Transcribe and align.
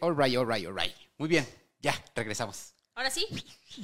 Alright, 0.00 0.36
alright, 0.36 0.66
alright. 0.66 0.94
Muy 1.18 1.28
bien, 1.28 1.46
ya, 1.80 1.94
regresamos. 2.14 2.74
Ahora 2.94 3.10
sí. 3.10 3.26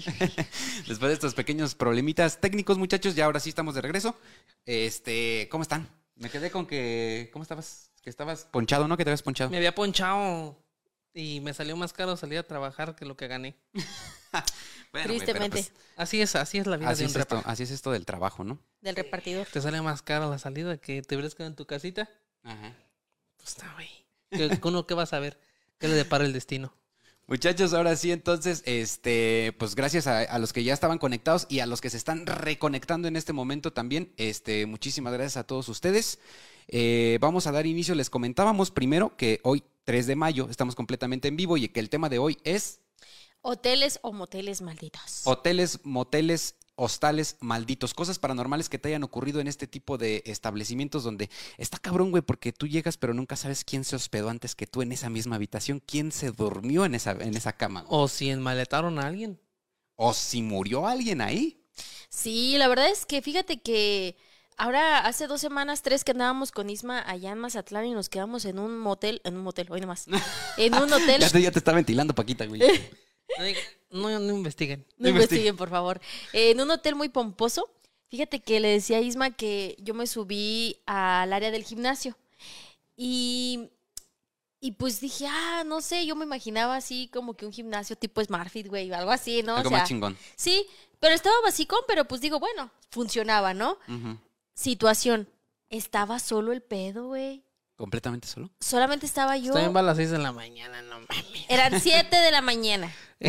Después 0.86 1.00
de 1.08 1.12
estos 1.12 1.34
pequeños 1.34 1.74
problemitas 1.74 2.40
técnicos, 2.40 2.78
muchachos, 2.78 3.14
ya 3.14 3.24
ahora 3.26 3.40
sí 3.40 3.48
estamos 3.48 3.74
de 3.74 3.80
regreso. 3.82 4.18
Este, 4.64 5.48
¿cómo 5.50 5.62
están? 5.62 5.88
Me 6.16 6.28
quedé 6.30 6.50
con 6.50 6.66
que. 6.66 7.30
¿Cómo 7.32 7.42
estabas? 7.42 7.90
Que 8.02 8.10
estabas 8.10 8.44
ponchado, 8.44 8.88
¿no? 8.88 8.96
Que 8.96 9.04
te 9.04 9.10
habías 9.10 9.22
ponchado. 9.22 9.50
Me 9.50 9.56
había 9.56 9.74
ponchado 9.74 10.62
y 11.14 11.40
me 11.40 11.54
salió 11.54 11.76
más 11.76 11.92
caro 11.92 12.16
salir 12.16 12.38
a 12.38 12.42
trabajar 12.42 12.94
que 12.96 13.04
lo 13.04 13.16
que 13.16 13.26
gané. 13.28 13.56
Bueno, 14.92 15.08
güey, 15.08 15.18
pero 15.18 15.38
Tristemente. 15.40 15.58
pues, 15.58 15.72
Así 15.96 16.22
es, 16.22 16.36
así 16.36 16.58
es 16.58 16.66
la 16.66 16.76
vida 16.76 16.88
así, 16.90 17.02
de 17.02 17.08
es 17.10 17.14
un 17.14 17.20
esto, 17.20 17.36
repa. 17.36 17.50
así 17.50 17.64
es 17.64 17.70
esto 17.70 17.90
del 17.90 18.06
trabajo, 18.06 18.44
¿no? 18.44 18.58
Del 18.80 18.96
repartidor. 18.96 19.46
Te 19.52 19.60
sale 19.60 19.82
más 19.82 20.00
caro 20.00 20.30
la 20.30 20.38
salida 20.38 20.76
que 20.78 21.02
te 21.02 21.16
hubieras 21.16 21.34
quedado 21.34 21.50
en 21.50 21.56
tu 21.56 21.66
casita. 21.66 22.08
Ajá. 22.42 22.72
Pues 23.36 23.48
está, 23.50 23.72
güey. 23.74 23.88
¿Qué- 24.30 24.58
¿Uno 24.62 24.86
qué 24.86 24.94
va 24.94 25.02
a 25.02 25.06
saber? 25.06 25.38
¿Qué 25.78 25.88
le 25.88 25.94
depara 25.94 26.24
el 26.24 26.32
destino? 26.32 26.72
Muchachos, 27.28 27.72
ahora 27.74 27.96
sí, 27.96 28.12
entonces, 28.12 28.62
este, 28.66 29.52
pues 29.58 29.74
gracias 29.74 30.06
a, 30.06 30.20
a 30.20 30.38
los 30.38 30.52
que 30.52 30.62
ya 30.62 30.72
estaban 30.72 30.98
conectados 30.98 31.46
y 31.48 31.58
a 31.58 31.66
los 31.66 31.80
que 31.80 31.90
se 31.90 31.96
están 31.96 32.24
reconectando 32.24 33.08
en 33.08 33.16
este 33.16 33.32
momento 33.32 33.72
también, 33.72 34.12
este, 34.16 34.64
muchísimas 34.66 35.12
gracias 35.12 35.36
a 35.36 35.44
todos 35.44 35.68
ustedes. 35.68 36.20
Eh, 36.68 37.18
vamos 37.20 37.46
a 37.48 37.52
dar 37.52 37.66
inicio, 37.66 37.96
les 37.96 38.10
comentábamos 38.10 38.70
primero 38.70 39.16
que 39.16 39.40
hoy, 39.42 39.64
3 39.84 40.06
de 40.06 40.16
mayo, 40.16 40.48
estamos 40.50 40.76
completamente 40.76 41.26
en 41.28 41.36
vivo 41.36 41.56
y 41.56 41.68
que 41.68 41.80
el 41.80 41.90
tema 41.90 42.08
de 42.08 42.18
hoy 42.18 42.38
es 42.44 42.80
Hoteles 43.42 44.00
o 44.02 44.12
moteles 44.12 44.62
malditos. 44.62 45.22
hoteles, 45.24 45.80
moteles, 45.84 46.56
hostales 46.76 47.36
malditos, 47.40 47.94
cosas 47.94 48.18
paranormales 48.18 48.68
que 48.68 48.78
te 48.78 48.88
hayan 48.88 49.02
ocurrido 49.02 49.40
en 49.40 49.48
este 49.48 49.66
tipo 49.66 49.98
de 49.98 50.22
establecimientos 50.26 51.02
donde 51.02 51.30
está 51.56 51.78
cabrón, 51.78 52.10
güey, 52.10 52.22
porque 52.22 52.52
tú 52.52 52.66
llegas 52.66 52.96
pero 52.98 53.14
nunca 53.14 53.34
sabes 53.36 53.64
quién 53.64 53.84
se 53.84 53.96
hospedó 53.96 54.28
antes 54.28 54.54
que 54.54 54.66
tú 54.66 54.82
en 54.82 54.92
esa 54.92 55.08
misma 55.10 55.36
habitación, 55.36 55.82
quién 55.84 56.12
se 56.12 56.30
durmió 56.30 56.84
en 56.84 56.94
esa, 56.94 57.12
en 57.12 57.36
esa 57.36 57.54
cama, 57.54 57.82
güey. 57.82 58.00
O 58.00 58.08
si 58.08 58.30
enmaletaron 58.30 58.98
a 58.98 59.06
alguien. 59.06 59.40
o 59.96 60.12
si 60.12 60.42
murió 60.42 60.86
alguien 60.86 61.20
ahí. 61.22 61.62
Sí, 62.08 62.56
la 62.58 62.68
verdad 62.68 62.90
es 62.90 63.06
que 63.06 63.22
fíjate 63.22 63.60
que 63.60 64.16
ahora 64.56 65.00
hace 65.00 65.26
dos 65.26 65.40
semanas, 65.40 65.82
tres 65.82 66.04
que 66.04 66.12
andábamos 66.12 66.52
con 66.52 66.70
Isma 66.70 67.02
allá 67.06 67.32
en 67.32 67.38
Mazatlán 67.38 67.86
y 67.86 67.92
nos 67.92 68.08
quedamos 68.08 68.44
en 68.44 68.58
un 68.58 68.78
motel, 68.78 69.20
en 69.24 69.36
un 69.36 69.42
motel, 69.42 69.66
hoy 69.70 69.80
nomás, 69.80 70.06
en 70.56 70.74
un 70.74 70.92
hotel. 70.92 71.20
Ya 71.20 71.30
te, 71.30 71.42
ya 71.42 71.50
te 71.50 71.58
está 71.58 71.72
ventilando, 71.72 72.14
Paquita, 72.14 72.46
güey. 72.46 72.60
No, 73.96 74.18
no, 74.18 74.32
investiguen. 74.32 74.86
No 74.98 75.08
investiguen, 75.08 75.56
por 75.56 75.70
favor. 75.70 76.00
Eh, 76.32 76.50
en 76.50 76.60
un 76.60 76.70
hotel 76.70 76.94
muy 76.94 77.08
pomposo. 77.08 77.70
Fíjate 78.08 78.40
que 78.40 78.60
le 78.60 78.68
decía 78.68 78.98
a 78.98 79.00
Isma 79.00 79.30
que 79.30 79.76
yo 79.80 79.92
me 79.94 80.06
subí 80.06 80.78
al 80.86 81.32
área 81.32 81.50
del 81.50 81.64
gimnasio. 81.64 82.16
Y, 82.96 83.68
y 84.60 84.72
pues 84.72 85.00
dije, 85.00 85.26
ah, 85.28 85.64
no 85.66 85.80
sé, 85.80 86.06
yo 86.06 86.14
me 86.14 86.24
imaginaba 86.24 86.76
así 86.76 87.08
como 87.12 87.34
que 87.34 87.46
un 87.46 87.52
gimnasio 87.52 87.96
tipo 87.96 88.22
Smartfit, 88.22 88.68
güey, 88.68 88.90
o 88.90 88.96
algo 88.96 89.10
así, 89.10 89.42
¿no? 89.42 89.56
Algo 89.56 89.68
o 89.68 89.70
sea, 89.70 89.80
más 89.80 89.88
chingón. 89.88 90.16
sí, 90.36 90.66
pero 91.00 91.14
estaba 91.14 91.34
basicón, 91.42 91.80
pero 91.86 92.06
pues 92.06 92.20
digo, 92.20 92.38
bueno, 92.38 92.70
funcionaba, 92.90 93.54
¿no? 93.54 93.78
Situación. 94.54 95.28
Estaba 95.68 96.20
solo 96.20 96.52
el 96.52 96.62
pedo, 96.62 97.08
güey. 97.08 97.42
¿Completamente 97.76 98.26
solo? 98.26 98.50
Solamente 98.58 99.04
estaba 99.04 99.36
yo. 99.36 99.52
Estoy 99.52 99.64
en 99.64 99.76
a 99.76 99.82
las 99.82 99.98
6 99.98 100.10
de 100.10 100.18
la 100.18 100.32
mañana, 100.32 100.80
no 100.80 101.00
mames. 101.00 101.44
Eran 101.48 101.78
7 101.78 102.16
de 102.16 102.30
la 102.30 102.40
mañana. 102.40 102.90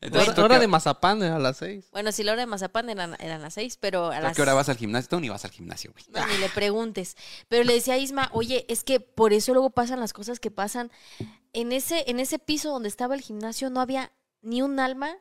Entonces, 0.00 0.28
Hora, 0.28 0.34
¿tú 0.34 0.42
hora 0.42 0.58
de 0.60 0.68
mazapán 0.68 1.22
a 1.24 1.40
las 1.40 1.56
6. 1.56 1.88
Bueno, 1.90 2.12
si 2.12 2.22
la 2.22 2.32
hora 2.32 2.42
de 2.42 2.46
Mazapán 2.46 2.88
eran, 2.88 3.16
eran 3.18 3.42
las 3.42 3.54
6, 3.54 3.78
pero 3.80 4.06
a 4.06 4.10
¿tú 4.10 4.16
¿A 4.16 4.20
las 4.20 4.36
qué 4.36 4.42
hora 4.42 4.54
vas 4.54 4.68
al 4.68 4.76
gimnasio? 4.76 5.08
Tú 5.08 5.20
ni 5.20 5.28
vas 5.28 5.44
al 5.44 5.50
gimnasio, 5.50 5.92
güey. 5.92 6.04
No, 6.08 6.24
ni 6.32 6.38
le 6.38 6.48
preguntes. 6.50 7.16
Pero 7.48 7.64
le 7.64 7.74
decía 7.74 7.94
a 7.94 7.98
Isma, 7.98 8.30
oye, 8.32 8.64
es 8.68 8.84
que 8.84 9.00
por 9.00 9.32
eso 9.32 9.52
luego 9.52 9.70
pasan 9.70 9.98
las 9.98 10.12
cosas 10.12 10.38
que 10.38 10.52
pasan. 10.52 10.92
En 11.52 11.72
ese, 11.72 12.04
en 12.06 12.20
ese 12.20 12.38
piso 12.38 12.70
donde 12.70 12.88
estaba 12.88 13.16
el 13.16 13.22
gimnasio 13.22 13.70
no 13.70 13.80
había 13.80 14.12
ni 14.40 14.62
un 14.62 14.78
alma 14.78 15.16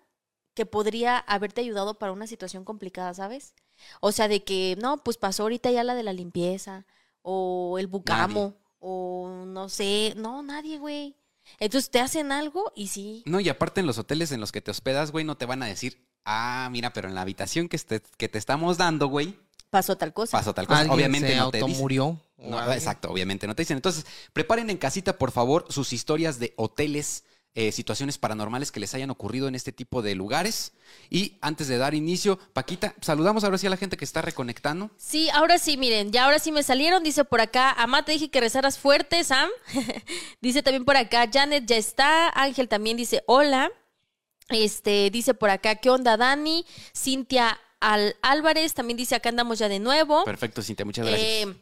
que 0.53 0.67
podría 0.67 1.17
haberte 1.17 1.61
ayudado 1.61 1.97
para 1.97 2.11
una 2.11 2.27
situación 2.27 2.65
complicada, 2.65 3.13
¿sabes? 3.15 3.55
O 3.99 4.11
sea, 4.11 4.27
de 4.27 4.43
que, 4.43 4.77
no, 4.79 5.03
pues 5.03 5.17
pasó 5.17 5.43
ahorita 5.43 5.71
ya 5.71 5.83
la 5.83 5.95
de 5.95 6.03
la 6.03 6.13
limpieza, 6.13 6.85
o 7.21 7.77
el 7.79 7.87
bucamo, 7.87 8.55
o 8.79 9.43
no 9.45 9.69
sé, 9.69 10.13
no, 10.17 10.41
nadie, 10.43 10.77
güey. 10.79 11.15
Entonces 11.59 11.89
te 11.89 11.99
hacen 11.99 12.31
algo 12.31 12.71
y 12.75 12.87
sí. 12.87 13.23
No, 13.25 13.39
y 13.39 13.49
aparte 13.49 13.81
en 13.81 13.87
los 13.87 13.97
hoteles 13.97 14.31
en 14.31 14.39
los 14.39 14.51
que 14.51 14.61
te 14.61 14.71
hospedas, 14.71 15.11
güey, 15.11 15.25
no 15.25 15.35
te 15.37 15.45
van 15.45 15.63
a 15.63 15.65
decir, 15.65 16.05
ah, 16.25 16.69
mira, 16.71 16.93
pero 16.93 17.07
en 17.09 17.15
la 17.15 17.21
habitación 17.21 17.67
que, 17.67 17.75
este- 17.75 18.01
que 18.17 18.29
te 18.29 18.37
estamos 18.37 18.77
dando, 18.77 19.07
güey, 19.07 19.35
Pasó 19.71 19.97
tal 19.97 20.13
cosa. 20.13 20.37
pasó 20.37 20.53
tal 20.53 20.65
cosa. 20.67 20.79
Alguien 20.81 20.95
Obviamente 20.95 21.29
se 21.29 21.35
no 21.37 21.51
te 21.51 21.57
dicen. 21.57 21.69
automurió. 21.71 22.05
o 22.37 22.49
No, 22.49 22.71
exacto, 22.73 23.11
obviamente 23.11 23.45
no 23.47 23.55
te 23.55 23.63
dicen. 23.63 23.77
Entonces, 23.77 24.05
preparen 24.33 24.69
en 24.69 24.77
casita, 24.77 25.17
por 25.17 25.31
favor, 25.31 25.65
sus 25.69 25.91
historias 25.93 26.39
de 26.39 26.53
hoteles, 26.57 27.23
eh, 27.59 27.73
situaciones 27.73 28.17
paranormales 28.17 28.71
que 28.71 28.79
les 28.79 28.95
hayan 28.95 29.09
ocurrido 29.09 29.49
en 29.49 29.53
este 29.53 29.73
tipo 29.73 30.01
de 30.01 30.15
lugares. 30.15 30.71
Y 31.09 31.37
antes 31.41 31.67
de 31.67 31.77
dar 31.77 31.93
inicio, 31.93 32.39
Paquita, 32.53 32.95
saludamos 33.01 33.43
ahora 33.43 33.57
sí 33.57 33.67
a 33.67 33.69
la 33.69 33.75
gente 33.75 33.97
que 33.97 34.05
está 34.05 34.21
reconectando. 34.21 34.91
Sí, 34.95 35.29
ahora 35.31 35.57
sí, 35.57 35.75
miren, 35.75 36.13
ya 36.13 36.23
ahora 36.23 36.39
sí 36.39 36.53
me 36.53 36.63
salieron, 36.63 37.03
dice 37.03 37.25
por 37.25 37.41
acá, 37.41 37.73
Amá, 37.73 38.05
te 38.05 38.13
dije 38.13 38.29
que 38.29 38.39
rezaras 38.39 38.79
fuerte, 38.79 39.25
Sam. 39.25 39.49
dice 40.41 40.63
también 40.63 40.85
por 40.85 40.95
acá, 40.95 41.29
Janet 41.29 41.65
ya 41.65 41.75
está, 41.75 42.29
Ángel 42.29 42.69
también 42.69 42.95
dice 42.95 43.23
hola. 43.27 43.69
Este, 44.47 45.09
dice 45.09 45.33
por 45.33 45.49
acá, 45.49 45.75
¿qué 45.75 45.89
onda, 45.89 46.15
Dani? 46.15 46.65
Cintia 46.95 47.59
Al 47.81 48.15
Álvarez 48.21 48.73
también 48.73 48.95
dice, 48.95 49.15
acá 49.15 49.27
andamos 49.27 49.59
ya 49.59 49.67
de 49.67 49.79
nuevo. 49.79 50.23
Perfecto, 50.23 50.61
Cintia, 50.61 50.85
muchas 50.85 51.05
gracias. 51.05 51.29
Eh, 51.29 51.55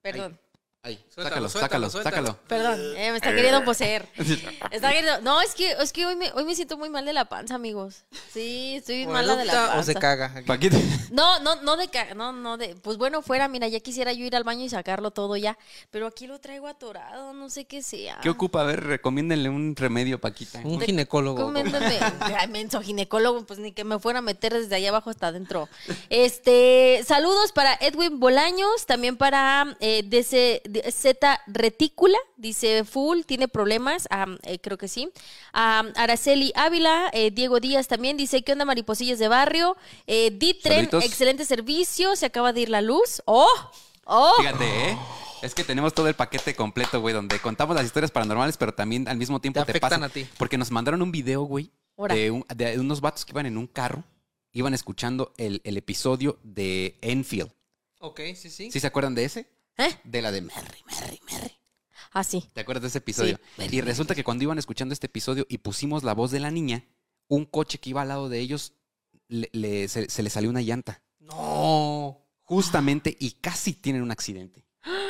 perdón. 0.00 0.38
Ay, 0.40 0.41
Suéltalo, 0.84 1.48
sácalo, 1.48 1.48
sácalo, 1.48 1.90
suéltalo, 1.90 2.26
sácalo. 2.26 2.38
Perdón, 2.48 2.80
eh, 2.96 3.10
me 3.12 3.16
está 3.16 3.32
queriendo 3.32 3.64
poseer. 3.64 4.08
Está 4.72 4.88
queriendo- 4.90 5.20
No, 5.20 5.40
es 5.40 5.54
que, 5.54 5.70
es 5.70 5.92
que 5.92 6.04
hoy, 6.06 6.16
me, 6.16 6.32
hoy 6.32 6.44
me 6.44 6.56
siento 6.56 6.76
muy 6.76 6.90
mal 6.90 7.04
de 7.04 7.12
la 7.12 7.26
panza, 7.26 7.54
amigos. 7.54 8.02
Sí, 8.32 8.74
estoy 8.78 9.04
O 9.04 9.10
mala 9.10 9.36
de 9.36 9.44
la 9.44 9.52
panza. 9.52 9.78
O 9.78 9.82
se 9.84 9.94
caga. 9.94 10.42
Paquita. 10.44 10.76
No, 11.12 11.38
no, 11.38 11.54
no 11.62 11.76
de, 11.76 11.86
ca- 11.86 12.14
no, 12.14 12.32
no 12.32 12.56
de, 12.56 12.74
pues 12.74 12.96
bueno, 12.96 13.22
fuera, 13.22 13.46
mira, 13.46 13.68
ya 13.68 13.78
quisiera 13.78 14.12
yo 14.12 14.24
ir 14.24 14.34
al 14.34 14.42
baño 14.42 14.64
y 14.64 14.68
sacarlo 14.70 15.12
todo 15.12 15.36
ya, 15.36 15.56
pero 15.92 16.08
aquí 16.08 16.26
lo 16.26 16.40
traigo 16.40 16.66
atorado, 16.66 17.32
no 17.32 17.48
sé 17.48 17.64
qué 17.64 17.80
sea. 17.80 18.18
¿Qué 18.20 18.30
ocupa? 18.30 18.62
A 18.62 18.64
ver, 18.64 18.82
recomiéndenle 18.82 19.50
un 19.50 19.76
remedio, 19.76 20.20
Paquita. 20.20 20.62
Un 20.64 20.80
ginecólogo. 20.80 21.44
Coméntame, 21.44 21.96
ay, 22.36 22.48
menso 22.48 22.82
ginecólogo, 22.82 23.46
pues 23.46 23.60
ni 23.60 23.70
que 23.70 23.84
me 23.84 24.00
fuera 24.00 24.18
a 24.18 24.22
meter 24.22 24.52
desde 24.52 24.74
allá 24.74 24.88
abajo 24.88 25.10
hasta 25.10 25.28
adentro. 25.28 25.68
Este, 26.10 27.04
saludos 27.06 27.52
para 27.52 27.72
Edwin 27.80 28.18
Bolaños, 28.18 28.84
también 28.86 29.16
para 29.16 29.76
eh, 29.78 30.02
DC 30.04 30.62
de- 30.64 30.71
Z 30.90 31.40
Retícula, 31.46 32.18
dice 32.36 32.84
Full, 32.84 33.22
tiene 33.26 33.48
problemas, 33.48 34.08
eh, 34.44 34.58
creo 34.60 34.78
que 34.78 34.88
sí. 34.88 35.10
Araceli 35.52 36.52
Ávila, 36.54 37.10
eh, 37.12 37.30
Diego 37.30 37.60
Díaz 37.60 37.88
también 37.88 38.16
dice, 38.16 38.42
¿qué 38.42 38.52
onda 38.52 38.64
mariposillas 38.64 39.18
de 39.18 39.28
barrio? 39.28 39.76
Eh, 40.06 40.30
Ditren, 40.32 40.76
Saluditos. 40.86 41.04
excelente 41.04 41.44
servicio, 41.44 42.16
se 42.16 42.26
acaba 42.26 42.52
de 42.52 42.60
ir 42.62 42.68
la 42.68 42.80
luz. 42.82 43.22
¡Oh! 43.26 43.48
¡Oh! 44.04 44.32
Fíjate, 44.38 44.90
¿eh? 44.90 44.98
Es 45.42 45.54
que 45.54 45.64
tenemos 45.64 45.92
todo 45.92 46.06
el 46.08 46.14
paquete 46.14 46.54
completo, 46.54 47.00
güey, 47.00 47.14
donde 47.14 47.38
contamos 47.40 47.74
las 47.74 47.84
historias 47.84 48.10
paranormales, 48.12 48.56
pero 48.56 48.72
también 48.74 49.08
al 49.08 49.16
mismo 49.16 49.40
tiempo 49.40 49.58
Te 49.60 49.66
te, 49.66 49.72
afectan 49.72 50.00
pasa. 50.00 50.04
a 50.04 50.08
ti. 50.08 50.26
Porque 50.38 50.56
nos 50.56 50.70
mandaron 50.70 51.02
un 51.02 51.10
video, 51.10 51.42
güey, 51.42 51.70
de, 52.08 52.30
un- 52.30 52.44
de 52.54 52.78
unos 52.78 53.00
vatos 53.00 53.24
que 53.24 53.32
iban 53.32 53.46
en 53.46 53.58
un 53.58 53.66
carro, 53.66 54.04
iban 54.52 54.72
escuchando 54.72 55.32
el, 55.38 55.60
el 55.64 55.76
episodio 55.76 56.38
de 56.44 56.96
Enfield. 57.02 57.50
Ok, 57.98 58.20
sí, 58.36 58.50
sí. 58.50 58.70
¿Sí 58.70 58.78
se 58.80 58.86
acuerdan 58.86 59.14
de 59.16 59.24
ese? 59.24 59.46
¿Eh? 59.78 59.90
De 60.04 60.22
la 60.22 60.30
de 60.30 60.40
Merry, 60.42 60.78
Merry, 60.86 61.20
Merry. 61.30 61.52
Ah, 62.12 62.24
sí. 62.24 62.44
¿Te 62.52 62.60
acuerdas 62.60 62.82
de 62.82 62.88
ese 62.88 62.98
episodio? 62.98 63.40
y 63.58 63.80
resulta 63.80 64.14
que 64.14 64.22
cuando 64.24 64.44
iban 64.44 64.58
escuchando 64.58 64.92
este 64.92 65.06
episodio 65.06 65.46
y 65.48 65.58
pusimos 65.58 66.02
la 66.04 66.12
voz 66.14 66.30
de 66.30 66.40
la 66.40 66.50
niña, 66.50 66.84
un 67.28 67.46
coche 67.46 67.78
que 67.78 67.90
iba 67.90 68.02
al 68.02 68.08
lado 68.08 68.28
de 68.28 68.38
ellos 68.40 68.74
le- 69.28 69.48
le- 69.52 69.88
se, 69.88 70.10
se 70.10 70.22
le 70.22 70.28
salió 70.28 70.50
una 70.50 70.60
llanta. 70.60 71.02
No. 71.20 72.18
Justamente 72.42 73.16
y 73.18 73.30
casi 73.32 73.72
tienen 73.72 74.02
un 74.02 74.10
accidente. 74.10 74.66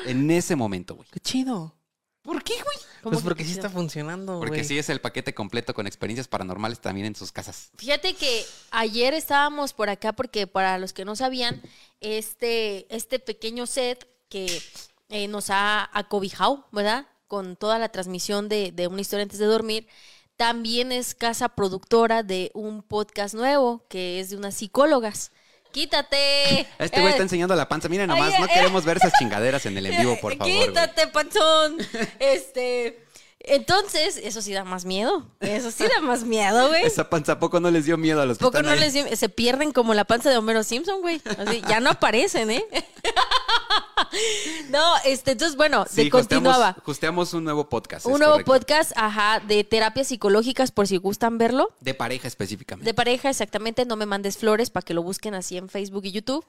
En 0.07 0.31
ese 0.31 0.55
momento, 0.55 0.95
güey. 0.95 1.09
Qué 1.11 1.19
chido. 1.19 1.75
¿Por 2.21 2.45
qué, 2.45 2.53
güey? 2.55 2.77
¿Cómo 3.03 3.15
Pues 3.15 3.19
que 3.19 3.25
porque 3.25 3.45
sí 3.45 3.51
está 3.51 3.69
funcionando, 3.69 4.39
Porque 4.39 4.63
sí 4.63 4.79
es 4.79 4.89
el 4.91 5.01
paquete 5.01 5.35
completo 5.35 5.75
con 5.75 5.89
experiencias 5.89 6.29
paranormales 6.29 6.81
también 6.81 7.07
en 7.09 7.17
sus 7.17 7.33
casas. 7.33 7.71
Fíjate 7.77 8.15
que 8.15 8.45
ayer 8.71 9.13
estábamos 9.15 9.73
por 9.73 9.89
acá 9.89 10.13
porque 10.13 10.47
para 10.47 10.79
los 10.79 10.93
que 10.93 11.05
no 11.05 11.17
sabían, 11.17 11.61
este, 12.01 12.87
este 12.95 13.19
pequeño 13.19 13.67
set 13.67 14.07
que 14.33 14.63
eh, 15.11 15.29
nos 15.29 15.51
ha 15.51 15.91
acobijado, 15.93 16.67
¿verdad? 16.73 17.07
Con 17.29 17.57
toda 17.57 17.79
la 17.79 17.91
transmisión 17.91 18.49
de, 18.49 18.73
de 18.73 18.87
una 18.87 19.03
historia 19.03 19.25
antes 19.25 19.39
de 19.39 19.45
dormir, 19.47 19.87
también 20.37 20.91
es 20.91 21.15
casa 21.15 21.51
productora 21.51 22.23
de 22.23 22.51
un 22.55 22.83
podcast 22.83 23.35
nuevo 23.35 23.85
que 23.89 24.21
es 24.21 24.31
de 24.31 24.37
unas 24.37 24.55
psicólogas. 24.55 25.31
Quítate. 25.71 26.67
Este 26.79 27.01
güey 27.01 27.09
Eh, 27.09 27.11
está 27.11 27.23
enseñando 27.23 27.55
la 27.55 27.69
panza. 27.69 27.89
Miren 27.89 28.09
nomás, 28.09 28.33
Ay, 28.35 28.41
no 28.41 28.47
eh. 28.47 28.51
queremos 28.55 28.85
ver 28.85 28.97
esas 28.97 29.13
chingaderas 29.19 29.65
en 29.67 29.77
el 29.77 29.87
en 29.87 30.01
vivo, 30.01 30.19
por 30.21 30.35
favor. 30.39 30.53
Quítate, 30.53 31.07
panzón. 31.09 31.77
Este, 32.19 33.05
entonces, 33.45 34.19
eso 34.23 34.41
sí 34.43 34.53
da 34.53 34.65
más 34.65 34.85
miedo. 34.85 35.27
Eso 35.41 35.71
sí 35.71 35.85
da 35.85 36.01
más 36.01 36.25
miedo, 36.25 36.69
güey. 36.69 36.85
Esa 36.85 37.09
panza, 37.11 37.33
¿a 37.33 37.39
poco 37.39 37.61
no 37.61 37.71
les 37.71 37.85
dio 37.87 37.97
miedo 37.99 38.21
a 38.23 38.27
los 38.27 38.39
que 38.39 38.45
Poco 38.45 38.59
están 38.59 38.67
no 38.67 38.73
ahí? 38.73 38.81
les 38.81 38.93
dio- 38.95 39.17
se 39.17 39.29
pierden 39.29 39.73
como 39.73 39.95
la 39.95 40.05
panza 40.05 40.31
de 40.31 40.37
Homero 40.37 40.63
Simpson, 40.63 41.01
güey. 41.01 41.21
Así, 41.39 41.63
ya 41.69 41.81
no 41.81 41.91
aparecen, 41.91 42.51
¿eh? 42.51 42.65
No, 44.71 44.95
este, 45.05 45.33
entonces, 45.33 45.57
bueno, 45.57 45.87
Sí, 45.89 46.05
de 46.05 46.11
continuaba. 46.11 46.77
Hosteamos 46.85 47.33
un 47.35 47.45
nuevo 47.45 47.69
podcast. 47.69 48.05
Un 48.07 48.19
nuevo 48.19 48.33
correcto. 48.35 48.53
podcast, 48.53 48.93
ajá, 48.97 49.41
de 49.41 49.65
terapias 49.65 50.09
psicológicas, 50.09 50.71
por 50.71 50.87
si 50.87 50.97
gustan 50.99 51.39
verlo. 51.39 51.71
De 51.81 51.95
pareja 51.95 52.29
específicamente. 52.29 52.85
De 52.85 52.95
pareja, 52.95 53.31
exactamente, 53.31 53.85
no 53.87 53.97
me 53.97 54.07
mandes 54.07 54.37
flores 54.39 54.71
para 54.71 54.85
que 54.85 54.95
lo 54.95 55.03
busquen 55.03 55.35
así 55.35 55.57
en 55.57 55.69
Facebook 55.69 56.05
y 56.05 56.13
YouTube. 56.13 56.45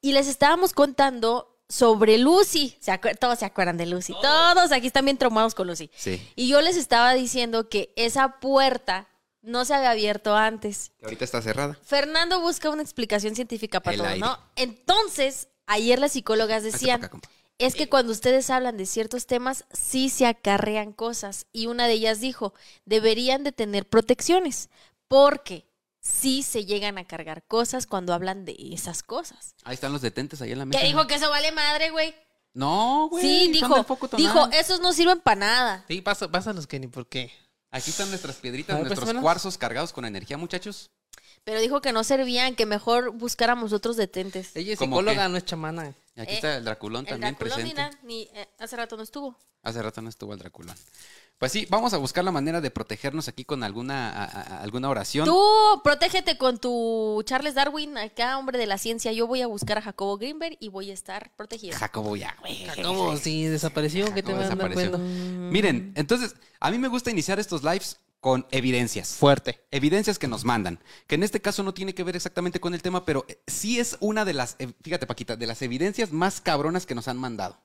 Y 0.00 0.12
les 0.12 0.28
estábamos 0.28 0.72
contando 0.72 1.51
sobre 1.72 2.18
Lucy. 2.18 2.76
¿Se 2.80 2.92
acuer- 2.92 3.18
Todos 3.18 3.38
se 3.38 3.46
acuerdan 3.46 3.78
de 3.78 3.86
Lucy. 3.86 4.14
Todos 4.20 4.72
aquí 4.72 4.88
están 4.88 5.06
bien 5.06 5.16
traumados 5.16 5.54
con 5.54 5.66
Lucy. 5.66 5.90
Sí. 5.96 6.20
Y 6.36 6.48
yo 6.48 6.60
les 6.60 6.76
estaba 6.76 7.14
diciendo 7.14 7.70
que 7.70 7.94
esa 7.96 8.40
puerta 8.40 9.08
no 9.40 9.64
se 9.64 9.72
había 9.74 9.90
abierto 9.92 10.36
antes. 10.36 10.92
Que 10.98 11.06
ahorita 11.06 11.24
está 11.24 11.40
cerrada. 11.40 11.78
Fernando 11.82 12.40
busca 12.40 12.68
una 12.68 12.82
explicación 12.82 13.34
científica 13.34 13.80
para 13.80 13.94
El 13.94 13.98
todo, 14.00 14.08
aire. 14.08 14.20
¿no? 14.20 14.38
Entonces, 14.56 15.48
ayer 15.66 15.98
las 15.98 16.12
psicólogas 16.12 16.62
decían, 16.62 17.04
acá, 17.04 17.18
es 17.56 17.74
que 17.74 17.88
cuando 17.88 18.12
ustedes 18.12 18.50
hablan 18.50 18.76
de 18.76 18.84
ciertos 18.84 19.26
temas, 19.26 19.64
sí 19.72 20.10
se 20.10 20.26
acarrean 20.26 20.92
cosas. 20.92 21.46
Y 21.52 21.68
una 21.68 21.86
de 21.86 21.94
ellas 21.94 22.20
dijo, 22.20 22.52
deberían 22.84 23.44
de 23.44 23.52
tener 23.52 23.88
protecciones, 23.88 24.68
porque 25.08 25.64
sí 26.02 26.42
se 26.42 26.66
llegan 26.66 26.98
a 26.98 27.06
cargar 27.06 27.44
cosas 27.44 27.86
cuando 27.86 28.12
hablan 28.12 28.44
de 28.44 28.56
esas 28.72 29.02
cosas. 29.02 29.54
Ahí 29.64 29.74
están 29.74 29.92
los 29.92 30.02
detentes 30.02 30.42
ahí 30.42 30.52
en 30.52 30.58
la 30.58 30.66
mesa. 30.66 30.80
¿Qué 30.80 30.86
dijo 30.86 31.06
que 31.06 31.14
eso 31.14 31.30
vale 31.30 31.52
madre, 31.52 31.90
güey? 31.90 32.14
No, 32.52 33.08
güey. 33.08 33.22
Sí, 33.22 33.44
son 33.60 33.70
dijo, 33.86 33.98
dijo, 34.16 34.48
esos 34.52 34.80
no 34.80 34.92
sirven 34.92 35.20
para 35.20 35.36
nada. 35.36 35.84
Sí, 35.88 36.02
pasa, 36.02 36.30
pasa 36.30 36.52
los 36.52 36.66
que 36.66 36.78
ni 36.78 36.88
por 36.88 37.06
qué. 37.06 37.32
Aquí 37.70 37.88
están 37.90 38.10
nuestras 38.10 38.36
piedritas, 38.36 38.76
ver, 38.76 38.86
nuestros 38.86 39.14
cuarzos 39.22 39.56
cargados 39.56 39.94
con 39.94 40.04
energía, 40.04 40.36
muchachos. 40.36 40.90
Pero 41.44 41.60
dijo 41.60 41.80
que 41.80 41.92
no 41.92 42.04
servían, 42.04 42.54
que 42.54 42.66
mejor 42.66 43.12
buscáramos 43.12 43.72
otros 43.72 43.96
detentes. 43.96 44.54
Ella 44.54 44.74
es 44.74 44.78
¿Cómo 44.78 44.96
psicóloga, 44.96 45.24
qué? 45.24 45.28
no 45.30 45.36
es 45.38 45.44
chamana. 45.44 45.94
Aquí 46.16 46.32
Eh, 46.32 46.34
está 46.34 46.56
el 46.56 46.64
Draculón 46.64 47.04
El 47.06 47.10
también 47.12 47.34
Draculón, 47.38 47.56
presente. 47.58 47.82
mira, 47.82 47.98
ni, 48.02 48.22
eh, 48.34 48.48
hace 48.58 48.76
rato 48.76 48.96
no 48.96 49.02
estuvo. 49.02 49.36
Hace 49.62 49.80
rato 49.82 50.02
no 50.02 50.08
estuvo 50.08 50.32
el 50.32 50.38
Draculón. 50.40 50.76
Pues 51.38 51.50
sí, 51.50 51.66
vamos 51.70 51.92
a 51.92 51.96
buscar 51.96 52.22
la 52.22 52.30
manera 52.30 52.60
de 52.60 52.70
protegernos 52.70 53.26
aquí 53.28 53.44
con 53.44 53.64
alguna, 53.64 54.10
a- 54.10 54.24
a- 54.24 54.62
alguna 54.62 54.88
oración. 54.88 55.24
Tú 55.26 55.40
protégete 55.82 56.36
con 56.38 56.58
tu 56.58 57.22
Charles 57.24 57.54
Darwin, 57.54 57.96
acá, 57.98 58.38
hombre 58.38 58.58
de 58.58 58.66
la 58.66 58.78
ciencia. 58.78 59.10
Yo 59.12 59.26
voy 59.26 59.42
a 59.42 59.46
buscar 59.48 59.78
a 59.78 59.82
Jacobo 59.82 60.18
Greenberg 60.18 60.56
y 60.60 60.68
voy 60.68 60.90
a 60.90 60.94
estar 60.94 61.34
protegida. 61.36 61.76
Jacobo 61.76 62.14
ya, 62.14 62.36
güey. 62.40 62.66
¿Cómo? 62.84 63.16
Si 63.16 63.44
desapareció, 63.46 64.04
¿qué 64.14 64.22
te 64.22 64.32
Jacobo 64.32 64.38
vas 64.38 64.50
a 64.52 64.54
dar 64.54 64.72
cuenta? 64.72 64.98
Miren, 64.98 65.92
entonces, 65.96 66.34
a 66.60 66.70
mí 66.70 66.78
me 66.78 66.88
gusta 66.88 67.10
iniciar 67.10 67.40
estos 67.40 67.62
lives 67.64 67.98
con 68.22 68.46
evidencias. 68.52 69.16
Fuerte. 69.16 69.66
Evidencias 69.72 70.16
que 70.16 70.28
nos 70.28 70.44
mandan, 70.44 70.78
que 71.08 71.16
en 71.16 71.24
este 71.24 71.40
caso 71.40 71.64
no 71.64 71.74
tiene 71.74 71.92
que 71.92 72.04
ver 72.04 72.14
exactamente 72.14 72.60
con 72.60 72.72
el 72.72 72.80
tema, 72.80 73.04
pero 73.04 73.24
eh, 73.26 73.42
sí 73.48 73.80
es 73.80 73.96
una 73.98 74.24
de 74.24 74.32
las, 74.32 74.54
eh, 74.60 74.72
fíjate 74.80 75.08
Paquita, 75.08 75.34
de 75.34 75.48
las 75.48 75.60
evidencias 75.60 76.12
más 76.12 76.40
cabronas 76.40 76.86
que 76.86 76.94
nos 76.94 77.08
han 77.08 77.18
mandado. 77.18 77.60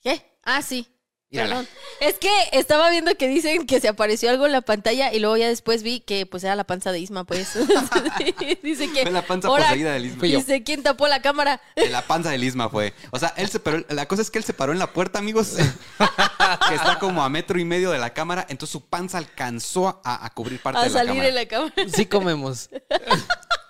¿Qué? 0.00 0.38
Ah, 0.44 0.62
sí. 0.62 0.86
Mírala. 1.30 1.66
Es 2.00 2.18
que 2.18 2.30
estaba 2.52 2.88
viendo 2.88 3.14
que 3.16 3.28
dicen 3.28 3.66
que 3.66 3.80
se 3.80 3.88
apareció 3.88 4.30
algo 4.30 4.46
en 4.46 4.52
la 4.52 4.62
pantalla 4.62 5.12
y 5.12 5.18
luego 5.18 5.36
ya 5.36 5.46
después 5.48 5.82
vi 5.82 6.00
que 6.00 6.24
pues 6.24 6.42
era 6.42 6.56
la 6.56 6.64
panza 6.64 6.90
de 6.90 7.00
Isma, 7.00 7.24
pues. 7.24 7.52
dice 8.62 8.90
que. 8.92 9.02
Fue 9.02 9.10
la 9.10 9.26
panza 9.26 9.48
ahora- 9.48 9.64
poseída 9.66 9.92
del 9.92 10.06
Isma. 10.06 10.22
Dice, 10.22 10.62
¿quién 10.62 10.82
tapó 10.82 11.06
la 11.06 11.20
cámara? 11.20 11.60
De 11.76 11.90
la 11.90 12.00
panza 12.06 12.30
del 12.30 12.44
Isma 12.44 12.70
fue. 12.70 12.94
O 13.10 13.18
sea, 13.18 13.34
él 13.36 13.50
se 13.50 13.60
paró, 13.60 13.84
la 13.90 14.06
cosa 14.06 14.22
es 14.22 14.30
que 14.30 14.38
él 14.38 14.44
se 14.44 14.54
paró 14.54 14.72
en 14.72 14.78
la 14.78 14.92
puerta, 14.92 15.18
amigos, 15.18 15.56
que 16.68 16.74
está 16.74 16.98
como 16.98 17.22
a 17.22 17.28
metro 17.28 17.58
y 17.58 17.64
medio 17.66 17.90
de 17.90 17.98
la 17.98 18.14
cámara, 18.14 18.46
entonces 18.48 18.72
su 18.72 18.86
panza 18.86 19.18
alcanzó 19.18 20.00
a, 20.04 20.24
a 20.24 20.30
cubrir 20.30 20.62
parte 20.62 20.78
A 20.80 20.84
de 20.84 20.88
la 20.88 20.92
salir 20.94 21.10
cámara. 21.12 21.28
en 21.28 21.34
la 21.34 21.46
cámara. 21.46 21.74
Sí 21.94 22.06
comemos. 22.06 22.70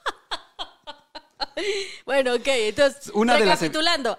Bueno, 2.06 2.34
ok, 2.34 2.46
entonces, 2.46 3.10
Una 3.14 3.36
de 3.36 3.46
las, 3.46 3.60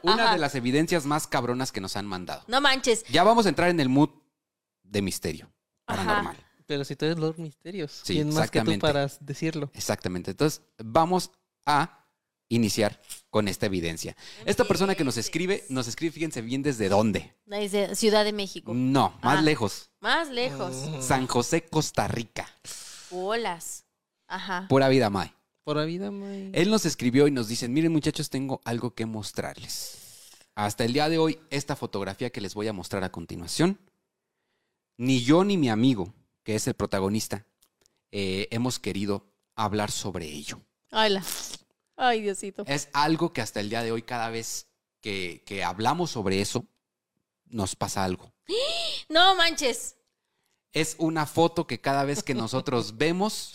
una 0.03 0.24
Ajá. 0.24 0.33
de 0.33 0.38
las 0.39 0.56
evidencias 0.56 1.06
más 1.06 1.27
cabronas 1.27 1.71
que 1.71 1.81
nos 1.81 1.95
han 1.95 2.06
mandado. 2.06 2.44
No 2.47 2.62
manches. 2.62 3.03
Ya 3.09 3.24
vamos 3.24 3.45
a 3.45 3.50
entrar 3.50 3.69
en 3.69 3.80
el 3.80 3.89
mood 3.89 4.09
de 4.83 5.01
misterio 5.01 5.50
Ajá. 5.88 6.03
paranormal. 6.03 6.38
Pero 6.65 6.86
si 6.86 6.95
tú 6.95 7.06
eres 7.06 7.18
Lord 7.18 7.39
Misterios. 7.39 8.01
Sí, 8.03 8.13
¿Quién 8.13 8.27
más 8.33 8.51
que 8.51 8.62
tú 8.62 8.71
exactamente. 8.71 8.80
para 8.88 9.07
decirlo? 9.21 9.71
Exactamente. 9.74 10.31
Entonces, 10.31 10.62
vamos 10.77 11.31
a 11.65 12.06
iniciar 12.47 13.01
con 13.31 13.47
esta 13.47 13.65
evidencia. 13.65 14.15
Esta 14.45 14.65
persona 14.65 14.94
que 14.95 15.03
nos 15.03 15.18
escribe, 15.18 15.65
nos 15.69 15.88
escribe, 15.88 16.12
fíjense 16.12 16.41
bien 16.41 16.62
desde 16.62 16.88
dónde. 16.89 17.33
Desde 17.45 17.95
Ciudad 17.95 18.24
de 18.24 18.33
México. 18.33 18.71
No, 18.75 19.18
más 19.24 19.39
Ah. 19.39 19.41
lejos. 19.41 19.89
Más 20.00 20.29
lejos. 20.29 20.75
San 21.03 21.25
José, 21.27 21.63
Costa 21.63 22.08
Rica. 22.08 22.48
Olas. 23.12 23.86
Ajá. 24.27 24.65
Pura 24.69 24.89
vida, 24.89 25.10
May. 25.10 25.31
Por 25.70 25.78
la 25.78 25.86
vida, 25.86 26.10
May. 26.10 26.50
Él 26.56 26.72
nos 26.72 26.88
escribió 26.88 27.28
y 27.28 27.32
nos 27.32 27.48
dice, 27.48 27.68
miren 27.68 27.92
muchachos, 27.92 28.32
tengo 28.32 28.60
algo 28.66 28.96
que 28.96 29.06
mostrarles. 29.06 30.00
Hasta 30.56 30.84
el 30.84 30.94
día 30.94 31.10
de 31.10 31.20
hoy, 31.20 31.40
esta 31.52 31.76
fotografía 31.76 32.32
que 32.32 32.42
les 32.42 32.56
voy 32.56 32.68
a 32.68 32.74
mostrar 32.74 33.04
a 33.04 33.12
continuación, 33.12 33.80
ni 34.98 35.22
yo 35.22 35.44
ni 35.44 35.58
mi 35.58 35.70
amigo, 35.70 36.12
que 36.42 36.56
es 36.56 36.66
el 36.66 36.74
protagonista, 36.74 37.46
eh, 38.10 38.48
hemos 38.50 38.80
querido 38.80 39.32
hablar 39.54 39.92
sobre 39.92 40.26
ello. 40.26 40.60
Ay, 40.90 41.12
la- 41.12 41.24
Ay, 41.98 42.22
Diosito. 42.22 42.64
Es 42.66 42.90
algo 42.92 43.32
que 43.32 43.42
hasta 43.42 43.60
el 43.60 43.70
día 43.70 43.84
de 43.84 43.92
hoy, 43.92 44.02
cada 44.02 44.32
vez 44.32 44.66
que, 45.02 45.44
que 45.46 45.64
hablamos 45.64 46.10
sobre 46.10 46.42
eso, 46.42 46.66
nos 47.46 47.76
pasa 47.76 48.04
algo. 48.04 48.34
No 49.08 49.36
manches. 49.36 49.98
Es 50.72 50.96
una 50.98 51.28
foto 51.28 51.68
que 51.68 51.80
cada 51.80 52.06
vez 52.06 52.24
que 52.24 52.34
nosotros 52.34 52.98
vemos, 52.98 53.54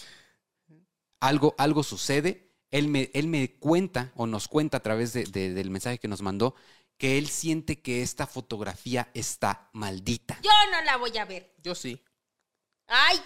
algo, 1.28 1.54
algo 1.58 1.82
sucede. 1.82 2.52
Él 2.70 2.88
me, 2.88 3.10
él 3.14 3.28
me 3.28 3.56
cuenta 3.58 4.12
o 4.16 4.26
nos 4.26 4.48
cuenta 4.48 4.78
a 4.78 4.82
través 4.82 5.12
de- 5.12 5.24
de- 5.24 5.54
del 5.54 5.70
mensaje 5.70 5.98
que 5.98 6.08
nos 6.08 6.22
mandó 6.22 6.54
que 6.98 7.18
él 7.18 7.28
siente 7.28 7.80
que 7.82 8.02
esta 8.02 8.26
fotografía 8.26 9.10
está 9.14 9.68
maldita. 9.72 10.38
Yo 10.42 10.50
no 10.70 10.82
la 10.82 10.96
voy 10.96 11.16
a 11.18 11.24
ver. 11.24 11.54
Yo 11.62 11.74
sí. 11.74 12.00
Ay, 12.86 13.20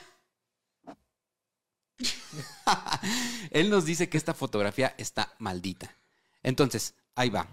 Él 3.51 3.71
nos 3.71 3.85
dice 3.85 4.09
que 4.09 4.17
esta 4.19 4.35
fotografía 4.35 4.95
está 4.99 5.35
maldita. 5.39 5.97
Entonces, 6.43 6.95
ahí 7.15 7.31
va. 7.31 7.49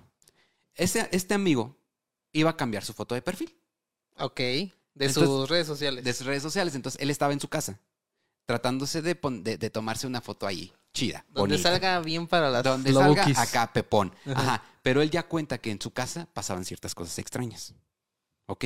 Ese, 0.75 1.09
este 1.11 1.33
amigo 1.33 1.77
iba 2.31 2.51
a 2.51 2.57
cambiar 2.57 2.83
su 2.83 2.93
foto 2.93 3.15
de 3.15 3.21
perfil. 3.21 3.57
Ok. 4.17 4.37
De 4.39 4.71
Entonces, 4.93 5.23
sus 5.23 5.49
redes 5.49 5.67
sociales. 5.67 6.03
de 6.03 6.13
sus 6.13 6.27
redes 6.27 6.43
sociales. 6.43 6.75
Entonces, 6.75 7.01
él 7.01 7.09
estaba 7.09 7.33
en 7.33 7.39
su 7.39 7.47
casa, 7.47 7.79
tratándose 8.45 9.01
de, 9.01 9.15
pon- 9.15 9.43
de- 9.43 9.57
de 9.57 9.69
tomarse 9.69 10.07
una 10.07 10.21
foto 10.21 10.45
ahí, 10.47 10.71
chida, 10.93 11.25
Donde 11.29 11.55
bonita. 11.55 11.69
salga 11.69 11.99
bien 12.01 12.27
para 12.27 12.49
las 12.49 12.63
donde 12.63 12.93
salga 12.93 13.25
acá 13.41 13.71
Pepón. 13.73 14.13
Ajá. 14.33 14.63
Pero 14.81 15.01
él 15.01 15.09
ya 15.09 15.23
cuenta 15.27 15.57
que 15.57 15.71
en 15.71 15.81
su 15.81 15.91
casa 15.91 16.27
pasaban 16.33 16.63
ciertas 16.65 16.93
cosas 16.93 17.17
extrañas. 17.19 17.73
¿Ok? 18.47 18.65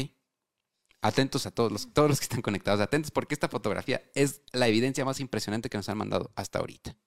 Atentos 1.02 1.46
a 1.46 1.52
todos 1.52 1.72
los, 1.72 1.94
todos 1.94 2.10
los 2.10 2.20
que 2.20 2.26
están 2.26 2.42
conectados, 2.42 2.82
atentos, 2.82 3.10
porque 3.12 3.34
esta 3.34 3.48
fotografía 3.48 4.04
es 4.16 4.42
la 4.52 4.68
evidencia 4.68 5.06
más 5.06 5.22
impresionante 5.22 5.70
que 5.70 5.78
nos 5.78 5.88
han 5.88 5.98
mandado 5.98 6.30
hasta 6.36 6.60
ahorita. 6.60 6.98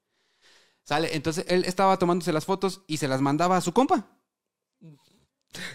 Sale, 0.85 1.15
entonces 1.15 1.45
él 1.49 1.65
estaba 1.67 1.99
tomándose 1.99 2.33
las 2.33 2.47
fotos 2.47 2.83
y 2.87 2.97
se 2.97 3.07
las 3.07 3.21
mandaba 3.21 3.59
a 3.59 3.61
su 3.61 3.73
compa. 3.73 4.09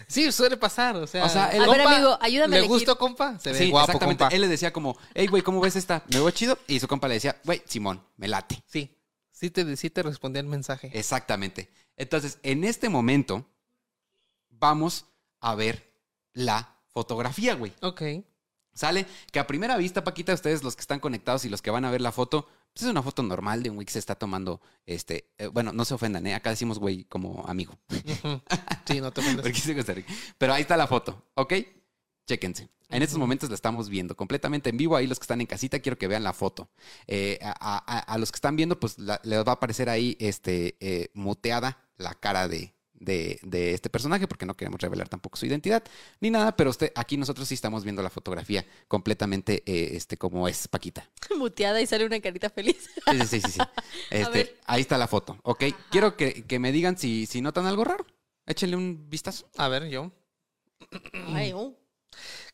Sí, 0.06 0.30
suele 0.32 0.56
pasar. 0.56 0.96
O 0.96 1.06
sea, 1.06 1.24
O 1.24 1.28
sea, 1.28 1.48
el- 1.50 1.62
A 1.62 1.66
ver, 1.68 1.82
compa, 1.82 1.94
amigo, 1.96 2.18
ayúdame 2.20 2.56
a 2.56 2.60
¿Le 2.60 2.66
elegir. 2.66 2.68
gustó, 2.86 2.98
compa? 2.98 3.38
Se 3.38 3.52
ve 3.52 3.58
Sí, 3.58 3.70
guapo, 3.70 3.86
exactamente. 3.92 4.24
compa. 4.24 4.34
Él 4.34 4.40
le 4.42 4.48
decía 4.48 4.72
como, 4.72 4.96
hey, 5.14 5.26
güey, 5.28 5.42
¿cómo 5.42 5.60
ves 5.60 5.76
esta? 5.76 6.02
¿Me 6.08 6.16
veo 6.18 6.30
chido? 6.30 6.58
Y 6.66 6.80
su 6.80 6.88
compa 6.88 7.08
le 7.08 7.14
decía, 7.14 7.40
güey, 7.44 7.62
Simón, 7.66 8.02
me 8.16 8.28
late. 8.28 8.62
Sí. 8.66 8.94
Sí 9.30 9.50
te, 9.50 9.76
sí 9.76 9.88
te 9.90 10.02
respondí 10.02 10.40
el 10.40 10.46
mensaje. 10.46 10.90
Exactamente. 10.92 11.70
Entonces, 11.96 12.38
en 12.42 12.64
este 12.64 12.88
momento, 12.88 13.46
vamos 14.48 15.06
a 15.40 15.54
ver 15.54 15.92
la 16.32 16.76
fotografía, 16.88 17.54
güey. 17.54 17.72
Ok. 17.82 18.02
Sale 18.74 19.06
que 19.32 19.38
a 19.40 19.46
primera 19.46 19.76
vista, 19.76 20.04
Paquita, 20.04 20.32
ustedes 20.34 20.62
los 20.62 20.76
que 20.76 20.80
están 20.82 21.00
conectados 21.00 21.44
y 21.44 21.48
los 21.48 21.62
que 21.62 21.70
van 21.70 21.84
a 21.84 21.90
ver 21.90 22.00
la 22.00 22.12
foto, 22.12 22.48
pues 22.72 22.84
es 22.84 22.90
una 22.90 23.02
foto 23.02 23.22
normal 23.22 23.62
de 23.62 23.70
un 23.70 23.76
güey 23.76 23.86
que 23.86 23.92
se 23.92 23.98
está 23.98 24.14
tomando, 24.14 24.60
este, 24.86 25.30
eh, 25.38 25.46
bueno, 25.48 25.72
no 25.72 25.84
se 25.84 25.94
ofendan, 25.94 26.26
¿eh? 26.26 26.34
Acá 26.34 26.50
decimos 26.50 26.78
güey 26.78 27.04
como 27.04 27.44
amigo. 27.48 27.78
Sí, 28.86 29.00
no 29.00 29.10
te 29.12 29.20
ofendas. 29.20 29.44
Pero 30.38 30.54
ahí 30.54 30.62
está 30.62 30.76
la 30.76 30.86
foto, 30.86 31.24
¿ok? 31.34 31.54
Chéquense. 32.26 32.68
En 32.90 33.02
estos 33.02 33.18
momentos 33.18 33.48
la 33.50 33.54
estamos 33.54 33.88
viendo 33.90 34.16
completamente 34.16 34.70
en 34.70 34.76
vivo. 34.78 34.96
Ahí 34.96 35.06
los 35.06 35.18
que 35.18 35.24
están 35.24 35.40
en 35.42 35.46
casita, 35.46 35.78
quiero 35.80 35.98
que 35.98 36.08
vean 36.08 36.22
la 36.24 36.32
foto. 36.32 36.70
Eh, 37.06 37.38
a, 37.42 37.52
a- 37.60 37.98
a 37.98 38.18
los 38.18 38.30
que 38.32 38.36
están 38.36 38.56
viendo, 38.56 38.80
pues 38.80 38.98
la- 38.98 39.20
les 39.24 39.38
va 39.44 39.50
a 39.52 39.54
aparecer 39.56 39.88
ahí 39.90 40.16
este, 40.20 40.76
eh, 40.80 41.10
muteada 41.14 41.86
la 41.98 42.14
cara 42.14 42.48
de, 42.48 42.74
de- 43.00 43.38
de 43.42 43.74
este 43.74 43.90
personaje, 43.90 44.26
porque 44.28 44.46
no 44.46 44.56
queremos 44.56 44.80
revelar 44.80 45.08
tampoco 45.08 45.36
su 45.36 45.46
identidad 45.46 45.82
ni 46.20 46.30
nada. 46.30 46.56
Pero 46.56 46.70
usted, 46.70 46.92
aquí 46.94 47.16
nosotros 47.16 47.48
sí 47.48 47.54
estamos 47.54 47.84
viendo 47.84 48.02
la 48.02 48.10
fotografía 48.10 48.64
completamente 48.88 49.62
eh, 49.66 49.90
este, 49.96 50.16
como 50.16 50.48
es 50.48 50.68
Paquita. 50.68 51.08
muteada 51.38 51.80
y 51.80 51.86
sale 51.86 52.04
una 52.06 52.20
carita 52.20 52.50
feliz. 52.50 52.88
Sí, 53.10 53.18
sí, 53.20 53.26
sí, 53.26 53.40
sí. 53.40 53.50
sí. 53.52 53.60
Este, 54.10 54.56
ahí 54.66 54.80
está 54.80 54.96
la 54.98 55.06
foto, 55.06 55.38
¿ok? 55.42 55.64
Quiero 55.90 56.16
que, 56.16 56.44
que 56.44 56.58
me 56.58 56.72
digan 56.72 56.96
si, 56.98 57.26
si 57.26 57.40
notan 57.40 57.66
algo 57.66 57.84
raro. 57.84 58.06
Échenle 58.46 58.76
un 58.76 59.08
vistazo. 59.10 59.48
A 59.58 59.68
ver, 59.68 59.88
yo. 59.88 60.10
Ay, 61.34 61.52
oh. 61.54 61.74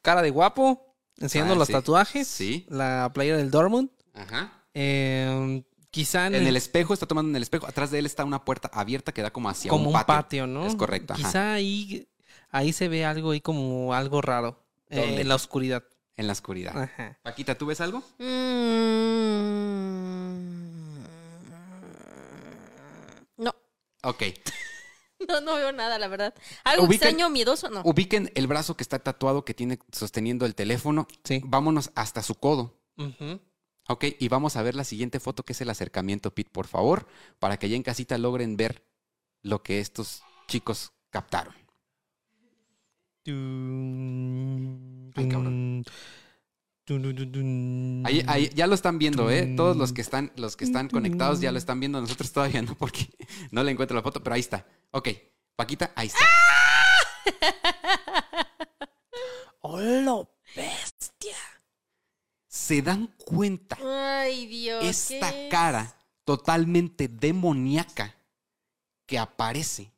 Cara 0.02 0.22
de 0.22 0.30
guapo. 0.30 0.96
Enseñando 1.18 1.54
Ah, 1.54 1.58
los 1.58 1.68
sí. 1.68 1.72
tatuajes. 1.72 2.26
Sí. 2.26 2.66
La 2.68 3.10
playera 3.14 3.36
del 3.36 3.50
Dortmund. 3.52 3.90
Ajá. 4.14 4.64
Eh, 4.74 5.62
Quizá 5.94 6.26
en, 6.26 6.34
En 6.34 6.42
el- 6.42 6.48
el 6.48 6.56
espejo, 6.56 6.92
está 6.92 7.06
tomando 7.06 7.30
en 7.30 7.36
el 7.36 7.42
espejo. 7.44 7.68
Atrás 7.68 7.92
de 7.92 8.00
él 8.00 8.06
está 8.06 8.24
una 8.24 8.44
puerta 8.44 8.68
abierta 8.74 9.12
que 9.12 9.22
da 9.22 9.30
como 9.32 9.48
hacia 9.48 9.68
como 9.70 9.84
un 9.84 9.88
un 9.88 9.92
patio. 9.92 10.06
patio, 10.16 10.46
¿no? 10.48 10.66
Es 10.66 10.74
correcto, 10.74 11.12
ajá. 11.14 11.22
Quizá 11.22 11.52
ahí, 11.54 12.08
ahí 12.50 12.72
se 12.72 12.88
ve 12.88 13.04
algo 13.04 13.30
ahí 13.30 13.40
como 13.40 13.94
algo 13.94 14.20
raro. 14.20 14.60
eh, 14.90 15.20
en 15.20 15.28
la 15.28 15.36
oscuridad. 15.36 15.84
En 16.16 16.26
la 16.26 16.32
oscuridad. 16.32 16.76
Ajá. 16.76 17.16
Paquita, 17.22 17.56
¿tú 17.56 17.66
ves 17.66 17.80
algo? 17.80 18.02
Mm. 19.74 20.98
No, 23.38 23.54
Ok. 24.02 24.22
no, 25.28 25.40
no 25.40 25.54
veo 25.56 25.72
nada, 25.72 25.98
la 25.98 26.08
verdad. 26.08 26.34
¿Algo 26.64 26.86
extraño, 26.86 27.30
miedoso? 27.30 27.70
No. 27.70 27.82
Ubiquen 27.84 28.30
el 28.34 28.46
brazo 28.46 28.76
que 28.76 28.82
está 28.82 28.98
tatuado 28.98 29.44
que 29.44 29.54
tiene 29.54 29.78
sosteniendo 29.92 30.44
el 30.46 30.54
teléfono. 30.54 31.06
Sí. 31.24 31.40
Vámonos 31.44 31.90
hasta 31.94 32.22
su 32.22 32.34
codo. 32.34 32.78
Ujú. 32.96 33.40
Ok, 33.88 34.04
y 34.18 34.28
vamos 34.28 34.56
a 34.56 34.62
ver 34.62 34.74
la 34.74 34.84
siguiente 34.84 35.20
foto 35.20 35.42
que 35.44 35.52
es 35.52 35.60
el 35.60 35.68
acercamiento, 35.70 36.34
Pete, 36.34 36.50
por 36.50 36.66
favor, 36.66 37.06
para 37.38 37.58
que 37.58 37.68
ya 37.68 37.76
en 37.76 37.82
casita 37.82 38.16
logren 38.18 38.56
ver 38.56 38.82
lo 39.42 39.62
que 39.62 39.80
estos 39.80 40.22
chicos 40.48 40.92
captaron. 41.10 41.54
Ay, 45.16 45.28
cabrón. 45.28 45.84
Ahí, 48.06 48.22
ahí- 48.26 48.50
ya 48.54 48.66
lo 48.66 48.74
están 48.74 48.98
viendo, 48.98 49.30
¿eh? 49.30 49.54
Todos 49.56 49.76
los 49.76 49.92
que 49.94 50.00
están, 50.02 50.32
los 50.36 50.56
que 50.56 50.64
están 50.64 50.88
conectados 50.88 51.40
ya 51.40 51.50
lo 51.52 51.58
están 51.58 51.80
viendo. 51.80 52.00
Nosotros 52.00 52.32
todavía 52.32 52.60
no, 52.62 52.74
porque 52.76 53.08
no 53.50 53.62
le 53.62 53.70
encuentro 53.72 53.96
la 53.96 54.02
foto, 54.02 54.22
pero 54.22 54.34
ahí 54.34 54.40
está. 54.40 54.66
Ok, 54.90 55.08
Paquita, 55.56 55.92
ahí 55.96 56.08
está. 56.08 56.24
¡Hola, 59.60 60.28
bestia! 60.54 60.93
Se 62.64 62.80
dan 62.80 63.08
cuenta 63.18 63.76
Ay, 63.84 64.46
Dios. 64.46 64.82
esta 64.84 65.30
cara 65.50 65.94
totalmente 66.24 67.08
demoníaca 67.08 68.16
que 69.04 69.18
aparece 69.18 69.92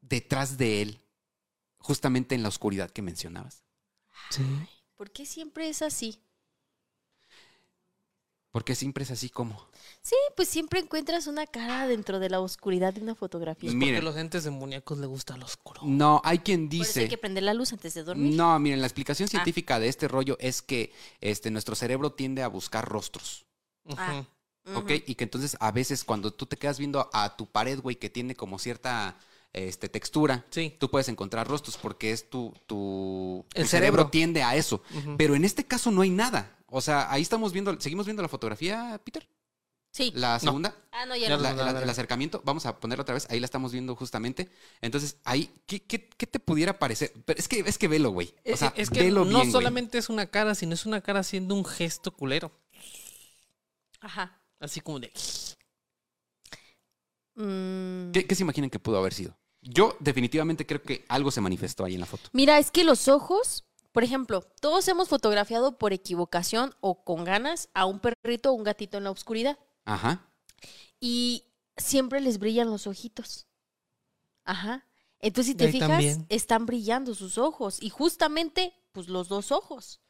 detrás 0.00 0.58
de 0.58 0.82
él, 0.82 1.00
justamente 1.78 2.34
en 2.34 2.42
la 2.42 2.48
oscuridad 2.48 2.90
que 2.90 3.02
mencionabas. 3.02 3.62
Sí. 4.30 4.42
¿Por 4.96 5.12
qué 5.12 5.26
siempre 5.26 5.68
es 5.68 5.80
así? 5.82 6.20
Porque 8.54 8.76
siempre 8.76 9.02
es 9.02 9.10
así 9.10 9.30
como. 9.30 9.66
Sí, 10.00 10.14
pues 10.36 10.48
siempre 10.48 10.78
encuentras 10.78 11.26
una 11.26 11.44
cara 11.44 11.88
dentro 11.88 12.20
de 12.20 12.30
la 12.30 12.38
oscuridad 12.38 12.94
de 12.94 13.00
una 13.00 13.16
fotografía. 13.16 13.66
Pues 13.66 13.74
Miren. 13.74 13.96
porque 13.96 14.04
los 14.04 14.16
entes 14.16 14.44
demoníacos 14.44 14.96
le 14.98 15.06
gusta 15.08 15.36
lo 15.36 15.44
oscuro. 15.44 15.80
No, 15.82 16.22
hay 16.24 16.38
quien 16.38 16.68
Por 16.68 16.76
eso 16.76 16.84
dice. 16.84 17.00
hay 17.00 17.08
que 17.08 17.18
prender 17.18 17.42
la 17.42 17.52
luz 17.52 17.72
antes 17.72 17.94
de 17.94 18.04
dormir. 18.04 18.36
No, 18.36 18.56
miren, 18.60 18.80
la 18.80 18.86
explicación 18.86 19.26
Ah. 19.26 19.30
científica 19.32 19.80
de 19.80 19.88
este 19.88 20.06
rollo 20.06 20.36
es 20.38 20.62
que 20.62 20.92
este, 21.20 21.50
nuestro 21.50 21.74
cerebro 21.74 22.12
tiende 22.12 22.44
a 22.44 22.48
buscar 22.48 22.88
rostros. 22.88 23.44
Ah. 23.96 24.22
Ujú. 24.66 24.78
¿Ok? 24.78 24.90
Y 25.04 25.16
que 25.16 25.24
entonces 25.24 25.56
a 25.58 25.72
veces 25.72 26.04
cuando 26.04 26.32
tú 26.32 26.46
te 26.46 26.56
quedas 26.56 26.78
viendo 26.78 27.10
a 27.12 27.36
tu 27.36 27.46
pared, 27.46 27.80
güey, 27.80 27.96
que 27.96 28.08
tiene 28.08 28.36
como 28.36 28.60
cierta 28.60 29.18
este, 29.52 29.88
textura, 29.88 30.44
Sí. 30.50 30.76
tú 30.78 30.90
puedes 30.90 31.08
encontrar 31.08 31.48
rostros 31.48 31.76
porque 31.76 32.12
es 32.12 32.30
tu, 32.30 32.52
tu, 32.66 33.44
El 33.54 33.64
tu 33.64 33.68
cerebro. 33.68 33.68
cerebro. 34.02 34.10
tiende 34.10 34.42
a 34.44 34.54
eso. 34.54 34.80
Pero 35.16 35.34
en 35.34 35.44
este 35.44 35.64
caso 35.64 35.90
no 35.90 36.02
hay 36.02 36.10
nada. 36.10 36.56
O 36.76 36.80
sea, 36.80 37.10
ahí 37.12 37.22
estamos 37.22 37.52
viendo, 37.52 37.80
seguimos 37.80 38.04
viendo 38.06 38.20
la 38.22 38.28
fotografía, 38.28 39.00
Peter. 39.04 39.28
Sí. 39.92 40.10
La 40.16 40.40
segunda, 40.40 40.74
Ah, 40.90 41.06
no, 41.06 41.14
ya 41.14 41.28
no. 41.28 41.36
la- 41.36 41.50
no, 41.52 41.56
no, 41.58 41.64
la- 41.66 41.72
no, 41.72 41.78
no. 41.78 41.84
el 41.84 41.88
acercamiento, 41.90 42.42
vamos 42.44 42.66
a 42.66 42.80
ponerlo 42.80 43.02
otra 43.02 43.14
vez, 43.14 43.28
ahí 43.30 43.38
la 43.38 43.44
estamos 43.44 43.70
viendo 43.70 43.94
justamente. 43.94 44.50
Entonces, 44.80 45.18
ahí, 45.22 45.54
¿qué, 45.66 45.80
qué, 45.84 46.08
qué 46.08 46.26
te 46.26 46.40
pudiera 46.40 46.80
parecer? 46.80 47.12
Pero 47.24 47.38
es 47.38 47.46
que, 47.46 47.60
es 47.60 47.78
que 47.78 47.86
velo, 47.86 48.10
güey. 48.10 48.34
O 48.44 48.50
Eh, 48.50 48.56
sea, 48.56 48.72
es 48.76 48.90
que 48.90 49.04
velo 49.04 49.20
no 49.20 49.26
bien, 49.30 49.38
güey. 49.42 49.52
solamente 49.52 49.98
es 49.98 50.08
una 50.08 50.26
cara, 50.26 50.56
sino 50.56 50.74
es 50.74 50.84
una 50.84 51.00
cara 51.00 51.20
haciendo 51.20 51.54
un 51.54 51.64
gesto 51.64 52.12
culero. 52.12 52.50
Ajá. 54.00 54.42
Así 54.58 54.80
como 54.80 54.98
de. 54.98 55.12
Mm. 57.36 58.12
¿Qué, 58.12 58.26
qué 58.26 58.34
se 58.34 58.42
imaginan 58.42 58.70
que 58.70 58.78
pudo 58.78 58.98
haber 58.98 59.14
sido? 59.14 59.36
Yo 59.60 59.96
definitivamente 60.00 60.66
creo 60.66 60.82
que 60.82 61.04
algo 61.08 61.30
se 61.30 61.40
manifestó 61.40 61.84
ahí 61.84 61.94
en 61.94 62.00
la 62.00 62.06
foto. 62.06 62.28
Mira, 62.32 62.58
es 62.58 62.70
que 62.70 62.84
los 62.84 63.08
ojos, 63.08 63.64
por 63.94 64.02
ejemplo, 64.02 64.42
todos 64.60 64.88
hemos 64.88 65.08
fotografiado 65.08 65.78
por 65.78 65.92
equivocación 65.92 66.74
o 66.80 67.04
con 67.04 67.22
ganas 67.22 67.68
a 67.74 67.86
un 67.86 68.00
perrito 68.00 68.50
o 68.50 68.54
un 68.54 68.64
gatito 68.64 68.98
en 68.98 69.04
la 69.04 69.12
oscuridad 69.12 69.56
Ajá. 69.84 70.28
y 70.98 71.44
siempre 71.76 72.20
les 72.20 72.40
brillan 72.40 72.70
los 72.70 72.88
ojitos. 72.88 73.46
Ajá. 74.44 74.84
Entonces, 75.20 75.52
si 75.52 75.54
te 75.56 75.66
Ahí 75.66 75.72
fijas, 75.72 75.88
también. 75.90 76.26
están 76.28 76.66
brillando 76.66 77.14
sus 77.14 77.38
ojos 77.38 77.80
y 77.80 77.88
justamente, 77.88 78.74
pues 78.90 79.06
los 79.06 79.28
dos 79.28 79.52
ojos. 79.52 80.00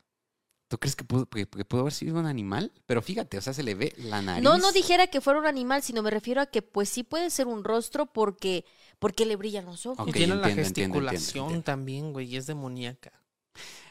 ¿Tú 0.68 0.78
crees 0.78 0.96
que 0.96 1.04
pudo, 1.04 1.26
que, 1.26 1.46
que 1.46 1.64
pudo 1.66 1.82
haber 1.82 1.92
sido 1.92 2.18
un 2.18 2.24
animal? 2.24 2.72
Pero 2.86 3.02
fíjate, 3.02 3.36
o 3.36 3.42
sea, 3.42 3.52
se 3.52 3.62
le 3.62 3.74
ve 3.74 3.92
la 3.98 4.22
nariz. 4.22 4.42
No, 4.42 4.56
no 4.56 4.72
dijera 4.72 5.08
que 5.08 5.20
fuera 5.20 5.38
un 5.38 5.46
animal, 5.46 5.82
sino 5.82 6.02
me 6.02 6.10
refiero 6.10 6.40
a 6.40 6.46
que 6.46 6.62
pues 6.62 6.88
sí 6.88 7.02
puede 7.02 7.28
ser 7.28 7.48
un 7.48 7.62
rostro 7.64 8.06
porque, 8.06 8.64
porque 8.98 9.26
le 9.26 9.36
brillan 9.36 9.66
los 9.66 9.84
ojos. 9.84 10.08
Y 10.08 10.12
tiene 10.12 10.36
la 10.36 10.48
entiendo, 10.48 10.62
entiendo, 10.62 10.68
entiendo, 10.68 11.10
gesticulación 11.10 11.44
entiendo. 11.44 11.64
también, 11.64 12.12
güey, 12.14 12.28
y 12.32 12.38
es 12.38 12.46
demoníaca. 12.46 13.12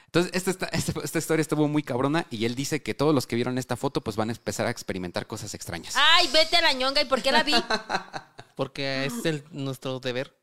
Entonces, 0.06 0.32
esta, 0.36 0.66
esta, 0.72 1.02
esta- 1.04 1.20
historia 1.20 1.42
estuvo 1.42 1.68
muy 1.68 1.82
cabrona 1.82 2.28
y 2.30 2.46
él 2.46 2.54
dice 2.56 2.84
que 2.84 2.94
todos 2.94 3.16
los 3.16 3.26
que 3.26 3.36
vieron 3.36 3.58
esta 3.58 3.76
foto 3.76 4.02
pues 4.02 4.16
van 4.16 4.30
a 4.30 4.34
empezar 4.34 4.68
a 4.68 4.70
experimentar 4.70 5.26
cosas 5.26 5.54
extrañas. 5.54 5.96
Ay, 5.98 6.30
vete 6.32 6.58
a 6.58 6.62
la 6.62 6.74
ñonga, 6.74 7.02
¿y 7.02 7.06
por 7.06 7.22
qué 7.22 7.32
la 7.32 7.44
vi? 7.44 7.56
Porque 8.56 9.06
es 9.06 9.26
el, 9.26 9.44
nuestro 9.52 10.00
deber. 10.00 10.36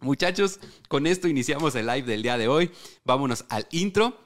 Muchachos, 0.00 0.60
con 0.88 1.06
esto 1.06 1.28
iniciamos 1.28 1.74
el 1.74 1.86
live 1.86 2.02
del 2.02 2.22
día 2.22 2.36
de 2.36 2.48
hoy. 2.48 2.70
Vámonos 3.04 3.44
al 3.48 3.66
intro 3.70 4.18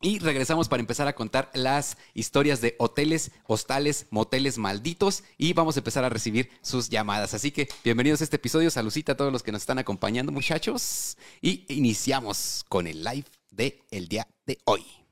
y 0.00 0.18
regresamos 0.18 0.68
para 0.68 0.80
empezar 0.80 1.08
a 1.08 1.14
contar 1.14 1.50
las 1.54 1.96
historias 2.14 2.60
de 2.60 2.76
hoteles, 2.78 3.30
hostales, 3.46 4.06
moteles 4.10 4.58
malditos 4.58 5.24
y 5.38 5.52
vamos 5.52 5.76
a 5.76 5.80
empezar 5.80 6.04
a 6.04 6.08
recibir 6.08 6.50
sus 6.62 6.90
llamadas. 6.90 7.34
Así 7.34 7.50
que 7.50 7.68
bienvenidos 7.82 8.20
a 8.20 8.24
este 8.24 8.36
episodio. 8.36 8.70
Saludcita 8.70 9.12
a 9.12 9.16
todos 9.16 9.32
los 9.32 9.42
que 9.42 9.52
nos 9.52 9.62
están 9.62 9.78
acompañando, 9.78 10.32
muchachos. 10.32 11.16
Y 11.40 11.64
iniciamos 11.72 12.64
con 12.68 12.86
el 12.86 13.02
live 13.02 13.24
de 13.56 13.82
el 13.90 14.08
día 14.08 14.28
de 14.46 14.58
hoy. 14.64 15.05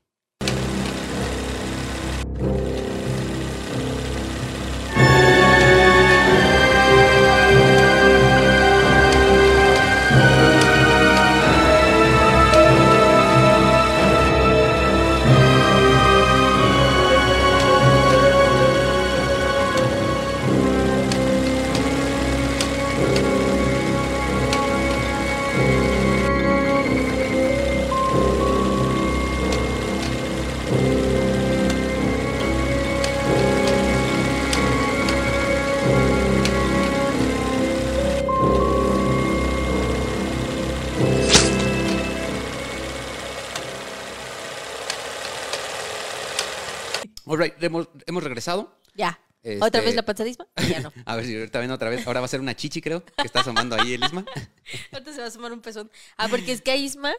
All 47.25 47.39
right, 47.39 47.53
hemos, 47.61 47.87
hemos 48.05 48.23
regresado. 48.23 48.79
Ya. 48.93 49.19
Este- 49.41 49.63
¿Otra 49.63 49.81
vez 49.81 49.93
la 49.95 50.03
panzadisma? 50.03 50.47
Ya 50.67 50.79
no. 50.79 50.91
A 51.05 51.15
ver 51.15 51.25
si 51.25 51.35
ahorita 51.35 51.59
ven 51.59 51.69
otra 51.69 51.89
vez. 51.89 52.05
Ahora 52.07 52.19
va 52.19 52.25
a 52.25 52.29
ser 52.29 52.39
una 52.39 52.55
chichi, 52.55 52.81
creo, 52.81 53.05
que 53.05 53.27
está 53.27 53.41
asomando 53.41 53.75
ahí 53.75 53.93
el 53.93 54.03
Isma. 54.03 54.25
Ahorita 54.91 55.13
se 55.13 55.21
va 55.21 55.27
a 55.27 55.31
sumar 55.31 55.53
un 55.53 55.61
pezón. 55.61 55.91
Ah, 56.17 56.27
porque 56.29 56.51
es 56.51 56.61
que 56.63 56.75
Isma 56.75 57.13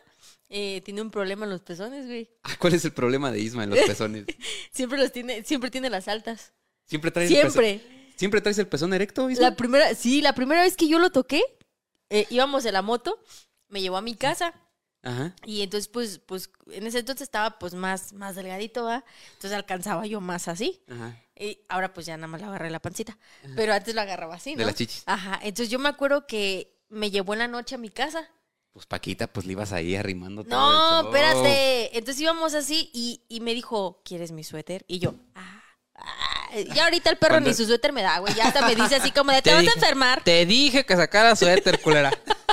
eh, 0.49 0.81
tiene 0.85 1.03
un 1.03 1.13
problema 1.13 1.45
en 1.45 1.51
los 1.51 1.61
pezones, 1.63 2.07
güey. 2.07 2.29
Ah, 2.43 2.57
¿Cuál 2.59 2.75
es 2.75 2.85
el 2.85 2.93
problema 2.93 3.31
de 3.31 3.39
Isma 3.39 3.63
en 3.63 3.71
los 3.71 3.79
pezones? 3.79 4.25
Siempre 4.73 4.99
los 4.99 5.13
tiene, 5.13 5.45
siempre 5.45 5.71
tiene 5.71 5.89
las 5.89 6.09
altas. 6.09 6.53
¿Siempre 6.85 7.13
traes 7.13 7.31
el 7.31 7.37
Siempre. 7.37 7.79
pezón? 7.79 7.97
¿Siempre 8.17 8.41
traes 8.41 8.59
el 8.59 8.67
pezón 8.67 8.93
erecto, 8.93 9.31
Isma? 9.31 9.51
La 9.51 9.55
primera, 9.57 9.95
sí, 9.95 10.21
la 10.21 10.35
primera 10.35 10.63
vez 10.63 10.77
que 10.77 10.89
yo 10.89 10.99
lo 10.99 11.11
toqué, 11.11 11.43
eh, 12.11 12.27
íbamos 12.31 12.65
en 12.65 12.73
la 12.73 12.83
moto, 12.83 13.23
me 13.69 13.81
llevó 13.81 13.99
a 13.99 14.03
mi 14.03 14.17
casa. 14.17 14.53
Ajá. 15.07 15.35
Y 15.45 15.63
entonces, 15.63 15.87
pues, 15.89 16.19
pues, 16.27 16.51
en 16.73 16.85
ese 16.87 16.99
entonces 16.99 17.23
estaba 17.23 17.59
pues 17.61 17.75
más, 17.75 18.13
más 18.13 18.35
delgadito, 18.35 18.85
¿va? 18.85 19.05
Entonces 19.35 19.53
alcanzaba 19.53 20.05
yo 20.07 20.21
más 20.21 20.49
así. 20.49 20.83
Ajá. 20.91 21.17
Y 21.39 21.61
ahora 21.69 21.93
pues 21.95 22.07
ya 22.07 22.17
nada 22.17 22.27
más 22.27 22.41
lo 22.41 22.49
agarré 22.49 22.71
la 22.71 22.81
pancita. 22.81 23.17
Pero 23.55 23.73
antes 23.73 23.95
lo 23.95 24.01
agarraba 24.01 24.35
así, 24.35 24.55
¿no? 24.55 24.61
De 24.61 24.65
las 24.65 24.75
chichis. 24.75 25.03
Ajá. 25.07 25.39
Entonces 25.43 25.71
yo 25.71 25.79
me 25.79 25.89
acuerdo 25.89 26.27
que 26.27 26.77
me 26.89 27.11
llevó 27.11 27.35
en 27.35 27.39
la 27.41 27.49
noche 27.49 27.77
a 27.77 27.79
mi 27.79 27.89
casa. 27.91 28.29
Pues 28.73 28.85
Paquita, 28.87 29.27
pues 29.29 29.47
le 29.47 29.53
ibas 29.53 29.73
ahí 29.73 29.95
arrimando 29.97 30.45
todo 30.45 30.51
No, 30.59 31.01
espérate. 31.09 31.97
Entonces 31.97 32.21
íbamos 32.21 32.55
así 32.55 32.91
y, 32.93 33.23
y 33.29 33.41
me 33.41 33.55
dijo, 33.55 34.03
¿quieres 34.05 34.33
mi 34.33 34.45
suéter? 34.45 34.85
Y 34.89 34.99
yo, 34.99 35.15
ah, 35.35 35.63
ah. 35.95 36.51
Ya 36.75 36.85
ahorita 36.85 37.11
el 37.11 37.17
perro 37.19 37.35
Cuando- 37.35 37.51
ni 37.51 37.55
su 37.55 37.65
suéter 37.65 37.93
me 37.93 38.03
da, 38.03 38.19
güey. 38.19 38.35
Ya 38.35 38.49
hasta 38.49 38.67
me 38.67 38.75
dice 38.75 38.97
así 38.97 39.13
como 39.13 39.31
de, 39.31 39.41
te 39.43 39.51
Te 39.51 39.57
vas 39.57 39.67
a 39.69 39.73
enfermar. 39.73 40.23
Te 40.25 40.45
dije 40.47 40.85
que 40.85 40.97
sacara 40.97 41.37
suéter, 41.37 41.81
culera. 41.81 42.11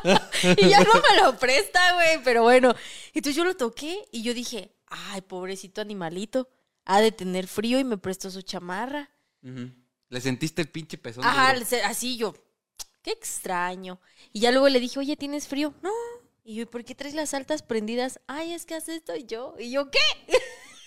Y 0.58 0.70
ya 0.70 0.84
no 0.84 0.94
me 0.94 1.22
lo 1.22 1.38
presta, 1.38 1.94
güey. 1.94 2.24
Pero 2.24 2.44
bueno. 2.44 2.76
Entonces 3.14 3.36
yo 3.36 3.46
lo 3.46 3.56
toqué 3.56 4.06
y 4.12 4.24
yo 4.24 4.34
dije, 4.34 4.76
ay, 4.88 5.22
pobrecito 5.22 5.82
animalito. 5.82 6.50
Ha 6.86 7.02
de 7.02 7.12
tener 7.12 7.48
frío 7.48 7.80
y 7.80 7.84
me 7.84 7.98
prestó 7.98 8.30
su 8.30 8.42
chamarra. 8.42 9.10
¿Le 10.10 10.22
sentiste 10.22 10.62
el 10.62 10.70
pinche 10.70 10.98
pezón? 10.98 11.24
Ajá, 11.24 11.54
duro? 11.54 11.66
así 11.86 12.18
yo. 12.18 12.34
Qué 13.02 13.12
extraño. 13.12 14.00
Y 14.32 14.42
ya 14.42 14.52
luego 14.52 14.70
le 14.70 14.80
dije, 14.80 15.00
oye, 15.00 15.18
¿tienes 15.18 15.48
frío? 15.48 15.74
No. 15.82 15.92
Y 16.44 16.56
yo, 16.56 16.70
¿por 16.70 16.84
qué 16.84 16.94
traes 16.94 17.14
las 17.16 17.34
altas 17.34 17.64
prendidas? 17.64 18.20
Ay, 18.28 18.54
es 18.54 18.66
que 18.66 18.76
hace 18.76 18.96
esto 18.96 19.16
y 19.16 19.26
yo. 19.26 19.56
Y 19.58 19.72
yo, 19.72 19.90
¿qué? 19.90 20.00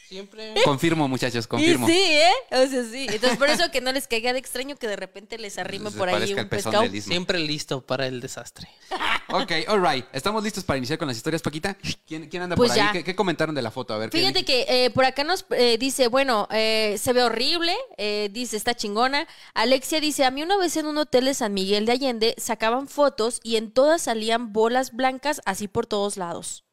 Siempre. 0.08 0.54
Confirmo, 0.64 1.08
muchachos, 1.08 1.44
Y 1.44 1.48
confirmo. 1.48 1.86
sí, 1.86 1.92
¿eh? 1.98 2.30
O 2.52 2.66
sea, 2.66 2.84
sí. 2.84 3.06
Entonces, 3.10 3.36
por 3.38 3.50
eso 3.50 3.70
que 3.72 3.80
no 3.80 3.92
les 3.92 4.06
caiga 4.06 4.32
de 4.32 4.38
extraño 4.38 4.76
que 4.76 4.86
de 4.86 4.96
repente 4.96 5.36
les 5.38 5.58
arrime 5.58 5.90
por 5.90 6.08
ahí 6.08 6.32
un 6.34 6.48
pescado. 6.48 6.84
Siempre 7.00 7.38
listo 7.40 7.84
para 7.84 8.06
el 8.06 8.20
desastre. 8.20 8.68
Ok, 9.28 9.50
alright. 9.66 10.06
¿Estamos 10.12 10.44
listos 10.44 10.62
para 10.62 10.78
iniciar 10.78 11.00
con 11.00 11.08
las 11.08 11.16
historias, 11.16 11.42
Paquita? 11.42 11.76
¿Quién, 12.06 12.28
quién 12.28 12.44
anda 12.44 12.54
Pues 12.54 12.70
por 12.70 12.78
ahí? 12.78 12.86
ya. 12.86 12.92
¿Qué, 12.92 13.02
qué 13.02 13.16
comentaron 13.16 13.56
de 13.56 13.60
la 13.60 13.72
foto? 13.72 13.92
A 13.92 13.98
ver. 13.98 14.08
¿qué 14.08 14.18
Fíjate 14.18 14.44
que 14.44 14.66
eh, 14.68 14.90
por 14.90 15.04
acá 15.04 15.24
nos 15.24 15.44
eh, 15.50 15.78
dice, 15.78 16.06
bueno, 16.06 16.46
eh, 16.52 16.96
se 16.96 17.12
ve 17.12 17.24
horrible, 17.24 17.74
eh, 17.98 18.28
dice, 18.30 18.56
está 18.56 18.74
chingona. 18.76 19.26
Alexia 19.52 19.98
dice, 20.00 20.24
a 20.24 20.30
mí 20.30 20.44
una 20.44 20.56
vez 20.56 20.76
en 20.76 20.86
un 20.86 20.96
hotel 20.98 21.24
de 21.24 21.34
San 21.34 21.54
Miguel 21.54 21.86
de 21.86 21.92
Allende 21.92 22.34
sacaban 22.38 22.86
fotos 22.86 23.40
y 23.42 23.56
en 23.56 23.72
todas 23.72 24.02
salían 24.02 24.52
bolas 24.52 24.92
blancas 24.92 25.40
así 25.44 25.66
por 25.66 25.86
todos 25.86 26.16
lados. 26.16 26.64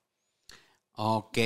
Ok. 0.96 1.38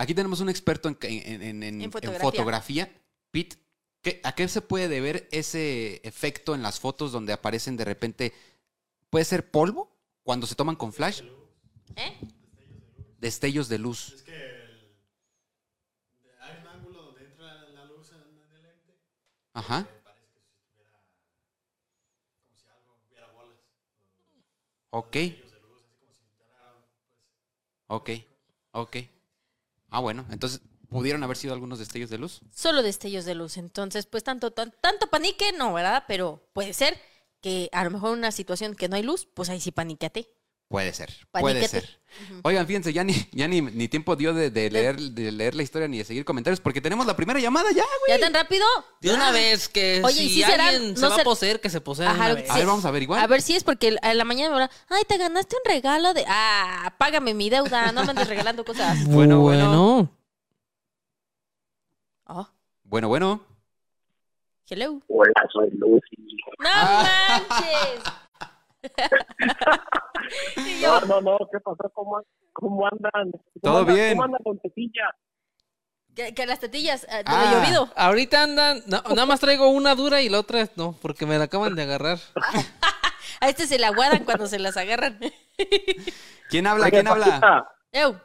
Aquí 0.00 0.14
tenemos 0.14 0.40
un 0.40 0.48
experto 0.48 0.88
en, 0.88 0.96
en- 1.02 1.42
en- 1.42 1.62
en- 1.64 1.82
en 1.82 1.90
fotografía. 1.92 2.20
fotografía. 2.20 2.92
Pete, 3.32 3.56
¿qué- 4.00 4.20
¿a 4.22 4.32
qué 4.32 4.46
se 4.46 4.60
puede 4.62 4.86
deber 4.86 5.28
ese 5.32 6.00
efecto 6.04 6.54
en 6.54 6.62
las 6.62 6.78
fotos 6.78 7.10
donde 7.10 7.32
aparecen 7.32 7.76
de 7.76 7.84
repente? 7.84 8.32
¿Puede 9.10 9.24
ser 9.24 9.50
polvo 9.50 9.90
cuando 10.22 10.46
se 10.46 10.54
toman 10.54 10.76
con 10.76 10.92
flash? 10.92 11.22
¿Eh? 11.96 12.16
Destellos 13.18 13.68
de 13.68 13.78
luz. 13.78 14.12
Es 14.14 14.22
que 14.22 14.32
el- 14.36 14.94
hay 16.42 16.60
un 16.60 16.66
ángulo 16.68 17.02
donde 17.02 17.24
entra 17.24 17.54
la 17.70 17.84
luz 17.86 18.12
en 18.12 18.18
en 18.20 18.52
el 18.56 18.62
lente 18.62 18.94
Ajá. 19.54 19.88
parece 20.04 20.26
que 20.32 20.40
si 20.40 20.54
estuviera 20.62 20.92
como 22.46 22.56
si 22.56 22.68
algo 22.68 22.94
hubiera 23.10 23.26
bolas. 23.32 23.58
Ok. 24.90 25.16
Ok. 27.88 28.10
Ok. 28.72 28.96
Ah, 29.90 30.00
bueno. 30.00 30.26
Entonces, 30.30 30.60
¿pudieron 30.88 31.22
haber 31.22 31.36
sido 31.36 31.54
algunos 31.54 31.78
destellos 31.78 32.10
de 32.10 32.18
luz? 32.18 32.40
Solo 32.54 32.82
destellos 32.82 33.24
de 33.24 33.34
luz. 33.34 33.56
Entonces, 33.56 34.06
pues 34.06 34.24
tanto, 34.24 34.50
tan- 34.52 34.74
tanto 34.80 35.08
panique, 35.08 35.52
no, 35.52 35.72
¿verdad? 35.72 36.04
Pero 36.08 36.48
puede 36.52 36.72
ser 36.72 36.98
que 37.40 37.68
a 37.72 37.84
lo 37.84 37.90
mejor 37.90 38.12
una 38.16 38.32
situación 38.32 38.74
que 38.74 38.88
no 38.88 38.96
hay 38.96 39.02
luz, 39.02 39.26
pues 39.34 39.48
ahí 39.48 39.60
sí 39.60 39.70
paniqueate. 39.70 40.28
Puede 40.68 40.92
ser, 40.92 41.10
puede 41.32 41.66
ser. 41.66 41.98
Oigan, 42.42 42.66
fíjense, 42.66 42.92
ya 42.92 43.02
ni, 43.04 43.14
ya 43.32 43.48
ni, 43.48 43.62
ni 43.62 43.88
tiempo 43.88 44.16
dio 44.16 44.34
de, 44.34 44.50
de 44.50 44.70
leer, 44.70 44.96
de 44.98 45.32
leer 45.32 45.54
la 45.54 45.62
historia 45.62 45.88
ni 45.88 45.96
de 45.98 46.04
seguir 46.04 46.24
comentarios, 46.26 46.60
porque 46.60 46.80
tenemos 46.82 47.06
la 47.06 47.16
primera 47.16 47.40
llamada 47.40 47.70
ya, 47.72 47.84
güey. 48.06 48.18
¿Ya 48.18 48.20
tan 48.20 48.34
rápido? 48.34 48.66
De 49.00 49.14
una 49.14 49.30
vez 49.30 49.68
que 49.70 50.02
Oye, 50.04 50.24
¿y 50.24 50.28
si 50.28 50.42
será- 50.42 50.68
alguien 50.68 50.94
se 50.94 51.00
no 51.02 51.08
va 51.08 51.14
ser- 51.16 51.22
a 51.22 51.24
poseer, 51.24 51.60
que 51.60 51.70
se 51.70 51.80
posea 51.80 52.06
de 52.06 52.10
Ajá, 52.12 52.24
una 52.26 52.34
vez. 52.34 52.50
A 52.50 52.56
ver, 52.58 52.66
vamos 52.66 52.84
a 52.84 52.90
ver 52.90 53.02
igual. 53.02 53.20
A 53.20 53.26
ver 53.26 53.40
si 53.40 53.54
es 53.56 53.64
porque 53.64 53.96
a 54.02 54.12
la 54.14 54.24
mañana 54.24 54.50
me 54.50 54.60
van 54.60 54.68
a, 54.68 54.70
ay, 54.94 55.04
te 55.08 55.16
ganaste 55.16 55.56
un 55.56 55.70
regalo 55.72 56.12
de, 56.12 56.24
ah, 56.28 56.94
págame 56.98 57.32
mi 57.32 57.48
deuda, 57.48 57.92
no 57.92 58.04
me 58.04 58.10
andes 58.10 58.28
regalando 58.28 58.64
cosas. 58.64 58.98
Bueno, 59.08 59.40
bueno. 59.40 60.10
Oh, 62.26 62.48
Bueno, 62.84 63.08
bueno. 63.08 63.40
hello. 64.68 65.00
Hola, 65.08 65.32
soy 65.50 65.70
Lucy. 65.78 66.16
No 66.58 66.68
Ah. 66.68 67.42
manches. 67.48 68.12
No, 70.82 71.00
no, 71.06 71.20
no, 71.20 71.38
¿qué 71.50 71.58
pasó? 71.60 71.90
¿Cómo, 71.94 72.20
cómo 72.52 72.86
andan? 72.86 73.30
¿Cómo 73.32 73.42
Todo 73.62 73.78
andan? 73.80 73.94
bien. 73.94 74.10
¿Cómo 74.12 74.24
andan 74.24 74.42
con 74.42 74.58
Tepilla? 74.58 75.10
que, 76.14 76.34
que 76.34 76.46
las 76.46 76.58
tetillas 76.58 77.04
eh, 77.04 77.18
de 77.18 77.22
Ah. 77.26 77.50
lo 77.52 77.60
llovido. 77.60 77.88
Ahorita 77.94 78.42
andan, 78.42 78.82
no, 78.88 79.00
nada 79.14 79.26
más 79.26 79.38
traigo 79.40 79.68
una 79.68 79.94
dura 79.94 80.20
y 80.20 80.28
la 80.28 80.40
otra 80.40 80.66
no, 80.76 80.92
porque 81.00 81.26
me 81.26 81.38
la 81.38 81.44
acaban 81.44 81.76
de 81.76 81.82
agarrar. 81.82 82.18
A 83.40 83.48
este 83.48 83.66
se 83.68 83.78
la 83.78 83.88
aguadan 83.88 84.24
cuando 84.24 84.46
se 84.48 84.58
las 84.58 84.76
agarran. 84.76 85.20
¿Quién 86.50 86.66
habla? 86.66 86.86
Oye, 86.86 86.90
¿Quién 86.92 87.06
habla? 87.08 87.68
Eu, 87.92 88.16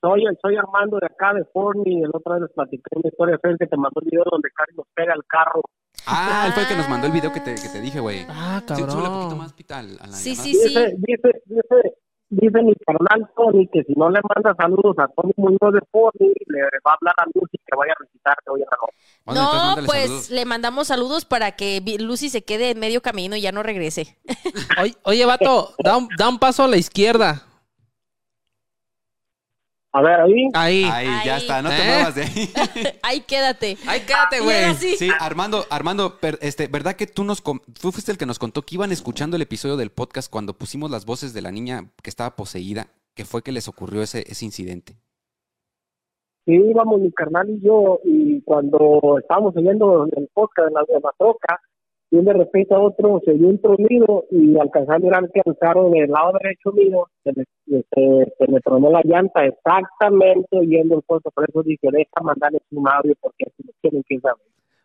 Soy, 0.00 0.22
soy 0.40 0.56
Armando 0.56 0.98
de 0.98 1.06
acá 1.06 1.34
de 1.34 1.44
Forni. 1.52 2.02
El 2.04 2.10
otro 2.14 2.34
día 2.36 2.44
les 2.46 2.54
platicé 2.54 2.82
una 2.94 3.08
historia 3.08 3.36
de 3.42 3.56
que 3.58 3.66
te 3.66 3.76
mandó 3.76 4.00
el 4.00 4.08
video 4.10 4.24
donde 4.30 4.48
Cari 4.54 4.74
nos 4.76 4.86
pega 4.94 5.12
el 5.12 5.22
carro. 5.26 5.60
Ah, 6.06 6.44
él 6.46 6.52
fue 6.52 6.62
el 6.62 6.68
que 6.68 6.76
nos 6.76 6.88
mandó 6.88 7.06
el 7.06 7.12
video 7.12 7.32
que 7.32 7.40
te, 7.40 7.54
que 7.54 7.68
te 7.68 7.80
dije, 7.80 8.00
güey. 8.00 8.24
Ah, 8.28 8.60
Sí, 8.66 8.74
súbele 8.74 8.84
un 8.84 8.88
poquito 8.96 9.10
cabrón. 9.20 9.38
más, 9.38 9.52
pita, 9.52 9.78
al- 9.78 9.98
a 10.00 10.06
la 10.06 10.12
Sí, 10.16 10.30
llamada. 10.34 10.44
sí, 10.44 10.54
sí. 10.54 10.68
Dice, 10.68 10.94
dice, 10.98 11.42
dice, 11.46 11.94
dice 12.30 12.62
mi 12.62 12.74
carnal 12.86 13.30
Tony 13.36 13.68
que 13.72 13.82
si 13.84 13.92
no 13.94 14.08
le 14.10 14.20
manda 14.34 14.54
saludos 14.56 14.96
a 14.98 15.08
Tony 15.08 15.32
Muñoz 15.36 15.72
de 15.72 15.80
Forni, 15.90 16.32
le 16.46 16.60
va 16.86 16.92
a 16.92 16.94
hablar 16.94 17.14
a 17.18 17.24
Lucy 17.26 17.58
que 17.66 17.76
vaya 17.76 17.92
a 17.98 18.02
visitarte 18.04 18.50
hoy 18.50 18.60
en 18.60 18.66
la 18.70 18.76
noche. 18.80 18.96
Bueno, 19.24 19.40
entonces 19.42 19.60
no, 19.60 19.66
mándale 19.66 19.86
pues 19.86 20.02
saludos. 20.04 20.30
le 20.30 20.44
mandamos 20.44 20.86
saludos 20.88 21.24
para 21.24 21.52
que 21.52 21.80
Vi- 21.80 21.98
Lucy 21.98 22.28
se 22.30 22.42
quede 22.42 22.70
en 22.70 22.78
medio 22.80 23.02
camino 23.02 23.36
y 23.36 23.40
ya 23.42 23.52
no 23.52 23.62
regrese. 23.62 24.16
Oye, 24.80 24.94
oye, 25.04 25.24
vato, 25.26 25.74
da 25.82 25.96
un, 25.96 26.08
da 26.16 26.28
un 26.28 26.38
paso 26.38 26.64
a 26.64 26.68
la 26.68 26.76
izquierda. 26.76 27.42
A 29.92 30.02
ver, 30.02 30.20
ahí. 30.20 30.48
Ahí. 30.54 30.84
Ahí, 30.84 31.08
ya 31.24 31.38
está, 31.38 31.62
no 31.62 31.68
te 31.70 31.82
¿Eh? 31.82 31.86
muevas 31.86 32.14
de 32.14 32.22
ahí. 32.22 32.52
Ahí 33.02 33.20
quédate. 33.22 33.76
Ahí 33.88 34.00
quédate, 34.02 34.36
Y 34.36 34.40
güey. 34.44 34.74
Sí, 34.74 35.08
Armando, 35.18 35.64
Armando, 35.68 36.20
per- 36.20 36.38
este, 36.42 36.68
¿verdad 36.68 36.94
que 36.94 37.08
tú 37.08 37.24
nos 37.24 37.40
com- 37.40 37.58
tú 37.80 37.90
fuiste 37.90 38.12
el 38.12 38.18
que 38.18 38.26
nos 38.26 38.38
contó 38.38 38.62
que 38.62 38.76
iban 38.76 38.92
escuchando 38.92 39.34
el 39.34 39.42
episodio 39.42 39.76
del 39.76 39.90
podcast 39.90 40.30
cuando 40.30 40.54
pusimos 40.56 40.92
las 40.92 41.06
voces 41.06 41.34
de 41.34 41.42
la 41.42 41.50
niña 41.50 41.90
que 42.04 42.10
estaba 42.10 42.36
poseída, 42.36 42.86
que 43.16 43.24
fue 43.24 43.42
que 43.42 43.50
les 43.50 43.66
ocurrió 43.66 44.00
ese, 44.02 44.24
ese 44.30 44.44
incidente? 44.44 44.94
Sí, 46.46 46.52
íbamos 46.54 47.00
mi 47.00 47.10
carnal 47.12 47.50
y 47.50 47.60
yo, 47.60 47.98
y 48.04 48.40
cuando 48.42 49.18
estábamos 49.20 49.56
oyendo 49.56 50.06
el 50.16 50.28
podcast 50.32 50.68
de 50.68 50.74
la, 50.74 50.80
de 50.82 51.00
la 51.02 51.10
troca, 51.18 51.60
y 52.10 52.16
de 52.18 52.32
repente 52.32 52.74
a 52.74 52.78
otro 52.80 53.20
se 53.24 53.32
dio 53.34 53.48
un 53.48 53.60
tronido 53.60 54.24
y 54.30 54.58
alcanzé 54.58 54.92
a 54.94 54.98
mirar 54.98 55.30
que 55.32 55.40
el 55.44 55.56
carro 55.58 55.90
del 55.90 56.10
lado 56.10 56.32
derecho 56.42 56.72
mío 56.72 57.06
se 57.22 57.32
me, 57.36 57.44
se, 57.66 58.32
se 58.38 58.50
me 58.52 58.60
tronó 58.60 58.90
la 58.90 59.00
llanta 59.04 59.44
exactamente 59.44 60.48
oyendo 60.58 60.96
el 60.96 61.02
podcast, 61.02 61.34
por 61.34 61.48
eso 61.48 61.62
dije, 61.62 61.88
deja 61.92 62.20
mandarles 62.22 62.62
un 62.72 62.88
audio 62.88 63.14
porque 63.20 63.44
si 63.56 63.62
no 63.66 63.72
tienen 63.80 64.02
que 64.08 64.18
saber. 64.20 64.42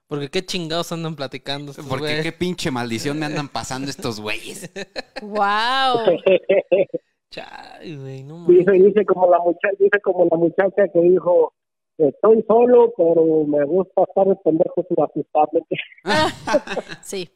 Porque 0.07 0.29
qué 0.29 0.45
chingados 0.45 0.91
andan 0.91 1.15
platicando 1.15 1.71
estos 1.71 1.87
Porque 1.87 2.03
güeyes. 2.03 2.23
qué 2.23 2.31
pinche 2.31 2.69
maldición 2.69 3.17
me 3.17 3.25
andan 3.25 3.47
pasando 3.49 3.89
estos 3.89 4.21
güeyes. 4.21 4.71
Wow. 5.23 6.19
Chay, 7.31 7.97
güey, 7.97 8.23
no 8.23 8.37
mames. 8.37 8.59
dice, 8.59 8.71
dice 8.73 9.05
como 9.05 9.29
la 9.29 9.39
muchacha, 9.39 9.75
dice 9.79 9.99
como 10.03 10.25
la 10.29 10.37
muchacha 10.37 10.87
que 10.93 11.01
dijo, 11.01 11.53
estoy 11.97 12.43
solo, 12.47 12.93
pero 12.97 13.45
me 13.47 13.63
gusta 13.65 14.03
estar 14.03 14.27
de 14.27 14.35
pendejo 14.37 14.85
sin 14.87 15.03
asustarme. 15.03 15.61
Sí. 17.01 17.29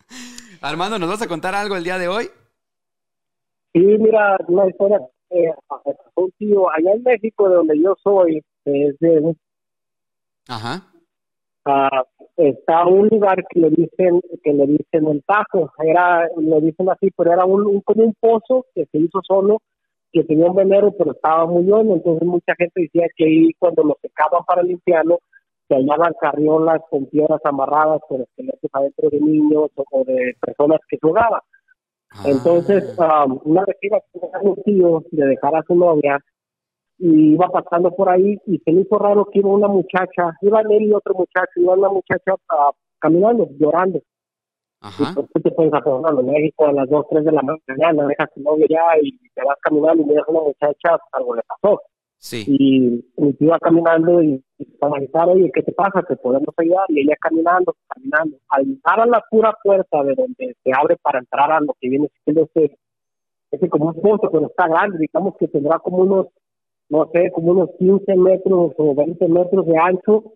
Armando, 0.61 0.99
¿nos 0.99 1.09
vas 1.09 1.21
a 1.21 1.27
contar 1.27 1.55
algo 1.55 1.75
el 1.75 1.83
día 1.83 1.97
de 1.97 2.07
hoy? 2.07 2.25
Sí, 3.73 3.79
mira, 3.81 4.37
una 4.47 4.67
historia 4.67 4.99
eh, 5.29 5.53
un 6.15 6.31
tío 6.39 6.69
allá 6.71 6.93
en 6.93 7.03
México, 7.03 7.47
de 7.49 7.55
donde 7.55 7.79
yo 7.81 7.95
soy, 8.03 8.43
es 8.65 8.97
de 8.99 9.19
un- 9.19 9.37
Ajá. 10.47 10.81
ah, 11.65 12.03
está 12.35 12.85
un 12.87 13.07
lugar 13.09 13.43
que 13.49 13.59
le 13.59 13.69
dicen 13.69 14.21
que 14.43 14.53
le 14.53 14.65
dicen 14.65 15.07
el 15.07 15.23
Tajo, 15.23 15.71
era 15.83 16.27
le 16.37 16.61
dicen 16.61 16.89
así, 16.89 17.11
pero 17.15 17.31
era 17.31 17.45
un, 17.45 17.65
un- 17.67 17.81
como 17.81 18.03
un 18.05 18.15
pozo 18.19 18.65
que 18.73 18.85
se 18.91 18.97
hizo 18.97 19.19
solo, 19.23 19.59
que 20.11 20.23
tenía 20.23 20.47
un 20.47 20.55
venero, 20.55 20.91
pero 20.97 21.11
estaba 21.11 21.45
muy 21.45 21.69
hondo, 21.71 21.95
entonces 21.95 22.27
mucha 22.27 22.53
gente 22.57 22.81
decía 22.81 23.07
que 23.15 23.25
ahí 23.25 23.53
cuando 23.59 23.83
lo 23.83 23.97
secaban 24.01 24.43
para 24.45 24.63
limpiarlo 24.63 25.19
se 25.67 25.75
hallaban 25.75 26.13
carriolas 26.19 26.81
con 26.89 27.05
piedras 27.05 27.39
amarradas 27.43 28.01
con 28.07 28.21
esqueletos 28.21 28.71
adentro 28.73 29.09
de 29.11 29.19
niños 29.19 29.69
o, 29.75 29.83
o 29.91 30.03
de 30.03 30.35
personas 30.41 30.79
que 30.89 30.97
jugaban. 30.99 31.41
Ah. 32.11 32.23
Entonces, 32.25 32.97
um, 32.97 33.39
una 33.43 33.63
vez 33.65 33.77
iba 33.81 33.97
a 33.97 34.39
un 34.41 34.55
tío 34.63 35.03
de 35.11 35.27
dejar 35.27 35.55
a 35.55 35.63
su 35.63 35.75
novia 35.75 36.19
y 36.97 37.33
iba 37.33 37.47
pasando 37.49 37.91
por 37.91 38.09
ahí 38.09 38.37
y 38.47 38.57
se 38.59 38.71
le 38.71 38.81
hizo 38.81 38.97
raro 38.97 39.25
que 39.31 39.39
iba 39.39 39.49
una 39.49 39.67
muchacha, 39.67 40.35
iba 40.41 40.61
él 40.61 40.83
y 40.83 40.93
otro 40.93 41.13
muchacho, 41.13 41.51
iba 41.57 41.73
una 41.73 41.89
muchacha 41.89 42.33
ah, 42.49 42.71
caminando, 42.99 43.47
llorando. 43.59 44.01
Y 44.81 44.85
Ajá. 44.87 45.11
pues 45.13 45.27
tú 45.33 45.41
te 45.41 45.51
puedes 45.51 45.71
pensar, 45.71 46.19
en 46.19 46.25
México 46.25 46.65
a 46.67 46.71
las 46.71 46.89
2, 46.89 47.05
3 47.09 47.25
de 47.25 47.31
la 47.33 47.41
mañana, 47.41 48.07
dejas 48.07 48.29
a 48.29 48.33
tu 48.33 48.41
novia 48.41 48.65
ya 48.69 48.83
y 49.01 49.11
te 49.35 49.43
vas 49.43 49.57
caminando 49.61 50.03
y 50.03 50.05
miras 50.05 50.25
a 50.27 50.31
una 50.31 50.41
muchacha, 50.41 50.97
algo 51.11 51.35
le 51.35 51.41
pasó. 51.43 51.81
Sí. 52.17 52.43
Y 52.47 53.21
mi 53.21 53.33
tío 53.33 53.47
iba 53.47 53.59
caminando 53.59 54.21
y, 54.21 54.43
y 54.57 54.65
para 54.77 54.97
avisar, 54.97 55.27
oye, 55.29 55.51
¿qué 55.53 55.63
te 55.63 55.71
pasa? 55.73 56.01
¿Te 56.03 56.15
podemos 56.17 56.53
ayudar? 56.57 56.85
Y 56.89 57.01
ella 57.01 57.15
caminando, 57.19 57.75
caminando. 57.87 58.37
Al 58.49 58.65
llegar 58.65 58.99
a 59.01 59.05
la 59.05 59.23
pura 59.29 59.53
puerta 59.63 60.03
de 60.03 60.15
donde 60.15 60.55
se 60.63 60.71
abre 60.73 60.97
para 61.01 61.19
entrar 61.19 61.51
a 61.51 61.59
lo 61.59 61.73
que 61.79 61.89
viene 61.89 62.09
siendo 62.23 62.43
ese, 62.53 62.77
ese 63.51 63.69
como 63.69 63.87
un 63.87 64.01
pozo, 64.01 64.29
pero 64.31 64.47
está 64.47 64.67
grande, 64.67 64.97
digamos 64.97 65.35
que 65.37 65.47
tendrá 65.47 65.79
como 65.79 65.99
unos, 65.99 66.27
no 66.89 67.09
sé, 67.13 67.31
como 67.31 67.51
unos 67.51 67.69
15 67.79 68.15
metros 68.15 68.73
o 68.77 68.95
20 68.95 69.27
metros 69.27 69.65
de 69.65 69.77
ancho 69.77 70.33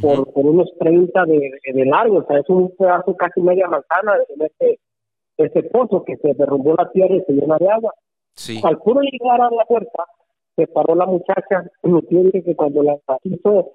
Por, 0.00 0.32
por 0.32 0.46
unos 0.46 0.70
30 0.78 1.24
de, 1.26 1.34
de, 1.38 1.72
de 1.72 1.84
largo, 1.84 2.18
o 2.18 2.26
sea, 2.26 2.38
es 2.38 2.48
un 2.48 2.74
pedazo 2.76 3.14
casi 3.16 3.40
media 3.42 3.68
manzana 3.68 4.14
en 4.34 4.42
este, 4.42 4.80
este 5.36 5.62
pozo 5.64 6.02
que 6.04 6.16
se 6.16 6.32
derrumbó 6.34 6.74
la 6.78 6.90
tierra 6.92 7.14
y 7.16 7.20
se 7.24 7.32
llena 7.32 7.58
de 7.58 7.68
agua. 7.70 7.92
Sí. 8.34 8.60
Al 8.64 8.78
puro 8.78 9.00
llegar 9.02 9.40
a 9.40 9.50
la 9.50 9.64
puerta, 9.66 10.04
se 10.56 10.66
paró 10.68 10.94
la 10.94 11.04
muchacha 11.06 11.70
tío 11.82 12.22
dice 12.22 12.42
que 12.42 12.56
cuando 12.56 12.82
la 12.82 12.96
hizo, 13.24 13.72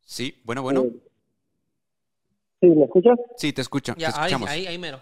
Sí. 0.00 0.40
Bueno, 0.44 0.62
bueno. 0.62 0.82
eh, 0.84 1.00
Sí, 2.60 2.66
¿me 2.68 2.84
escuchas? 2.84 3.18
Sí, 3.36 3.52
te 3.52 3.60
escucho, 3.62 3.94
te 3.94 4.00
Ya, 4.00 4.08
ahí, 4.08 4.12
escuchamos. 4.14 4.50
ahí, 4.50 4.66
ahí 4.66 4.78
mero. 4.78 4.98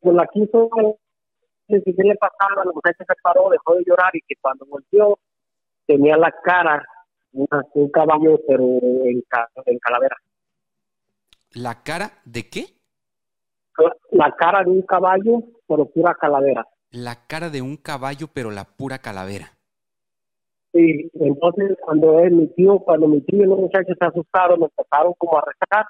Pues 0.00 0.14
la 0.14 0.26
quiso, 0.32 0.70
ni 1.68 1.80
siquiera 1.80 2.10
le 2.10 2.16
pasaba, 2.16 2.64
la 2.64 2.72
mujer 2.72 2.94
se 2.96 3.04
paró, 3.22 3.50
dejó 3.50 3.74
de 3.74 3.84
llorar 3.86 4.10
y 4.14 4.20
que 4.20 4.34
cuando 4.40 4.64
volvió 4.66 5.18
tenía 5.86 6.16
la 6.16 6.32
cara, 6.42 6.84
una- 7.32 7.64
un 7.74 7.88
caballo, 7.90 8.40
pero 8.46 8.62
en, 8.64 9.22
en 9.66 9.78
calavera. 9.78 10.16
¿La 11.52 11.82
cara 11.82 12.12
de 12.24 12.48
qué? 12.48 12.64
La 14.10 14.32
cara 14.36 14.62
de 14.64 14.70
un 14.70 14.82
caballo, 14.82 15.42
pero 15.68 15.86
pura 15.86 16.14
calavera. 16.14 16.66
La 16.90 17.26
cara 17.26 17.50
de 17.50 17.60
un 17.62 17.76
caballo, 17.76 18.28
pero 18.32 18.50
la 18.50 18.64
pura 18.64 18.98
calavera. 18.98 19.52
Sí, 20.72 21.10
entonces 21.14 21.76
cuando 21.82 22.20
él, 22.20 22.32
mi 22.32 22.46
tío, 22.48 22.78
cuando 22.80 23.08
mi 23.08 23.20
tío 23.22 23.42
y 23.44 23.46
los 23.46 23.58
muchachos 23.58 23.96
se 23.98 24.04
asustaron, 24.06 24.62
empezaron 24.62 25.14
como 25.18 25.38
a 25.38 25.44
rezar 25.46 25.86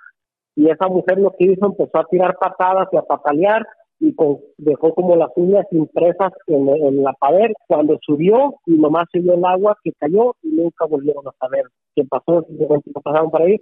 y 0.55 0.71
esa 0.71 0.87
mujer 0.89 1.19
lo 1.19 1.33
que 1.37 1.45
hizo 1.45 1.67
empezó 1.67 1.99
a 1.99 2.07
tirar 2.07 2.37
patadas 2.39 2.89
y 2.93 2.97
a 2.97 3.03
patalear 3.03 3.67
y 4.01 4.15
con- 4.15 4.39
dejó 4.59 4.95
como 4.95 5.17
las 5.17 5.31
uñas 5.37 5.67
impresas 5.71 6.33
en, 6.47 6.69
en 6.69 7.03
la 7.03 7.13
pared. 7.15 7.51
Cuando 7.67 7.99
subió 8.03 8.57
y 8.67 8.73
nomás 8.79 9.07
se 9.13 9.21
vio 9.21 9.35
el 9.35 9.45
agua 9.45 9.77
que 9.83 9.93
cayó 9.93 10.35
y 10.43 10.49
nunca 10.49 10.85
volvieron 10.87 11.27
a 11.27 11.33
saber 11.41 11.65
qué 11.95 12.05
pasó, 12.05 12.47
no 12.49 13.03
pasaron 13.03 13.31
por 13.31 13.43
ahí. 13.43 13.57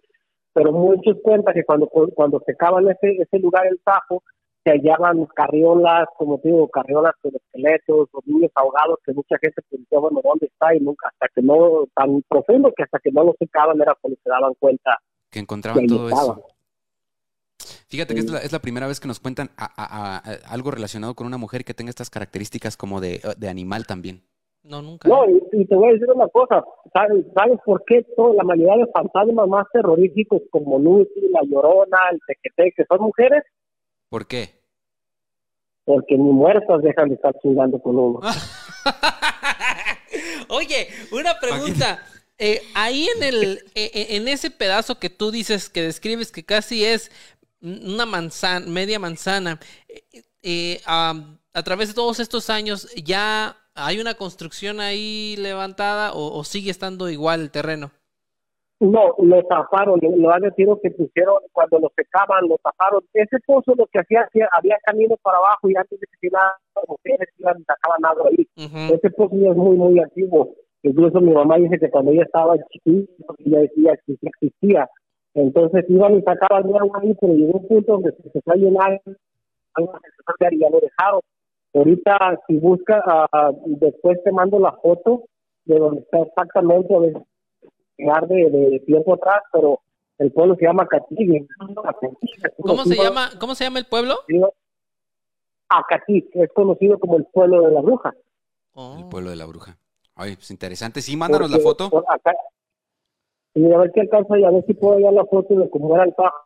Pero 0.52 0.72
muchos 0.72 1.16
cuentan 1.22 1.54
que 1.54 1.64
cuando 1.64 1.86
cuando 1.88 2.40
secaban 2.46 2.88
ese 2.88 3.16
ese 3.20 3.38
lugar 3.38 3.66
el 3.66 3.80
Tajo 3.84 4.22
se 4.64 4.70
hallaban 4.70 5.26
carriolas, 5.34 6.06
como 6.16 6.38
te 6.38 6.48
digo, 6.48 6.66
carriolas 6.68 7.12
con 7.20 7.32
esqueletos, 7.34 8.08
o 8.12 8.20
niños 8.24 8.50
ahogados, 8.54 8.98
que 9.04 9.12
mucha 9.12 9.36
gente 9.38 9.60
pensó, 9.68 10.00
bueno, 10.00 10.20
¿dónde 10.24 10.46
está? 10.46 10.74
Y 10.74 10.80
nunca, 10.80 11.08
hasta 11.08 11.26
que 11.34 11.42
no, 11.42 11.84
tan 11.94 12.22
profundo 12.28 12.72
que 12.74 12.82
hasta 12.84 12.98
que 13.00 13.10
no 13.12 13.24
lo 13.24 13.34
secaban 13.38 13.78
era 13.82 13.94
cuando 14.00 14.18
se 14.24 14.30
daban 14.30 14.54
cuenta 14.58 14.96
Que 15.30 15.40
encontraban 15.40 15.86
todo 15.86 16.08
estaba. 16.08 16.32
eso. 16.32 16.46
Fíjate 17.88 18.14
que 18.14 18.20
es 18.20 18.30
la, 18.30 18.38
es 18.38 18.52
la 18.52 18.60
primera 18.60 18.86
vez 18.86 19.00
que 19.00 19.08
nos 19.08 19.20
cuentan 19.20 19.50
a- 19.56 19.64
a- 19.66 19.84
a- 19.84 20.16
a- 20.18 20.52
algo 20.52 20.70
relacionado 20.70 21.14
con 21.14 21.26
una 21.26 21.38
mujer 21.38 21.64
que 21.64 21.74
tenga 21.74 21.90
estas 21.90 22.10
características 22.10 22.76
como 22.76 23.00
de, 23.00 23.20
de 23.36 23.48
animal 23.48 23.86
también. 23.86 24.22
No, 24.62 24.80
nunca. 24.80 25.08
No, 25.08 25.28
y, 25.28 25.42
y 25.52 25.66
te 25.66 25.74
voy 25.76 25.90
a 25.90 25.92
decir 25.92 26.08
una 26.14 26.26
cosa, 26.28 26.64
¿sabes, 26.92 27.24
¿sabes 27.34 27.58
por 27.66 27.84
qué 27.86 28.02
toda 28.16 28.34
la 28.34 28.44
mayoría 28.44 28.76
de 28.86 28.90
fantasmas 28.92 29.46
más 29.46 29.66
terroríficos 29.72 30.40
como 30.50 30.78
Lucy, 30.78 31.28
La 31.30 31.40
Llorona, 31.42 31.98
el 32.10 32.18
Tequete, 32.26 32.72
que 32.74 32.84
son 32.88 33.02
mujeres? 33.02 33.42
¿Por 34.08 34.26
qué? 34.26 34.54
Porque 35.84 36.16
ni 36.16 36.32
muertas 36.32 36.80
dejan 36.82 37.10
de 37.10 37.16
estar 37.16 37.34
chingando 37.42 37.78
con 37.78 37.98
uno. 37.98 38.20
Oye, 40.48 40.88
una 41.12 41.38
pregunta. 41.38 42.02
Eh, 42.36 42.60
ahí 42.74 43.06
en 43.16 43.22
el 43.22 43.58
eh, 43.76 43.90
eh, 43.94 44.06
en 44.16 44.26
ese 44.26 44.50
pedazo 44.50 44.98
que 44.98 45.08
tú 45.08 45.30
dices 45.30 45.70
que 45.70 45.82
describes 45.82 46.32
que 46.32 46.44
casi 46.44 46.84
es 46.84 47.12
una 47.64 48.06
manzana, 48.06 48.66
media 48.66 48.98
manzana, 48.98 49.58
eh, 49.88 50.22
eh, 50.42 50.80
a 50.86 51.62
través 51.64 51.88
de 51.88 51.94
todos 51.94 52.20
estos 52.20 52.50
años 52.50 52.88
ya 53.02 53.56
hay 53.74 54.00
una 54.00 54.14
construcción 54.14 54.80
ahí 54.80 55.34
levantada 55.38 56.12
o, 56.12 56.38
o 56.38 56.44
sigue 56.44 56.70
estando 56.70 57.08
igual 57.08 57.40
el 57.40 57.50
terreno. 57.50 57.90
No, 58.80 59.14
lo 59.18 59.42
taparon, 59.44 59.98
lo, 60.02 60.30
han 60.32 60.42
tiro 60.56 60.78
que 60.82 60.90
pusieron 60.90 61.36
cuando 61.52 61.78
lo 61.78 61.92
secaban, 61.96 62.46
lo 62.48 62.58
taparon. 62.58 63.02
Ese 63.14 63.38
pozo 63.46 63.72
lo 63.76 63.86
que 63.86 64.00
hacía, 64.00 64.22
hacía- 64.22 64.48
había 64.52 64.76
camino 64.84 65.16
para 65.22 65.38
abajo 65.38 65.70
y 65.70 65.76
antes 65.76 65.98
de 66.00 66.06
que 66.06 66.28
se 66.28 66.36
mujeres 66.86 67.28
iban 67.38 67.60
y 67.60 67.64
sacaban 67.64 68.04
agua 68.04 68.30
ahí. 68.30 68.46
Ujú. 68.56 68.94
Ese 68.94 69.10
pozo 69.10 69.36
ya 69.36 69.50
es 69.50 69.56
muy, 69.56 69.76
muy 69.76 69.98
antiguo. 70.00 70.54
Incluso 70.82 71.20
mi 71.20 71.32
mamá 71.32 71.56
dice 71.56 71.78
que 71.78 71.88
cuando 71.88 72.10
ella 72.10 72.24
estaba 72.24 72.56
chiquita, 72.70 73.34
ya 73.38 73.58
decía 73.60 73.92
que 74.06 74.18
existía. 74.20 74.90
Entonces 75.34 75.84
iban 75.88 76.16
y 76.16 76.22
sacaban 76.22 76.64
agua 76.64 77.00
ahí, 77.02 77.14
pero 77.20 77.34
llegó 77.34 77.58
un 77.58 77.68
punto 77.68 77.92
donde 77.92 78.12
se 78.12 78.22
empezó 78.24 78.52
a 78.52 78.56
llenar, 78.56 79.02
agua 79.74 80.00
se 80.00 80.08
empezó 80.08 80.30
a 80.30 80.34
llenar 80.38 80.54
y 80.54 80.58
ya 80.58 80.70
lo 80.70 80.80
dejaron. 80.80 81.20
Ahorita, 81.74 82.40
si 82.46 82.56
buscas, 82.58 83.02
ah, 83.06 83.50
después 83.66 84.22
te 84.22 84.30
mando 84.30 84.60
la 84.60 84.72
foto 84.72 85.24
de 85.64 85.78
donde 85.78 86.02
está 86.02 86.20
exactamente, 86.20 86.94
a 86.94 87.00
ver, 87.00 88.28
de, 88.28 88.50
de 88.50 88.80
tiempo 88.86 89.14
atrás, 89.14 89.42
pero 89.52 89.80
el 90.18 90.32
pueblo 90.32 90.54
se 90.56 90.66
llama 90.66 90.86
Catigui. 90.86 91.46
¿Cómo 92.62 92.84
se 92.84 92.96
llama? 92.96 93.30
¿Cómo 93.40 93.54
se 93.54 93.64
llama 93.64 93.80
el 93.80 93.86
pueblo? 93.86 94.16
Acatic, 95.68 96.28
es 96.34 96.52
conocido 96.52 96.98
como 96.98 97.16
el 97.16 97.24
pueblo 97.26 97.62
de 97.62 97.72
la 97.72 97.80
bruja. 97.80 98.14
Oh. 98.74 98.96
El 98.98 99.08
pueblo 99.08 99.30
de 99.30 99.36
la 99.36 99.46
bruja. 99.46 99.76
Ay, 100.14 100.36
pues 100.36 100.50
interesante. 100.50 101.00
Sí, 101.02 101.16
mándanos 101.16 101.50
la 101.50 101.58
foto. 101.58 101.90
por 101.90 102.04
acá, 102.08 102.32
y 103.54 103.72
a 103.72 103.78
ver 103.78 103.92
si 103.92 104.00
alcanzo 104.00 104.36
y 104.36 104.44
a 104.44 104.50
ver 104.50 104.64
si 104.66 104.74
puedo 104.74 104.96
hallar 104.96 105.12
la 105.12 105.24
foto 105.24 105.54
de 105.54 105.70
cómo 105.70 105.94
era 105.94 106.04
el 106.04 106.12
pajo. 106.12 106.36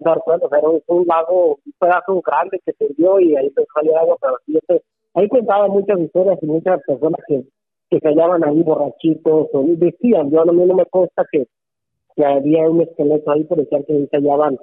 Dar 0.00 0.18
cuenta, 0.24 0.46
o 0.46 0.48
sea, 0.48 0.58
era 0.58 0.68
un, 0.68 1.06
lago, 1.06 1.60
un 1.64 1.72
pedazo 1.78 2.20
grande 2.22 2.60
que 2.66 2.72
se 2.72 2.92
dio 2.94 3.20
y 3.20 3.36
ahí 3.36 3.52
a 3.56 3.62
salir 3.74 3.96
agua, 3.96 4.16
pero 4.20 4.34
sí, 4.44 4.56
este, 4.56 4.82
ahí 5.14 5.28
contaban 5.28 5.70
muchas 5.70 6.00
historias 6.00 6.38
y 6.42 6.46
muchas 6.46 6.80
personas 6.84 7.20
que, 7.28 7.44
que 7.88 8.00
se 8.00 8.08
hallaban 8.08 8.42
ahí 8.42 8.62
borrachitos 8.62 9.48
o 9.52 9.64
decían, 9.76 10.30
yo 10.30 10.40
a 10.40 10.44
mí 10.46 10.64
no 10.64 10.74
me 10.74 10.86
consta 10.86 11.24
que, 11.30 11.46
que 12.16 12.24
había 12.24 12.68
un 12.68 12.80
esqueleto 12.80 13.30
ahí, 13.30 13.44
pero 13.44 13.62
decían 13.62 13.84
que 13.84 13.92
ahí 13.92 14.08
se 14.08 14.16
hallaban 14.16 14.58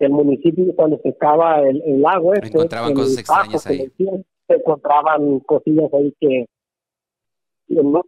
el 0.00 0.10
municipio 0.10 0.74
cuando 0.74 0.96
se 0.98 1.12
secaba 1.12 1.60
el, 1.60 1.80
el 1.84 2.02
lago 2.02 2.34
este, 2.34 2.48
Encontraban 2.48 2.90
el 2.90 2.96
cosas 2.96 3.18
extrañas 3.18 3.66
ahí. 3.66 3.78
decían, 3.86 4.24
se 4.48 4.54
encontraban 4.54 5.40
cosillas 5.40 5.94
ahí 5.94 6.12
que, 6.18 6.46
que 7.68 7.74
no 7.74 8.02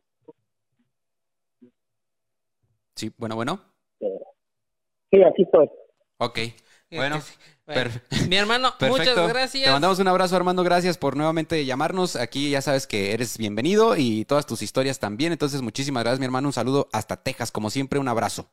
Sí, 2.97 3.13
bueno, 3.17 3.35
bueno. 3.37 3.61
Sí, 4.01 5.23
aquí 5.23 5.43
estoy. 5.43 5.69
Ok. 6.19 6.39
Bueno, 6.91 7.17
Este. 7.17 7.33
Bueno, 7.67 7.91
Mi 8.29 8.37
hermano, 8.37 8.75
perfecto. 8.79 9.11
muchas 9.13 9.29
gracias. 9.29 9.65
Te 9.65 9.71
mandamos 9.71 9.99
un 9.99 10.09
abrazo, 10.09 10.37
Armando. 10.37 10.63
Gracias 10.63 10.99
por 10.99 11.17
nuevamente 11.17 11.65
llamarnos. 11.65 12.15
Aquí 12.17 12.51
ya 12.51 12.61
sabes 12.61 12.87
que 12.87 13.13
eres 13.13 13.39
bienvenido 13.39 13.97
y 13.97 14.25
todas 14.27 14.47
tus 14.47 14.63
historias 14.63 14.99
también. 14.99 15.33
Entonces, 15.33 15.63
muchísimas 15.63 16.05
gracias, 16.05 16.21
mi 16.21 16.27
hermano. 16.27 16.49
Un 16.49 16.53
saludo 16.53 16.89
hasta 16.93 17.17
Texas. 17.17 17.51
Como 17.51 17.71
siempre, 17.71 17.99
un 17.99 18.09
abrazo. 18.09 18.51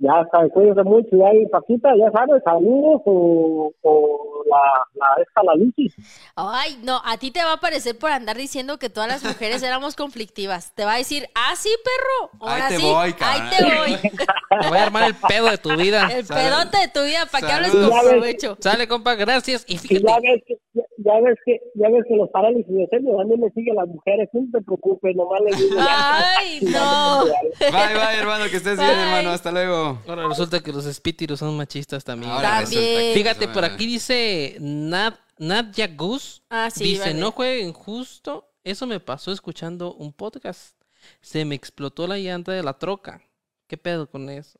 Ya 0.00 0.24
sabes, 0.30 0.52
cuídense 0.52 0.82
mucho. 0.84 1.08
Y 1.16 1.22
ahí, 1.22 1.46
Paquita, 1.48 1.88
ya 1.98 2.10
sabes, 2.12 2.40
saludos 2.44 3.02
o, 3.04 3.72
o 3.82 4.44
la, 4.48 4.60
la, 4.94 5.22
esta, 5.22 5.42
la 5.42 5.54
Lucy. 5.56 5.92
Ay, 6.36 6.78
no, 6.84 7.00
a 7.04 7.16
ti 7.18 7.32
te 7.32 7.42
va 7.42 7.54
a 7.54 7.60
parecer 7.60 7.98
por 7.98 8.10
andar 8.10 8.36
diciendo 8.36 8.78
que 8.78 8.90
todas 8.90 9.08
las 9.08 9.24
mujeres 9.24 9.60
éramos 9.62 9.96
conflictivas. 9.96 10.72
Te 10.76 10.84
va 10.84 10.94
a 10.94 10.98
decir, 10.98 11.28
ah, 11.34 11.54
sí, 11.56 11.70
perro. 11.84 12.30
Ahí 12.48 12.52
Ahora 12.52 12.68
te 12.68 12.76
sí, 12.76 12.82
voy, 12.82 13.06
ahí 13.06 13.12
cabrón. 13.14 13.50
te 13.50 13.64
voy. 13.76 14.10
Te 14.60 14.68
voy 14.68 14.78
a 14.78 14.82
armar 14.84 15.04
el 15.04 15.14
pedo 15.14 15.50
de 15.50 15.58
tu 15.58 15.76
vida. 15.76 16.08
El 16.10 16.24
pedote 16.26 16.78
de 16.78 16.88
tu 16.88 17.04
vida 17.04 17.26
para 17.30 17.46
que 17.46 17.52
hables 17.52 17.70
con 17.70 17.90
provecho. 17.90 18.56
Sale, 18.60 18.88
compa, 18.88 19.14
gracias. 19.14 19.64
Y 19.68 19.74
Y 19.74 19.78
fíjate, 19.78 20.06
ya 20.06 20.16
ves 20.20 20.42
que, 20.46 20.54
ya, 20.72 20.82
ya 20.98 21.20
ves 21.20 21.36
que, 21.44 21.60
ya 21.74 21.88
ves 21.90 22.04
que 22.08 22.16
los 22.16 22.28
parálisis 22.30 22.66
de 22.74 22.86
sueño 22.88 23.16
también 23.18 23.40
me 23.40 23.50
siguen 23.50 23.76
las 23.76 23.86
mujeres. 23.88 24.28
No 24.32 24.40
te 24.50 24.64
preocupes, 24.64 25.14
nomás 25.14 25.40
le 25.42 25.56
digo. 25.56 25.76
Ay, 25.80 26.60
no. 26.62 27.24
Bye, 27.24 27.94
bye, 27.94 28.18
hermano. 28.18 28.44
Que 28.50 28.56
estés 28.56 28.78
bien, 28.78 28.90
hermano. 28.98 29.30
Hasta 29.30 29.52
luego. 29.52 29.87
Ahora 30.06 30.28
resulta 30.28 30.60
que 30.60 30.72
los 30.72 30.84
espíritus 30.86 31.38
son 31.38 31.56
machistas 31.56 32.04
también. 32.04 32.30
Ahora 32.32 32.60
También. 32.60 32.80
resulta 32.82 33.00
que- 33.00 33.12
Fíjate, 33.14 33.48
por 33.48 33.64
aquí 33.64 33.86
dice 33.86 34.56
Nad, 34.60 35.14
Nadia 35.38 35.86
Gus. 35.88 36.42
Ah, 36.50 36.70
sí, 36.70 36.84
dice, 36.84 37.00
vale. 37.00 37.14
no 37.14 37.32
jueguen 37.32 37.72
justo. 37.72 38.44
Eso 38.64 38.86
me 38.86 39.00
pasó 39.00 39.32
escuchando 39.32 39.94
un 39.94 40.12
podcast. 40.12 40.74
Se 41.20 41.44
me 41.44 41.54
explotó 41.54 42.06
la 42.06 42.18
llanta 42.18 42.52
de 42.52 42.62
la 42.62 42.74
troca. 42.78 43.22
¿Qué 43.66 43.76
pedo 43.78 44.10
con 44.10 44.28
eso? 44.28 44.58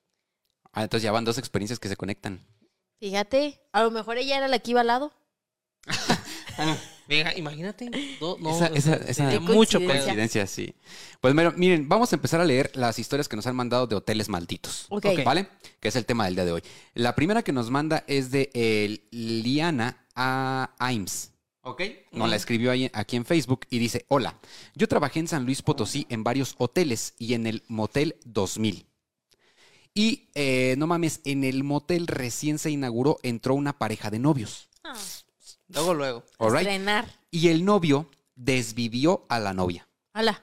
Ah, 0.72 0.82
entonces 0.82 1.02
ya 1.02 1.12
van 1.12 1.24
dos 1.24 1.38
experiencias 1.38 1.78
que 1.78 1.88
se 1.88 1.96
conectan. 1.96 2.46
Fíjate, 3.00 3.60
a 3.72 3.82
lo 3.82 3.90
mejor 3.90 4.18
ella 4.18 4.36
era 4.38 4.48
la 4.48 4.58
que 4.58 4.70
iba 4.72 4.80
al 4.82 4.86
lado. 4.88 5.12
Venga, 7.08 7.34
imagínate. 7.36 7.90
do- 8.20 8.36
no, 8.38 8.54
Esa- 8.54 8.66
esa- 8.68 8.96
esa- 8.96 9.40
mucho 9.40 9.80
coincidencia. 9.82 10.46
Sí. 10.46 10.74
Pues 11.22 11.34
mira, 11.34 11.50
miren, 11.52 11.88
vamos 11.88 12.12
a 12.12 12.16
empezar 12.16 12.40
a 12.40 12.44
leer 12.44 12.70
las 12.74 12.98
historias 12.98 13.28
que 13.28 13.34
nos 13.36 13.46
han 13.46 13.56
mandado 13.56 13.86
de 13.86 13.96
hoteles 13.96 14.28
malditos. 14.28 14.84
Ok. 14.90 15.06
Ok. 15.06 15.24
¿Vale? 15.24 15.48
Que 15.80 15.88
es 15.88 15.96
el 15.96 16.04
tema 16.04 16.26
del 16.26 16.34
día 16.34 16.44
de 16.44 16.52
hoy. 16.52 16.62
La 16.94 17.14
primera 17.14 17.42
que 17.42 17.52
nos 17.52 17.70
manda 17.70 18.04
es 18.06 18.30
de 18.30 18.50
eh, 18.52 19.00
Liana 19.10 20.04
a 20.14 20.74
Aims. 20.78 21.32
¿Ok? 21.62 21.82
Nos 22.12 22.28
la 22.30 22.36
escribió 22.36 22.70
ahí, 22.70 22.90
aquí 22.94 23.16
en 23.16 23.24
Facebook 23.24 23.66
y 23.70 23.78
dice, 23.78 24.04
hola, 24.08 24.38
yo 24.74 24.86
trabajé 24.88 25.20
en 25.20 25.28
San 25.28 25.44
Luis 25.44 25.60
Potosí 25.62 26.06
en 26.08 26.24
varios 26.24 26.54
hoteles 26.58 27.14
y 27.18 27.34
en 27.34 27.46
el 27.46 27.62
Motel 27.68 28.16
2000. 28.24 28.86
Y 29.94 30.28
eh, 30.34 30.76
no 30.78 30.86
mames, 30.86 31.20
en 31.24 31.42
el 31.44 31.64
motel 31.64 32.06
recién 32.06 32.58
se 32.58 32.70
inauguró, 32.70 33.18
entró 33.22 33.54
una 33.54 33.78
pareja 33.78 34.10
de 34.10 34.18
novios. 34.18 34.68
Ah, 34.84 34.94
Luego, 35.68 35.94
luego. 35.94 36.24
All 36.38 36.50
right? 36.50 36.62
Estrenar. 36.62 37.20
Y 37.30 37.48
el 37.48 37.64
novio 37.64 38.10
desvivió 38.34 39.26
a 39.28 39.38
la 39.38 39.52
novia. 39.52 39.88
Hola. 40.14 40.42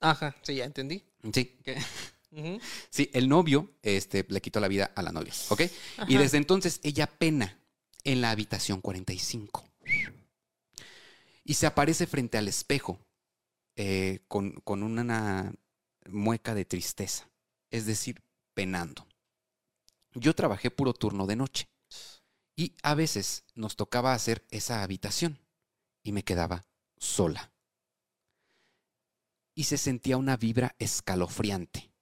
Ajá, 0.00 0.36
sí, 0.42 0.56
ya 0.56 0.64
entendí. 0.64 1.04
Sí. 1.32 1.56
Sí, 2.90 3.10
el 3.14 3.28
novio 3.28 3.72
este, 3.82 4.26
le 4.28 4.42
quitó 4.42 4.60
la 4.60 4.68
vida 4.68 4.92
a 4.94 5.02
la 5.02 5.10
novia, 5.10 5.32
¿ok? 5.48 5.62
Y 6.06 6.18
desde 6.18 6.36
entonces 6.36 6.80
ella 6.82 7.06
pena 7.06 7.58
en 8.04 8.20
la 8.20 8.30
habitación 8.30 8.82
45. 8.82 9.64
Y 11.44 11.54
se 11.54 11.66
aparece 11.66 12.06
frente 12.06 12.36
al 12.36 12.48
espejo 12.48 12.98
eh, 13.74 14.20
con, 14.28 14.52
con 14.64 14.82
una 14.82 15.52
mueca 16.10 16.54
de 16.54 16.66
tristeza, 16.66 17.26
es 17.70 17.86
decir, 17.86 18.22
penando. 18.52 19.06
Yo 20.12 20.34
trabajé 20.34 20.70
puro 20.70 20.92
turno 20.92 21.26
de 21.26 21.36
noche 21.36 21.68
y 22.56 22.74
a 22.82 22.94
veces 22.94 23.44
nos 23.54 23.76
tocaba 23.76 24.14
hacer 24.14 24.46
esa 24.50 24.82
habitación 24.82 25.38
y 26.02 26.12
me 26.12 26.24
quedaba 26.24 26.66
sola. 26.96 27.52
Y 29.54 29.64
se 29.64 29.76
sentía 29.76 30.16
una 30.16 30.36
vibra 30.36 30.74
escalofriante. 30.78 31.92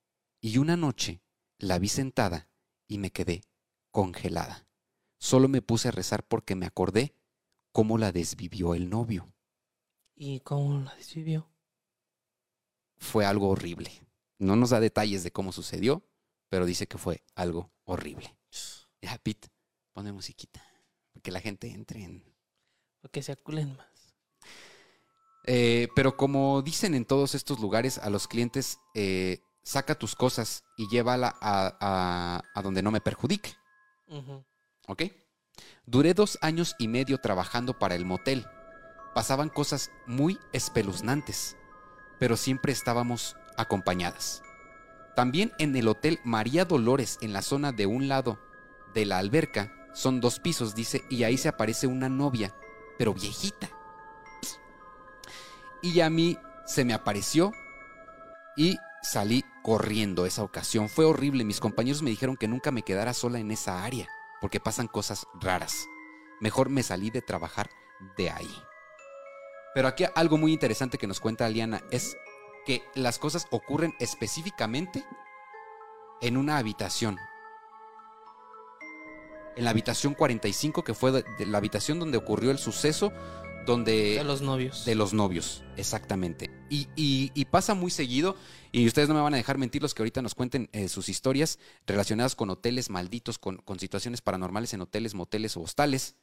Y 0.41 0.59
una 0.59 0.77
noche 0.77 1.23
la 1.59 1.79
vi 1.79 1.89
sentada 1.89 2.49
y 2.87 2.99
me 2.99 3.11
quedé 3.11 3.43
congelada. 3.91 4.67
Solo 5.19 5.49
me 5.49 5.63
puse 5.63 5.89
a 5.89 5.93
rezar 5.93 6.27
porque 6.27 6.55
me 6.55 6.67
acordé 6.67 7.15
cómo 7.73 7.99
la 7.99 8.13
desvivió 8.13 8.75
el 8.75 8.91
novio. 8.91 9.33
¿Y 10.15 10.41
cómo 10.41 10.81
la 10.81 10.95
desvivió? 10.95 11.49
Fue 12.99 13.25
algo 13.25 13.49
horrible. 13.49 13.91
No 14.39 14.55
nos 14.55 14.71
da 14.71 14.81
detalles 14.81 15.25
de 15.25 15.33
cómo 15.33 15.53
sucedió, 15.53 16.05
pero 16.49 16.67
dice 16.67 16.87
que 16.87 16.99
fue 16.99 17.25
algo 17.35 17.73
horrible. 17.85 18.37
Ya, 19.01 19.19
Pete, 19.19 19.49
pone 19.95 20.13
musiquita. 20.13 20.63
Porque 21.13 21.31
la 21.31 21.41
gente 21.41 21.71
entre 21.71 22.03
en... 22.05 22.23
Porque 23.01 23.23
se 23.23 23.33
aculen 23.33 23.77
más. 23.77 23.87
Eh, 25.47 25.89
pero 25.95 26.17
como 26.17 26.63
dicen 26.63 26.95
en 26.95 27.05
todos 27.05 27.35
estos 27.35 27.61
lugares 27.61 27.99
a 27.99 28.11
los 28.11 28.27
clientes, 28.29 28.79
eh, 28.95 29.41
saca 29.63 29.95
tus 29.95 30.15
cosas 30.17 30.65
y 30.77 30.89
llévala 30.89 31.35
a, 31.41 31.77
a- 31.81 32.43
a 32.55 32.63
donde 32.63 32.83
no 32.83 32.91
me 32.91 33.01
perjudique. 33.01 33.55
Ujú. 34.09 34.45
¿Ok? 34.89 35.03
Duré 35.87 36.15
dos 36.15 36.39
años 36.41 36.75
y 36.79 36.89
medio 36.89 37.19
trabajando 37.19 37.79
para 37.79 37.95
el 37.95 38.05
motel. 38.05 38.47
Pasaban 39.15 39.49
cosas 39.51 39.91
muy 40.07 40.39
espeluznantes, 40.53 41.57
pero 42.19 42.37
siempre 42.37 42.73
estábamos 42.73 43.37
acompañadas. 43.57 44.43
También 45.15 45.53
en 45.59 45.77
el 45.77 45.87
hotel 45.89 46.19
María 46.25 46.65
Dolores, 46.65 47.19
en 47.21 47.33
la 47.33 47.43
zona 47.43 47.71
de 47.71 47.87
un 47.87 48.09
lado 48.09 48.41
de 48.95 49.05
la 49.05 49.19
alberca, 49.19 49.73
son 49.95 50.21
dos 50.21 50.41
pisos, 50.41 50.75
dice, 50.75 51.05
y 51.09 51.23
ahí 51.23 51.39
se 51.39 51.49
aparece 51.49 51.87
una 51.87 52.09
novia, 52.09 52.55
pero 52.99 53.15
viejita. 53.15 53.71
Y 55.83 56.01
a 56.01 56.11
mí 56.11 56.37
se 56.67 56.85
me 56.85 56.95
apareció 56.95 57.53
y 58.57 58.77
salí 59.03 59.45
corriendo 59.63 60.27
esa 60.27 60.43
ocasión. 60.43 60.89
Fue 60.89 61.05
horrible. 61.05 61.45
Mis 61.45 61.61
compañeros 61.61 62.03
me 62.03 62.11
dijeron 62.11 62.37
que 62.37 62.49
nunca 62.49 62.71
me 62.71 62.83
quedara 62.83 63.15
sola 63.15 63.39
en 63.39 63.51
esa 63.51 63.85
área, 63.85 64.09
porque 64.41 64.61
pasan 64.61 64.89
cosas 64.89 65.27
raras. 65.35 65.87
Mejor 66.41 66.71
me 66.71 66.83
salí 66.83 67.11
de 67.11 67.23
trabajar 67.23 67.71
de 68.17 68.31
ahí. 68.31 68.55
Pero 69.75 69.89
aquí 69.89 70.05
algo 70.15 70.39
muy 70.39 70.53
interesante 70.53 70.99
que 70.99 71.07
nos 71.07 71.21
cuenta 71.21 71.47
Aliana 71.47 71.83
es 71.91 72.17
que 72.65 72.83
las 72.95 73.19
cosas 73.19 73.47
ocurren 73.51 73.95
específicamente 73.99 75.05
en 76.21 76.37
una 76.37 76.59
habitación. 76.59 77.19
En 79.57 79.65
la 79.65 79.71
habitación 79.71 80.15
45, 80.15 80.83
que 80.85 80.95
fue 80.95 81.13
de- 81.13 81.25
de 81.39 81.47
la 81.47 81.59
habitación 81.59 81.99
donde 82.01 82.19
ocurrió 82.19 82.51
el 82.51 82.59
suceso, 82.59 83.13
donde 83.67 84.17
De 84.17 84.25
los 84.25 84.43
novios. 84.43 84.85
de 84.85 84.95
los 84.95 85.15
novios, 85.15 85.63
exactamente. 85.77 86.51
Y, 86.69 86.89
y- 86.97 87.31
y 87.35 87.45
pasa 87.47 87.73
muy 87.75 87.91
seguido, 87.91 88.37
y 88.73 88.87
ustedes 88.87 89.09
no 89.09 89.15
me 89.15 89.21
van 89.23 89.33
a 89.35 89.39
dejar 89.39 89.57
mentir 89.59 89.81
los 89.81 89.95
que 89.95 90.03
ahorita 90.03 90.21
nos 90.23 90.35
cuenten 90.35 90.69
eh, 90.73 90.89
sus 90.89 91.09
historias 91.09 91.59
relacionadas 91.87 92.35
con 92.35 92.51
hoteles 92.51 92.91
malditos, 92.91 93.39
con, 93.39 93.57
con 93.59 93.79
situaciones 93.79 94.21
paranormales 94.21 94.75
en 94.75 94.83
hoteles, 94.83 95.15
moteles 95.15 95.57
o 95.57 95.63
hostales, 95.63 96.17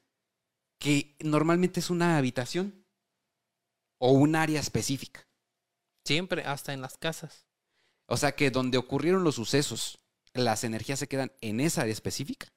que 0.80 1.16
normalmente 1.20 1.80
es 1.80 1.90
una 1.90 2.18
habitación 2.18 2.86
o 4.00 4.12
un 4.12 4.36
área 4.36 4.60
específica. 4.60 5.28
Siempre, 6.06 6.44
hasta 6.44 6.74
en 6.74 6.82
las 6.82 6.98
casas. 6.98 7.46
O 8.08 8.18
sea 8.18 8.34
que 8.34 8.52
donde 8.52 8.78
ocurrieron 8.78 9.24
los 9.24 9.36
sucesos, 9.36 10.00
las 10.34 10.64
energías 10.64 11.00
se 11.00 11.08
quedan 11.08 11.32
en 11.42 11.60
esa 11.60 11.82
área 11.82 11.94
específica 11.94 12.51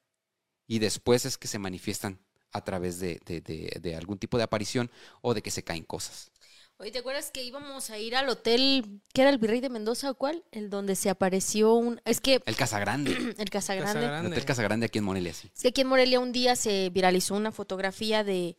y 0.67 0.79
después 0.79 1.25
es 1.25 1.37
que 1.37 1.47
se 1.47 1.59
manifiestan 1.59 2.19
a 2.51 2.63
través 2.63 2.99
de, 2.99 3.19
de- 3.25 3.41
de- 3.41 3.79
de 3.81 3.95
algún 3.95 4.17
tipo 4.17 4.37
de 4.37 4.43
aparición 4.43 4.89
o 5.21 5.33
de 5.33 5.41
que 5.41 5.51
se 5.51 5.63
caen 5.63 5.83
cosas. 5.83 6.31
Oye, 6.77 6.91
¿te 6.91 6.99
acuerdas 6.99 7.31
que 7.31 7.41
íbamos 7.43 7.89
a 7.89 7.97
ir 7.97 8.17
al 8.17 8.27
hotel, 8.27 9.01
que 9.13 9.21
era 9.21 9.29
el 9.29 9.37
Virrey 9.37 9.61
de 9.61 9.69
Mendoza 9.69 10.11
o 10.11 10.15
cuál? 10.15 10.43
El 10.51 10.69
donde 10.69 10.95
se 10.97 11.09
apareció 11.09 11.73
un... 11.73 12.01
Es 12.03 12.19
que 12.19 12.41
El 12.45 12.55
Casagrande. 12.57 13.11
el 13.37 13.49
Casagrande. 13.49 13.93
Casa 13.93 13.99
El 13.99 14.07
Grande. 14.11 14.29
Hotel 14.31 14.45
Casagrande 14.45 14.85
aquí 14.87 14.97
en 14.99 15.05
Morelia, 15.05 15.33
sí. 15.33 15.49
Es 15.55 15.61
que 15.61 15.69
aquí 15.69 15.81
en 15.81 15.87
Morelia 15.87 16.19
un 16.19 16.33
día 16.33 16.55
se 16.57 16.89
viralizó 16.89 17.35
una 17.35 17.51
fotografía 17.53 18.23
de 18.25 18.57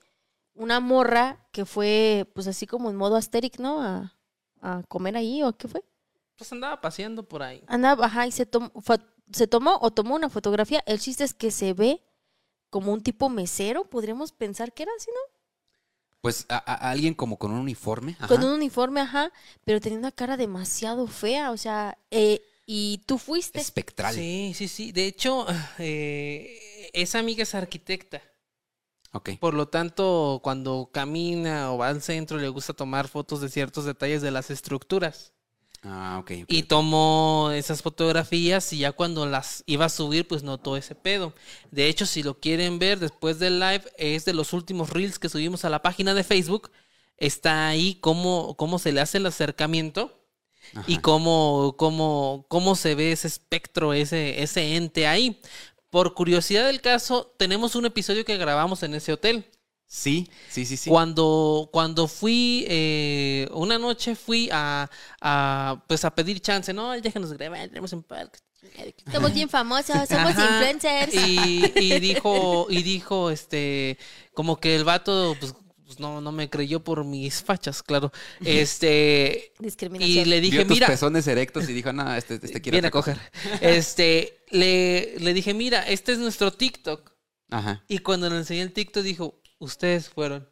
una 0.55 0.81
morra 0.81 1.47
que 1.53 1.67
fue, 1.67 2.27
pues 2.35 2.47
así 2.47 2.67
como 2.67 2.89
en 2.89 2.97
modo 2.97 3.17
asteric, 3.17 3.59
¿no? 3.59 3.83
A, 3.83 4.17
a 4.63 4.83
comer 4.89 5.17
ahí, 5.19 5.43
¿o 5.43 5.55
qué 5.59 5.69
fue? 5.69 5.85
Pues 6.37 6.51
andaba 6.53 6.81
paseando 6.81 7.23
por 7.29 7.43
ahí. 7.43 7.63
Andaba, 7.67 8.07
ajá, 8.07 8.27
y 8.27 8.33
se, 8.33 8.47
tom- 8.47 8.71
fue- 8.81 8.99
se 9.33 9.47
tomó 9.47 9.79
o 9.81 9.91
tomó 9.93 10.15
una 10.15 10.29
fotografía. 10.31 10.83
El 10.87 11.01
chiste 11.01 11.25
es 11.25 11.35
que 11.35 11.51
se 11.51 11.73
ve 11.73 12.03
como 12.71 12.93
un 12.93 13.03
tipo 13.03 13.29
mesero, 13.29 13.89
podríamos 13.89 14.33
pensar 14.33 14.73
que 14.75 14.85
era 14.85 14.93
así, 14.97 15.11
¿no? 15.13 15.37
Pues 16.21 16.47
a, 16.49 16.57
a- 16.57 16.89
a 16.89 16.91
alguien 16.91 17.15
como 17.15 17.39
con 17.39 17.53
un 17.53 17.61
uniforme. 17.61 18.17
ajá. 18.19 18.27
Con 18.29 18.43
un 18.45 18.53
uniforme, 18.55 19.01
ajá, 19.01 19.33
pero 19.65 19.81
tenía 19.81 19.99
una 19.99 20.13
cara 20.13 20.37
demasiado 20.37 21.07
fea, 21.07 21.51
o 21.53 21.57
sea, 21.57 21.99
eh, 22.11 22.43
y 22.67 22.99
tú 23.07 23.19
fuiste. 23.19 23.61
espectral. 23.61 24.15
Sí, 24.15 24.53
sí, 24.57 24.67
sí. 24.69 24.91
De 24.93 25.07
hecho, 25.07 25.47
eh, 25.79 26.91
esa 26.95 27.19
amiga 27.21 27.43
es 27.45 27.55
arquitecta. 27.55 28.23
Ok. 29.13 29.31
Por 29.39 29.55
lo 29.55 29.69
tanto, 29.69 30.41
cuando 30.43 30.91
camina 30.93 31.73
o 31.73 31.79
va 31.79 31.89
al 31.89 32.03
centro, 32.03 32.39
le 32.39 32.49
gusta 32.49 32.75
tomar 32.75 33.09
fotos 33.09 33.41
de 33.41 33.49
ciertos 33.49 33.85
detalles 33.85 34.21
de 34.21 34.31
las 34.31 34.51
estructuras. 34.51 35.33
Ah, 35.89 36.19
ok. 36.21 36.31
ok, 36.43 36.45
Y 36.49 36.65
tomó 36.65 37.51
esas 37.55 37.83
fotografías 37.83 38.73
y 38.73 38.79
ya 38.79 38.93
cuando 38.93 39.27
las 39.27 39.63
iba 39.67 39.85
a 39.87 39.89
subir, 39.89 40.27
pues 40.27 40.43
notó 40.43 40.77
ese 40.77 40.95
pedo. 40.95 41.33
De 41.71 41.89
hecho, 41.89 42.07
si 42.07 42.23
lo 42.23 42.41
quieren 42.41 42.79
ver 42.79 42.99
después 42.99 43.39
del 43.39 43.61
live, 43.61 43.85
es 43.97 44.25
de 44.25 44.35
los 44.35 44.53
últimos 44.53 44.91
reels 44.91 45.19
que 45.19 45.29
subimos 45.29 45.65
a 45.65 45.71
la 45.71 45.83
página 45.83 46.15
de 46.15 46.25
Facebook. 46.25 46.71
Está 47.17 47.69
ahí 47.69 47.97
cómo, 48.01 48.57
cómo 48.57 48.79
se 48.79 48.93
le 48.93 49.01
hace 49.01 49.19
el 49.19 49.27
acercamiento 49.27 50.21
y 50.87 50.99
cómo, 50.99 51.77
cómo, 51.79 52.47
cómo 52.49 52.75
se 52.75 52.95
ve 52.95 53.13
ese 53.13 53.29
espectro, 53.29 53.93
ese, 53.93 54.43
ese 54.43 54.77
ente 54.77 55.07
ahí. 55.07 55.41
Por 55.91 56.15
curiosidad 56.15 56.67
del 56.67 56.81
caso, 56.81 57.33
tenemos 57.39 57.77
un 57.77 57.87
episodio 57.87 58.25
que 58.25 58.37
grabamos 58.37 58.83
en 58.83 58.95
ese 58.95 59.13
hotel. 59.13 59.47
Sí, 59.89 60.29
sí, 60.51 60.65
sí, 60.67 60.77
sí. 60.77 60.91
Cuando, 60.91 61.69
cuando 61.73 62.09
fui, 62.09 62.65
eh, 62.69 63.49
una 63.53 63.79
noche 63.79 64.17
fui 64.17 64.49
a, 64.53 64.91
a, 65.21 65.83
pues 65.87 66.05
a 66.05 66.15
pedir 66.15 66.41
chance, 66.41 66.73
¿no? 66.73 66.91
Déjanos 67.01 67.33
grabar, 67.33 67.69
tenemos 67.69 67.93
un 67.93 68.03
parque. 68.03 68.39
Somos 69.13 69.33
bien 69.33 69.49
famosos, 69.49 70.09
somos 70.09 70.33
Ajá. 70.33 70.43
influencers. 70.45 71.15
Y, 71.15 71.73
y 71.77 72.01
dijo, 72.01 72.67
y 72.69 72.83
dijo, 72.83 73.31
este, 73.31 73.97
como 74.35 74.59
que 74.59 74.75
el 74.75 74.83
vato, 74.83 75.37
pues, 75.39 75.55
pues, 75.85 76.01
no, 76.01 76.21
no 76.21 76.33
me 76.33 76.51
creyó 76.51 76.83
por 76.83 77.05
mis 77.05 77.43
fachas, 77.45 77.81
claro. 77.85 78.11
Este, 78.45 79.53
y 79.61 79.63
Discriminación. 79.65 80.29
le 80.31 80.41
dije, 80.41 80.57
Vio 80.57 80.67
tus 80.67 80.75
mira, 80.77 80.89
pezones 80.89 81.27
erectos 81.29 81.69
y 81.69 81.73
dijo, 81.73 81.93
no, 81.93 82.13
este, 82.17 82.35
este 82.35 82.61
quiere 82.61 82.81
viene 82.81 82.89
a 82.89 82.91
otra 82.91 82.91
cosa". 82.91 83.15
coger. 83.15 83.63
Este, 83.63 84.41
le, 84.51 85.15
le 85.21 85.33
dije, 85.33 85.55
mira, 85.55 85.83
este 85.83 86.13
es 86.13 86.19
nuestro 86.19 86.53
TikTok. 86.53 87.13
Ajá. 87.51 87.85
Y 87.87 87.99
cuando 87.99 88.29
le 88.29 88.37
enseñé 88.37 88.63
el 88.63 88.73
TikTok, 88.73 89.05
dijo, 89.05 89.41
ustedes 89.59 90.09
fueron. 90.09 90.49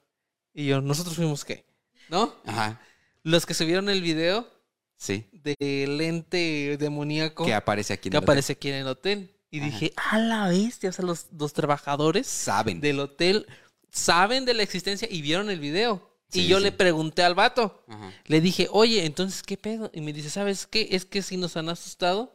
Y 0.53 0.67
yo, 0.67 0.81
¿nosotros 0.81 1.17
fuimos 1.17 1.45
qué? 1.45 1.65
¿No? 2.09 2.35
Ajá. 2.47 2.81
Los 3.23 3.47
que 3.47 3.55
subieron 3.55 3.89
el 3.89 4.03
video 4.03 4.49
Sí. 4.97 5.27
del 5.33 6.01
ente 6.01 6.77
demoníaco 6.79 7.45
Que 7.45 7.55
aparece 7.55 7.93
aquí 7.95 8.09
en 8.09 8.13
que 8.13 8.17
el 8.17 8.19
hotel. 8.19 8.25
aparece 8.31 8.53
aquí 8.53 8.69
en 8.69 8.75
el 8.77 8.87
hotel. 8.87 9.31
Y 9.51 9.59
Ajá. 9.61 9.67
dije, 9.67 9.93
a 9.97 10.19
la 10.19 10.49
bestia, 10.49 10.91
o 10.91 10.93
sea, 10.93 11.05
los, 11.05 11.27
los 11.39 11.53
trabajadores 11.53 12.27
Saben. 12.27 12.81
del 12.81 13.01
hotel 13.01 13.47
saben 13.91 14.45
de 14.45 14.55
la 14.55 14.63
existencia 14.63 15.07
y 15.11 15.23
vieron 15.23 15.51
el 15.51 15.61
video. 15.61 16.11
y 16.33 16.47
yo 16.49 16.59
sí. 16.59 16.65
le 16.65 16.73
pregunté 16.73 17.23
al 17.23 17.35
vato, 17.37 17.85
Ajá. 17.87 18.13
le 18.27 18.41
dije, 18.41 18.67
oye, 18.73 19.05
entonces, 19.05 19.43
¿qué 19.45 19.57
pedo? 19.57 19.91
Y 19.95 20.01
me 20.01 20.13
dice, 20.13 20.31
¿sabes 20.31 20.67
qué? 20.67 20.89
Es 20.91 21.05
que 21.05 21.23
sí 21.23 21.37
nos 21.37 21.57
han 21.57 21.69
asustado, 21.69 22.35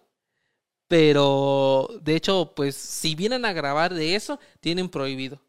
pero 0.87 1.87
de 2.01 2.15
hecho, 2.15 2.53
pues, 2.55 2.75
si 2.75 3.13
vienen 3.15 3.45
a 3.45 3.53
grabar 3.53 3.93
de 3.93 4.15
eso, 4.15 4.39
tienen 4.61 4.89
prohibido. 4.89 5.41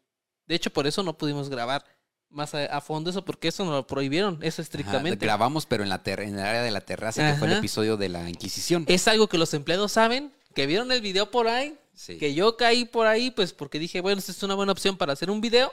De 0.51 0.57
hecho, 0.57 0.69
por 0.69 0.85
eso 0.85 1.01
no 1.01 1.17
pudimos 1.17 1.47
grabar 1.49 1.85
más 2.29 2.53
a, 2.53 2.65
a 2.65 2.81
fondo 2.81 3.09
eso, 3.09 3.23
porque 3.23 3.47
eso 3.47 3.63
nos 3.63 3.73
lo 3.73 3.87
prohibieron, 3.87 4.37
eso 4.41 4.61
Ajá, 4.61 4.63
estrictamente. 4.63 5.25
Grabamos, 5.25 5.65
pero 5.65 5.81
en, 5.83 5.87
la 5.89 6.03
ter- 6.03 6.19
en 6.19 6.37
el 6.37 6.45
área 6.45 6.61
de 6.61 6.71
la 6.71 6.81
terraza, 6.81 7.31
que 7.31 7.37
fue 7.39 7.47
el 7.47 7.57
episodio 7.59 7.95
de 7.95 8.09
la 8.09 8.29
Inquisición. 8.29 8.83
Es 8.89 9.07
algo 9.07 9.27
que 9.27 9.37
los 9.37 9.53
empleados 9.53 9.93
saben, 9.93 10.33
que 10.53 10.65
vieron 10.65 10.91
el 10.91 10.99
video 10.99 11.31
por 11.31 11.47
ahí, 11.47 11.77
Sí. 11.93 12.17
que 12.17 12.33
yo 12.33 12.57
caí 12.57 12.83
por 12.83 13.07
ahí, 13.07 13.31
pues 13.31 13.53
porque 13.53 13.79
dije, 13.79 14.01
bueno, 14.01 14.19
esta 14.19 14.31
es 14.33 14.43
una 14.43 14.55
buena 14.55 14.71
opción 14.73 14.97
para 14.97 15.13
hacer 15.13 15.31
un 15.31 15.39
video. 15.39 15.71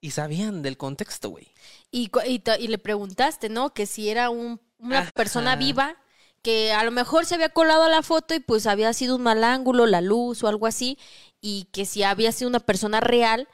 Y 0.00 0.12
sabían 0.12 0.62
del 0.62 0.76
contexto, 0.78 1.28
güey. 1.30 1.48
Y, 1.90 2.10
y, 2.26 2.68
le 2.68 2.78
preguntaste, 2.78 3.48
¿no? 3.48 3.74
Que 3.74 3.84
si 3.86 4.08
era 4.08 4.30
un- 4.30 4.60
una 4.78 5.00
Ajá. 5.00 5.10
persona 5.10 5.56
viva, 5.56 5.96
que 6.40 6.72
a 6.72 6.82
lo 6.84 6.92
mejor 6.92 7.26
se 7.26 7.34
había 7.34 7.48
colado 7.48 7.82
a 7.82 7.88
la 7.88 8.02
foto 8.02 8.34
y 8.34 8.40
pues 8.40 8.66
había 8.66 8.92
sido 8.92 9.16
un 9.16 9.22
mal 9.22 9.42
ángulo, 9.44 9.84
la 9.86 10.00
luz 10.00 10.42
o 10.44 10.48
algo 10.48 10.66
así, 10.66 10.96
y 11.40 11.64
que 11.72 11.84
si 11.84 12.04
había 12.04 12.30
sido 12.32 12.48
una 12.48 12.60
persona 12.60 13.00
real 13.00 13.48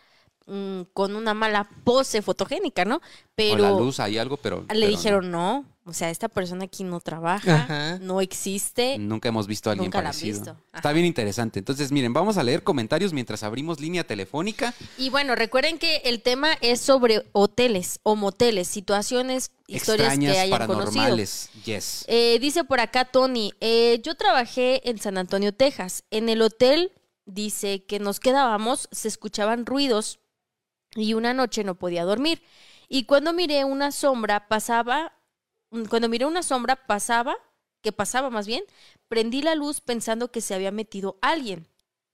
mm, 0.47 0.83
con 0.93 1.17
una 1.17 1.35
mala 1.35 1.69
pose 1.85 2.23
fotogénica, 2.23 2.85
¿no? 2.85 2.97
O 2.97 3.01
Pero 3.35 3.59
la 3.59 3.71
luz, 3.71 4.01
hay 4.01 4.19
algo, 4.19 4.37
pero... 4.37 4.61
le 4.61 4.67
pero 4.67 4.81
no. 4.81 4.87
dijeron 4.87 5.31
no. 5.31 5.65
O 5.87 5.93
sea, 5.93 6.09
esta 6.09 6.31
persona 6.31 6.65
aquí 6.65 6.83
no 6.83 6.99
trabaja, 7.01 7.57
Ajá. 7.57 7.99
no 8.01 8.23
existe. 8.23 8.97
Nunca 8.99 9.29
hemos 9.29 9.47
visto 9.47 9.69
a 9.69 9.73
alguien 9.73 9.89
Nunca 9.89 10.01
la 10.01 10.09
han 10.09 10.15
parecido. 10.15 10.39
visto. 10.41 10.57
Está 10.73 10.93
bien 10.93 11.05
interesante. 11.05 11.59
Entonces, 11.59 11.93
miren, 11.93 12.15
vamos 12.15 12.39
a 12.39 12.43
leer 12.43 12.63
comentarios 12.63 13.13
mientras 13.13 13.43
abrimos 13.43 13.81
línea 13.81 14.03
telefónica. 14.03 14.73
Y 14.97 15.11
bueno, 15.11 15.35
recuerden 15.35 15.77
que 15.79 15.97
el 16.07 16.23
tema 16.23 16.55
es 16.63 16.81
sobre 16.81 17.27
hoteles 17.33 18.01
o 18.03 18.17
moteles, 18.17 18.67
situaciones, 18.69 19.51
historias 19.67 20.09
extrañas, 20.15 20.33
que 20.33 20.41
hayan 20.41 20.59
conocido. 20.67 20.85
paranormales. 20.95 21.51
Yes. 21.67 22.05
Eh, 22.09 22.39
dice 22.41 22.65
por 22.65 22.81
acá 22.81 23.05
Tony, 23.05 23.53
eh, 23.61 24.01
yo 24.03 24.15
trabajé 24.15 24.89
en 24.89 24.97
San 24.97 25.19
Antonio, 25.19 25.53
Texas. 25.53 26.05
En 26.11 26.31
el 26.31 26.41
hotel, 26.41 26.93
dice 27.27 27.85
que 27.85 27.99
nos 27.99 28.21
quedábamos, 28.21 28.89
se 28.91 29.09
escuchaban 29.09 29.67
ruidos 29.67 30.19
y 30.97 31.15
una 31.15 31.35
noche 31.35 31.65
no 31.65 31.75
podía 31.75 32.05
dormir. 32.05 32.43
Y 32.89 33.05
cuando 33.05 33.33
miré 33.33 33.65
una 33.65 33.93
sombra, 33.93 34.49
pasaba, 34.49 35.13
cuando 35.89 36.09
miré 36.09 36.27
una 36.27 36.43
sombra, 36.43 36.87
pasaba, 36.87 37.37
que 37.81 37.93
pasaba 37.93 38.31
más 38.31 38.47
bien, 38.47 38.65
prendí 39.09 39.43
la 39.43 39.55
luz 39.55 39.81
pensando 39.81 40.31
que 40.31 40.41
se 40.41 40.55
había 40.55 40.71
metido 40.71 41.19
alguien. 41.21 41.69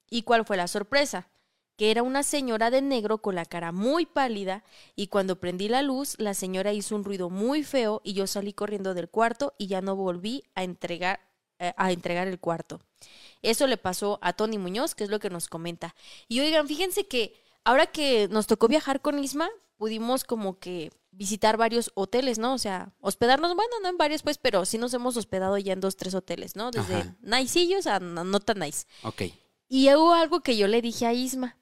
¿Y 0.09 0.23
cuál 0.23 0.45
fue 0.45 0.57
la 0.57 0.69
sorpresa? 0.69 1.29
Que 1.77 1.91
era 1.91 2.03
una 2.03 2.23
señora 2.23 2.71
de 2.71 2.83
negro 2.83 3.19
con 3.19 3.35
la 3.35 3.45
cara 3.45 3.73
muy 3.73 4.05
pálida 4.05 4.65
y 4.97 5.07
cuando 5.07 5.41
prendí 5.41 5.69
la 5.69 5.83
luz, 5.83 6.17
la 6.19 6.35
señora 6.35 6.73
hizo 6.73 6.97
un 6.97 7.05
ruido 7.05 7.31
muy 7.31 7.63
feo 7.63 8.01
y 8.05 8.13
yo 8.13 8.27
salí 8.27 8.53
corriendo 8.53 8.93
del 8.95 9.09
cuarto 9.09 9.55
y 9.57 9.69
ya 9.69 9.81
no 9.81 9.97
volví 9.97 10.45
a 10.55 10.65
entregar, 10.65 11.21
eh, 11.59 11.73
a 11.77 11.93
entregar 11.93 12.27
el 12.27 12.41
cuarto. 12.41 12.81
Eso 13.41 13.67
le 13.67 13.77
pasó 13.77 14.19
a 14.21 14.33
Tony 14.33 14.59
Muñoz, 14.59 14.95
que 14.95 15.05
es 15.05 15.11
lo 15.11 15.21
que 15.21 15.31
nos 15.31 15.49
comenta. 15.49 15.95
Y 16.29 16.41
oigan, 16.41 16.67
fíjense 16.67 17.07
que 17.07 17.41
ahora 17.65 17.87
que 17.87 18.29
nos 18.29 18.47
tocó 18.47 18.69
viajar 18.69 19.01
con 19.01 19.19
Isma, 19.19 19.49
pudimos 19.77 20.25
como 20.25 20.59
que 20.59 20.91
visitar 21.11 21.57
varios 21.57 21.91
hoteles, 21.95 22.39
¿no? 22.39 22.55
O 22.55 22.59
sea, 22.59 22.93
hospedarnos, 23.01 23.55
bueno, 23.55 23.73
no 23.83 23.89
en 23.89 23.97
varios, 23.97 24.23
pues, 24.23 24.39
pero 24.39 24.65
sí 24.65 24.79
nos 24.79 24.95
hemos 24.95 25.17
hospedado 25.17 25.59
ya 25.59 25.73
en 25.73 25.81
dos, 25.81 25.97
tres 25.97 26.15
hoteles, 26.15 26.57
¿no? 26.57 26.71
Desde 26.71 27.15
nicillos 27.21 27.87
a 27.87 27.99
no, 28.01 28.25
no 28.25 28.41
tan 28.41 28.59
nice. 28.61 28.87
Ok. 29.03 29.23
Y 29.69 29.93
hubo 29.95 30.15
algo 30.15 30.41
que 30.41 30.57
yo 30.57 30.69
le 30.69 30.83
dije 30.83 31.07
a 31.07 31.13
Isma. 31.13 31.57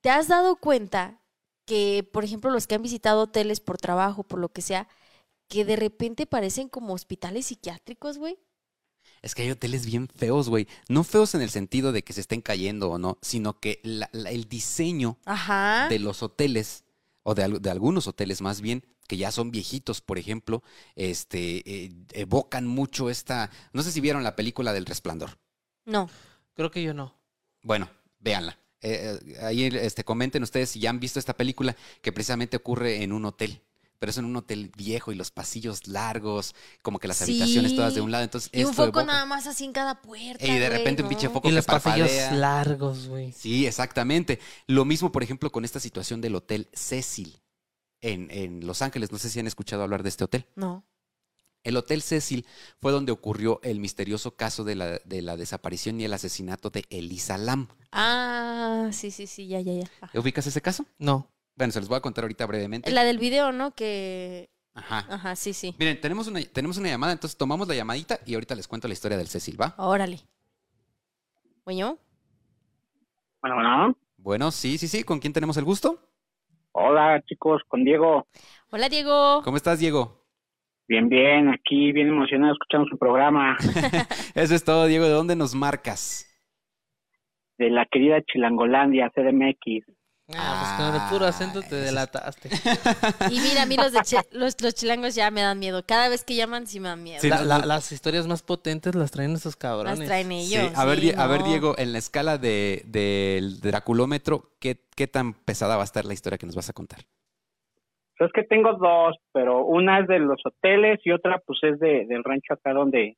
¿Te 0.00 0.10
has 0.10 0.28
dado 0.28 0.56
cuenta 0.56 1.20
que, 1.64 2.08
por 2.12 2.24
ejemplo, 2.24 2.50
los 2.50 2.66
que 2.66 2.76
han 2.76 2.82
visitado 2.82 3.22
hoteles 3.22 3.60
por 3.60 3.78
trabajo, 3.78 4.22
por 4.22 4.38
lo 4.38 4.50
que 4.50 4.62
sea, 4.62 4.88
que 5.48 5.64
de 5.64 5.76
repente 5.76 6.26
parecen 6.26 6.68
como 6.68 6.94
hospitales 6.94 7.46
psiquiátricos, 7.46 8.18
güey? 8.18 8.38
Es 9.26 9.34
que 9.34 9.42
hay 9.42 9.50
hoteles 9.50 9.84
bien 9.86 10.06
feos, 10.14 10.48
güey. 10.48 10.68
No 10.88 11.02
feos 11.02 11.34
en 11.34 11.40
el 11.42 11.50
sentido 11.50 11.90
de 11.90 12.04
que 12.04 12.12
se 12.12 12.20
estén 12.20 12.40
cayendo 12.40 12.90
o 12.90 12.98
no, 12.98 13.18
sino 13.22 13.58
que 13.58 13.80
la- 13.82 14.08
la- 14.12 14.30
el 14.30 14.48
diseño 14.48 15.18
Ajá. 15.24 15.88
de 15.90 15.98
los 15.98 16.22
hoteles, 16.22 16.84
o 17.24 17.34
de 17.34 17.42
algunos 17.70 18.06
hoteles 18.06 18.40
más 18.40 18.60
bien, 18.60 18.84
que 19.08 19.16
ya 19.16 19.32
son 19.32 19.50
viejitos, 19.50 20.00
por 20.00 20.18
ejemplo, 20.18 20.62
este, 20.94 21.62
eh, 21.68 21.92
evocan 22.12 22.68
mucho 22.68 23.10
esta... 23.10 23.50
No 23.72 23.82
sé 23.82 23.90
si 23.90 24.00
vieron 24.00 24.22
la 24.22 24.36
película 24.36 24.72
del 24.72 24.86
Resplandor. 24.86 25.38
No. 25.84 26.08
Creo 26.54 26.70
que 26.70 26.84
yo 26.84 26.94
no. 26.94 27.12
Bueno, 27.62 27.90
véanla. 28.20 28.56
Eh, 28.80 29.18
eh, 29.26 29.36
ahí 29.42 29.64
este, 29.64 30.04
comenten 30.04 30.44
ustedes 30.44 30.70
si 30.70 30.78
ya 30.78 30.90
han 30.90 31.00
visto 31.00 31.18
esta 31.18 31.36
película 31.36 31.74
que 32.00 32.12
precisamente 32.12 32.56
ocurre 32.56 33.02
en 33.02 33.12
un 33.12 33.24
hotel. 33.24 33.60
Pero 33.98 34.10
es 34.10 34.18
en 34.18 34.24
un 34.26 34.36
hotel 34.36 34.70
viejo 34.76 35.12
y 35.12 35.14
los 35.14 35.30
pasillos 35.30 35.88
largos, 35.88 36.54
como 36.82 36.98
que 36.98 37.08
las 37.08 37.16
Sí. 37.18 37.24
habitaciones 37.24 37.74
todas 37.74 37.94
de 37.94 38.00
un 38.00 38.10
lado. 38.10 38.24
Entonces, 38.24 38.50
Y 38.52 38.64
un 38.64 38.70
esto 38.70 38.84
foco 38.86 39.04
nada 39.04 39.24
más 39.26 39.46
así 39.46 39.64
en 39.64 39.72
cada 39.72 40.02
puerta. 40.02 40.44
Y 40.44 40.50
de 40.52 40.58
güey, 40.66 40.78
repente 40.78 41.02
un 41.02 41.08
pinche 41.08 41.28
foco 41.28 41.48
Y 41.48 41.50
que 41.50 41.56
los 41.56 41.64
pasillos 41.66 42.10
largos, 42.32 43.08
güey. 43.08 43.32
Sí, 43.32 43.66
exactamente. 43.66 44.38
Lo 44.66 44.84
mismo, 44.84 45.12
por 45.12 45.22
ejemplo, 45.22 45.50
con 45.50 45.64
esta 45.64 45.80
situación 45.80 46.20
del 46.20 46.34
Hotel 46.34 46.68
Cecil 46.72 47.40
en, 48.00 48.30
en 48.30 48.66
Los 48.66 48.82
Ángeles. 48.82 49.10
No 49.12 49.18
sé 49.18 49.30
si 49.30 49.40
han 49.40 49.46
escuchado 49.46 49.82
hablar 49.82 50.02
de 50.02 50.10
este 50.10 50.24
hotel. 50.24 50.46
No. 50.54 50.84
El 51.64 51.76
Hotel 51.76 52.00
Cecil 52.00 52.46
fue 52.80 52.92
donde 52.92 53.10
ocurrió 53.10 53.58
el 53.64 53.80
misterioso 53.80 54.36
caso 54.36 54.62
de 54.62 54.76
la, 54.76 55.00
de 55.04 55.20
la 55.20 55.36
desaparición 55.36 56.00
y 56.00 56.04
el 56.04 56.12
asesinato 56.12 56.70
de 56.70 56.84
Elisa 56.90 57.38
Lam. 57.38 57.66
Ah, 57.90 58.88
sí, 58.92 59.10
sí, 59.10 59.26
sí, 59.26 59.48
ya, 59.48 59.60
ya, 59.60 59.72
ya. 59.72 60.20
¿Ubicas 60.20 60.46
ese 60.46 60.62
caso? 60.62 60.86
No. 60.98 61.28
Bueno, 61.56 61.72
se 61.72 61.80
los 61.80 61.88
voy 61.88 61.96
a 61.96 62.00
contar 62.00 62.24
ahorita 62.24 62.46
brevemente. 62.46 62.90
La 62.90 63.04
del 63.04 63.18
video, 63.18 63.50
¿no? 63.52 63.74
Que... 63.74 64.50
Ajá. 64.74 65.06
Ajá, 65.08 65.36
sí, 65.36 65.54
sí. 65.54 65.74
Miren, 65.78 65.98
tenemos 66.00 66.28
una, 66.28 66.40
tenemos 66.42 66.76
una 66.76 66.88
llamada, 66.90 67.14
entonces 67.14 67.36
tomamos 67.38 67.66
la 67.66 67.74
llamadita 67.74 68.18
y 68.26 68.34
ahorita 68.34 68.54
les 68.54 68.68
cuento 68.68 68.86
la 68.88 68.92
historia 68.92 69.16
del 69.16 69.26
Cecil, 69.28 69.58
¿va? 69.60 69.74
Órale. 69.78 70.20
Bueno, 71.64 71.98
Bueno, 73.40 73.56
bueno. 73.56 73.96
Bueno, 74.18 74.50
sí, 74.50 74.76
sí, 74.76 74.86
sí. 74.86 75.02
¿Con 75.02 75.18
quién 75.18 75.32
tenemos 75.32 75.56
el 75.56 75.64
gusto? 75.64 75.98
Hola, 76.72 77.22
chicos, 77.26 77.62
con 77.68 77.84
Diego. 77.84 78.26
hola 78.70 78.90
Diego. 78.90 79.40
¿Cómo 79.42 79.56
estás, 79.56 79.78
Diego? 79.78 80.26
Bien, 80.86 81.08
bien, 81.08 81.48
aquí 81.48 81.90
bien 81.92 82.08
emocionado 82.08 82.52
escuchando 82.52 82.86
su 82.88 82.96
programa 82.98 83.56
Eso 84.34 84.54
es 84.54 84.62
todo, 84.62 84.86
Diego. 84.86 85.06
¿De 85.06 85.10
dónde 85.12 85.36
nos 85.36 85.54
marcas? 85.54 86.24
de 87.58 87.70
la 87.70 87.86
querida 87.86 88.20
Chilangolandia, 88.20 89.10
CDMX. 89.14 89.86
Ah, 90.34 90.76
pues 90.78 90.90
con 90.90 91.00
el 91.02 91.08
puro 91.08 91.24
acento 91.26 91.60
te 91.62 91.76
Ah, 91.76 91.84
delataste. 91.84 92.48
Y 93.30 93.38
mira, 93.40 93.62
a 93.62 93.66
mí 93.66 93.76
los, 93.76 93.92
de 93.92 94.00
los, 94.32 94.60
los 94.60 94.74
chilangos 94.74 95.14
ya 95.14 95.30
me 95.30 95.40
dan 95.42 95.58
miedo. 95.60 95.84
Cada 95.86 96.08
vez 96.08 96.24
que 96.24 96.34
llaman 96.34 96.66
sí 96.66 96.80
me 96.80 96.88
dan 96.88 97.02
miedo. 97.02 97.20
Sí, 97.20 97.28
La- 97.28 97.38
no, 97.38 97.44
la- 97.44 97.58
no. 97.60 97.66
las 97.66 97.92
historias 97.92 98.26
más 98.26 98.42
potentes 98.42 98.94
las 98.96 99.12
traen 99.12 99.32
esos 99.34 99.54
cabrones. 99.54 100.00
Las 100.00 100.08
traen 100.08 100.28
Sí, 100.30 100.54
ellos. 100.56 100.72
A, 100.76 100.84
ver, 100.84 100.98
sí, 100.98 101.12
a 101.16 101.26
ver. 101.28 101.44
Diego, 101.44 101.74
en 101.78 101.92
la 101.92 101.98
escala 101.98 102.38
de, 102.38 102.82
del 102.86 103.60
Draculómetro, 103.60 104.50
¿qué, 104.58 104.80
¿qué 104.96 105.06
tan 105.06 105.32
pesada 105.34 105.76
va 105.76 105.82
a 105.82 105.84
estar 105.84 106.04
la 106.04 106.14
historia 106.14 106.38
que 106.38 106.46
nos 106.46 106.56
vas 106.56 106.68
a 106.70 106.72
contar? 106.72 107.00
Pues 108.18 108.28
es 108.28 108.32
que 108.32 108.42
tengo 108.48 108.72
dos, 108.72 109.14
pero 109.32 109.64
una 109.64 110.00
es 110.00 110.08
de 110.08 110.18
los 110.18 110.40
hoteles 110.44 110.98
y 111.04 111.12
otra 111.12 111.38
pues 111.46 111.58
es 111.62 111.78
de, 111.78 112.04
del 112.06 112.24
rancho 112.24 112.54
acá 112.54 112.72
donde 112.72 113.16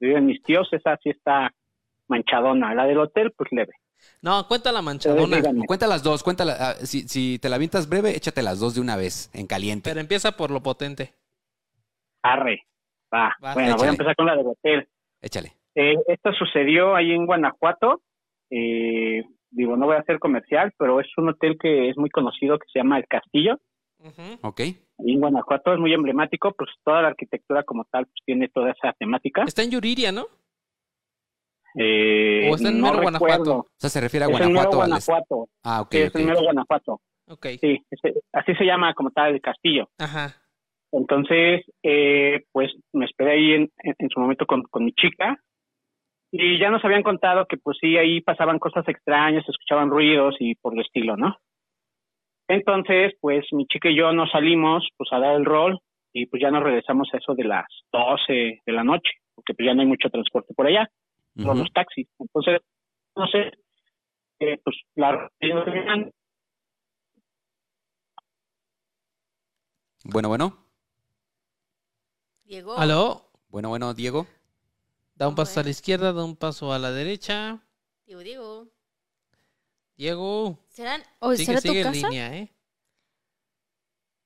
viven 0.00 0.26
mis 0.26 0.42
tíos, 0.44 0.68
esa 0.72 0.96
sí 1.02 1.10
está 1.10 1.52
manchadona. 2.06 2.72
La 2.74 2.86
del 2.86 2.98
hotel, 2.98 3.32
pues 3.36 3.50
leve. 3.52 3.72
No, 4.22 4.46
cuenta 4.48 4.72
la 4.72 4.82
manchadona. 4.82 5.40
Cuenta 5.66 5.86
las 5.86 6.02
dos, 6.02 6.22
cuéntala. 6.22 6.56
ah, 6.58 6.74
si, 6.74 7.02
si 7.08 7.38
te 7.38 7.48
la 7.48 7.56
avientas 7.56 7.88
breve, 7.88 8.16
échate 8.16 8.42
las 8.42 8.58
dos 8.58 8.74
de 8.74 8.80
una 8.80 8.96
vez, 8.96 9.30
en 9.34 9.46
caliente. 9.46 9.90
Pero 9.90 10.00
empieza 10.00 10.32
por 10.32 10.50
lo 10.50 10.62
potente. 10.62 11.14
Arre. 12.22 12.62
Va. 13.12 13.34
Va, 13.42 13.54
bueno, 13.54 13.76
voy 13.76 13.86
a 13.86 13.90
empezar 13.90 14.16
con 14.16 14.26
la 14.26 14.36
del 14.36 14.46
hotel. 14.46 14.88
Échale. 15.20 15.52
Eh, 15.74 15.94
esto 16.08 16.32
sucedió 16.32 16.94
ahí 16.96 17.12
en 17.12 17.26
Guanajuato. 17.26 18.02
Eh, 18.50 19.24
digo, 19.50 19.76
no 19.76 19.86
voy 19.86 19.96
a 19.96 20.00
hacer 20.00 20.18
comercial, 20.18 20.72
pero 20.78 21.00
es 21.00 21.06
un 21.16 21.30
hotel 21.30 21.56
que 21.60 21.88
es 21.88 21.96
muy 21.96 22.10
conocido 22.10 22.58
que 22.58 22.66
se 22.72 22.80
llama 22.80 22.98
El 22.98 23.06
Castillo. 23.06 23.58
Ujú. 24.00 24.38
¿Ok? 24.42 24.60
Ahí 24.60 25.12
en 25.12 25.20
Guanajuato 25.20 25.72
es 25.72 25.78
muy 25.78 25.92
emblemático, 25.92 26.52
pues 26.52 26.70
toda 26.84 27.02
la 27.02 27.08
arquitectura 27.08 27.62
como 27.62 27.84
tal 27.84 28.06
pues, 28.06 28.18
tiene 28.24 28.48
toda 28.48 28.72
esa 28.72 28.92
temática. 28.92 29.44
Está 29.44 29.62
en 29.62 29.70
Yuriria, 29.70 30.12
¿no? 30.12 30.26
Eh, 31.80 32.48
¿O 32.50 32.56
está 32.56 32.70
en 32.70 32.80
no 32.80 32.86
mero. 32.90 33.02
Guanajuato? 33.02 33.56
O 33.58 33.66
sea, 33.76 33.88
se 33.90 34.00
refiere 34.00 34.24
a 34.26 34.28
Es 34.28 34.34
en 34.40 34.52
Guanajuato. 34.52 34.82
al 34.82 34.92
est- 34.98 35.06
Guanajuato. 35.08 35.48
Ah, 35.64 35.80
ok. 35.82 35.88
Sí, 35.92 35.98
es 35.98 36.10
ok. 36.10 36.16
en 36.20 36.26
mero 36.26 36.40
Guanajuato. 36.42 37.00
Ok. 37.28 37.46
Sí, 37.60 37.82
así 38.32 38.54
se 38.54 38.64
llama 38.64 38.94
como 38.94 39.10
tal 39.10 39.34
el 39.34 39.40
castillo. 39.40 39.88
Ajá. 39.98 40.34
Entonces, 40.92 41.64
eh, 41.82 42.44
pues 42.52 42.72
me 42.92 43.04
esperé 43.04 43.32
ahí 43.32 43.52
en, 43.52 43.70
en- 43.82 43.94
en 43.98 44.08
su 44.10 44.18
momento 44.18 44.46
con, 44.46 44.62
con 44.62 44.84
mi 44.84 44.92
chica 44.92 45.36
y 46.32 46.58
ya 46.58 46.70
nos 46.70 46.84
habían 46.84 47.02
contado 47.02 47.46
que 47.46 47.58
pues 47.58 47.76
sí, 47.80 47.96
ahí 47.96 48.20
pasaban 48.22 48.58
cosas 48.58 48.86
extrañas, 48.88 49.44
se 49.44 49.50
escuchaban 49.52 49.90
ruidos 49.90 50.34
y 50.40 50.54
por 50.56 50.74
el 50.74 50.80
estilo, 50.80 51.16
¿no? 51.16 51.36
Entonces, 52.48 53.12
pues 53.20 53.44
mi 53.52 53.66
chica 53.66 53.90
y 53.90 53.96
yo 53.96 54.12
nos 54.12 54.30
salimos 54.30 54.88
pues 54.96 55.12
a 55.12 55.18
dar 55.18 55.36
el 55.36 55.44
rol 55.44 55.78
y 56.14 56.26
pues 56.26 56.40
ya 56.42 56.50
nos 56.50 56.62
regresamos 56.62 57.08
a 57.12 57.18
eso 57.18 57.34
de 57.34 57.44
las 57.44 57.66
12 57.92 58.60
de 58.64 58.72
la 58.72 58.84
noche, 58.84 59.10
porque 59.34 59.52
pues 59.54 59.66
ya 59.66 59.74
no 59.74 59.82
hay 59.82 59.86
mucho 59.86 60.08
transporte 60.08 60.54
por 60.54 60.66
allá, 60.66 60.88
Ujú. 61.38 61.54
los 61.54 61.72
taxis. 61.72 62.08
Entonces, 62.18 62.60
no 63.16 63.26
sé, 63.28 63.52
eh, 64.40 64.60
pues 64.64 64.76
la 64.94 65.30
Bueno, 70.04 70.28
bueno. 70.28 70.56
Diego. 72.44 72.76
¿Aló? 72.78 73.30
Bueno, 73.48 73.68
bueno, 73.68 73.94
Diego. 73.94 74.26
Da 75.14 75.28
un 75.28 75.34
paso 75.34 75.54
Bueno. 75.54 75.60
a 75.60 75.64
la 75.64 75.70
izquierda, 75.70 76.12
da 76.12 76.24
un 76.24 76.36
paso 76.36 76.72
a 76.72 76.78
la 76.78 76.90
derecha. 76.90 77.60
Diego, 78.06 78.22
Diego. 78.22 78.68
Diego. 79.96 80.58
¿Serán, 80.68 81.02
o 81.18 81.32
Sigue, 81.32 81.46
¿Será 81.46 81.60
tu 81.60 81.72
en 81.72 81.82
casa? 81.82 82.08
línea, 82.08 82.36
¿eh? 82.36 82.54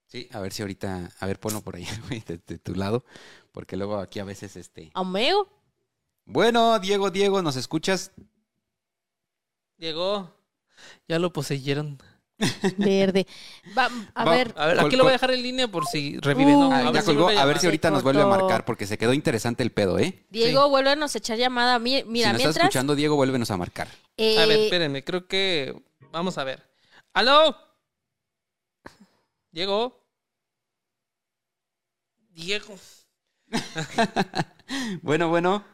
Sí, 0.07 0.29
a 0.33 0.41
ver 0.41 0.53
si 0.53 0.63
ahorita. 0.63 1.11
A 1.19 1.27
ver, 1.27 1.41
ponlo 1.41 1.63
por 1.63 1.77
ahí, 1.77 1.85
de 2.47 2.59
tu 2.59 2.75
lado. 2.75 3.05
Porque 3.51 3.77
luego 3.77 3.97
aquí 3.97 4.21
a 4.21 4.25
veces 4.25 4.57
este. 4.57 4.91
¿Ameo? 4.95 5.49
Bueno, 6.25 6.79
Diego, 6.79 7.11
Diego, 7.11 7.43
¿nos 7.43 7.57
escuchas? 7.57 8.13
Diego. 9.77 10.31
Ya 11.09 11.19
lo 11.19 11.33
poseyeron. 11.33 11.99
Verde. 12.79 13.27
Va, 13.77 13.89
a 14.15 14.25
Va- 14.25 14.31
ver, 14.33 14.55
A 14.57 14.67
ver, 14.67 14.77
Col- 14.79 14.87
aquí 14.87 14.97
lo 14.97 15.05
voy 15.05 15.11
a 15.11 15.13
dejar 15.13 15.31
en 15.33 15.43
línea 15.43 15.69
por 15.69 15.87
si 15.87 16.19
revive, 16.19 16.53
¿no? 16.53 16.69
Uh, 16.69 16.73
Ah, 16.73 16.79
A 16.79 16.85
ya 16.85 16.91
ver 16.93 17.03
si 17.03 17.11
A 17.39 17.45
ver 17.45 17.59
si 17.59 17.67
ahorita 17.67 17.91
nos 17.91 18.03
vuelve 18.03 18.23
a 18.23 18.27
marcar 18.27 18.65
porque 18.65 18.87
se 18.87 18.99
quedó 18.99 19.13
interesante 19.13 19.63
el 19.63 19.71
pedo, 19.71 19.99
¿eh? 19.99 20.27
Diego, 20.31 20.69
vuélvenos 20.69 21.15
a 21.15 21.19
echar 21.19 21.39
llamada. 21.39 21.79
Mi- 21.79 22.05
Mira, 22.05 22.29
si 22.29 22.33
nos 22.33 22.41
estás 22.43 22.57
escuchando, 22.57 22.95
Diego, 22.95 23.17
vuélvenos 23.17 23.51
a 23.51 23.57
marcar. 23.57 23.89
eh, 24.17 24.39
A 24.39 24.47
ver, 24.47 24.61
espérenme, 24.61 25.05
creo 25.05 25.27
que. 25.27 25.75
Vamos 26.11 26.39
a 26.39 26.45
ver. 26.45 26.63
¡Aló! 27.13 27.57
Diego. 29.51 30.01
Diego. 32.31 32.75
Bueno, 35.03 35.29
bueno. 35.29 35.65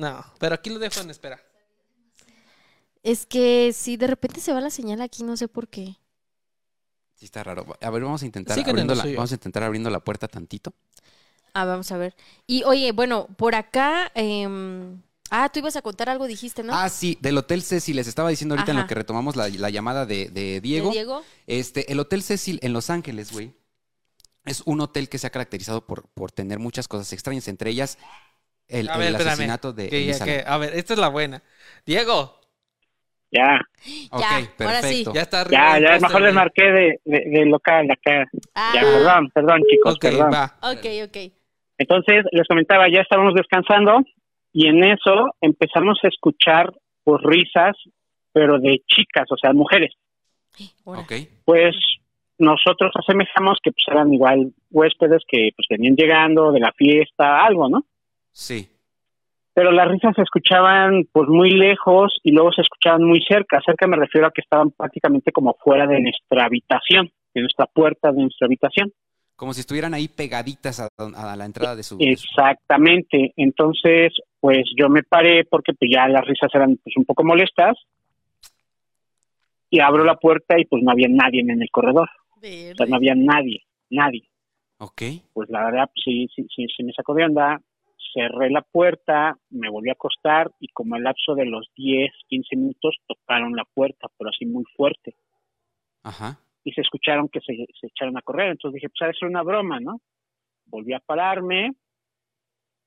No, 0.00 0.24
pero 0.38 0.54
aquí 0.54 0.70
lo 0.70 0.78
dejo 0.78 0.98
en 1.00 1.10
espera. 1.10 1.38
Es 3.02 3.26
que 3.26 3.72
si 3.74 3.98
de 3.98 4.06
repente 4.06 4.40
se 4.40 4.50
va 4.54 4.60
la 4.62 4.70
señal 4.70 5.02
aquí, 5.02 5.22
no 5.24 5.36
sé 5.36 5.46
por 5.46 5.68
qué. 5.68 5.98
Sí, 7.16 7.26
está 7.26 7.44
raro. 7.44 7.66
A 7.82 7.90
ver, 7.90 8.02
vamos 8.02 8.22
a 8.22 8.24
intentar 8.24 8.56
lo 8.56 8.64
abriendo 8.64 8.94
la, 8.94 9.04
vamos 9.04 9.30
a 9.30 9.34
intentar 9.34 9.62
abriendo 9.62 9.90
la 9.90 10.00
puerta 10.00 10.26
tantito. 10.26 10.72
Ah, 11.52 11.66
vamos 11.66 11.92
a 11.92 11.98
ver. 11.98 12.16
Y 12.46 12.62
oye, 12.64 12.92
bueno, 12.92 13.26
por 13.36 13.54
acá. 13.54 14.10
em, 14.14 15.02
ah, 15.30 15.50
tú 15.50 15.58
ibas 15.58 15.76
a 15.76 15.82
contar 15.82 16.08
algo, 16.08 16.26
dijiste, 16.26 16.62
¿no? 16.62 16.74
Ah, 16.74 16.88
sí, 16.88 17.18
del 17.20 17.36
Hotel 17.36 17.62
Cecil. 17.62 17.96
Les 17.96 18.06
estaba 18.06 18.30
diciendo 18.30 18.54
ahorita 18.54 18.70
en 18.70 18.78
lo 18.78 18.86
que 18.86 18.94
retomamos 18.94 19.36
la, 19.36 19.50
la 19.50 19.68
llamada 19.68 20.06
de, 20.06 20.30
de 20.30 20.40
¿De 20.40 20.60
Diego. 20.62 20.92
Diego. 20.92 21.22
Este, 21.46 21.92
el 21.92 22.00
Hotel 22.00 22.22
Cecil 22.22 22.58
en 22.62 22.72
Los 22.72 22.88
Ángeles, 22.88 23.32
güey, 23.32 23.52
es 24.46 24.62
un 24.64 24.80
hotel 24.80 25.10
que 25.10 25.18
se 25.18 25.26
ha 25.26 25.30
caracterizado 25.30 25.86
por, 25.86 26.08
por 26.08 26.32
tener 26.32 26.58
muchas 26.58 26.88
cosas 26.88 27.12
extrañas, 27.12 27.48
entre 27.48 27.70
ellas 27.70 27.98
el, 28.70 28.88
A 28.88 28.96
ver, 28.96 29.08
el 29.08 29.12
espérame. 29.14 29.32
asesinato 29.32 29.72
de 29.72 29.88
Que 29.88 30.12
que- 30.24 30.44
a 30.46 30.58
ver, 30.58 30.74
esta 30.74 30.92
es 30.94 30.98
la 30.98 31.08
buena. 31.08 31.42
Diego, 31.86 32.36
Ya, 33.32 33.60
Ok, 34.10 34.20
Ya, 34.20 34.28
ahora 34.66 34.82
sí. 34.82 35.04
perfecto. 35.04 35.12
ya 35.14 35.20
está 35.22 35.40
arriba. 35.42 35.78
ya, 35.78 35.94
ya, 35.94 36.00
mejor 36.00 36.20
les 36.22 36.32
güey. 36.32 36.44
marqué 36.44 36.64
de, 36.64 37.00
de, 37.04 37.24
de 37.30 37.46
local 37.46 37.88
acá. 37.90 38.24
Ah, 38.56 38.72
Ya, 38.74 38.80
perdón, 38.80 39.30
perdón, 39.32 39.60
chicos, 39.70 39.94
Ok, 39.94 40.00
perdón. 40.02 40.30
va. 40.34 40.44
ok, 40.62 40.86
ok. 41.06 41.16
Entonces, 41.78 42.24
les 42.32 42.46
comentaba, 42.48 42.88
ya 42.92 43.00
estábamos 43.02 43.34
descansando 43.34 44.00
y 44.52 44.66
en 44.66 44.82
eso 44.82 45.34
empezamos 45.40 45.98
a 46.02 46.08
escuchar 46.08 46.72
pues 47.04 47.22
risas, 47.22 47.76
pero 48.32 48.58
de 48.58 48.82
chicas, 48.88 49.26
o 49.30 49.36
sea, 49.36 49.52
mujeres. 49.52 49.92
Ok. 50.84 51.12
Pues 51.44 51.76
nosotros 52.38 52.90
asemejamos 52.94 53.58
que 53.62 53.70
pues 53.70 53.84
eran 53.88 54.12
igual 54.12 54.52
huéspedes 54.70 55.22
que 55.28 55.50
pues 55.56 55.66
venían 55.70 55.94
llegando 55.94 56.50
de 56.52 56.60
la 56.60 56.72
fiesta, 56.72 57.44
algo, 57.44 57.68
¿no? 57.68 57.84
Sí. 58.40 58.66
Pero 59.52 59.70
las 59.70 59.86
risas 59.88 60.14
se 60.16 60.22
escuchaban 60.22 61.04
pues 61.12 61.28
muy 61.28 61.50
lejos 61.50 62.16
y 62.22 62.32
luego 62.32 62.52
se 62.52 62.62
escuchaban 62.62 63.04
muy 63.04 63.20
cerca. 63.28 63.60
Cerca 63.66 63.86
me 63.86 63.98
refiero 63.98 64.26
a 64.26 64.30
que 64.30 64.40
estaban 64.40 64.70
prácticamente 64.70 65.30
como 65.30 65.54
fuera 65.62 65.86
de 65.86 66.00
nuestra 66.00 66.46
habitación, 66.46 67.10
de 67.34 67.42
nuestra 67.42 67.66
puerta 67.66 68.10
de 68.12 68.22
nuestra 68.22 68.46
habitación. 68.46 68.90
Como 69.36 69.52
si 69.52 69.60
estuvieran 69.60 69.92
ahí 69.92 70.08
pegaditas 70.08 70.80
a, 70.80 70.88
a 70.96 71.36
la 71.36 71.44
entrada 71.44 71.76
de 71.76 71.82
su... 71.82 71.98
de 71.98 72.16
su- 72.16 72.24
Exactamente. 72.28 73.34
Entonces, 73.36 74.14
pues 74.40 74.64
yo 74.74 74.88
me 74.88 75.02
paré 75.02 75.44
porque 75.44 75.74
pues 75.74 75.90
ya 75.94 76.08
las 76.08 76.24
risas 76.26 76.48
eran 76.54 76.76
pues 76.82 76.96
un 76.96 77.04
poco 77.04 77.24
molestas 77.24 77.76
y 79.68 79.80
abro 79.80 80.02
la 80.04 80.16
puerta 80.16 80.58
y 80.58 80.64
pues 80.64 80.82
no 80.82 80.92
había 80.92 81.08
nadie 81.08 81.40
en 81.40 81.50
el 81.60 81.70
corredor. 81.70 82.08
O 82.36 82.40
sea, 82.40 82.86
no 82.86 82.96
había 82.96 83.14
nadie, 83.14 83.64
nadie. 83.90 84.22
Ok. 84.78 85.02
Pues 85.34 85.50
la 85.50 85.64
verdad, 85.64 85.90
pues, 85.92 86.02
sí, 86.04 86.26
sí, 86.34 86.46
sí, 86.54 86.66
sí 86.74 86.82
me 86.84 86.92
sacó 86.94 87.12
de 87.12 87.24
onda. 87.24 87.60
Cerré 88.12 88.50
la 88.50 88.62
puerta, 88.62 89.36
me 89.50 89.68
volví 89.70 89.88
a 89.88 89.92
acostar 89.92 90.50
y 90.58 90.68
como 90.68 90.94
al 90.96 91.02
lapso 91.04 91.34
de 91.34 91.46
los 91.46 91.68
10, 91.76 92.10
15 92.28 92.56
minutos 92.56 92.96
tocaron 93.06 93.54
la 93.54 93.64
puerta, 93.64 94.08
pero 94.18 94.30
así 94.30 94.46
muy 94.46 94.64
fuerte. 94.76 95.14
Ajá. 96.02 96.38
y 96.64 96.72
se 96.72 96.80
escucharon 96.82 97.28
que 97.28 97.40
se, 97.40 97.54
se 97.78 97.86
echaron 97.88 98.16
a 98.18 98.22
correr. 98.22 98.50
Entonces 98.50 98.74
dije, 98.76 98.88
pues 98.88 99.02
ha 99.02 99.06
de 99.06 99.14
ser 99.18 99.28
una 99.28 99.42
broma, 99.42 99.80
¿no? 99.80 100.00
Volví 100.66 100.92
a 100.94 100.98
pararme, 101.00 101.72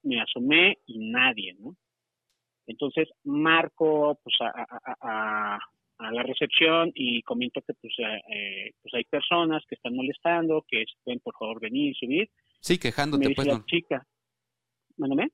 me 0.03 0.21
asomé 0.21 0.77
y 0.85 1.11
nadie, 1.11 1.55
¿no? 1.59 1.75
Entonces 2.67 3.09
marco 3.23 4.19
pues 4.23 4.35
a, 4.41 4.47
a- 4.47 4.79
a- 4.85 5.55
a- 5.55 5.59
a 5.99 6.11
la 6.11 6.23
recepción 6.23 6.91
y 6.95 7.21
comento 7.21 7.61
que 7.61 7.73
pues, 7.75 7.93
eh, 7.99 8.21
eh, 8.33 8.71
pues 8.81 8.93
hay 8.95 9.03
personas 9.05 9.63
que 9.67 9.75
están 9.75 9.95
molestando, 9.95 10.65
que 10.67 10.83
pueden 11.03 11.19
por 11.19 11.33
favor 11.37 11.59
venir 11.61 11.91
y 11.91 11.93
subir. 11.93 12.29
Sí, 12.59 12.73
Me 12.73 12.79
quejándote, 12.79 13.23
dice 13.29 13.35
pues. 13.35 13.47
la 13.47 13.53
no. 13.59 13.65
chica, 13.65 14.05
¿mándame? 14.97 15.31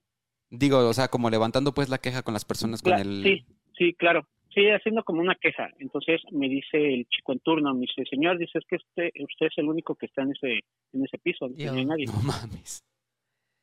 Digo, 0.49 0.79
o 0.79 0.93
sea, 0.93 1.09
como 1.09 1.29
levantando 1.29 1.73
pues 1.73 1.89
la 1.89 1.99
queja 1.99 2.23
con 2.23 2.33
las 2.33 2.45
personas 2.45 2.81
con 2.81 2.93
el... 2.93 3.23
Sí, 3.23 3.45
sí, 3.77 3.93
claro. 3.93 4.27
Sí, 4.53 4.67
haciendo 4.69 5.03
como 5.03 5.21
una 5.21 5.35
queja. 5.35 5.69
Entonces 5.77 6.21
me 6.31 6.49
dice 6.49 6.93
el 6.93 7.05
chico 7.07 7.33
en 7.33 7.39
turno, 7.39 7.73
me 7.73 7.81
dice, 7.81 8.03
señor, 8.09 8.39
dice, 8.39 8.57
es 8.57 8.65
que 8.67 8.77
usted, 8.77 9.09
usted 9.21 9.45
es 9.45 9.57
el 9.57 9.69
único 9.69 9.95
que 9.95 10.07
está 10.07 10.23
en 10.23 10.31
ese, 10.31 10.61
en 10.93 11.05
ese 11.05 11.19
piso, 11.19 11.47
no 11.47 11.73
hay 11.73 11.85
nadie. 11.85 12.05
No 12.07 12.13
mames. 12.23 12.83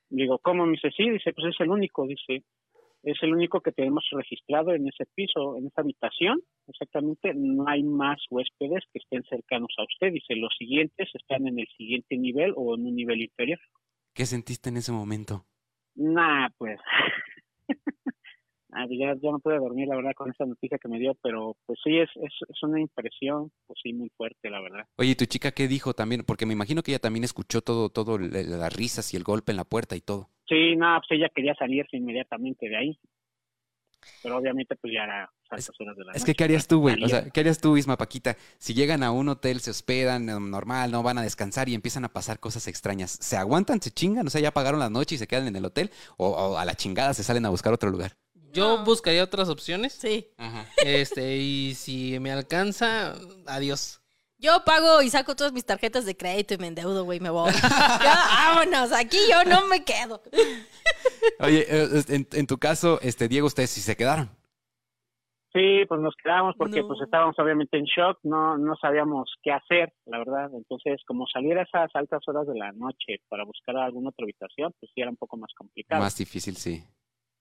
Digo, 0.08 0.38
¿cómo? 0.38 0.64
Me 0.64 0.72
dice, 0.72 0.90
sí, 0.96 1.10
dice, 1.10 1.32
pues 1.32 1.48
es 1.52 1.60
el 1.60 1.70
único, 1.70 2.06
dice, 2.06 2.44
es 3.02 3.22
el 3.22 3.34
único 3.34 3.60
que 3.60 3.72
tenemos 3.72 4.04
registrado 4.12 4.72
en 4.72 4.86
ese 4.86 5.04
piso, 5.14 5.56
en 5.56 5.66
esa 5.66 5.80
habitación, 5.80 6.40
exactamente, 6.68 7.32
no 7.34 7.66
hay 7.68 7.82
más 7.82 8.18
huéspedes 8.30 8.84
que 8.92 9.00
estén 9.00 9.24
cercanos 9.24 9.74
a 9.78 9.82
usted, 9.82 10.12
dice, 10.12 10.36
los 10.36 10.54
siguientes 10.56 11.08
están 11.14 11.48
en 11.48 11.58
el 11.58 11.68
siguiente 11.76 12.16
nivel 12.16 12.52
o 12.56 12.76
en 12.76 12.86
un 12.86 12.94
nivel 12.94 13.22
inferior. 13.22 13.58
¿Qué 14.14 14.24
sentiste 14.24 14.68
en 14.70 14.76
ese 14.76 14.92
momento? 14.92 15.44
Nah, 15.96 16.48
pues, 16.58 16.78
Ah, 18.78 18.84
ya, 18.90 19.14
ya 19.14 19.30
no 19.30 19.38
pude 19.38 19.56
dormir, 19.56 19.88
la 19.88 19.96
verdad, 19.96 20.12
con 20.14 20.30
esta 20.30 20.44
noticia 20.44 20.76
que 20.76 20.88
me 20.88 20.98
dio, 20.98 21.14
pero 21.22 21.56
pues 21.64 21.78
sí, 21.82 21.96
es, 21.96 22.10
es, 22.16 22.32
es 22.46 22.62
una 22.62 22.78
impresión, 22.78 23.50
pues 23.66 23.78
sí, 23.82 23.94
muy 23.94 24.10
fuerte, 24.10 24.50
la 24.50 24.60
verdad. 24.60 24.84
Oye, 24.96 25.10
¿y 25.10 25.14
tu 25.14 25.24
chica 25.24 25.52
qué 25.52 25.66
dijo 25.66 25.94
también? 25.94 26.24
Porque 26.26 26.44
me 26.44 26.52
imagino 26.52 26.82
que 26.82 26.90
ella 26.90 26.98
también 26.98 27.24
escuchó 27.24 27.62
todo, 27.62 27.88
todo, 27.88 28.18
las 28.18 28.76
risas 28.76 29.14
y 29.14 29.16
el 29.16 29.22
golpe 29.22 29.52
en 29.52 29.56
la 29.56 29.64
puerta 29.64 29.96
y 29.96 30.02
todo. 30.02 30.28
Sí, 30.46 30.76
no, 30.76 31.00
pues 31.00 31.18
ella 31.18 31.30
quería 31.34 31.54
salirse 31.54 31.96
inmediatamente 31.96 32.68
de 32.68 32.76
ahí, 32.76 32.98
pero 34.22 34.36
obviamente 34.38 34.76
pues 34.76 34.92
ya 34.92 35.04
era 35.04 35.30
horas 35.50 35.96
de 35.96 36.04
la 36.04 36.12
Es 36.12 36.22
noche, 36.22 36.24
que, 36.24 36.34
¿qué 36.34 36.44
harías 36.44 36.66
tú, 36.66 36.80
güey? 36.80 37.02
O 37.02 37.08
sea, 37.08 37.28
¿qué 37.30 37.40
harías 37.40 37.58
tú, 37.60 37.76
Isma 37.76 37.96
Paquita? 37.96 38.36
Si 38.58 38.74
llegan 38.74 39.02
a 39.02 39.10
un 39.12 39.28
hotel, 39.28 39.60
se 39.60 39.70
hospedan, 39.70 40.28
eh, 40.28 40.38
normal, 40.40 40.90
no 40.90 41.02
van 41.02 41.18
a 41.18 41.22
descansar 41.22 41.68
y 41.68 41.74
empiezan 41.74 42.04
a 42.04 42.08
pasar 42.12 42.40
cosas 42.40 42.66
extrañas. 42.68 43.16
¿Se 43.20 43.36
aguantan, 43.36 43.80
se 43.80 43.90
chingan? 43.90 44.26
O 44.26 44.30
sea, 44.30 44.40
ya 44.40 44.50
pagaron 44.52 44.80
la 44.80 44.90
noche 44.90 45.14
y 45.14 45.18
se 45.18 45.26
quedan 45.26 45.46
en 45.46 45.56
el 45.56 45.64
hotel. 45.64 45.90
O, 46.16 46.28
o 46.30 46.58
a 46.58 46.64
la 46.64 46.74
chingada 46.74 47.14
se 47.14 47.22
salen 47.22 47.46
a 47.46 47.50
buscar 47.50 47.72
otro 47.72 47.90
lugar. 47.90 48.16
Yo 48.52 48.78
No. 48.78 48.84
buscaría 48.84 49.22
otras 49.22 49.48
opciones. 49.48 49.92
Sí. 49.92 50.28
Ajá. 50.38 50.66
Este, 50.84 51.36
y 51.36 51.74
si 51.74 52.18
me 52.20 52.32
alcanza, 52.32 53.14
adiós. 53.46 54.00
Yo 54.38 54.62
pago 54.66 55.00
y 55.02 55.08
saco 55.08 55.34
todas 55.34 55.52
mis 55.52 55.64
tarjetas 55.64 56.04
de 56.04 56.16
crédito 56.16 56.54
y 56.54 56.58
me 56.58 56.66
endeudo, 56.66 57.04
güey, 57.04 57.20
me 57.20 57.30
voy. 57.30 57.50
Ya, 58.02 58.14
vámonos, 58.54 58.92
aquí 58.92 59.16
yo 59.30 59.44
no 59.48 59.66
me 59.66 59.82
quedo. 59.84 60.22
Oye, 61.40 61.64
eh, 61.68 62.02
en, 62.08 62.26
en 62.32 62.46
tu 62.46 62.58
caso, 62.58 63.00
este 63.00 63.28
Diego, 63.28 63.46
ustedes 63.46 63.70
sí 63.70 63.80
se 63.80 63.96
quedaron. 63.96 64.28
Sí, 65.54 65.86
pues 65.88 66.02
nos 66.02 66.14
quedamos 66.22 66.54
porque 66.58 66.82
No. 66.82 66.88
pues 66.88 67.00
estábamos 67.00 67.34
obviamente 67.38 67.78
en 67.78 67.84
shock, 67.86 68.18
no 68.24 68.58
no 68.58 68.76
sabíamos 68.76 69.32
qué 69.42 69.52
hacer, 69.52 69.90
la 70.04 70.18
verdad. 70.18 70.50
Entonces, 70.52 71.00
como 71.06 71.26
salir 71.26 71.56
a 71.56 71.62
esas 71.62 71.88
altas 71.94 72.20
horas 72.28 72.46
de 72.46 72.58
la 72.58 72.72
noche 72.72 73.22
para 73.28 73.44
buscar 73.44 73.74
alguna 73.78 74.10
otra 74.10 74.24
habitación, 74.24 74.74
pues 74.78 74.92
sí 74.94 75.00
era 75.00 75.08
un 75.08 75.16
poco 75.16 75.38
más 75.38 75.50
complicado. 75.56 76.02
Más 76.02 76.14
difícil, 76.18 76.56
sí. 76.56 76.84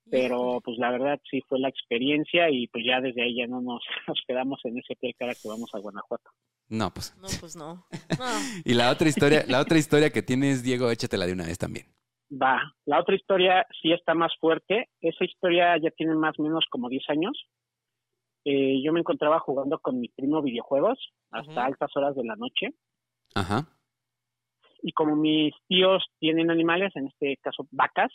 Pero 0.10 0.62
pues 0.64 0.78
la 0.78 0.92
verdad 0.92 1.20
sí 1.30 1.42
fue 1.50 1.60
la 1.60 1.68
experiencia 1.68 2.50
y 2.50 2.68
pues 2.68 2.86
ya 2.88 3.02
desde 3.02 3.22
ahí 3.24 3.36
ya 3.36 3.48
no 3.48 3.60
nos, 3.60 3.84
nos 4.08 4.22
quedamos 4.26 4.62
en 4.64 4.78
ese 4.78 4.94
hotel 4.94 5.14
cada 5.20 5.34
que 5.34 5.50
vamos 5.50 5.70
a 5.74 5.80
Guanajuato. 5.80 6.30
No, 6.70 6.94
pues. 6.94 7.16
No, 7.18 7.28
pues 7.40 7.56
no. 7.56 7.86
No. 8.20 8.26
Y 8.64 8.74
la 8.74 8.92
otra 8.92 9.08
historia, 9.08 9.46
la 9.48 9.60
otra 9.62 9.78
historia 9.78 10.10
que 10.10 10.22
tienes, 10.24 10.64
Diego, 10.64 10.90
échatela 10.90 11.26
de 11.26 11.34
una 11.34 11.46
vez 11.46 11.58
también. 11.58 11.86
Va, 12.32 12.60
la 12.86 13.00
otra 13.00 13.16
historia 13.16 13.66
sí 13.82 13.92
está 13.92 14.14
más 14.14 14.32
fuerte. 14.40 14.90
Esa 15.02 15.26
historia 15.26 15.78
ya 15.78 15.92
tiene 15.92 16.16
más 16.16 16.34
o 16.40 16.44
menos 16.44 16.66
como 16.72 16.90
10 16.90 17.04
años. 17.10 17.34
Eh, 18.46 18.82
yo 18.84 18.94
me 18.94 19.00
encontraba 19.00 19.40
jugando 19.40 19.80
con 19.80 20.00
mi 20.00 20.10
primo 20.10 20.42
videojuegos 20.42 21.00
hasta 21.32 21.66
altas 21.66 21.90
horas 21.96 22.16
de 22.16 22.24
la 22.24 22.36
noche. 22.36 22.70
Ajá. 23.34 23.68
y 24.82 24.92
como 24.94 25.16
mis 25.16 25.54
tíos 25.68 26.06
tienen 26.20 26.52
animales, 26.52 26.96
en 26.96 27.08
este 27.08 27.38
caso 27.42 27.68
vacas, 27.72 28.12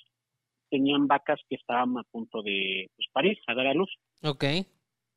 tenían 0.71 1.09
vacas 1.09 1.41
que 1.49 1.57
estaban 1.57 1.99
a 1.99 2.05
punto 2.05 2.43
de 2.43 2.89
pues, 2.97 3.09
parir, 3.13 3.37
a 3.49 3.55
dar 3.55 3.67
a 3.67 3.75
luz. 3.75 3.91
Ok. 4.23 4.45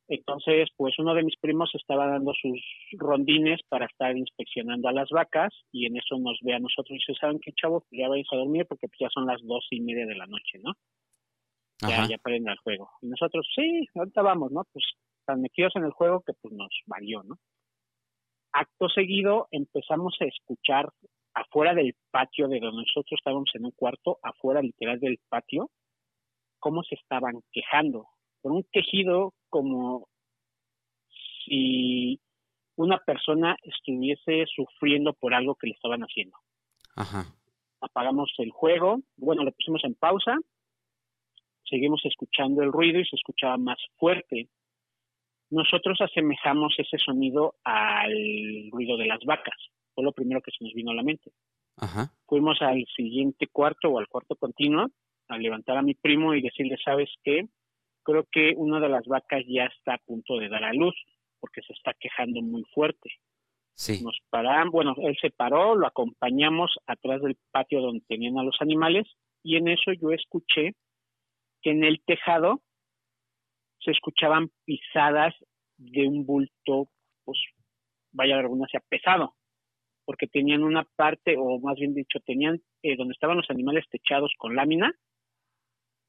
Entonces, 0.07 0.69
pues 0.75 0.93
uno 0.99 1.13
de 1.13 1.23
mis 1.23 1.37
primos 1.39 1.71
estaba 1.73 2.07
dando 2.07 2.33
sus 2.33 2.59
rondines 2.97 3.61
para 3.69 3.85
estar 3.85 4.15
inspeccionando 4.17 4.89
a 4.89 4.91
las 4.91 5.09
vacas 5.09 5.53
y 5.71 5.85
en 5.85 5.97
eso 5.97 6.17
nos 6.19 6.37
ve 6.41 6.53
a 6.53 6.59
nosotros 6.59 6.91
y 6.91 6.95
dice, 6.95 7.19
¿saben 7.19 7.39
qué, 7.39 7.51
chavos? 7.53 7.83
Pues 7.89 7.99
ya 8.01 8.09
vais 8.09 8.27
a 8.31 8.35
dormir 8.35 8.65
porque 8.67 8.87
pues, 8.87 8.99
ya 8.99 9.09
son 9.09 9.25
las 9.25 9.41
dos 9.43 9.65
y 9.71 9.79
media 9.79 10.05
de 10.05 10.15
la 10.15 10.25
noche, 10.25 10.59
¿no? 10.61 10.73
Ya, 11.87 12.07
ya 12.07 12.17
prenden 12.17 12.49
al 12.49 12.57
juego. 12.57 12.89
Y 13.01 13.07
nosotros, 13.07 13.47
sí, 13.55 13.87
ahorita 13.95 14.21
vamos, 14.21 14.51
¿no? 14.51 14.63
Pues 14.71 14.85
tan 15.25 15.41
metidos 15.41 15.73
en 15.75 15.85
el 15.85 15.91
juego 15.91 16.21
que 16.21 16.33
pues 16.41 16.53
nos 16.53 16.69
valió, 16.85 17.23
¿no? 17.23 17.37
Acto 18.51 18.87
seguido 18.89 19.47
empezamos 19.51 20.15
a 20.19 20.25
escuchar 20.25 20.89
afuera 21.33 21.73
del 21.73 21.95
patio 22.11 22.47
de 22.47 22.59
donde 22.59 22.83
nosotros 22.83 23.19
estábamos 23.19 23.49
en 23.55 23.65
un 23.65 23.71
cuarto, 23.71 24.19
afuera 24.21 24.61
literal 24.61 24.99
del 24.99 25.19
patio, 25.29 25.71
cómo 26.59 26.83
se 26.83 26.95
estaban 26.95 27.41
quejando. 27.51 28.07
Con 28.41 28.53
un 28.53 28.63
quejido 28.71 29.33
como 29.53 30.07
si 31.45 32.19
una 32.75 32.97
persona 32.97 33.55
estuviese 33.61 34.45
sufriendo 34.47 35.13
por 35.13 35.35
algo 35.35 35.53
que 35.53 35.67
le 35.67 35.73
estaban 35.73 36.01
haciendo 36.01 36.35
Ajá. 36.95 37.25
apagamos 37.79 38.33
el 38.39 38.49
juego, 38.49 39.01
bueno, 39.15 39.43
lo 39.43 39.51
pusimos 39.51 39.83
en 39.83 39.93
pausa, 39.93 40.39
seguimos 41.69 42.01
escuchando 42.03 42.63
el 42.63 42.71
ruido 42.71 42.99
y 42.99 43.05
se 43.05 43.15
escuchaba 43.15 43.57
más 43.57 43.77
fuerte. 43.97 44.49
Nosotros 45.51 46.01
asemejamos 46.01 46.73
ese 46.79 46.97
sonido 46.97 47.53
al 47.63 48.71
ruido 48.71 48.97
de 48.97 49.05
las 49.05 49.19
vacas, 49.23 49.57
fue 49.93 50.03
lo 50.03 50.13
primero 50.13 50.41
que 50.41 50.49
se 50.49 50.63
nos 50.63 50.73
vino 50.73 50.89
a 50.91 50.95
la 50.95 51.03
mente. 51.03 51.31
Ajá. 51.77 52.11
fuimos 52.27 52.59
al 52.61 52.85
siguiente 52.95 53.47
cuarto 53.47 53.89
o 53.89 53.99
al 53.99 54.07
cuarto 54.07 54.35
continuo 54.35 54.87
a 55.27 55.37
levantar 55.37 55.77
a 55.77 55.81
mi 55.83 55.93
primo 55.93 56.33
y 56.33 56.41
decirle, 56.41 56.77
¿sabes 56.83 57.09
qué? 57.23 57.47
Creo 58.03 58.27
que 58.31 58.53
una 58.55 58.79
de 58.79 58.89
las 58.89 59.05
vacas 59.05 59.43
ya 59.47 59.65
está 59.65 59.95
a 59.95 59.97
punto 60.05 60.37
de 60.37 60.49
dar 60.49 60.63
a 60.63 60.73
luz 60.73 60.95
porque 61.39 61.61
se 61.61 61.73
está 61.73 61.93
quejando 61.99 62.41
muy 62.41 62.63
fuerte. 62.73 63.09
Sí. 63.75 64.03
Nos 64.03 64.17
paran, 64.29 64.69
bueno, 64.69 64.93
él 64.97 65.17
se 65.19 65.31
paró, 65.31 65.75
lo 65.75 65.87
acompañamos 65.87 66.75
atrás 66.85 67.21
del 67.21 67.37
patio 67.51 67.81
donde 67.81 68.05
tenían 68.07 68.37
a 68.37 68.43
los 68.43 68.55
animales 68.59 69.07
y 69.41 69.57
en 69.57 69.67
eso 69.67 69.91
yo 69.93 70.11
escuché 70.11 70.73
que 71.61 71.71
en 71.71 71.83
el 71.83 72.01
tejado 72.05 72.61
se 73.79 73.91
escuchaban 73.91 74.51
pisadas 74.65 75.33
de 75.77 76.07
un 76.07 76.25
bulto, 76.25 76.87
pues 77.25 77.37
vaya 78.11 78.35
la 78.35 78.43
redundancia, 78.43 78.81
pesado, 78.87 79.35
porque 80.05 80.27
tenían 80.27 80.63
una 80.63 80.85
parte, 80.95 81.35
o 81.37 81.59
más 81.59 81.75
bien 81.77 81.93
dicho, 81.93 82.19
tenían 82.25 82.61
eh, 82.83 82.95
donde 82.95 83.13
estaban 83.13 83.37
los 83.37 83.49
animales 83.49 83.85
techados 83.89 84.31
con 84.37 84.55
lámina 84.55 84.93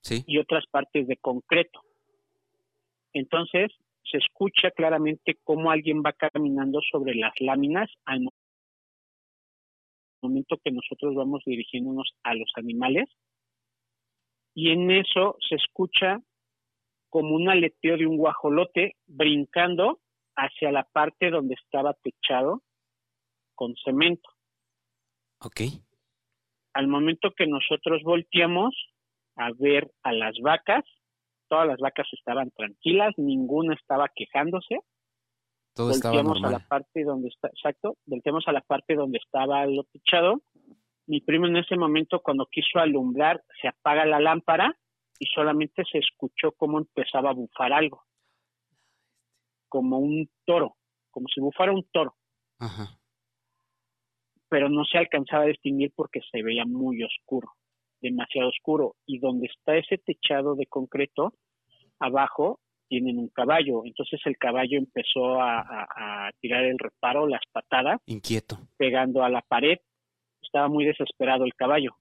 Sí. 0.03 0.23
y 0.27 0.37
otras 0.37 0.67
partes 0.67 1.07
de 1.09 1.17
concreto. 1.17 1.81
Entonces, 3.15 3.71
se 4.11 4.19
escucha 4.19 4.71
claramente 4.73 5.39
cómo 5.45 5.71
alguien 5.71 6.03
va 6.05 6.13
caminando 6.13 6.81
sobre 6.93 7.15
las 7.15 7.33
láminas 7.41 7.91
al 8.05 8.21
mo- 8.21 8.31
momento 10.23 10.59
que 10.63 10.71
nosotros 10.73 11.15
vamos 11.15 11.43
dirigiéndonos 11.47 12.13
a 12.23 12.35
los 12.35 12.51
animales. 12.57 13.09
Y 14.55 14.71
en 14.71 14.91
eso 14.91 15.37
se 15.49 15.57
escucha 15.57 16.19
como 17.09 17.35
un 17.35 17.49
aleteo 17.49 17.97
de 17.97 18.07
un 18.07 18.17
guajolote 18.17 18.97
brincando 19.07 20.01
hacia 20.37 20.73
la 20.73 20.85
parte 20.85 21.31
donde 21.31 21.55
estaba 21.55 21.95
techado 21.95 22.63
con 23.55 23.75
cemento. 23.85 24.29
Ok. 25.41 25.61
Al 26.73 26.89
momento 26.89 27.33
que 27.37 27.47
nosotros 27.47 28.03
volteamos 28.03 28.75
a 29.37 29.51
ver 29.59 29.91
a 30.03 30.13
las 30.13 30.35
vacas, 30.41 30.85
todas 31.49 31.67
las 31.67 31.79
vacas 31.79 32.07
estaban 32.13 32.51
tranquilas, 32.51 33.15
ninguna 33.17 33.75
estaba 33.75 34.09
quejándose. 34.15 34.81
Todo 35.75 35.91
estaba 35.91 36.15
volteamos 36.15 36.39
a 36.39 36.41
normal. 36.43 36.63
la 36.63 36.69
parte 36.69 37.05
donde 37.05 37.29
está, 37.29 37.49
exacto, 37.49 37.97
volteamos 38.07 38.45
a 38.47 38.53
la 38.53 38.61
parte 38.61 38.95
donde 38.95 39.19
estaba 39.19 39.67
lo 39.67 39.85
techado. 39.85 40.43
Mi 41.07 41.21
primo 41.21 41.47
en 41.47 41.57
ese 41.57 41.77
momento 41.77 42.21
cuando 42.21 42.47
quiso 42.47 42.79
alumbrar 42.79 43.43
se 43.61 43.69
apaga 43.69 44.07
la 44.07 44.21
lámpara 44.21 44.75
y 45.19 45.27
solamente 45.27 45.83
se 45.91 45.99
escuchó 45.99 46.53
cómo 46.53 46.79
empezaba 46.79 47.31
a 47.31 47.35
bufar 47.35 47.73
algo, 47.73 48.05
como 49.69 49.99
un 49.99 50.29
toro, 50.45 50.77
como 51.11 51.27
si 51.29 51.41
bufara 51.41 51.73
un 51.73 51.85
toro 51.93 52.17
Ajá. 52.59 52.99
pero 54.49 54.69
no 54.69 54.85
se 54.85 54.99
alcanzaba 54.99 55.45
a 55.45 55.49
distinguir 55.49 55.93
porque 55.95 56.21
se 56.31 56.43
veía 56.43 56.65
muy 56.65 57.03
oscuro, 57.03 57.53
demasiado 58.05 58.49
oscuro. 58.51 58.95
Y 59.07 59.19
donde 59.19 59.47
está 59.49 59.77
ese 59.77 59.99
techado 59.99 60.55
de 60.55 60.67
concreto, 60.67 61.33
abajo 61.99 62.61
tienen 62.89 63.19
un 63.19 63.29
caballo. 63.29 63.83
Entonces 63.85 64.21
el 64.27 64.37
caballo 64.37 64.79
empezó 64.79 65.41
a, 65.41 65.61
a- 65.61 66.29
a 66.29 66.31
tirar 66.41 66.65
el 66.65 66.79
reparo, 66.79 67.27
las 67.27 67.43
patadas, 67.51 68.01
Inquieto. 68.07 68.59
pegando 68.77 69.25
a 69.25 69.29
la 69.31 69.41
pared. 69.43 69.79
Estaba 70.43 70.69
muy 70.69 70.85
desesperado 70.85 71.45
el 71.45 71.55
caballo, 71.55 71.97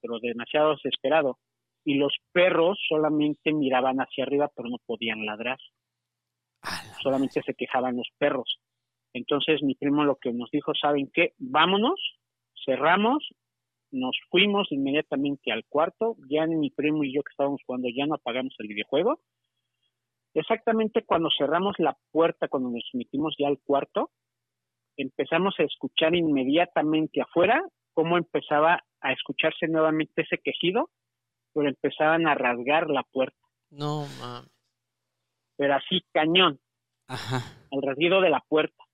pero 0.00 0.18
demasiado 0.20 0.70
desesperado. 0.74 1.38
Y 1.84 1.94
los 1.94 2.12
perros 2.32 2.78
solamente 2.88 3.52
miraban 3.52 3.98
hacia 3.98 4.24
arriba, 4.24 4.50
pero 4.56 4.68
no 4.68 4.78
podían 4.86 5.24
ladrar 5.26 5.58
solamente 7.02 7.40
se 7.42 7.54
quejaban 7.54 7.96
los 7.96 8.08
perros. 8.18 8.58
Entonces 9.14 9.62
mi 9.62 9.74
primo 9.74 10.04
lo 10.04 10.16
que 10.16 10.32
nos 10.32 10.50
dijo, 10.50 10.72
¿saben 10.74 11.10
qué? 11.12 11.32
Vámonos, 11.38 11.98
cerramos, 12.66 13.26
nos 13.92 14.16
fuimos 14.30 14.70
inmediatamente 14.70 15.52
al 15.52 15.64
cuarto, 15.66 16.16
ya 16.28 16.46
ni 16.46 16.56
mi 16.56 16.70
primo 16.70 17.02
y 17.04 17.12
yo 17.14 17.22
que 17.22 17.30
estábamos 17.30 17.60
jugando 17.66 17.88
ya 17.94 18.06
no 18.06 18.14
apagamos 18.14 18.54
el 18.58 18.68
videojuego. 18.68 19.20
Exactamente 20.34 21.04
cuando 21.04 21.28
cerramos 21.36 21.74
la 21.78 21.96
puerta, 22.12 22.48
cuando 22.48 22.70
nos 22.70 22.88
metimos 22.92 23.34
ya 23.38 23.48
al 23.48 23.58
cuarto, 23.58 24.10
empezamos 24.96 25.54
a 25.58 25.64
escuchar 25.64 26.14
inmediatamente 26.14 27.20
afuera 27.20 27.62
cómo 27.94 28.16
empezaba 28.16 28.84
a 29.00 29.12
escucharse 29.12 29.66
nuevamente 29.66 30.22
ese 30.22 30.38
quejido, 30.38 30.90
pero 31.52 31.68
empezaban 31.68 32.28
a 32.28 32.34
rasgar 32.34 32.88
la 32.90 33.02
puerta, 33.02 33.38
No, 33.70 34.06
mames. 34.20 34.50
pero 35.56 35.74
así 35.74 36.00
cañón. 36.12 36.60
Ajá. 37.08 37.38
al 37.72 37.82
rasguido 37.82 38.20
de 38.20 38.30
la 38.30 38.40
puerta. 38.48 38.84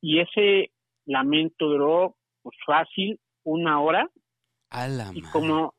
Y 0.00 0.20
ese 0.20 0.72
lamento 1.04 1.66
duró 1.66 2.16
pues 2.42 2.56
fácil 2.64 3.20
una 3.50 3.80
hora 3.80 4.10
A 4.70 4.86
la 4.88 5.10
y 5.14 5.20
madre. 5.22 5.32
como 5.32 5.74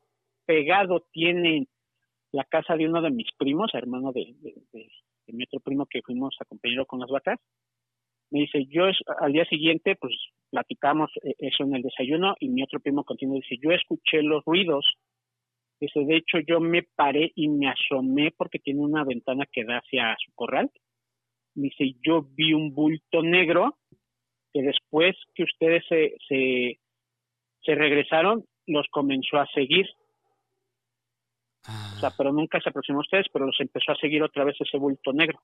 pegado 0.46 1.06
tiene 1.12 1.66
la 2.32 2.44
casa 2.44 2.76
de 2.76 2.88
uno 2.88 3.00
de 3.02 3.10
mis 3.10 3.28
primos, 3.36 3.72
hermano 3.74 4.12
de, 4.12 4.34
de- 4.40 4.54
de- 4.72 4.88
de 5.26 5.32
mi 5.32 5.44
otro 5.44 5.60
primo 5.60 5.86
que 5.86 6.02
fuimos 6.02 6.34
a 6.40 6.44
compañero 6.44 6.86
con 6.86 7.00
las 7.00 7.10
vacas, 7.10 7.38
me 8.30 8.40
dice, 8.40 8.64
yo 8.66 8.86
es- 8.86 8.98
al 9.20 9.32
día 9.32 9.44
siguiente 9.46 9.96
pues 9.96 10.14
platicamos 10.50 11.10
eh, 11.22 11.34
eso 11.38 11.64
en 11.64 11.74
el 11.76 11.82
desayuno 11.82 12.34
y 12.40 12.48
mi 12.48 12.62
otro 12.62 12.80
primo 12.80 13.04
continúa, 13.04 13.36
dice, 13.36 13.56
yo 13.62 13.70
escuché 13.70 14.22
los 14.22 14.44
ruidos, 14.44 14.84
dice, 15.80 16.00
de 16.04 16.16
hecho 16.16 16.38
yo 16.46 16.60
me 16.60 16.82
paré 16.82 17.32
y 17.34 17.48
me 17.48 17.68
asomé 17.68 18.32
porque 18.36 18.58
tiene 18.58 18.80
una 18.80 19.04
ventana 19.04 19.46
que 19.50 19.64
da 19.64 19.78
hacia 19.78 20.16
su 20.24 20.32
corral, 20.34 20.70
me 21.54 21.64
dice, 21.68 21.96
yo 22.04 22.22
vi 22.22 22.52
un 22.52 22.72
bulto 22.74 23.22
negro 23.22 23.76
que 24.52 24.62
después 24.62 25.16
que 25.34 25.44
ustedes 25.44 25.84
se, 25.88 26.14
se, 26.28 26.78
se 27.64 27.74
regresaron, 27.74 28.44
los 28.66 28.86
comenzó 28.90 29.38
a 29.38 29.46
seguir. 29.54 29.86
Ah, 31.66 31.92
O 31.96 32.00
sea, 32.00 32.10
pero 32.16 32.32
nunca 32.32 32.60
se 32.60 32.70
aproximó 32.70 32.98
a 32.98 33.02
ustedes, 33.02 33.26
pero 33.32 33.46
los 33.46 33.60
empezó 33.60 33.92
a 33.92 33.96
seguir 33.96 34.22
otra 34.22 34.44
vez 34.44 34.56
ese 34.60 34.78
bulto 34.78 35.12
negro. 35.12 35.38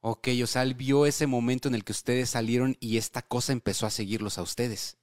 ok, 0.00 0.28
o 0.42 0.46
sea, 0.46 0.62
él 0.62 0.74
vio 0.74 1.06
ese 1.06 1.26
momento 1.26 1.68
en 1.68 1.74
el 1.74 1.84
que 1.84 1.92
ustedes 1.92 2.30
salieron 2.30 2.74
y 2.80 2.98
esta 2.98 3.22
cosa 3.22 3.52
empezó 3.52 3.86
a 3.86 3.90
seguirlos 3.90 4.38
a 4.38 4.42
ustedes. 4.42 4.98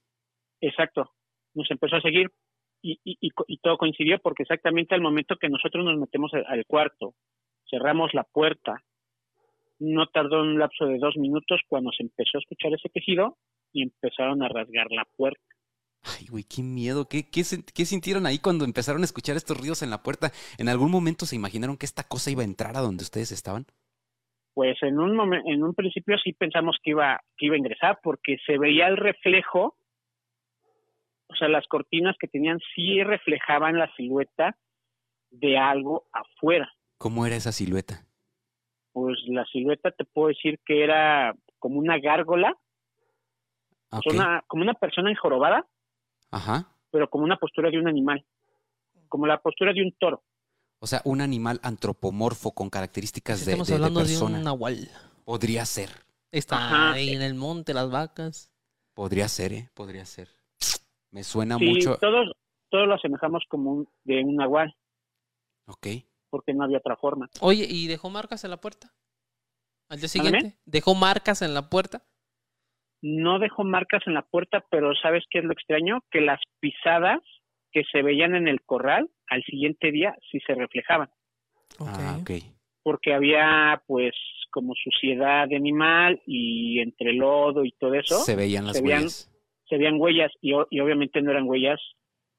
Exacto. 0.60 1.10
Nos 1.54 1.70
empezó 1.70 1.96
a 1.96 2.00
seguir 2.00 2.30
y, 2.82 3.00
y, 3.04 3.16
y, 3.20 3.58
todo 3.58 3.78
coincidió 3.78 4.18
porque 4.18 4.42
exactamente 4.42 4.94
al 4.94 5.00
momento 5.00 5.36
que 5.36 5.48
nosotros 5.48 5.84
nos 5.84 5.98
metemos 5.98 6.32
al, 6.34 6.44
al 6.46 6.66
cuarto, 6.66 7.14
cerramos 7.68 8.12
la 8.12 8.24
puerta, 8.24 8.82
no 9.78 10.06
tardó 10.06 10.42
un 10.42 10.58
lapso 10.58 10.86
de 10.86 10.98
dos 10.98 11.16
minutos 11.16 11.60
cuando 11.68 11.90
se 11.92 12.02
empezó 12.02 12.38
a 12.38 12.40
escuchar 12.40 12.72
ese 12.74 12.90
quejido 12.90 13.38
y 13.72 13.82
empezaron 13.82 14.42
a 14.42 14.48
rasgar 14.48 14.86
la 14.90 15.04
puerta. 15.16 15.53
Ay, 16.04 16.26
güey, 16.28 16.44
qué 16.44 16.62
miedo. 16.62 17.08
¿Qué, 17.08 17.28
qué, 17.30 17.44
sintieron 17.44 18.26
ahí 18.26 18.38
cuando 18.38 18.64
empezaron 18.64 19.02
a 19.02 19.04
escuchar 19.04 19.36
estos 19.36 19.56
ruidos 19.56 19.82
en 19.82 19.90
la 19.90 20.02
puerta? 20.02 20.32
¿En 20.58 20.68
algún 20.68 20.90
momento 20.90 21.24
se 21.26 21.36
imaginaron 21.36 21.76
que 21.76 21.86
esta 21.86 22.04
cosa 22.04 22.30
iba 22.30 22.42
a 22.42 22.46
entrar 22.46 22.76
a 22.76 22.80
donde 22.80 23.04
ustedes 23.04 23.32
estaban? 23.32 23.66
Pues 24.52 24.76
en 24.82 24.98
un 24.98 25.34
en 25.34 25.64
un 25.64 25.74
principio 25.74 26.16
sí 26.18 26.32
pensamos 26.32 26.76
que 26.82 26.90
iba, 26.90 27.20
que 27.36 27.46
iba 27.46 27.56
a 27.56 27.58
ingresar 27.58 27.98
porque 28.02 28.36
se 28.46 28.56
veía 28.58 28.86
el 28.86 28.96
reflejo, 28.96 29.76
o 31.28 31.34
sea, 31.34 31.48
las 31.48 31.66
cortinas 31.66 32.16
que 32.20 32.28
tenían 32.28 32.60
sí 32.74 33.02
reflejaban 33.02 33.78
la 33.78 33.92
silueta 33.96 34.56
de 35.30 35.58
algo 35.58 36.06
afuera. 36.12 36.70
¿Cómo 36.98 37.26
era 37.26 37.34
esa 37.34 37.50
silueta? 37.50 38.06
Pues 38.92 39.18
la 39.26 39.44
silueta 39.46 39.90
te 39.90 40.04
puedo 40.04 40.28
decir 40.28 40.60
que 40.64 40.84
era 40.84 41.34
como 41.58 41.80
una 41.80 41.98
gárgola, 41.98 42.56
Ah, 43.94 43.98
o 43.98 44.02
sea, 44.02 44.12
ok. 44.12 44.18
una, 44.18 44.44
como 44.48 44.62
una 44.62 44.74
persona 44.74 45.10
enjorobada, 45.10 45.66
Ajá. 46.34 46.68
pero 46.90 47.08
como 47.10 47.24
una 47.24 47.36
postura 47.38 47.70
de 47.70 47.78
un 47.78 47.88
animal, 47.88 48.24
como 49.08 49.26
la 49.26 49.40
postura 49.40 49.72
de 49.72 49.82
un 49.82 49.92
toro. 49.98 50.22
O 50.80 50.86
sea, 50.86 51.00
un 51.04 51.20
animal 51.20 51.60
antropomorfo 51.62 52.52
con 52.52 52.68
características 52.70 53.44
de, 53.44 53.52
Estamos 53.52 53.68
de- 53.68 53.74
hablando 53.74 54.00
de, 54.00 54.06
persona. 54.06 54.38
un 54.38 54.44
nahual. 54.44 54.88
Podría 55.24 55.64
ser. 55.64 55.90
Está 56.30 56.56
Ajá. 56.66 56.92
ahí 56.92 57.10
en 57.14 57.22
el 57.22 57.34
monte, 57.34 57.72
las 57.74 57.90
vacas. 57.90 58.50
Podría 58.92 59.28
ser, 59.28 59.52
¿eh? 59.52 59.70
Podría 59.74 60.04
ser. 60.04 60.28
Me 61.10 61.24
suena 61.24 61.56
Sí, 61.58 61.64
mucho. 61.66 61.96
todos, 61.98 62.32
todos 62.70 62.86
lo 62.88 62.94
asemejamos 62.94 63.44
como 63.48 63.72
un, 63.72 63.88
de 64.04 64.22
un 64.24 64.36
nahual, 64.36 64.76
Ok. 65.66 65.86
porque 66.28 66.52
no 66.52 66.64
había 66.64 66.78
otra 66.78 66.96
forma. 66.96 67.30
Oye, 67.40 67.66
¿y 67.68 67.86
dejó 67.86 68.10
marcas 68.10 68.44
en 68.44 68.50
la 68.50 68.60
puerta? 68.60 68.92
Al 69.88 69.98
día 70.00 70.08
siguiente. 70.08 70.58
¿Dejó 70.64 70.94
marcas 70.94 71.40
en 71.42 71.54
la 71.54 71.70
puerta? 71.70 72.02
No 73.06 73.38
dejó 73.38 73.64
marcas 73.64 74.02
en 74.06 74.14
la 74.14 74.22
puerta, 74.22 74.64
pero 74.70 74.94
¿sabes 74.94 75.24
qué 75.28 75.40
es 75.40 75.44
lo 75.44 75.52
extraño? 75.52 76.00
Que 76.10 76.22
las 76.22 76.40
pisadas 76.58 77.20
que 77.70 77.82
se 77.92 78.00
veían 78.02 78.34
en 78.34 78.48
el 78.48 78.62
corral 78.62 79.10
al 79.28 79.42
siguiente 79.44 79.92
día 79.92 80.14
sí 80.30 80.38
se 80.46 80.54
reflejaban, 80.54 81.10
Ah, 81.80 82.16
ok. 82.20 82.30
porque 82.82 83.12
había 83.12 83.82
pues 83.86 84.14
como 84.50 84.72
suciedad 84.74 85.48
de 85.48 85.56
animal 85.56 86.22
y 86.26 86.80
entre 86.80 87.12
lodo 87.12 87.64
y 87.64 87.72
todo 87.72 87.94
eso, 87.94 88.20
Se 88.20 88.36
veían 88.36 88.64
las 88.66 88.76
se 88.76 88.82
veían- 88.82 89.00
huellas. 89.02 89.30
se 89.68 89.76
veían 89.76 90.00
huellas 90.00 90.32
y, 90.40 90.52
obviamente 90.54 91.20
no 91.20 91.30
eran 91.32 91.48
huellas 91.48 91.80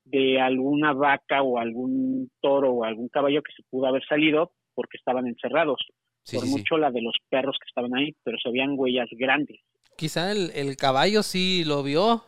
de 0.05 0.39
alguna 0.39 0.93
vaca 0.93 1.41
o 1.43 1.59
algún 1.59 2.30
toro 2.41 2.72
o 2.72 2.84
algún 2.86 3.09
caballo 3.09 3.41
que 3.43 3.51
se 3.53 3.63
pudo 3.70 3.88
haber 3.88 4.05
salido 4.05 4.51
porque 4.74 4.97
estaban 4.97 5.28
encerrados, 5.28 5.80
Sí, 6.24 6.38
por 6.38 6.45
sí, 6.45 6.49
sí. 6.51 6.57
mucho 6.57 6.78
la 6.78 6.89
de 6.91 7.01
los 7.01 7.16
perros 7.30 7.57
que 7.59 7.68
estaban 7.68 7.95
ahí, 7.95 8.16
pero 8.24 8.38
se 8.39 8.49
veían 8.49 8.74
huellas 8.78 9.09
grandes. 9.11 9.59
Quizá 9.95 10.31
el, 10.31 10.51
el 10.55 10.75
caballo 10.77 11.23
sí 11.23 11.63
lo 11.65 11.83
vio. 11.83 12.25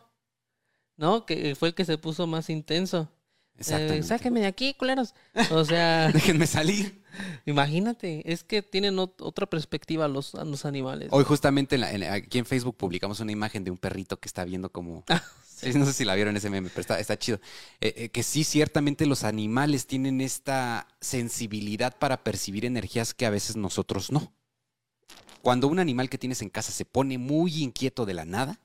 ¿no? 0.97 1.26
Que 1.26 1.55
fue 1.55 1.70
el 1.70 1.76
que 1.76 1.86
se 1.86 1.97
puso 1.97 2.26
más 2.28 2.49
intenso. 2.49 3.11
Eh, 3.59 4.01
sáquenme 4.03 4.39
de 4.41 4.45
aquí, 4.47 4.74
culeros. 4.76 5.13
O 5.51 5.63
sea, 5.65 6.11
Déjenme 6.13 6.45
salir. 6.47 7.01
imagínate, 7.45 8.22
es 8.32 8.43
que 8.43 8.61
tienen 8.61 8.95
ot- 8.97 9.15
otra 9.20 9.47
perspectiva 9.47 10.07
los, 10.07 10.34
los 10.34 10.65
animales. 10.65 11.09
Hoy 11.11 11.24
justamente 11.24 11.76
en 11.76 11.82
la- 11.82 11.91
en 11.91 11.99
la- 12.01 12.13
aquí 12.13 12.38
en 12.39 12.45
Facebook 12.45 12.78
publicamos 12.78 13.20
una 13.20 13.32
imagen 13.32 13.63
de 13.63 13.72
un 13.72 13.78
perrito 13.78 14.18
que 14.20 14.28
está 14.28 14.43
viendo 14.45 14.72
como... 14.72 15.03
Sí, 15.57 15.74
no 15.74 15.88
sé 15.88 15.93
si 15.93 16.05
la 16.05 16.13
vieron 16.13 16.38
ese 16.38 16.51
meme, 16.51 16.70
pero 16.70 16.82
está, 16.82 16.99
está 16.99 17.18
chido. 17.18 17.39
Eh, 17.82 17.91
eh, 17.97 18.09
que 18.09 18.22
sí, 18.22 18.43
ciertamente 18.43 19.07
los 19.07 19.24
animales 19.24 19.88
tienen 19.88 20.22
esta 20.22 20.88
sensibilidad 21.01 21.97
para 21.97 22.24
percibir 22.24 22.63
energías 22.63 23.15
que 23.15 23.26
a 23.26 23.32
veces 23.32 23.55
nosotros 23.55 24.11
no. 24.11 24.32
Cuando 25.42 25.68
un 25.68 25.80
animal 25.80 26.10
que 26.10 26.18
tienes 26.18 26.42
en 26.42 26.50
casa 26.50 26.72
se 26.72 26.86
pone 26.86 27.18
muy 27.18 27.64
inquieto 27.64 28.06
de 28.06 28.14
la 28.14 28.26
nada, 28.26 28.60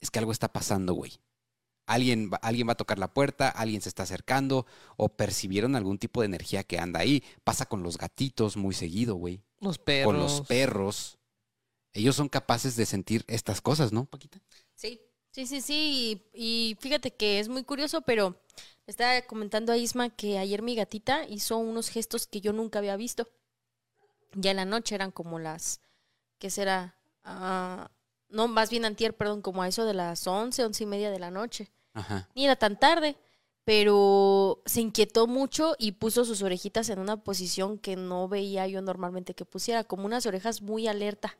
es 0.00 0.10
que 0.10 0.18
algo 0.18 0.32
está 0.32 0.52
pasando, 0.52 0.94
güey. 0.94 1.12
Alguien, 1.86 2.30
va- 2.32 2.38
alguien 2.42 2.66
va 2.66 2.72
a 2.72 2.76
tocar 2.76 2.98
la 2.98 3.12
puerta, 3.12 3.48
alguien 3.50 3.82
se 3.82 3.90
está 3.90 4.04
acercando, 4.04 4.66
o 4.96 5.10
percibieron 5.10 5.76
algún 5.76 5.98
tipo 5.98 6.20
de 6.22 6.26
energía 6.26 6.64
que 6.64 6.78
anda 6.78 7.00
ahí. 7.00 7.22
Pasa 7.44 7.66
con 7.66 7.82
los 7.82 7.98
gatitos 7.98 8.56
muy 8.56 8.74
seguido, 8.74 9.16
güey 9.16 9.42
Los 9.60 9.78
perros. 9.78 10.06
con 10.06 10.18
los 10.18 10.40
perros. 10.42 11.18
Ellos 11.92 12.16
son 12.16 12.28
capaces 12.28 12.74
de 12.76 12.86
sentir 12.86 13.24
estas 13.28 13.60
cosas, 13.60 13.92
¿no, 13.92 14.06
Paquita? 14.06 14.40
Sí, 14.74 15.00
sí, 15.30 15.46
sí, 15.46 15.60
sí. 15.60 16.20
Y, 16.32 16.70
y 16.72 16.76
fíjate 16.80 17.12
que 17.12 17.38
es 17.38 17.48
muy 17.48 17.62
curioso, 17.64 18.00
pero 18.00 18.40
estaba 18.86 19.20
comentando 19.22 19.70
a 19.72 19.76
Isma 19.76 20.08
que 20.10 20.38
ayer 20.38 20.62
mi 20.62 20.74
gatita 20.74 21.24
hizo 21.28 21.58
unos 21.58 21.88
gestos 21.90 22.26
que 22.26 22.40
yo 22.40 22.52
nunca 22.52 22.78
había 22.80 22.96
visto. 22.96 23.28
Ya 24.32 24.50
en 24.50 24.56
la 24.56 24.64
noche 24.64 24.94
eran 24.96 25.12
como 25.12 25.38
las, 25.38 25.80
¿qué 26.44 26.50
será? 26.50 26.94
Ah, 27.22 27.90
no, 28.28 28.48
más 28.48 28.68
bien 28.68 28.84
antier, 28.84 29.16
perdón, 29.16 29.40
como 29.40 29.62
a 29.62 29.68
eso 29.68 29.86
de 29.86 29.94
las 29.94 30.26
once, 30.26 30.62
once 30.62 30.84
y 30.84 30.86
media 30.86 31.10
de 31.10 31.18
la 31.18 31.30
noche. 31.30 31.72
Ajá. 31.94 32.28
Ni 32.34 32.44
era 32.44 32.54
tan 32.54 32.78
tarde, 32.78 33.16
pero 33.64 34.60
se 34.66 34.82
inquietó 34.82 35.26
mucho 35.26 35.74
y 35.78 35.92
puso 35.92 36.26
sus 36.26 36.42
orejitas 36.42 36.90
en 36.90 36.98
una 36.98 37.16
posición 37.16 37.78
que 37.78 37.96
no 37.96 38.28
veía 38.28 38.66
yo 38.66 38.82
normalmente 38.82 39.32
que 39.32 39.46
pusiera, 39.46 39.84
como 39.84 40.04
unas 40.04 40.26
orejas 40.26 40.60
muy 40.60 40.86
alerta, 40.86 41.38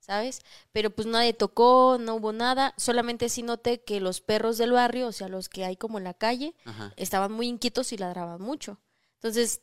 ¿sabes? 0.00 0.42
Pero 0.70 0.90
pues 0.90 1.06
nadie 1.06 1.32
tocó, 1.32 1.96
no 1.98 2.16
hubo 2.16 2.34
nada, 2.34 2.74
solamente 2.76 3.30
sí 3.30 3.42
noté 3.42 3.82
que 3.82 4.00
los 4.00 4.20
perros 4.20 4.58
del 4.58 4.72
barrio, 4.72 5.06
o 5.06 5.12
sea, 5.12 5.30
los 5.30 5.48
que 5.48 5.64
hay 5.64 5.76
como 5.78 5.96
en 5.96 6.04
la 6.04 6.12
calle, 6.12 6.54
Ajá. 6.66 6.92
estaban 6.96 7.32
muy 7.32 7.48
inquietos 7.48 7.90
y 7.94 7.96
ladraban 7.96 8.42
mucho. 8.42 8.80
Entonces, 9.14 9.62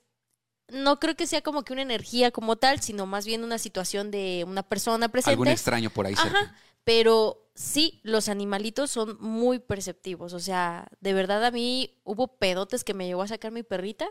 no 0.71 0.99
creo 0.99 1.15
que 1.15 1.27
sea 1.27 1.41
como 1.41 1.63
que 1.63 1.73
una 1.73 1.81
energía 1.81 2.31
como 2.31 2.55
tal, 2.55 2.81
sino 2.81 3.05
más 3.05 3.25
bien 3.25 3.43
una 3.43 3.57
situación 3.57 4.11
de 4.11 4.45
una 4.47 4.63
persona 4.63 5.09
presente. 5.09 5.31
Algún 5.31 5.47
extraño 5.47 5.89
por 5.89 6.05
ahí 6.05 6.15
cerca. 6.15 6.39
Ajá, 6.39 6.55
pero 6.83 7.51
sí, 7.55 7.99
los 8.03 8.29
animalitos 8.29 8.91
son 8.91 9.17
muy 9.19 9.59
perceptivos. 9.59 10.33
O 10.33 10.39
sea, 10.39 10.87
de 11.01 11.13
verdad 11.13 11.43
a 11.45 11.51
mí 11.51 11.99
hubo 12.03 12.39
pedotes 12.39 12.83
que 12.83 12.93
me 12.93 13.05
llevó 13.05 13.21
a 13.21 13.27
sacar 13.27 13.51
mi 13.51 13.63
perrita. 13.63 14.09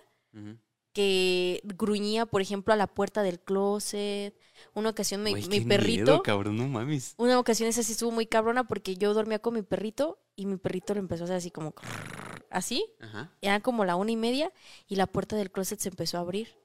Que 0.92 1.60
gruñía, 1.64 2.26
por 2.26 2.42
ejemplo, 2.42 2.72
a 2.72 2.76
la 2.76 2.86
puerta 2.86 3.22
del 3.22 3.40
closet. 3.40 4.34
Una 4.74 4.90
ocasión 4.90 5.22
mi, 5.22 5.34
perrito, 5.34 6.02
miedo, 6.02 6.22
cabrón, 6.22 6.56
no 6.56 6.66
mames. 6.66 7.14
una 7.16 7.38
ocasión 7.38 7.68
esa 7.68 7.82
sí 7.82 7.92
estuvo 7.92 8.10
muy 8.10 8.26
cabrona 8.26 8.66
porque 8.66 8.96
yo 8.96 9.14
dormía 9.14 9.38
con 9.38 9.54
mi 9.54 9.62
perrito 9.62 10.18
y 10.34 10.46
mi 10.46 10.56
perrito 10.56 10.94
lo 10.94 11.00
empezó 11.00 11.22
a 11.22 11.26
hacer 11.26 11.36
así 11.36 11.50
como 11.50 11.74
así. 12.50 12.84
Ajá. 13.00 13.32
Era 13.40 13.60
como 13.60 13.84
la 13.84 13.96
una 13.96 14.10
y 14.10 14.16
media 14.16 14.52
y 14.86 14.96
la 14.96 15.06
puerta 15.06 15.36
del 15.36 15.50
closet 15.50 15.78
se 15.78 15.88
empezó 15.88 16.18
a 16.18 16.20
abrir. 16.20 16.56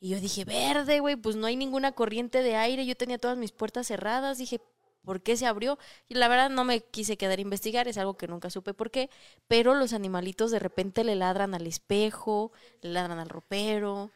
Y 0.00 0.08
yo 0.08 0.20
dije, 0.20 0.46
verde, 0.46 1.00
güey, 1.00 1.16
pues 1.16 1.36
no 1.36 1.46
hay 1.46 1.56
ninguna 1.56 1.92
corriente 1.92 2.42
de 2.42 2.56
aire. 2.56 2.86
Yo 2.86 2.96
tenía 2.96 3.18
todas 3.18 3.36
mis 3.36 3.52
puertas 3.52 3.86
cerradas. 3.86 4.38
Dije, 4.38 4.60
¿por 5.02 5.22
qué 5.22 5.36
se 5.36 5.46
abrió? 5.46 5.78
Y 6.08 6.14
la 6.14 6.28
verdad 6.28 6.50
no 6.50 6.64
me 6.64 6.80
quise 6.80 7.16
quedar 7.16 7.38
a 7.38 7.42
investigar, 7.42 7.88
es 7.88 7.98
algo 7.98 8.16
que 8.16 8.28
nunca 8.28 8.50
supe 8.50 8.74
por 8.74 8.90
qué. 8.90 9.10
Pero 9.48 9.74
los 9.74 9.92
animalitos 9.92 10.50
de 10.50 10.58
repente 10.58 11.04
le 11.04 11.14
ladran 11.16 11.54
al 11.54 11.66
espejo, 11.66 12.52
le 12.82 12.90
ladran 12.90 13.18
al 13.18 13.28
ropero. 13.28 14.10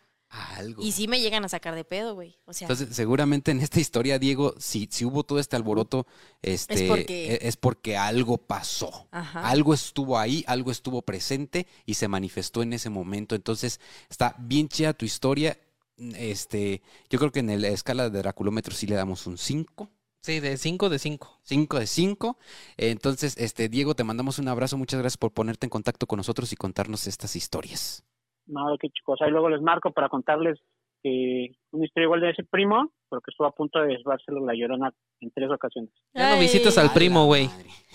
Algo. 0.56 0.82
Y 0.82 0.90
sí 0.90 1.06
me 1.06 1.20
llegan 1.20 1.44
a 1.44 1.48
sacar 1.48 1.76
de 1.76 1.84
pedo, 1.84 2.14
güey. 2.14 2.36
O 2.44 2.52
sea, 2.52 2.66
Entonces, 2.66 2.96
seguramente 2.96 3.52
en 3.52 3.60
esta 3.60 3.78
historia, 3.78 4.18
Diego, 4.18 4.52
si, 4.58 4.88
si 4.90 5.04
hubo 5.04 5.22
todo 5.22 5.38
este 5.38 5.54
alboroto, 5.54 6.08
este, 6.42 6.74
Es 6.74 6.82
porque- 6.88 7.34
e- 7.34 7.38
es 7.48 7.56
porque 7.56 7.96
algo 7.96 8.36
pasó. 8.38 9.06
Ajá. 9.12 9.48
Algo 9.48 9.72
estuvo 9.74 10.18
ahí, 10.18 10.42
algo 10.48 10.72
estuvo 10.72 11.02
presente 11.02 11.68
y 11.86 11.94
se 11.94 12.08
manifestó 12.08 12.62
en 12.62 12.72
ese 12.72 12.90
momento. 12.90 13.36
Entonces, 13.36 13.78
está 14.10 14.34
bien 14.40 14.68
chida 14.68 14.92
tu 14.92 15.04
historia. 15.04 15.56
Este, 15.96 16.82
yo 17.08 17.20
creo 17.20 17.30
que 17.30 17.38
en 17.38 17.62
la 17.62 17.68
escala 17.68 18.10
de 18.10 18.18
Draculómetro 18.18 18.74
sí 18.74 18.88
le 18.88 18.96
damos 18.96 19.28
un 19.28 19.38
5. 19.38 19.88
Sí, 20.24 20.40
de 20.40 20.56
5 20.56 20.88
de 20.88 20.98
5. 20.98 21.40
5 21.42 21.78
de 21.80 21.86
5. 21.86 22.38
Entonces, 22.78 23.36
este, 23.36 23.68
Diego, 23.68 23.92
te 23.92 24.04
mandamos 24.04 24.38
un 24.38 24.48
abrazo. 24.48 24.78
Muchas 24.78 24.98
gracias 24.98 25.18
por 25.18 25.34
ponerte 25.34 25.66
en 25.66 25.70
contacto 25.70 26.06
con 26.06 26.16
nosotros 26.16 26.50
y 26.50 26.56
contarnos 26.56 27.06
estas 27.06 27.36
historias. 27.36 28.06
No, 28.46 28.74
qué 28.80 28.88
chicos. 28.88 29.20
Ahí 29.20 29.30
luego 29.30 29.50
les 29.50 29.60
marco 29.60 29.92
para 29.92 30.08
contarles 30.08 30.58
que 31.02 31.48
una 31.72 31.84
historia 31.84 32.06
igual 32.06 32.22
de 32.22 32.30
ese 32.30 32.42
primo, 32.42 32.90
porque 33.14 33.30
estuvo 33.30 33.46
a 33.46 33.52
punto 33.52 33.80
de 33.80 33.88
desvárselo 33.88 34.44
la 34.44 34.54
llorona 34.54 34.92
en 35.20 35.30
tres 35.30 35.50
ocasiones. 35.50 35.90
Ya 36.14 36.30
no 36.34 36.40
visitas 36.40 36.76
al 36.78 36.92
primo, 36.92 37.26
güey. 37.26 37.48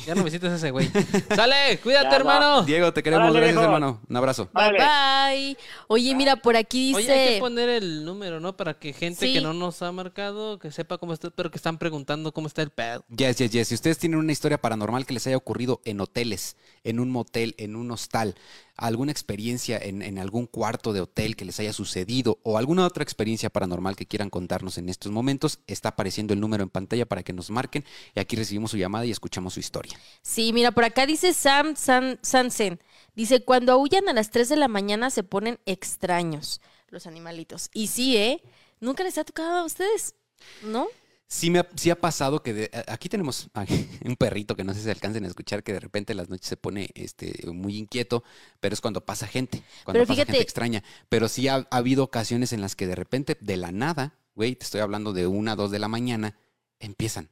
Ya 0.06 0.16
no 0.16 0.24
visitas 0.24 0.52
a 0.54 0.56
ese 0.56 0.72
güey. 0.72 0.88
¡Sale! 1.36 1.78
¡Cuídate, 1.84 2.06
Ya 2.06 2.10
va. 2.10 2.16
hermano! 2.16 2.62
Diego, 2.64 2.94
te 2.94 3.04
queremos. 3.04 3.26
Órale, 3.32 3.40
gracias, 3.40 3.60
viejo. 3.60 3.76
hermano. 3.76 4.02
Un 4.10 4.16
abrazo. 4.16 4.50
bye 4.54 4.72
bye. 4.72 5.58
Oye, 5.88 6.16
mira, 6.16 6.38
por 6.38 6.56
aquí 6.56 6.94
Oye, 6.96 7.12
hay 7.12 7.18
que 7.18 7.28
dice. 7.32 7.40
poner 7.42 7.68
el 7.70 8.06
número, 8.06 8.40
¿no? 8.40 8.56
Para 8.56 8.76
que 8.80 8.94
gente 8.94 9.28
Sí. 9.28 9.34
que 9.34 9.42
no 9.42 9.54
nos 9.54 9.82
ha 9.82 9.92
marcado, 9.92 10.58
que 10.58 10.72
sepa 10.72 10.98
cómo 10.98 11.12
está, 11.14 11.30
pero 11.32 11.52
que 11.52 11.58
están 11.58 11.78
preguntando 11.78 12.32
cómo 12.32 12.48
está 12.48 12.62
el 12.62 12.70
pedo. 12.70 13.04
Yes, 13.10 13.38
yes, 13.40 13.52
yes. 13.52 13.68
Si 13.68 13.76
ustedes 13.76 13.98
tienen 14.00 14.20
una 14.20 14.32
historia 14.32 14.58
paranormal 14.60 15.06
que 15.06 15.14
les 15.14 15.28
haya 15.28 15.36
ocurrido 15.38 15.82
en 15.84 16.00
hoteles, 16.00 16.56
en 16.86 17.00
un 17.02 17.12
motel, 17.12 17.56
en 17.58 17.76
un 17.76 17.92
hostal, 17.92 18.36
alguna 18.88 19.12
experiencia 19.12 19.78
en, 19.78 20.18
algún 20.18 20.46
cuarto 20.46 20.94
de 20.94 21.02
hotel 21.02 21.36
que 21.36 21.46
les 21.46 21.60
haya 21.60 21.74
sucedido 21.74 22.40
o 22.44 22.58
alguna 22.58 22.86
otra 22.86 23.04
experiencia 23.04 23.50
paranormal 23.50 23.96
que 23.96 24.06
quieran 24.06 24.30
contarnos 24.30 24.78
en 24.78 24.90
estos 24.90 25.12
momentos, 25.12 25.60
está 25.68 25.90
apareciendo 25.90 26.34
el 26.34 26.40
número 26.40 26.64
en 26.64 26.70
pantalla 26.70 27.06
para 27.06 27.24
que 27.24 27.34
nos 27.34 27.50
marquen 27.50 27.86
y 28.16 28.20
aquí 28.20 28.36
recibimos 28.36 28.72
su 28.72 28.78
llamada 28.78 29.06
y 29.06 29.12
escuchamos 29.12 29.54
su 29.54 29.60
historia. 29.60 29.98
Sí, 30.22 30.54
mira, 30.54 30.72
por 30.72 30.84
acá 30.84 31.06
dice 31.06 31.34
Sam 31.34 31.76
San, 31.76 32.20
Sansen. 32.22 32.80
Dice, 33.16 33.44
cuando 33.44 33.74
aullan 33.74 34.08
a 34.08 34.14
las 34.14 34.32
3 34.32 34.50
de 34.50 34.56
la 34.56 34.68
mañana 34.68 35.10
se 35.10 35.24
ponen 35.24 35.60
extraños 35.66 36.62
los 36.90 37.08
animalitos. 37.08 37.70
Y 37.74 37.88
sí, 37.88 38.18
¿eh? 38.18 38.42
Nunca 38.80 39.04
les 39.04 39.18
ha 39.18 39.24
tocado 39.24 39.58
a 39.58 39.66
ustedes, 39.66 40.16
¿no? 40.64 40.88
Sí, 41.32 41.52
me 41.52 41.60
ha, 41.60 41.70
sí 41.76 41.92
ha 41.92 42.00
pasado 42.02 42.42
que 42.42 42.54
de- 42.54 42.72
aquí 42.88 43.08
tenemos 43.08 43.50
un 44.04 44.16
perrito 44.16 44.56
que 44.56 44.64
no 44.64 44.74
sé 44.74 44.82
si 44.82 44.90
alcancen 44.90 45.24
a 45.26 45.28
escuchar 45.28 45.64
que 45.64 45.74
de 45.74 45.80
repente 45.80 46.14
en 46.14 46.18
las 46.18 46.28
noches 46.30 46.48
se 46.48 46.58
pone 46.58 46.90
este, 46.96 47.46
muy 47.52 47.78
inquieto, 47.78 48.24
pero 48.60 48.74
es 48.74 48.82
cuando 48.82 49.06
pasa 49.06 49.28
gente, 49.28 49.62
cuando 49.84 50.00
Pero 50.00 50.08
pasa 50.08 50.26
gente 50.26 50.42
extraña. 50.42 50.84
Pero 51.08 51.28
sí 51.30 51.48
ha, 51.48 51.68
ha 51.70 51.78
habido 51.78 52.04
ocasiones 52.04 52.52
en 52.52 52.62
las 52.62 52.76
que 52.76 52.88
de 52.88 52.96
repente, 52.96 53.38
de 53.40 53.58
la 53.58 53.72
nada, 53.72 54.18
güey, 54.34 54.56
te 54.56 54.64
estoy 54.66 54.82
hablando 54.82 55.14
de 55.14 55.28
una, 55.28 55.56
dos 55.56 55.70
de 55.70 55.78
la 55.80 55.88
mañana, 55.88 56.36
empiezan. 56.80 57.30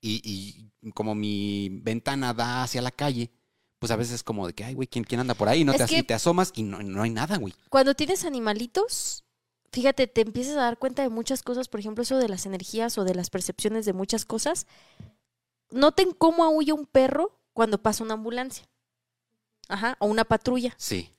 Y, 0.00 0.22
y 0.24 0.90
como 0.92 1.14
mi 1.14 1.68
ventana 1.82 2.32
da 2.32 2.62
hacia 2.62 2.80
la 2.80 2.90
calle, 2.90 3.30
pues 3.78 3.92
a 3.92 3.96
veces 3.96 4.14
es 4.14 4.22
como 4.22 4.46
de 4.46 4.54
que, 4.54 4.64
ay, 4.64 4.72
güey, 4.74 4.88
¿quién, 4.88 5.04
quién 5.04 5.20
anda 5.20 5.34
por 5.34 5.48
ahí? 5.48 5.62
No 5.62 5.74
te, 5.74 6.02
te 6.04 6.14
asomas 6.14 6.52
y 6.54 6.62
no, 6.62 6.82
no 6.82 7.02
hay 7.02 7.10
nada, 7.10 7.36
güey. 7.36 7.52
Cuando 7.68 7.94
tienes 7.94 8.24
animalitos, 8.24 9.24
fíjate, 9.72 10.06
te 10.06 10.20
empiezas 10.22 10.56
a 10.56 10.62
dar 10.62 10.78
cuenta 10.78 11.02
de 11.02 11.08
muchas 11.08 11.42
cosas, 11.42 11.68
por 11.68 11.80
ejemplo, 11.80 12.02
eso 12.02 12.18
de 12.18 12.28
las 12.28 12.46
energías 12.46 12.98
o 12.98 13.04
de 13.04 13.14
las 13.14 13.30
percepciones 13.30 13.84
de 13.84 13.92
muchas 13.92 14.24
cosas. 14.24 14.66
Noten 15.70 16.12
cómo 16.12 16.44
aúlla 16.44 16.74
un 16.74 16.86
perro 16.86 17.38
cuando 17.52 17.82
pasa 17.82 18.04
una 18.04 18.14
ambulancia. 18.14 18.64
Ajá, 19.68 19.96
o 20.00 20.06
una 20.06 20.24
patrulla. 20.24 20.74
Sí. 20.78 21.10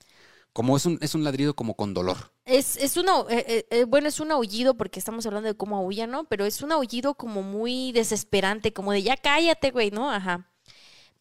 Como 0.54 0.76
es 0.76 0.86
un, 0.86 0.98
es 1.02 1.16
un 1.16 1.24
ladrido 1.24 1.56
como 1.56 1.76
con 1.76 1.94
dolor. 1.94 2.34
Es, 2.44 2.76
es 2.76 2.98
un, 2.98 3.06
au- 3.08 3.28
eh, 3.30 3.46
eh, 3.48 3.66
eh, 3.70 3.84
bueno, 3.86 4.10
es 4.10 4.20
un 4.20 4.32
aullido 4.32 4.76
porque 4.76 5.00
estamos 5.00 5.26
hablando 5.26 5.48
de 5.48 5.56
cómo 5.56 5.78
aúlla, 5.78 6.08
¿no? 6.08 6.26
Pero 6.26 6.44
es 6.46 6.62
un 6.62 6.74
aullido 6.74 7.14
como 7.16 7.42
muy 7.44 7.94
desesperante, 7.94 8.74
como 8.74 8.92
de 8.92 9.04
ya 9.04 9.16
cállate, 9.16 9.72
güey, 9.72 9.92
¿no? 9.92 10.12
Ajá. 10.12 10.52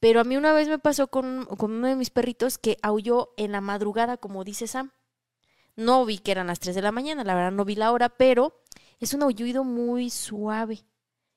Pero 0.00 0.20
a 0.20 0.24
mí 0.24 0.36
una 0.36 0.52
vez 0.52 0.66
me 0.66 0.80
pasó 0.80 1.06
con, 1.06 1.44
con 1.44 1.70
uno 1.70 1.86
de 1.86 1.94
mis 1.94 2.10
perritos 2.10 2.58
que 2.58 2.78
aulló 2.82 3.32
en 3.36 3.52
la 3.52 3.60
madrugada, 3.60 4.16
como 4.16 4.42
dice 4.42 4.66
Sam. 4.66 4.90
No 5.80 6.04
vi 6.04 6.18
que 6.18 6.30
eran 6.32 6.48
las 6.48 6.60
3 6.60 6.74
de 6.74 6.82
la 6.82 6.92
mañana, 6.92 7.24
la 7.24 7.34
verdad 7.34 7.52
no 7.52 7.64
vi 7.64 7.74
la 7.74 7.90
hora, 7.90 8.10
pero 8.10 8.60
es 8.98 9.14
un 9.14 9.22
aullido 9.22 9.64
muy 9.64 10.10
suave. 10.10 10.84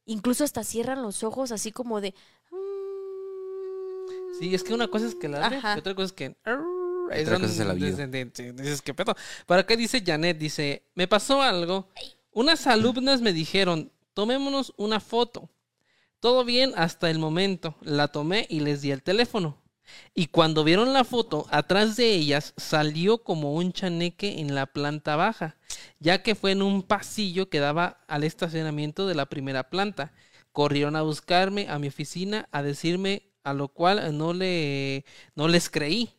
Incluso 0.05 0.43
hasta 0.43 0.65
cierran 0.65 1.01
los 1.01 1.23
ojos 1.23 1.53
así 1.53 1.71
como 1.71 2.01
de... 2.01 2.13
"Mm". 2.51 4.39
Sí, 4.39 4.53
es 4.53 4.63
que 4.63 4.73
una 4.73 4.89
cosa 4.89 5.07
es 5.07 5.15
que 5.15 5.27
Ajá. 5.27 5.75
y 5.75 5.79
otra 5.79 5.95
cosa 5.95 6.07
es 6.07 6.11
que... 6.11 6.35
Otra 6.45 7.39
cosa 7.39 7.45
es 7.45 7.59
el 7.59 7.69
aullido. 7.69 8.05
Dices, 8.05 8.81
¿qué 8.81 8.93
pedo? 8.93 9.15
Para 9.45 9.61
acá 9.61 9.77
dice 9.77 10.03
Janet, 10.05 10.37
dice, 10.37 10.83
me 10.93 11.07
pasó 11.07 11.41
algo. 11.41 11.87
Unas 12.33 12.67
alumnas 12.67 13.21
me 13.21 13.31
dijeron, 13.31 13.93
tomémonos 14.13 14.73
una 14.75 14.99
foto. 14.99 15.49
Todo 16.19 16.43
bien 16.43 16.73
hasta 16.75 17.09
el 17.09 17.17
momento. 17.17 17.75
La 17.81 18.09
tomé 18.09 18.45
y 18.49 18.59
les 18.59 18.81
di 18.81 18.91
el 18.91 19.03
teléfono. 19.03 19.62
Y 20.13 20.27
cuando 20.27 20.63
vieron 20.63 20.93
la 20.93 21.03
foto, 21.03 21.47
atrás 21.49 21.95
de 21.95 22.13
ellas 22.13 22.53
salió 22.57 23.23
como 23.23 23.53
un 23.53 23.73
chaneque 23.73 24.39
en 24.39 24.55
la 24.55 24.65
planta 24.65 25.15
baja, 25.15 25.57
ya 25.99 26.23
que 26.23 26.35
fue 26.35 26.51
en 26.51 26.61
un 26.61 26.83
pasillo 26.83 27.49
que 27.49 27.59
daba 27.59 28.03
al 28.07 28.23
estacionamiento 28.23 29.07
de 29.07 29.15
la 29.15 29.25
primera 29.27 29.69
planta. 29.69 30.13
Corrieron 30.51 30.95
a 30.95 31.01
buscarme 31.01 31.67
a 31.69 31.79
mi 31.79 31.87
oficina 31.87 32.47
a 32.51 32.61
decirme 32.61 33.23
a 33.43 33.53
lo 33.53 33.67
cual 33.67 34.17
no 34.17 34.33
le 34.33 35.05
no 35.35 35.47
les 35.47 35.69
creí. 35.69 36.09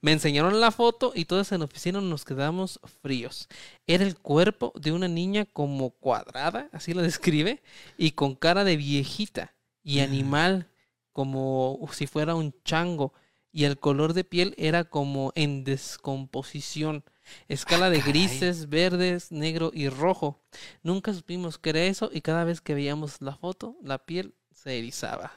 Me 0.00 0.12
enseñaron 0.12 0.60
la 0.60 0.70
foto 0.70 1.12
y 1.14 1.26
todos 1.26 1.52
en 1.52 1.58
la 1.60 1.66
oficina 1.66 2.00
nos 2.00 2.24
quedamos 2.24 2.80
fríos. 3.02 3.48
Era 3.86 4.04
el 4.04 4.16
cuerpo 4.16 4.72
de 4.74 4.92
una 4.92 5.08
niña 5.08 5.44
como 5.44 5.90
cuadrada, 5.90 6.68
así 6.72 6.94
lo 6.94 7.02
describe, 7.10 7.62
y 7.98 8.12
con 8.12 8.34
cara 8.34 8.64
de 8.64 8.76
viejita 8.76 9.54
y 9.82 10.00
animal, 10.00 10.68
como 11.16 11.80
si 11.92 12.06
fuera 12.06 12.34
un 12.34 12.54
chango, 12.62 13.14
y 13.50 13.64
el 13.64 13.78
color 13.78 14.12
de 14.12 14.22
piel 14.22 14.54
era 14.58 14.84
como 14.84 15.32
en 15.34 15.64
descomposición. 15.64 17.04
Escala 17.48 17.86
Ah, 17.86 17.90
de 17.90 18.02
grises, 18.02 18.68
verdes, 18.68 19.32
negro 19.32 19.70
y 19.72 19.88
rojo. 19.88 20.42
Nunca 20.82 21.14
supimos 21.14 21.56
qué 21.58 21.70
era 21.70 21.80
eso 21.84 22.10
y 22.12 22.20
cada 22.20 22.44
vez 22.44 22.60
que 22.60 22.74
veíamos 22.74 23.16
la 23.20 23.34
foto, 23.34 23.76
la 23.82 23.96
piel 23.96 24.34
se 24.52 24.76
erizaba. 24.78 25.32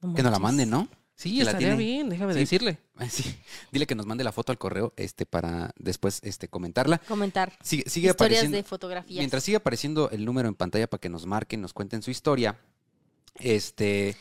No 0.00 0.14
Que 0.14 0.22
nos 0.22 0.32
la 0.32 0.38
manden, 0.38 0.70
¿no? 0.70 0.88
Sí, 1.14 1.36
Que 1.38 1.44
la 1.44 1.50
estaría 1.50 1.76
tiene. 1.76 1.84
bien, 1.84 2.08
déjame 2.08 2.32
Sí. 2.32 2.38
decirle. 2.38 2.78
Sí. 3.10 3.36
Dile 3.70 3.86
que 3.86 3.94
nos 3.94 4.06
mande 4.06 4.24
la 4.24 4.32
foto 4.32 4.50
al 4.50 4.56
correo 4.58 4.94
este, 4.96 5.26
para 5.26 5.72
después 5.78 6.20
este, 6.24 6.48
comentarla. 6.48 6.98
Comentar. 7.06 7.52
Sigue, 7.62 7.82
sigue 7.86 8.08
Historias 8.08 8.14
apareciendo. 8.38 8.56
de 8.56 8.62
fotografías. 8.62 9.18
Mientras 9.18 9.44
sigue 9.44 9.58
apareciendo 9.58 10.08
el 10.10 10.24
número 10.24 10.48
en 10.48 10.54
pantalla 10.54 10.88
para 10.88 11.00
que 11.02 11.10
nos 11.10 11.26
marquen, 11.26 11.60
nos 11.60 11.74
cuenten 11.74 12.00
su 12.02 12.10
historia. 12.10 12.58
Este. 13.38 14.16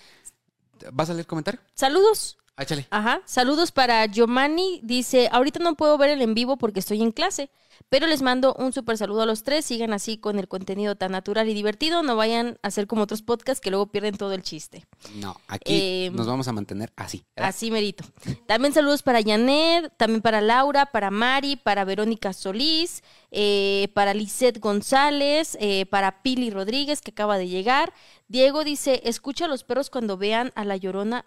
¿Vas 0.91 1.09
a 1.09 1.13
leer 1.13 1.27
comentario? 1.27 1.61
Saludos. 1.73 2.40
Ah, 2.58 2.64
échale. 2.64 2.86
Ajá. 2.89 3.22
Saludos 3.26 3.72
para 3.72 4.06
Giovanni. 4.06 4.82
Dice, 4.84 5.30
ahorita 5.32 5.60
no 5.60 5.76
puedo 5.76 5.97
ver 5.97 6.10
el 6.12 6.22
en 6.22 6.34
vivo 6.34 6.58
porque 6.58 6.80
estoy 6.82 7.02
en 7.02 7.12
clase, 7.12 7.49
pero 7.89 8.08
les 8.08 8.22
mando 8.22 8.54
un 8.60 8.74
súper 8.74 8.97
saludo 8.97 9.22
a 9.22 9.26
los 9.26 9.43
tres. 9.43 9.66
Sigan 9.66 9.93
así 9.93 10.18
con 10.18 10.38
el 10.38 10.47
contenido 10.47 10.95
tan 10.95 11.14
natural 11.14 11.47
y 11.49 11.54
divertido. 11.54 12.04
No 12.04 12.16
vayan 12.18 12.60
a 12.62 12.68
hacer 12.68 12.88
como 12.88 13.04
otros 13.04 13.22
podcasts 13.22 13.62
que 13.62 13.70
luego 13.72 13.88
pierden 13.88 14.18
todo 14.18 14.34
el 14.34 14.43
chiste. 14.43 14.86
No, 15.16 15.39
aquí 15.47 15.74
Eh, 15.74 16.12
nos 16.14 16.28
vamos 16.28 16.47
a 16.49 16.52
mantener 16.54 16.91
así. 16.97 17.24
¿verdad? 17.36 17.49
Así 17.49 17.72
merito. 17.72 18.04
También 18.47 18.74
saludos 18.74 19.02
para 19.02 19.24
Janet, 19.24 19.93
también 19.97 20.22
para 20.22 20.41
Laura, 20.41 20.88
para 20.88 21.10
Mari, 21.10 21.56
para 21.56 21.86
Verónica 21.86 22.34
Solís, 22.34 23.02
eh, 23.32 23.88
para 23.95 24.14
Lisette 24.14 24.60
González, 24.60 25.58
eh, 25.62 25.86
para 25.86 26.22
Pili 26.22 26.49
Rodríguez, 26.49 27.02
que 27.02 27.12
acaba 27.12 27.38
de 27.38 27.47
llegar. 27.47 27.93
Diego 28.28 28.64
dice, 28.66 29.02
escucha 29.06 29.45
a 29.45 29.47
los 29.47 29.64
perros 29.64 29.89
cuando 29.89 30.18
vean 30.18 30.52
a 30.56 30.66
la 30.66 30.76
llorona 30.76 31.26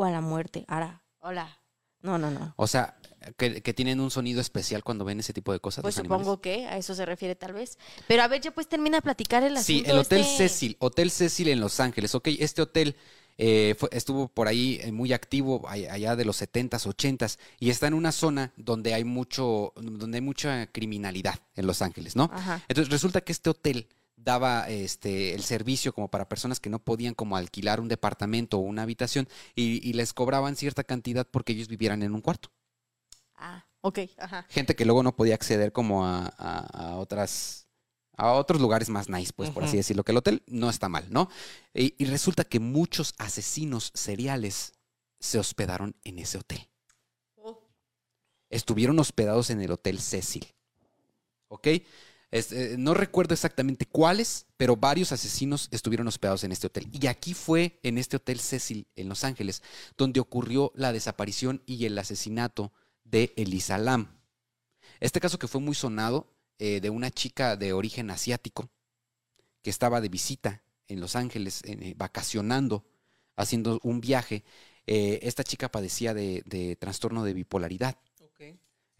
o 0.00 0.04
a 0.04 0.10
la 0.10 0.20
muerte. 0.20 0.64
Ahora, 0.68 1.02
hola. 1.20 1.56
No, 2.02 2.16
no, 2.16 2.30
no. 2.30 2.54
O 2.56 2.66
sea, 2.66 2.96
que, 3.36 3.60
que 3.60 3.74
tienen 3.74 4.00
un 4.00 4.10
sonido 4.10 4.40
especial 4.40 4.82
cuando 4.82 5.04
ven 5.04 5.20
ese 5.20 5.34
tipo 5.34 5.52
de 5.52 5.60
cosas. 5.60 5.82
Pues 5.82 5.98
animales. 5.98 6.22
supongo 6.24 6.40
que 6.40 6.66
a 6.66 6.78
eso 6.78 6.94
se 6.94 7.04
refiere 7.04 7.34
tal 7.34 7.52
vez. 7.52 7.76
Pero 8.08 8.22
a 8.22 8.28
ver, 8.28 8.40
ya 8.40 8.50
pues 8.52 8.66
termina 8.68 8.96
de 8.96 9.02
platicar 9.02 9.42
el 9.42 9.58
Sí, 9.58 9.80
asunto. 9.80 9.92
el 9.92 9.98
Hotel 9.98 10.20
este. 10.22 10.36
Cecil, 10.48 10.76
Hotel 10.80 11.10
Cecil 11.10 11.48
en 11.48 11.60
Los 11.60 11.78
Ángeles. 11.78 12.14
Ok, 12.14 12.28
este 12.38 12.62
hotel 12.62 12.96
eh, 13.36 13.74
fue- 13.78 13.90
estuvo 13.92 14.28
por 14.28 14.48
ahí 14.48 14.80
eh, 14.82 14.92
muy 14.92 15.12
activo 15.12 15.68
a- 15.68 15.72
allá 15.72 16.16
de 16.16 16.24
los 16.24 16.40
70s, 16.40 16.86
80s 16.86 17.38
y 17.58 17.68
está 17.68 17.86
en 17.86 17.92
una 17.94 18.12
zona 18.12 18.52
donde 18.56 18.94
hay 18.94 19.04
mucho, 19.04 19.74
donde 19.76 20.16
hay 20.16 20.22
mucha 20.22 20.66
criminalidad 20.68 21.38
en 21.54 21.66
Los 21.66 21.82
Ángeles, 21.82 22.16
¿no? 22.16 22.30
Ajá. 22.32 22.62
Entonces 22.68 22.90
resulta 22.90 23.20
que 23.20 23.32
este 23.32 23.50
hotel 23.50 23.88
daba 24.24 24.68
este 24.68 25.34
el 25.34 25.42
servicio 25.42 25.92
como 25.92 26.08
para 26.10 26.28
personas 26.28 26.60
que 26.60 26.70
no 26.70 26.78
podían 26.78 27.14
como 27.14 27.36
alquilar 27.36 27.80
un 27.80 27.88
departamento 27.88 28.58
o 28.58 28.60
una 28.60 28.82
habitación 28.82 29.28
y, 29.54 29.86
y 29.88 29.92
les 29.94 30.12
cobraban 30.12 30.56
cierta 30.56 30.84
cantidad 30.84 31.26
porque 31.30 31.52
ellos 31.52 31.68
vivieran 31.68 32.02
en 32.02 32.14
un 32.14 32.20
cuarto. 32.20 32.50
Ah, 33.36 33.64
ok, 33.80 34.00
ajá. 34.18 34.46
Gente 34.50 34.76
que 34.76 34.84
luego 34.84 35.02
no 35.02 35.16
podía 35.16 35.34
acceder 35.34 35.72
como 35.72 36.04
a, 36.06 36.26
a- 36.38 36.90
a 36.92 36.96
otras 36.96 37.66
a 38.16 38.32
otros 38.34 38.60
lugares 38.60 38.90
más 38.90 39.08
nice, 39.08 39.32
pues 39.34 39.48
por 39.48 39.64
así 39.64 39.78
decirlo, 39.78 40.04
que 40.04 40.12
el 40.12 40.18
hotel 40.18 40.42
no 40.46 40.68
está 40.68 40.90
mal, 40.90 41.06
¿no? 41.08 41.30
Y, 41.72 41.94
y 41.96 42.04
resulta 42.04 42.44
que 42.44 42.60
muchos 42.60 43.14
asesinos 43.16 43.92
seriales 43.94 44.74
se 45.20 45.38
hospedaron 45.38 45.96
en 46.04 46.18
ese 46.18 46.36
hotel. 46.36 46.68
Estuvieron 48.50 48.98
hospedados 48.98 49.50
en 49.50 49.60
el 49.60 49.70
Hotel 49.70 50.00
Cecil. 50.00 50.46
¿Ok? 51.48 51.68
Eh, 52.32 52.76
no 52.78 52.94
recuerdo 52.94 53.34
exactamente 53.34 53.86
cuáles, 53.86 54.46
pero 54.56 54.76
varios 54.76 55.10
asesinos 55.10 55.68
estuvieron 55.72 56.06
hospedados 56.06 56.44
en 56.44 56.52
este 56.52 56.68
hotel. 56.68 56.88
Y 56.92 57.06
aquí 57.08 57.34
fue 57.34 57.80
en 57.82 57.98
este 57.98 58.16
Hotel 58.16 58.38
Cecil, 58.38 58.86
en 58.94 59.08
Los 59.08 59.24
Ángeles, 59.24 59.62
donde 59.96 60.20
ocurrió 60.20 60.70
la 60.76 60.92
desaparición 60.92 61.62
y 61.66 61.86
el 61.86 61.98
asesinato 61.98 62.72
de 63.04 63.32
Elisa 63.36 63.78
Lam. 63.78 64.20
Este 65.00 65.20
caso 65.20 65.38
que 65.38 65.48
fue 65.48 65.60
muy 65.60 65.74
sonado 65.74 66.32
eh, 66.58 66.80
de 66.80 66.90
una 66.90 67.10
chica 67.10 67.56
de 67.56 67.72
origen 67.72 68.10
asiático 68.10 68.70
que 69.62 69.70
estaba 69.70 70.00
de 70.00 70.08
visita 70.08 70.62
en 70.86 71.00
Los 71.00 71.16
Ángeles, 71.16 71.62
eh, 71.64 71.94
vacacionando, 71.96 72.84
haciendo 73.36 73.80
un 73.82 74.00
viaje. 74.00 74.44
Esta 74.86 75.44
chica 75.44 75.70
padecía 75.70 76.14
de, 76.14 76.42
de 76.46 76.74
trastorno 76.74 77.22
de 77.22 77.32
bipolaridad. 77.32 77.96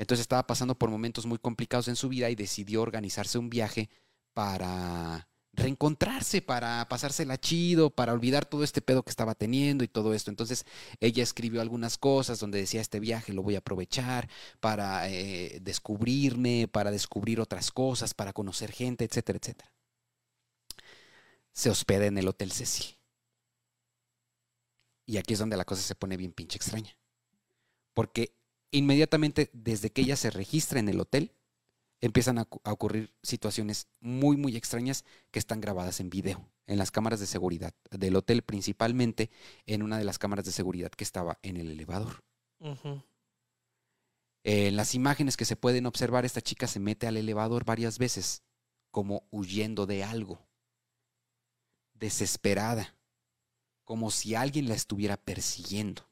Entonces 0.00 0.22
estaba 0.22 0.46
pasando 0.46 0.74
por 0.74 0.88
momentos 0.88 1.26
muy 1.26 1.36
complicados 1.36 1.86
en 1.88 1.94
su 1.94 2.08
vida 2.08 2.30
y 2.30 2.34
decidió 2.34 2.80
organizarse 2.80 3.36
un 3.36 3.50
viaje 3.50 3.90
para 4.32 5.28
reencontrarse, 5.52 6.40
para 6.40 6.88
pasársela 6.88 7.38
chido, 7.38 7.90
para 7.90 8.14
olvidar 8.14 8.46
todo 8.46 8.64
este 8.64 8.80
pedo 8.80 9.02
que 9.02 9.10
estaba 9.10 9.34
teniendo 9.34 9.84
y 9.84 9.88
todo 9.88 10.14
esto. 10.14 10.30
Entonces 10.30 10.64
ella 11.00 11.22
escribió 11.22 11.60
algunas 11.60 11.98
cosas 11.98 12.40
donde 12.40 12.56
decía 12.56 12.80
este 12.80 12.98
viaje 12.98 13.34
lo 13.34 13.42
voy 13.42 13.56
a 13.56 13.58
aprovechar 13.58 14.30
para 14.58 15.06
eh, 15.10 15.58
descubrirme, 15.60 16.66
para 16.66 16.90
descubrir 16.90 17.38
otras 17.38 17.70
cosas, 17.70 18.14
para 18.14 18.32
conocer 18.32 18.72
gente, 18.72 19.04
etcétera, 19.04 19.38
etcétera. 19.38 19.70
Se 21.52 21.68
hospeda 21.68 22.06
en 22.06 22.16
el 22.16 22.26
Hotel 22.26 22.52
Cecil. 22.52 22.96
Y 25.04 25.18
aquí 25.18 25.34
es 25.34 25.40
donde 25.40 25.58
la 25.58 25.66
cosa 25.66 25.82
se 25.82 25.94
pone 25.94 26.16
bien 26.16 26.32
pinche 26.32 26.56
extraña. 26.56 26.96
Porque 27.92 28.39
inmediatamente 28.70 29.50
desde 29.52 29.90
que 29.90 30.02
ella 30.02 30.16
se 30.16 30.30
registra 30.30 30.80
en 30.80 30.88
el 30.88 31.00
hotel, 31.00 31.32
empiezan 32.00 32.38
a, 32.38 32.48
a 32.64 32.72
ocurrir 32.72 33.12
situaciones 33.22 33.88
muy, 34.00 34.36
muy 34.36 34.56
extrañas 34.56 35.04
que 35.30 35.38
están 35.38 35.60
grabadas 35.60 36.00
en 36.00 36.10
video, 36.10 36.48
en 36.66 36.78
las 36.78 36.90
cámaras 36.90 37.20
de 37.20 37.26
seguridad 37.26 37.74
del 37.90 38.16
hotel, 38.16 38.42
principalmente 38.42 39.30
en 39.66 39.82
una 39.82 39.98
de 39.98 40.04
las 40.04 40.18
cámaras 40.18 40.44
de 40.44 40.52
seguridad 40.52 40.90
que 40.90 41.04
estaba 41.04 41.38
en 41.42 41.56
el 41.56 41.70
elevador. 41.70 42.24
En 44.42 44.76
las 44.76 44.94
imágenes 44.94 45.36
que 45.36 45.44
se 45.44 45.56
pueden 45.56 45.86
observar, 45.86 46.24
esta 46.24 46.40
chica 46.40 46.66
se 46.66 46.80
mete 46.80 47.06
al 47.06 47.18
elevador 47.18 47.64
varias 47.64 47.98
veces, 47.98 48.42
como 48.90 49.26
huyendo 49.30 49.86
de 49.86 50.02
algo, 50.02 50.46
desesperada, 51.94 52.96
como 53.84 54.10
si 54.10 54.34
alguien 54.34 54.68
la 54.68 54.74
estuviera 54.74 55.16
persiguiendo. 55.18 56.09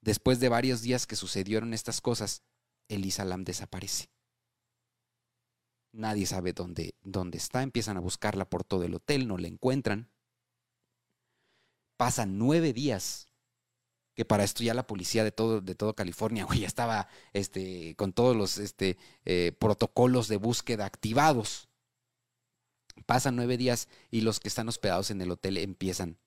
Después 0.00 0.40
de 0.40 0.48
varios 0.48 0.82
días 0.82 1.06
que 1.06 1.16
sucedieron 1.16 1.74
estas 1.74 2.00
cosas, 2.00 2.42
Elisa 2.88 3.24
Lam 3.24 3.44
desaparece. 3.44 4.10
Nadie 5.92 6.26
sabe 6.26 6.52
dónde, 6.52 6.94
dónde 7.02 7.38
está, 7.38 7.62
empiezan 7.62 7.96
a 7.96 8.00
buscarla 8.00 8.48
por 8.48 8.64
todo 8.64 8.84
el 8.84 8.94
hotel, 8.94 9.26
no 9.26 9.38
la 9.38 9.48
encuentran. 9.48 10.10
Pasan 11.96 12.38
nueve 12.38 12.72
días 12.72 13.28
que 14.14 14.24
para 14.24 14.42
esto 14.42 14.64
ya 14.64 14.74
la 14.74 14.86
policía 14.86 15.22
de 15.22 15.30
todo, 15.30 15.60
de 15.60 15.76
todo 15.76 15.94
California, 15.94 16.44
güey, 16.46 16.60
ya 16.60 16.66
estaba 16.66 17.08
este, 17.32 17.94
con 17.94 18.12
todos 18.12 18.36
los 18.36 18.58
este, 18.58 18.98
eh, 19.24 19.52
protocolos 19.58 20.26
de 20.26 20.36
búsqueda 20.36 20.86
activados. 20.86 21.68
Pasan 23.06 23.36
nueve 23.36 23.56
días 23.56 23.88
y 24.10 24.22
los 24.22 24.40
que 24.40 24.48
están 24.48 24.68
hospedados 24.68 25.12
en 25.12 25.22
el 25.22 25.30
hotel 25.30 25.56
empiezan 25.56 26.18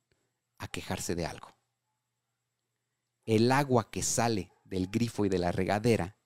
a 0.57 0.69
quejarse 0.69 1.15
de 1.15 1.25
algo. 1.25 1.53
El 3.31 3.49
agua 3.53 3.89
que 3.89 4.03
sale 4.03 4.51
del 4.65 4.87
grifo 4.87 5.25
y 5.25 5.29
de 5.29 5.39
la 5.39 5.53
regadera 5.53 6.17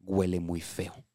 huele 0.00 0.40
muy 0.40 0.60
feo. 0.60 1.06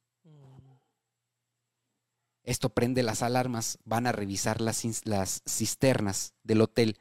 Esto 2.44 2.70
prende 2.70 3.04
las 3.04 3.22
alarmas, 3.22 3.78
van 3.84 4.08
a 4.08 4.14
revisar 4.14 4.62
las, 4.62 4.86
las 5.04 5.44
cisternas 5.46 6.34
del 6.44 6.62
hotel 6.62 6.98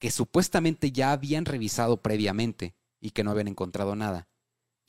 que 0.00 0.10
supuestamente 0.10 0.90
ya 0.90 1.12
habían 1.12 1.44
revisado 1.44 2.02
previamente 2.02 2.74
y 2.98 3.10
que 3.12 3.22
no 3.22 3.30
habían 3.30 3.46
encontrado 3.46 3.94
nada. 3.94 4.26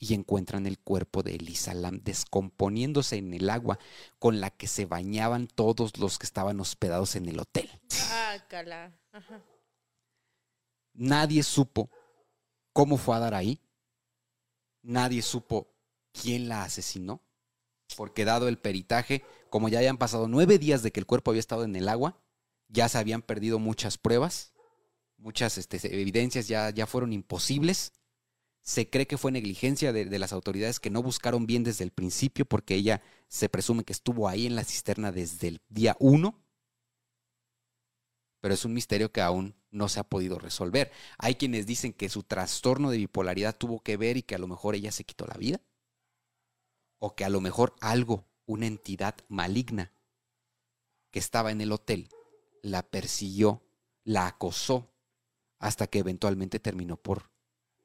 Y 0.00 0.14
encuentran 0.14 0.66
el 0.66 0.80
cuerpo 0.80 1.22
de 1.22 1.36
Elisa 1.36 1.74
Lam 1.74 2.00
descomponiéndose 2.02 3.18
en 3.18 3.34
el 3.34 3.50
agua 3.50 3.78
con 4.18 4.40
la 4.40 4.50
que 4.50 4.66
se 4.66 4.86
bañaban 4.86 5.46
todos 5.46 5.96
los 5.98 6.18
que 6.18 6.26
estaban 6.26 6.58
hospedados 6.58 7.14
en 7.14 7.28
el 7.28 7.38
hotel. 7.38 7.70
Ah. 8.10 8.90
Ajá. 9.12 9.40
Nadie 10.92 11.44
supo 11.44 11.88
cómo 12.72 12.96
fue 12.96 13.16
a 13.16 13.20
dar 13.20 13.34
ahí. 13.34 13.60
Nadie 14.82 15.22
supo 15.22 15.74
quién 16.12 16.48
la 16.48 16.64
asesinó. 16.64 17.22
Porque 17.96 18.24
dado 18.24 18.48
el 18.48 18.58
peritaje, 18.58 19.24
como 19.48 19.68
ya 19.68 19.78
habían 19.78 19.98
pasado 19.98 20.28
nueve 20.28 20.58
días 20.58 20.82
de 20.82 20.92
que 20.92 21.00
el 21.00 21.06
cuerpo 21.06 21.30
había 21.32 21.40
estado 21.40 21.64
en 21.64 21.74
el 21.74 21.88
agua, 21.88 22.22
ya 22.68 22.88
se 22.88 22.98
habían 22.98 23.20
perdido 23.20 23.58
muchas 23.58 23.98
pruebas, 23.98 24.52
muchas 25.16 25.58
este, 25.58 25.78
evidencias 26.00 26.46
ya, 26.46 26.70
ya 26.70 26.86
fueron 26.86 27.12
imposibles. 27.12 27.92
Se 28.62 28.88
cree 28.88 29.06
que 29.06 29.18
fue 29.18 29.32
negligencia 29.32 29.92
de, 29.92 30.04
de 30.04 30.18
las 30.18 30.32
autoridades 30.32 30.78
que 30.78 30.90
no 30.90 31.02
buscaron 31.02 31.46
bien 31.46 31.64
desde 31.64 31.82
el 31.82 31.90
principio 31.90 32.44
porque 32.44 32.76
ella 32.76 33.02
se 33.26 33.48
presume 33.48 33.84
que 33.84 33.92
estuvo 33.92 34.28
ahí 34.28 34.46
en 34.46 34.54
la 34.54 34.64
cisterna 34.64 35.10
desde 35.10 35.48
el 35.48 35.60
día 35.68 35.96
uno. 35.98 36.40
Pero 38.40 38.54
es 38.54 38.64
un 38.64 38.72
misterio 38.72 39.10
que 39.10 39.20
aún 39.20 39.59
no 39.70 39.88
se 39.88 40.00
ha 40.00 40.04
podido 40.04 40.38
resolver. 40.38 40.90
Hay 41.18 41.36
quienes 41.36 41.66
dicen 41.66 41.92
que 41.92 42.08
su 42.08 42.22
trastorno 42.22 42.90
de 42.90 42.98
bipolaridad 42.98 43.56
tuvo 43.56 43.80
que 43.80 43.96
ver 43.96 44.16
y 44.16 44.22
que 44.22 44.34
a 44.34 44.38
lo 44.38 44.46
mejor 44.48 44.74
ella 44.74 44.92
se 44.92 45.04
quitó 45.04 45.26
la 45.26 45.34
vida. 45.38 45.60
O 46.98 47.14
que 47.14 47.24
a 47.24 47.28
lo 47.30 47.40
mejor 47.40 47.74
algo, 47.80 48.26
una 48.46 48.66
entidad 48.66 49.14
maligna 49.28 49.92
que 51.10 51.18
estaba 51.18 51.50
en 51.50 51.60
el 51.60 51.72
hotel, 51.72 52.08
la 52.62 52.82
persiguió, 52.82 53.62
la 54.04 54.26
acosó, 54.26 54.90
hasta 55.58 55.86
que 55.86 55.98
eventualmente 56.00 56.60
terminó 56.60 56.96
por, 56.96 57.30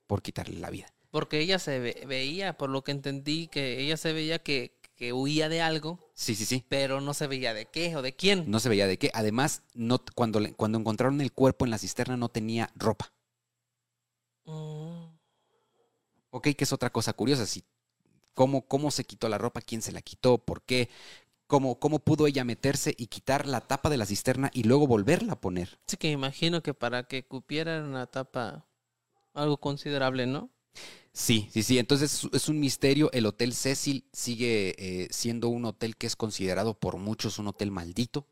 por 0.08 0.22
quitarle 0.22 0.60
la 0.60 0.70
vida. 0.70 0.88
Porque 1.12 1.40
ella 1.40 1.60
se 1.60 1.80
ve- 1.80 2.04
veía, 2.08 2.58
por 2.58 2.70
lo 2.70 2.84
que 2.84 2.92
entendí, 2.92 3.48
que 3.48 3.80
ella 3.80 3.96
se 3.98 4.12
veía 4.14 4.40
que, 4.44 4.78
que 4.96 5.14
huía 5.14 5.50
de 5.50 5.62
algo, 5.62 6.00
Sí, 6.14 6.36
sí, 6.36 6.46
sí. 6.46 6.64
pero 6.70 7.02
no 7.02 7.14
se 7.14 7.28
veía 7.28 7.54
de 7.54 7.66
qué 7.66 7.96
o 7.96 8.02
de 8.02 8.16
quién. 8.16 8.50
No 8.50 8.60
se 8.60 8.70
veía 8.70 8.88
de 8.88 8.98
qué. 8.98 9.12
Además, 9.14 9.64
no, 9.74 10.02
cuando, 10.16 10.40
cuando 10.56 10.78
encontraron 10.80 11.22
el 11.22 11.32
cuerpo 11.34 11.66
en 11.66 11.72
la 11.72 11.78
cisterna 11.78 12.18
no 12.18 12.30
tenía 12.30 12.72
ropa. 12.76 13.12
Mm. 14.46 15.16
Ok, 16.32 16.50
que 16.58 16.64
es 16.64 16.74
otra 16.74 16.90
cosa 16.92 17.14
curiosa. 17.14 17.46
Si, 17.46 17.64
¿cómo, 18.34 18.68
¿Cómo 18.68 18.92
se 18.92 19.06
quitó 19.06 19.30
la 19.30 19.38
ropa? 19.38 19.62
¿Quién 19.62 19.82
se 19.82 19.92
la 19.92 20.02
quitó? 20.02 20.38
¿Por 20.38 20.62
qué? 20.64 20.90
¿Cómo, 21.48 21.80
¿Cómo 21.80 22.00
pudo 22.00 22.28
ella 22.28 22.44
meterse 22.44 22.96
y 22.98 23.08
quitar 23.08 23.46
la 23.48 23.62
tapa 23.62 23.90
de 23.90 23.98
la 23.98 24.06
cisterna 24.06 24.50
y 24.54 24.64
luego 24.64 24.88
volverla 24.88 25.34
a 25.34 25.42
poner? 25.42 25.80
Sí 25.88 25.98
que 25.98 26.10
imagino 26.12 26.62
que 26.64 26.74
para 26.74 27.04
que 27.04 27.26
cupiera 27.26 27.84
una 27.84 28.08
tapa 28.08 28.66
algo 29.34 29.58
considerable, 29.58 30.26
¿no? 30.26 30.50
Sí, 31.18 31.48
sí, 31.54 31.64
sí. 31.64 31.80
Entonces 31.80 32.28
es- 32.34 32.50
un 32.50 32.60
misterio. 32.60 33.10
El 33.14 33.26
Hotel 33.26 33.54
Cecil 33.54 34.06
sigue 34.12 34.76
eh, 34.78 35.08
siendo 35.12 35.48
un 35.48 35.64
hotel 35.66 35.96
que 35.96 36.08
es 36.08 36.16
considerado 36.18 36.78
por 36.78 36.98
muchos 36.98 37.40
un 37.40 37.48
hotel 37.48 37.72
maldito, 37.72 38.28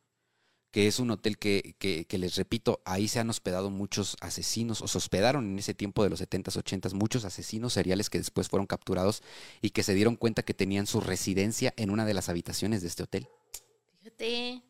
que 0.72 0.88
es 0.88 1.00
un 1.00 1.12
hotel 1.12 1.38
que, 1.38 1.76
que, 1.80 2.06
que 2.06 2.18
les 2.18 2.36
repito, 2.36 2.82
ahí 2.86 3.08
se 3.08 3.20
han 3.20 3.30
hospedado 3.30 3.70
muchos 3.70 4.18
asesinos, 4.22 4.82
o 4.82 4.88
se 4.88 4.98
hospedaron 4.98 5.46
en 5.46 5.60
ese 5.60 5.74
tiempo 5.74 6.04
de 6.04 6.10
los 6.10 6.20
70s, 6.22 6.58
80s, 6.58 6.94
muchos 6.94 7.26
asesinos 7.26 7.74
seriales 7.74 8.10
que 8.10 8.20
después 8.20 8.50
fueron 8.50 8.68
capturados 8.68 9.24
y 9.62 9.72
que 9.72 9.84
se 9.84 9.94
dieron 9.94 10.16
cuenta 10.18 10.44
que 10.44 10.54
tenían 10.56 10.88
su 10.88 11.02
residencia 11.02 11.74
en 11.78 11.92
una 11.92 12.06
de 12.06 12.16
las 12.16 12.30
habitaciones 12.30 12.82
de 12.82 12.90
este 12.90 13.04
hotel. 13.04 13.30
Fíjate. 14.00 14.64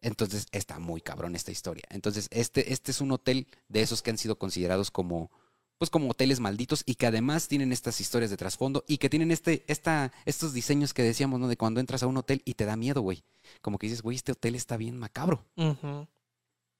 Entonces 0.00 0.46
está 0.52 0.78
muy 0.78 1.00
cabrón 1.00 1.34
esta 1.36 1.52
historia. 1.52 1.84
Entonces, 1.90 2.28
este, 2.30 2.72
este 2.72 2.90
es 2.92 3.00
un 3.00 3.12
hotel 3.12 3.46
de 3.68 3.82
esos 3.82 4.02
que 4.02 4.10
han 4.10 4.18
sido 4.18 4.38
considerados 4.38 4.90
como, 4.90 5.30
pues 5.78 5.90
como 5.90 6.10
hoteles 6.10 6.40
malditos 6.40 6.82
y 6.86 6.94
que 6.94 7.06
además 7.06 7.48
tienen 7.48 7.72
estas 7.72 8.00
historias 8.00 8.30
de 8.30 8.36
trasfondo 8.36 8.84
y 8.86 8.98
que 8.98 9.10
tienen 9.10 9.30
este, 9.30 9.64
esta, 9.66 10.12
estos 10.24 10.52
diseños 10.52 10.94
que 10.94 11.02
decíamos, 11.02 11.40
¿no? 11.40 11.48
De 11.48 11.56
cuando 11.56 11.80
entras 11.80 12.02
a 12.02 12.06
un 12.06 12.16
hotel 12.16 12.42
y 12.44 12.54
te 12.54 12.64
da 12.64 12.76
miedo, 12.76 13.00
güey. 13.00 13.24
Como 13.60 13.78
que 13.78 13.86
dices, 13.86 14.02
güey, 14.02 14.16
este 14.16 14.32
hotel 14.32 14.54
está 14.54 14.76
bien 14.76 14.96
macabro. 14.96 15.44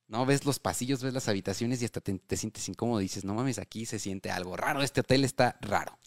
¿No? 0.07 0.27
Ves 0.27 0.45
los 0.45 0.59
pasillos, 0.59 1.03
ves 1.03 1.15
las 1.15 1.29
habitaciones 1.29 1.81
y 1.83 1.87
hasta 1.87 2.01
te, 2.01 2.19
te 2.19 2.37
sientes 2.37 2.69
incómodo. 2.69 2.99
Dices, 3.01 3.25
no 3.25 3.35
mames, 3.35 3.59
aquí 3.59 3.87
se 3.87 3.99
siente 3.99 4.31
algo 4.31 4.57
raro. 4.57 4.83
Este 4.83 5.01
hotel 5.01 5.25
está 5.25 5.59
raro. 5.61 5.99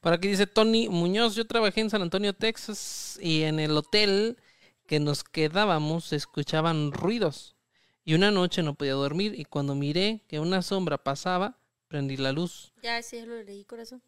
Por 0.00 0.12
aquí 0.12 0.28
dice 0.28 0.46
Tony 0.46 0.88
Muñoz, 0.88 1.34
yo 1.34 1.46
trabajé 1.46 1.80
en 1.80 1.90
San 1.90 2.02
Antonio, 2.02 2.32
Texas, 2.32 3.18
y 3.20 3.42
en 3.42 3.58
el 3.58 3.76
hotel 3.76 4.38
que 4.86 5.00
nos 5.00 5.24
quedábamos 5.24 6.06
se 6.06 6.16
escuchaban 6.16 6.92
ruidos. 6.92 7.56
Y 8.04 8.14
una 8.14 8.30
noche 8.30 8.62
no 8.62 8.74
podía 8.74 8.92
dormir 8.92 9.34
y 9.36 9.44
cuando 9.44 9.74
miré 9.74 10.22
que 10.28 10.38
una 10.38 10.62
sombra 10.62 11.02
pasaba, 11.02 11.58
prendí 11.96 12.18
la 12.18 12.30
luz. 12.32 12.72
Ya, 12.82 13.02
sí, 13.02 13.16
ya 13.16 13.24
lo 13.24 13.42
leí, 13.42 13.64
corazón. 13.64 14.02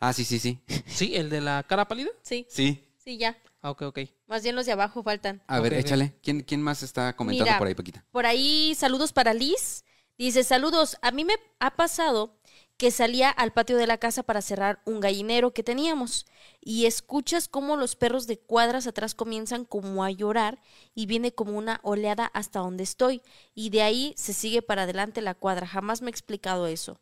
Ah, 0.00 0.12
sí, 0.12 0.24
sí, 0.24 0.38
sí. 0.38 0.58
¿Sí? 0.86 1.16
¿El 1.16 1.30
de 1.30 1.40
la 1.40 1.64
cara 1.66 1.88
pálida? 1.88 2.10
Sí, 2.22 2.46
Sí. 2.50 2.84
sí, 2.98 3.16
ya. 3.16 3.38
Ah, 3.62 3.70
ok, 3.70 3.82
ok. 3.82 3.98
Más 4.26 4.42
bien 4.42 4.54
los 4.54 4.66
de 4.66 4.72
abajo 4.72 5.02
faltan. 5.02 5.42
A 5.46 5.60
ver, 5.60 5.72
échale. 5.72 6.14
¿Quién, 6.22 6.42
¿Quién 6.42 6.60
más 6.62 6.82
está 6.82 7.16
comentando 7.16 7.46
Mira. 7.46 7.58
por 7.58 7.68
ahí, 7.68 7.74
Paquita? 7.74 8.04
Por 8.12 8.26
ahí, 8.26 8.74
saludos 8.74 9.12
para 9.14 9.32
Liz. 9.32 9.82
Dice, 10.18 10.44
saludos. 10.44 10.98
A 11.00 11.10
mí 11.10 11.24
me 11.24 11.34
ha 11.58 11.74
pasado 11.74 12.37
que 12.78 12.90
salía 12.90 13.28
al 13.28 13.52
patio 13.52 13.76
de 13.76 13.86
la 13.86 13.98
casa 13.98 14.22
para 14.22 14.40
cerrar 14.40 14.80
un 14.86 15.00
gallinero 15.00 15.52
que 15.52 15.62
teníamos 15.64 16.26
y 16.60 16.86
escuchas 16.86 17.48
cómo 17.48 17.76
los 17.76 17.96
perros 17.96 18.26
de 18.28 18.38
cuadras 18.38 18.86
atrás 18.86 19.14
comienzan 19.14 19.64
como 19.64 20.04
a 20.04 20.10
llorar 20.10 20.60
y 20.94 21.06
viene 21.06 21.32
como 21.34 21.58
una 21.58 21.80
oleada 21.82 22.26
hasta 22.34 22.60
donde 22.60 22.84
estoy 22.84 23.20
y 23.54 23.70
de 23.70 23.82
ahí 23.82 24.14
se 24.16 24.32
sigue 24.32 24.62
para 24.62 24.84
adelante 24.84 25.20
la 25.22 25.34
cuadra. 25.34 25.66
Jamás 25.66 26.02
me 26.02 26.08
he 26.08 26.10
explicado 26.10 26.66
eso. 26.68 27.00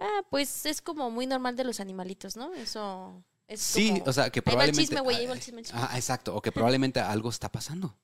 Ah, 0.00 0.22
pues 0.30 0.64
es 0.66 0.80
como 0.80 1.10
muy 1.10 1.26
normal 1.26 1.56
de 1.56 1.64
los 1.64 1.80
animalitos, 1.80 2.36
¿no? 2.36 2.54
Eso 2.54 3.24
es 3.48 3.60
Sí, 3.60 3.90
como- 3.98 4.04
o 4.06 4.12
sea, 4.12 4.30
que 4.30 4.38
Ahí 4.38 4.54
va 4.54 4.64
el 4.64 4.70
probablemente... 4.70 4.82
chisme, 4.82 5.00
güey, 5.00 5.16
ahí 5.16 5.26
va 5.26 5.32
el 5.34 5.40
chisme, 5.40 5.60
el 5.60 5.66
chisme. 5.66 5.80
Ah, 5.82 5.96
exacto. 5.96 6.36
O 6.36 6.40
que 6.40 6.52
probablemente 6.52 7.00
algo 7.00 7.28
está 7.30 7.50
pasando. 7.50 7.96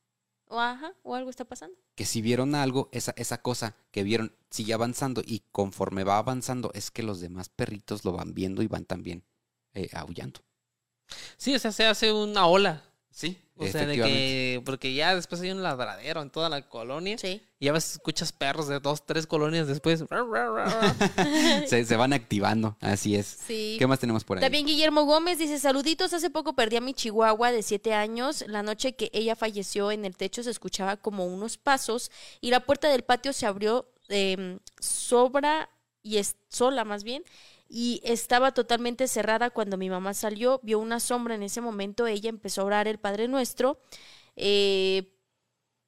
O 0.48 0.58
ajá, 0.60 0.92
o 1.04 1.14
algo 1.14 1.30
está 1.30 1.44
pasando. 1.44 1.76
que 1.94 2.04
si 2.04 2.20
vieron 2.22 2.54
algo, 2.56 2.88
esa, 2.92 3.14
esa 3.16 3.40
cosa 3.40 3.76
que 3.92 4.02
vieron 4.02 4.36
sigue 4.54 4.72
avanzando 4.72 5.20
y 5.26 5.42
conforme 5.50 6.04
va 6.04 6.18
avanzando 6.18 6.70
es 6.74 6.92
que 6.92 7.02
los 7.02 7.20
demás 7.20 7.48
perritos 7.48 8.04
lo 8.04 8.12
van 8.12 8.34
viendo 8.34 8.62
y 8.62 8.68
van 8.68 8.84
también 8.84 9.24
eh, 9.72 9.88
aullando. 9.94 10.40
Sí, 11.36 11.54
o 11.56 11.58
sea, 11.58 11.72
se 11.72 11.84
hace 11.86 12.12
una 12.12 12.46
ola. 12.46 12.84
Sí, 13.10 13.38
O 13.56 13.66
sea, 13.66 13.86
de 13.86 13.96
que, 13.96 14.62
porque 14.64 14.92
ya 14.92 15.14
después 15.14 15.40
hay 15.40 15.52
un 15.52 15.62
ladradero 15.62 16.20
en 16.20 16.30
toda 16.30 16.48
la 16.48 16.68
colonia. 16.68 17.16
Sí. 17.16 17.42
Y 17.60 17.68
a 17.68 17.72
veces 17.72 17.92
escuchas 17.92 18.32
perros 18.32 18.66
de 18.66 18.80
dos, 18.80 19.06
tres 19.06 19.26
colonias 19.26 19.68
después. 19.68 20.04
se, 21.66 21.84
se 21.84 21.96
van 21.96 22.12
activando, 22.12 22.76
así 22.80 23.14
es. 23.14 23.26
Sí. 23.26 23.76
¿Qué 23.78 23.86
más 23.86 24.00
tenemos 24.00 24.24
por 24.24 24.38
ahí? 24.38 24.42
También 24.42 24.66
Guillermo 24.66 25.04
Gómez 25.04 25.38
dice, 25.38 25.58
saluditos, 25.58 26.12
hace 26.12 26.30
poco 26.30 26.54
perdí 26.54 26.76
a 26.76 26.80
mi 26.80 26.94
chihuahua 26.94 27.52
de 27.52 27.62
siete 27.62 27.94
años. 27.94 28.44
La 28.48 28.62
noche 28.62 28.94
que 28.94 29.10
ella 29.12 29.36
falleció 29.36 29.92
en 29.92 30.04
el 30.04 30.16
techo 30.16 30.42
se 30.42 30.50
escuchaba 30.50 30.96
como 30.96 31.26
unos 31.26 31.56
pasos 31.56 32.10
y 32.40 32.50
la 32.50 32.60
puerta 32.60 32.88
del 32.88 33.02
patio 33.02 33.32
se 33.32 33.46
abrió 33.46 33.93
eh, 34.08 34.58
sobra 34.80 35.70
y 36.02 36.18
es 36.18 36.36
sola 36.48 36.84
más 36.84 37.04
bien 37.04 37.24
y 37.68 38.00
estaba 38.04 38.52
totalmente 38.52 39.08
cerrada 39.08 39.50
cuando 39.50 39.76
mi 39.76 39.88
mamá 39.90 40.14
salió, 40.14 40.60
vio 40.62 40.78
una 40.78 41.00
sombra 41.00 41.34
en 41.34 41.42
ese 41.42 41.60
momento, 41.60 42.06
ella 42.06 42.28
empezó 42.28 42.60
a 42.62 42.64
orar 42.66 42.88
el 42.88 42.98
Padre 42.98 43.26
Nuestro. 43.26 43.80
Eh, 44.36 45.10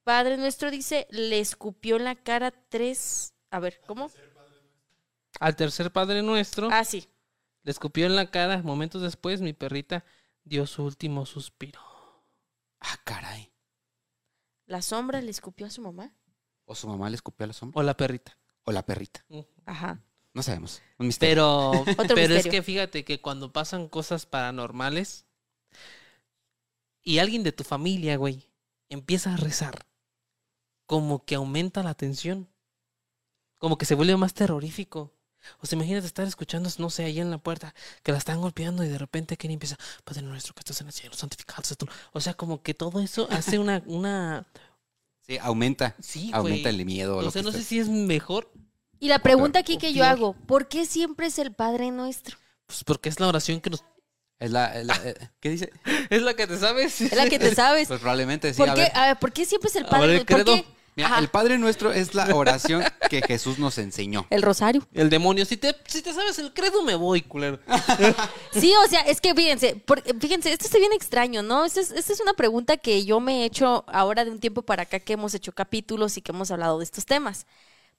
Padre 0.02 0.36
Nuestro 0.36 0.70
dice, 0.70 1.06
le 1.10 1.38
escupió 1.40 1.96
en 1.96 2.04
la 2.04 2.14
cara 2.14 2.50
tres... 2.68 3.34
A 3.50 3.60
ver, 3.60 3.80
¿cómo? 3.86 4.10
Al 5.38 5.54
tercer 5.54 5.92
padre 5.92 6.22
nuestro, 6.22 6.68
Ah, 6.72 6.84
sí. 6.84 7.08
le 7.62 7.70
escupió 7.70 8.06
en 8.06 8.16
la 8.16 8.30
cara. 8.30 8.62
Momentos 8.62 9.02
después, 9.02 9.40
mi 9.40 9.52
perrita 9.52 10.04
dio 10.44 10.66
su 10.66 10.82
último 10.84 11.26
suspiro. 11.26 11.80
Ah, 12.80 12.96
caray. 13.04 13.52
La 14.66 14.82
sombra 14.82 15.20
le 15.20 15.30
escupió 15.30 15.66
a 15.66 15.70
su 15.70 15.82
mamá. 15.82 16.12
O 16.66 16.74
su 16.74 16.88
mamá 16.88 17.08
le 17.08 17.16
escupió 17.16 17.44
a 17.44 17.46
la 17.46 17.52
sombra. 17.52 17.80
O 17.80 17.82
la 17.82 17.96
perrita. 17.96 18.36
O 18.64 18.72
la 18.72 18.84
perrita. 18.84 19.24
Ajá. 19.64 20.00
No 20.34 20.42
sabemos. 20.42 20.82
Un 20.98 21.06
misterio. 21.06 21.32
Pero, 21.32 21.70
Otro 21.98 22.14
pero 22.14 22.34
es 22.34 22.46
que 22.46 22.62
fíjate 22.62 23.04
que 23.04 23.22
cuando 23.22 23.52
pasan 23.52 23.88
cosas 23.88 24.26
paranormales 24.26 25.24
y 27.02 27.20
alguien 27.20 27.42
de 27.42 27.52
tu 27.52 27.64
familia, 27.64 28.16
güey, 28.16 28.50
empieza 28.88 29.32
a 29.32 29.36
rezar, 29.36 29.86
como 30.84 31.24
que 31.24 31.36
aumenta 31.36 31.82
la 31.82 31.94
tensión, 31.94 32.48
como 33.58 33.78
que 33.78 33.86
se 33.86 33.94
vuelve 33.94 34.16
más 34.16 34.34
terrorífico. 34.34 35.12
O 35.60 35.66
sea, 35.66 35.76
imagínate 35.76 36.06
estar 36.06 36.26
escuchando, 36.26 36.68
no 36.78 36.90
sé, 36.90 37.04
ahí 37.04 37.20
en 37.20 37.30
la 37.30 37.38
puerta, 37.38 37.74
que 38.02 38.12
la 38.12 38.18
están 38.18 38.40
golpeando 38.40 38.84
y 38.84 38.88
de 38.88 38.98
repente 38.98 39.36
Kenny 39.36 39.54
empieza, 39.54 39.76
Padre 40.04 40.22
nuestro 40.22 40.54
que 40.54 40.60
estás 40.60 40.80
en 40.80 40.88
el 40.88 40.92
cielo, 40.92 41.14
santificado 41.14 41.62
seas 41.62 41.78
tu-". 41.78 41.88
O 42.12 42.20
sea, 42.20 42.34
como 42.34 42.62
que 42.62 42.74
todo 42.74 43.00
eso 43.00 43.28
hace 43.30 43.58
una, 43.58 43.82
una, 43.86 44.46
Sí, 45.26 45.38
aumenta. 45.40 45.96
sí, 46.00 46.30
Aumenta 46.32 46.68
güey. 46.70 46.80
el 46.80 46.86
miedo. 46.86 47.16
O 47.18 47.22
lo 47.22 47.30
sea, 47.30 47.42
que 47.42 47.46
no 47.46 47.52
sé 47.52 47.62
si 47.64 47.78
es 47.78 47.88
mejor, 47.88 48.50
Y 49.00 49.08
la 49.08 49.18
pregunta 49.18 49.58
aquí 49.58 49.76
que 49.78 49.92
yo 49.92 50.04
hago, 50.04 50.34
¿por 50.46 50.68
qué 50.68 50.86
siempre 50.86 51.26
es 51.26 51.38
el 51.38 51.52
Padre 51.52 51.90
Nuestro? 51.90 52.36
pues 52.66 52.82
porque 52.84 53.08
es 53.08 53.20
la 53.20 53.28
oración 53.28 53.60
que 53.60 53.70
nos... 53.70 53.84
Es 54.38 54.50
la, 54.50 54.78
es 54.78 54.86
la- 54.86 55.00
eh, 55.04 55.14
¿Qué 55.40 55.50
dice? 55.50 55.70
Es 56.10 56.20
la 56.22 56.34
que 56.34 56.46
te 56.46 56.58
sabes. 56.58 57.00
Es 57.00 57.16
la 57.16 57.28
que 57.28 57.38
te 57.38 57.54
sabes. 57.54 57.88
Pues 57.88 58.00
probablemente 58.00 58.52
sí. 58.52 58.58
¿Por 58.58 58.68
a 58.70 58.74
qué, 58.74 58.80
ver. 58.82 58.92
a 58.94 59.06
ver, 59.08 59.16
¿por 59.18 59.32
qué 59.32 59.44
siempre 59.46 59.68
es 59.70 59.76
el 59.76 59.84
A 59.86 59.88
Padre 59.88 60.06
ver, 60.08 60.16
el 60.20 60.26
¿Por 60.26 60.44
qué? 60.44 60.64
Mira, 60.96 61.10
Ajá. 61.10 61.18
el 61.18 61.28
Padre 61.28 61.58
Nuestro 61.58 61.92
es 61.92 62.14
la 62.14 62.34
oración 62.34 62.82
que 63.10 63.20
Jesús 63.20 63.58
nos 63.58 63.76
enseñó. 63.76 64.26
El 64.30 64.40
rosario. 64.40 64.82
El 64.94 65.10
demonio, 65.10 65.44
si 65.44 65.58
te, 65.58 65.76
si 65.86 66.00
te 66.00 66.14
sabes 66.14 66.38
el 66.38 66.54
credo, 66.54 66.82
me 66.82 66.94
voy, 66.94 67.20
culero. 67.20 67.60
Sí, 68.52 68.72
o 68.82 68.88
sea, 68.88 69.00
es 69.02 69.20
que 69.20 69.34
fíjense, 69.34 69.84
fíjense, 70.18 70.50
esto 70.52 70.64
está 70.64 70.78
bien 70.78 70.94
extraño, 70.94 71.42
¿no? 71.42 71.66
Esta 71.66 71.80
es, 71.80 71.90
esta 71.90 72.12
es 72.14 72.20
una 72.20 72.32
pregunta 72.32 72.78
que 72.78 73.04
yo 73.04 73.20
me 73.20 73.42
he 73.42 73.44
hecho 73.44 73.84
ahora 73.88 74.24
de 74.24 74.30
un 74.30 74.40
tiempo 74.40 74.62
para 74.62 74.84
acá 74.84 74.98
que 74.98 75.12
hemos 75.12 75.34
hecho 75.34 75.52
capítulos 75.52 76.16
y 76.16 76.22
que 76.22 76.32
hemos 76.32 76.50
hablado 76.50 76.78
de 76.78 76.84
estos 76.84 77.04
temas. 77.04 77.46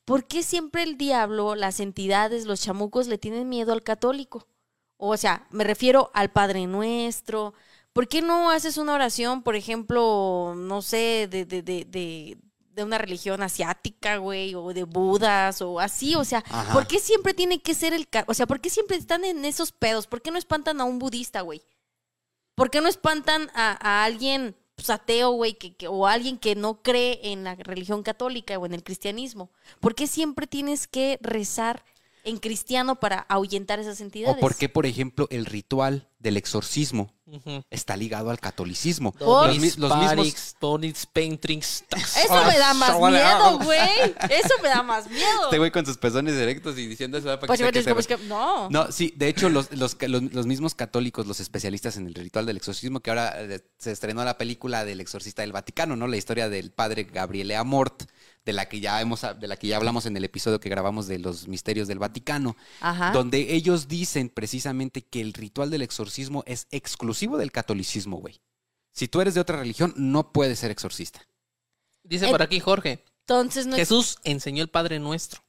¿Por 0.03 0.25
qué 0.25 0.41
siempre 0.41 0.81
el 0.81 0.97
diablo, 0.97 1.53
las 1.53 1.79
entidades, 1.79 2.45
los 2.45 2.61
chamucos 2.61 3.07
le 3.07 3.19
tienen 3.19 3.47
miedo 3.49 3.73
al 3.73 3.83
católico? 3.83 4.47
O 4.97 5.15
sea, 5.17 5.45
me 5.51 5.63
refiero 5.63 6.09
al 6.15 6.31
Padre 6.31 6.65
Nuestro. 6.65 7.53
¿Por 7.93 8.07
qué 8.07 8.23
no 8.23 8.49
haces 8.49 8.77
una 8.77 8.93
oración, 8.93 9.43
por 9.43 9.55
ejemplo, 9.55 10.55
no 10.57 10.81
sé, 10.81 11.27
de, 11.29 11.45
de, 11.45 11.61
de, 11.61 11.85
de, 11.85 12.37
de 12.77 12.83
una 12.85 12.97
religión 12.97 13.43
asiática, 13.43 14.17
güey, 14.17 14.55
o 14.55 14.71
de 14.73 14.83
budas, 14.85 15.61
o 15.61 15.79
así? 15.81 16.15
O 16.15 16.23
sea, 16.23 16.43
Ajá. 16.49 16.71
¿por 16.73 16.87
qué 16.87 16.99
siempre 16.99 17.33
tiene 17.33 17.59
que 17.61 17.73
ser 17.73 17.93
el... 17.93 18.07
O 18.27 18.33
sea, 18.33 18.45
¿por 18.47 18.61
qué 18.61 18.69
siempre 18.69 18.95
están 18.95 19.25
en 19.25 19.43
esos 19.43 19.71
pedos? 19.73 20.07
¿Por 20.07 20.21
qué 20.21 20.31
no 20.31 20.37
espantan 20.37 20.79
a 20.79 20.85
un 20.85 20.99
budista, 20.99 21.41
güey? 21.41 21.61
¿Por 22.55 22.69
qué 22.69 22.79
no 22.79 22.87
espantan 22.87 23.49
a, 23.53 23.77
a 23.81 24.03
alguien 24.05 24.55
pues, 24.75 24.89
ateo, 24.89 25.31
güey, 25.31 25.55
que, 25.55 25.75
que- 25.75 25.87
o 25.87 26.07
alguien 26.07 26.37
que 26.37 26.55
no 26.55 26.81
cree 26.81 27.19
en 27.31 27.43
la 27.43 27.55
religión 27.55 28.03
católica 28.03 28.57
o 28.57 28.65
en 28.65 28.73
el 28.73 28.83
cristianismo? 28.83 29.51
¿Por 29.79 29.93
qué 29.95 30.07
siempre 30.07 30.47
tienes 30.47 30.87
que 30.87 31.17
rezar 31.21 31.83
en 32.27 32.37
cristiano 32.37 32.99
para 32.99 33.19
ahuyentar 33.29 33.79
esas 33.79 34.01
entidades? 34.01 34.37
O 34.37 34.39
por 34.39 34.55
qué, 34.55 34.69
por 34.69 34.85
ejemplo, 34.85 35.27
el 35.31 35.45
ritual 35.45 36.07
del 36.19 36.35
exorcismo 36.37 37.13
está 37.69 37.95
ligado 37.97 38.29
al 38.31 38.39
catolicismo. 38.39 39.11
Por- 39.11 39.47
Los, 39.53 39.77
los 39.77 39.97
mismos... 39.97 40.55
Donis, 40.59 41.05
paintings, 41.05 41.83
tas. 41.87 42.17
Eso 42.17 42.43
me 42.45 42.57
da 42.57 42.73
más 42.73 42.99
miedo, 42.99 43.59
güey. 43.59 43.89
Eso 44.29 44.53
me 44.63 44.69
da 44.69 44.81
más 44.81 45.09
miedo. 45.09 45.43
Este 45.45 45.57
güey 45.57 45.71
con 45.71 45.85
sus 45.85 45.97
pezones 45.97 46.35
directos 46.37 46.77
y 46.77 46.87
diciendo 46.87 47.17
eso 47.17 47.27
para 47.27 47.47
Pues, 47.47 47.59
que 47.61 47.71
que 47.71 47.83
se- 47.83 47.93
pues, 47.93 48.07
que- 48.07 48.17
no. 48.17 48.69
No, 48.69 48.91
sí, 48.91 49.13
de 49.15 49.27
hecho, 49.27 49.49
los, 49.49 49.71
los, 49.71 49.97
los, 50.01 50.23
los 50.33 50.45
mismos 50.47 50.73
católicos, 50.73 51.27
los 51.27 51.39
especialistas 51.39 51.97
en 51.97 52.07
el 52.07 52.13
ritual 52.15 52.45
del 52.45 52.57
exorcismo, 52.57 52.99
que 53.01 53.09
ahora 53.11 53.33
eh, 53.37 53.61
se 53.77 53.91
estrenó 53.91 54.23
la 54.25 54.37
película 54.37 54.85
del 54.85 54.99
exorcista 55.01 55.41
del 55.43 55.51
Vaticano, 55.51 55.95
¿no? 55.95 56.07
La 56.07 56.17
historia 56.17 56.49
del 56.49 56.71
padre 56.71 57.03
Gabriele 57.03 57.55
Amort, 57.55 58.03
de 58.47 58.53
la 58.53 58.67
que 58.69 58.79
ya 58.79 58.99
hemos, 59.01 59.21
de 59.21 59.47
la 59.47 59.57
que 59.57 59.67
ya 59.67 59.75
hablamos 59.77 60.05
en 60.05 60.15
el 60.17 60.23
episodio 60.23 60.59
que 60.59 60.69
grabamos 60.69 61.05
de 61.07 61.19
los 61.19 61.47
misterios 61.49 61.87
del 61.89 61.99
Vaticano, 61.99 62.55
Ajá. 62.79 63.11
donde 63.11 63.53
ellos 63.53 63.87
dicen 63.89 64.29
precisamente 64.29 65.01
que 65.01 65.19
el 65.21 65.33
ritual 65.33 65.69
del 65.69 65.81
exorcismo 65.81 66.43
es 66.47 66.65
exclusivo 66.71 67.37
del 67.37 67.51
catolicismo, 67.51 68.17
güey. 68.17 68.39
Si 68.93 69.07
tú 69.09 69.19
eres 69.21 69.33
de 69.35 69.41
otra 69.41 69.57
religión, 69.57 69.93
no 69.97 70.31
puedes 70.31 70.59
ser 70.59 70.71
exorcista. 70.71 71.21
Dice 72.03 72.27
por 72.29 72.41
aquí 72.41 72.59
Jorge. 72.61 73.03
Entonces 73.27 73.67
no 73.67 73.75
es- 73.75 73.81
Jesús 73.81 74.17
enseñó 74.23 74.63
el 74.63 74.69
Padre 74.69 74.97
Nuestro, 74.99 75.43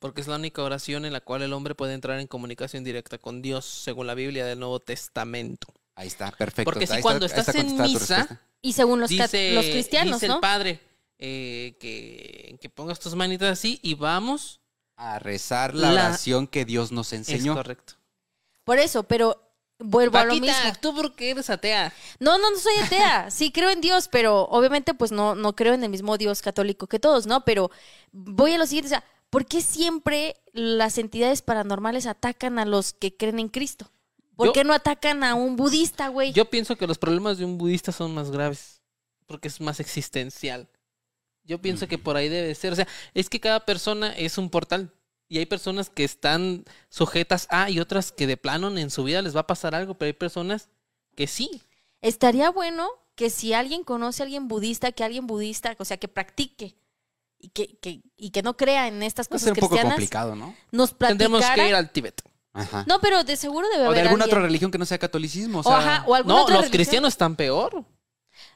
porque 0.00 0.20
es 0.20 0.26
la 0.26 0.34
única 0.36 0.62
oración 0.64 1.04
en 1.04 1.12
la 1.12 1.20
cual 1.20 1.42
el 1.42 1.52
hombre 1.52 1.76
puede 1.76 1.94
entrar 1.94 2.18
en 2.18 2.26
comunicación 2.26 2.82
directa 2.82 3.18
con 3.18 3.40
Dios, 3.40 3.64
según 3.64 4.08
la 4.08 4.14
Biblia 4.14 4.44
del 4.44 4.58
Nuevo 4.58 4.80
Testamento. 4.80 5.68
Ahí 5.94 6.08
está, 6.08 6.32
perfecto. 6.32 6.64
Porque 6.72 6.88
si 6.88 6.94
Ahí 6.94 7.02
cuando 7.02 7.24
está 7.26 7.40
estás 7.40 7.54
en 7.54 7.80
misa. 7.80 8.40
Y 8.60 8.72
según 8.72 8.98
los, 9.00 9.10
cat- 9.10 9.30
dice, 9.30 9.52
los 9.52 9.64
cristianos, 9.66 10.14
dice 10.16 10.26
¿no? 10.28 10.34
el 10.34 10.40
Padre 10.40 10.80
eh, 11.24 11.76
que, 11.78 12.58
que 12.60 12.68
pongas 12.68 12.98
tus 12.98 13.14
manitas 13.14 13.50
así 13.52 13.78
y 13.82 13.94
vamos. 13.94 14.58
A 14.96 15.18
rezar 15.18 15.74
la, 15.74 15.90
La- 15.92 16.06
oración 16.06 16.46
que 16.46 16.64
Dios 16.64 16.92
nos 16.92 17.12
enseñó. 17.12 17.52
Es 17.52 17.56
correcto. 17.56 17.94
Por 18.64 18.78
eso, 18.78 19.02
pero 19.04 19.40
vuelvo 19.78 20.18
a 20.18 20.24
lo 20.24 20.34
mismo. 20.34 20.46
Paquita, 20.48 20.80
tú 20.80 20.94
porque 20.94 21.30
eres 21.30 21.48
atea. 21.50 21.92
No, 22.20 22.38
no, 22.38 22.50
no 22.50 22.58
soy 22.58 22.74
atea. 22.84 23.30
Sí 23.30 23.50
creo 23.52 23.70
en 23.70 23.80
Dios, 23.80 24.08
pero 24.08 24.42
obviamente 24.44 24.94
pues 24.94 25.10
no, 25.10 25.34
no 25.34 25.56
creo 25.56 25.74
en 25.74 25.82
el 25.82 25.90
mismo 25.90 26.18
Dios 26.18 26.42
católico 26.42 26.86
que 26.86 27.00
todos, 27.00 27.26
¿no? 27.26 27.44
Pero 27.44 27.70
voy 28.12 28.52
a 28.52 28.58
lo 28.58 28.66
siguiente, 28.66 28.88
o 28.88 28.90
sea, 28.90 29.04
¿por 29.30 29.46
qué 29.46 29.60
siempre 29.62 30.36
las 30.52 30.98
entidades 30.98 31.40
paranormales 31.42 32.06
atacan 32.06 32.58
a 32.58 32.64
los 32.66 32.92
que 32.92 33.16
creen 33.16 33.38
en 33.40 33.48
Cristo? 33.48 33.90
¿Por 34.36 34.48
Yo- 34.48 34.52
qué 34.52 34.62
no 34.64 34.72
atacan 34.74 35.24
a 35.24 35.34
un 35.34 35.56
budista, 35.56 36.08
güey? 36.08 36.32
Yo 36.32 36.44
pienso 36.48 36.76
que 36.76 36.86
los 36.86 36.98
problemas 36.98 37.38
de 37.38 37.44
un 37.44 37.58
budista 37.58 37.90
son 37.92 38.14
más 38.14 38.30
graves, 38.30 38.82
porque 39.26 39.48
es 39.48 39.60
más 39.60 39.80
existencial. 39.80 40.68
Yo 41.44 41.60
pienso 41.60 41.88
que 41.88 41.98
por 41.98 42.16
ahí 42.16 42.28
debe 42.28 42.54
ser. 42.54 42.72
O 42.72 42.76
sea, 42.76 42.86
es 43.14 43.28
que 43.28 43.40
cada 43.40 43.60
persona 43.66 44.12
es 44.16 44.38
un 44.38 44.48
portal. 44.50 44.92
Y 45.28 45.38
hay 45.38 45.46
personas 45.46 45.88
que 45.90 46.04
están 46.04 46.64
sujetas 46.90 47.46
a 47.50 47.70
y 47.70 47.80
otras 47.80 48.12
que 48.12 48.26
de 48.26 48.36
plano 48.36 48.76
en 48.76 48.90
su 48.90 49.02
vida 49.04 49.22
les 49.22 49.34
va 49.34 49.40
a 49.40 49.46
pasar 49.46 49.74
algo, 49.74 49.94
pero 49.94 50.08
hay 50.08 50.12
personas 50.12 50.68
que 51.16 51.26
sí. 51.26 51.62
Estaría 52.02 52.50
bueno 52.50 52.88
que 53.14 53.30
si 53.30 53.54
alguien 53.54 53.82
conoce 53.82 54.22
a 54.22 54.24
alguien 54.24 54.46
budista, 54.48 54.92
que 54.92 55.04
alguien 55.04 55.26
budista, 55.26 55.74
o 55.78 55.84
sea, 55.84 55.96
que 55.96 56.08
practique 56.08 56.76
y 57.38 57.48
que, 57.48 57.76
que- 57.78 58.02
y 58.16 58.30
que 58.30 58.42
no 58.42 58.56
crea 58.56 58.88
en 58.88 59.02
estas 59.02 59.26
cosas 59.28 59.42
ser 59.44 59.52
un 59.52 59.56
poco 59.56 59.70
cristianas, 59.70 59.94
complicado, 59.94 60.36
¿no? 60.36 60.54
nos 60.70 60.96
Tendremos 60.98 61.44
que 61.54 61.68
ir 61.68 61.74
al 61.74 61.90
Tíbet. 61.90 62.22
Ajá. 62.52 62.84
No, 62.86 63.00
pero 63.00 63.24
de 63.24 63.36
seguro 63.36 63.66
debe 63.70 63.80
o 63.80 63.84
de 63.84 63.88
haber 63.88 64.02
alguna 64.08 64.24
alguien. 64.24 64.36
otra 64.38 64.46
religión 64.46 64.70
que 64.70 64.76
no 64.78 64.84
sea 64.84 64.98
catolicismo. 64.98 65.60
O 65.60 65.62
O, 65.68 65.72
ajá, 65.72 66.04
o 66.06 66.14
alguna 66.14 66.34
No, 66.34 66.42
otra 66.42 66.56
los 66.56 66.64
religión. 66.64 66.78
cristianos 66.78 67.08
están 67.14 67.36
peor. 67.36 67.84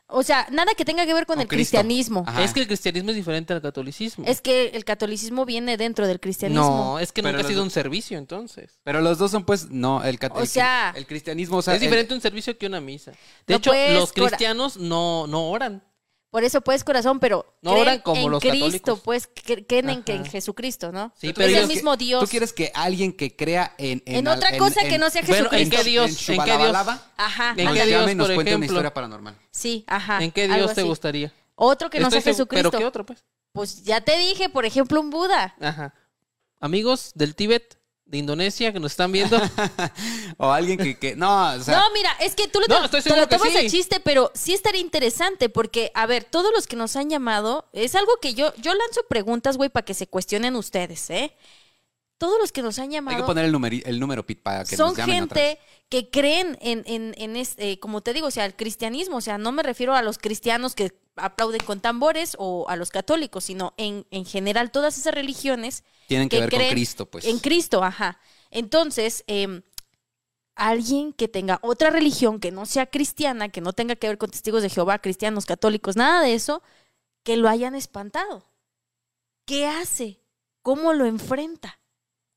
O 0.08 0.22
sea, 0.22 0.46
nada 0.52 0.72
que 0.76 0.84
tenga 0.84 1.04
que 1.04 1.12
ver 1.12 1.26
con 1.26 1.34
Con 1.34 1.42
el 1.42 1.48
Cristo. 1.48 1.78
cristianismo. 1.78 2.24
Ajá. 2.26 2.44
Es 2.44 2.52
que 2.52 2.60
el 2.60 2.66
cristianismo 2.68 3.10
es 3.10 3.16
diferente 3.16 3.52
al 3.52 3.60
catolicismo. 3.60 4.24
Es 4.26 4.40
que 4.40 4.68
el 4.68 4.84
catolicismo 4.84 5.44
viene 5.44 5.76
dentro 5.76 6.06
del 6.06 6.20
cristianismo. 6.20 6.64
no, 6.94 6.98
es 7.00 7.10
que 7.10 7.22
Pero 7.22 7.32
nunca 7.38 7.44
ha 7.44 7.48
sido 7.48 7.58
dos- 7.60 7.66
un 7.66 7.70
servicio 7.72 8.16
entonces. 8.16 8.78
Pero 8.84 9.00
los 9.00 9.18
dos 9.18 9.32
son, 9.32 9.44
pues, 9.44 9.68
no, 9.70 10.04
el, 10.04 10.18
cat- 10.20 10.32
O 10.36 10.40
el- 10.42 10.46
sea- 10.46 10.92
el 10.96 11.06
cristianismo, 11.06 11.56
o 11.56 11.62
sea, 11.62 11.74
es 11.74 11.82
el- 11.82 11.88
diferente 11.88 12.14
un 12.14 12.20
servicio 12.20 12.56
que 12.56 12.66
una 12.66 12.80
misa. 12.80 13.10
De 13.46 13.54
No 13.54 13.56
hecho, 13.56 13.72
los 13.94 14.12
Cora. 14.12 14.28
cristianos 14.28 14.76
no, 14.76 15.26
no 15.26 15.48
oran. 15.50 15.82
Por 16.36 16.44
eso, 16.44 16.60
pues, 16.60 16.84
corazón, 16.84 17.18
pero 17.18 17.46
No 17.62 17.70
creen 17.70 17.82
oran 17.82 18.00
como 18.00 18.20
en 18.26 18.30
los 18.30 18.40
Cristo, 18.42 18.58
católicos. 18.66 19.00
pues, 19.06 19.30
cre- 19.34 19.64
creen 19.66 19.88
en, 19.88 20.02
que 20.02 20.12
en. 20.16 20.26
Jesucristo, 20.26 20.92
¿no? 20.92 21.10
Sí, 21.16 21.28
es 21.28 21.32
pero 21.32 21.48
el 21.48 21.54
ellos- 21.54 21.66
mismo 21.68 21.96
Dios. 21.96 22.22
¿Tú 22.22 22.28
quieres 22.28 22.52
que 22.52 22.70
alguien 22.74 23.14
que 23.14 23.34
crea 23.34 23.74
en... 23.78 24.02
En 24.04 24.28
al- 24.28 24.36
otra 24.36 24.54
cosa 24.58 24.82
que 24.86 24.98
no 24.98 25.08
sea 25.08 25.22
Bueno, 25.22 25.44
¿en 25.52 25.70
Jesucristo. 25.70 25.76
qué 25.78 25.84
Dios? 25.84 26.28
En 26.28 26.34
¿En 26.34 26.44
qué 26.44 26.58
Dios? 26.58 26.76
Ajá. 27.16 27.54
¿En 27.56 27.72
qué. 27.72 27.86
Dios, 27.86 28.14
nos 28.16 28.26
por 28.26 28.34
cuente 28.34 28.34
una 28.34 28.40
ejemplo? 28.50 28.66
historia 28.66 28.92
paranormal. 28.92 29.34
Sí, 29.50 29.84
ajá. 29.86 30.22
¿En 30.22 30.30
qué 30.30 30.46
Dios 30.46 30.74
te 30.74 30.82
gustaría? 30.82 31.32
Otro 31.54 31.88
que 31.88 32.00
no 32.00 32.08
Estoy 32.08 32.20
sea 32.20 32.32
Jesucristo. 32.34 32.70
¿Pero 32.70 32.78
qué 32.80 32.84
otro, 32.84 33.06
pues? 33.06 33.24
Pues 33.52 33.82
ya 33.84 34.02
te 34.02 34.18
dije, 34.18 34.50
por 34.50 34.66
ejemplo, 34.66 35.00
un 35.00 35.08
Buda. 35.08 35.54
Ajá. 35.58 35.94
Amigos 36.60 37.12
del 37.14 37.34
Tíbet, 37.34 37.78
de 38.06 38.18
Indonesia, 38.18 38.72
que 38.72 38.80
nos 38.80 38.92
están 38.92 39.12
viendo. 39.12 39.38
O 40.38 40.50
alguien 40.52 40.78
que... 40.78 40.98
que 40.98 41.16
no, 41.16 41.54
o 41.54 41.60
sea... 41.62 41.78
no, 41.80 41.90
mira, 41.94 42.10
es 42.20 42.34
que 42.34 42.46
tú 42.46 42.60
lo, 42.60 42.66
No, 42.68 42.78
te- 42.80 42.84
estoy 42.86 43.00
te 43.00 43.02
seguro 43.04 43.22
lo 43.22 43.28
que 43.28 43.36
tomas 43.36 43.52
sí. 43.52 43.62
de 43.62 43.70
chiste, 43.70 44.00
pero 44.00 44.30
sí 44.34 44.52
estaría 44.52 44.80
interesante 44.80 45.48
porque, 45.48 45.90
a 45.94 46.04
ver, 46.06 46.24
todos 46.24 46.52
los 46.54 46.66
que 46.66 46.76
nos 46.76 46.94
han 46.96 47.08
llamado, 47.08 47.68
es 47.72 47.94
algo 47.94 48.12
que 48.20 48.34
yo, 48.34 48.52
yo 48.56 48.74
lanzo 48.74 49.02
preguntas, 49.08 49.56
güey, 49.56 49.70
para 49.70 49.84
que 49.84 49.94
se 49.94 50.06
cuestionen 50.06 50.56
ustedes, 50.56 51.08
¿eh? 51.10 51.32
Todos 52.18 52.38
los 52.38 52.50
que 52.52 52.62
nos 52.62 52.78
han 52.78 52.86
hay 52.86 52.92
llamado 52.92 53.16
que 53.18 53.22
poner 53.24 53.44
el, 53.46 53.52
numeri- 53.54 53.82
el 53.84 53.98
número, 54.00 54.24
Pit, 54.26 54.42
para 54.42 54.64
que 54.64 54.76
son 54.76 54.88
nos 54.88 54.96
llamen 54.98 55.14
gente 55.16 55.58
que 55.88 56.10
creen 56.10 56.58
en, 56.60 56.82
en, 56.86 57.14
en 57.18 57.36
este, 57.36 57.78
como 57.80 58.02
te 58.02 58.12
digo, 58.12 58.26
o 58.26 58.30
sea, 58.30 58.44
el 58.46 58.56
cristianismo, 58.56 59.16
o 59.18 59.20
sea, 59.20 59.36
no 59.38 59.52
me 59.52 59.62
refiero 59.62 59.94
a 59.94 60.02
los 60.02 60.18
cristianos 60.18 60.74
que 60.74 60.92
aplauden 61.16 61.60
con 61.64 61.80
tambores 61.80 62.34
o 62.38 62.66
a 62.68 62.76
los 62.76 62.90
católicos, 62.90 63.44
sino 63.44 63.72
en, 63.78 64.06
en 64.10 64.24
general 64.26 64.70
todas 64.70 64.96
esas 64.98 65.14
religiones 65.14 65.82
Tienen 66.06 66.28
que, 66.28 66.36
que 66.36 66.42
ver 66.42 66.50
con 66.50 66.68
Cristo, 66.68 67.06
pues. 67.06 67.24
en 67.24 67.38
Cristo, 67.38 67.82
ajá. 67.82 68.20
Entonces, 68.50 69.24
em, 69.26 69.62
alguien 70.54 71.12
que 71.12 71.28
tenga 71.28 71.58
otra 71.62 71.90
religión 71.90 72.40
que 72.40 72.50
no 72.50 72.66
sea 72.66 72.86
cristiana, 72.86 73.48
que 73.48 73.60
no 73.60 73.72
tenga 73.72 73.96
que 73.96 74.08
ver 74.08 74.18
con 74.18 74.30
testigos 74.30 74.62
de 74.62 74.70
Jehová, 74.70 75.00
cristianos, 75.00 75.46
católicos, 75.46 75.96
nada 75.96 76.22
de 76.22 76.34
eso, 76.34 76.62
que 77.22 77.36
lo 77.36 77.48
hayan 77.48 77.74
espantado. 77.74 78.44
¿Qué 79.44 79.66
hace? 79.66 80.20
¿Cómo 80.62 80.92
lo 80.92 81.06
enfrenta? 81.06 81.78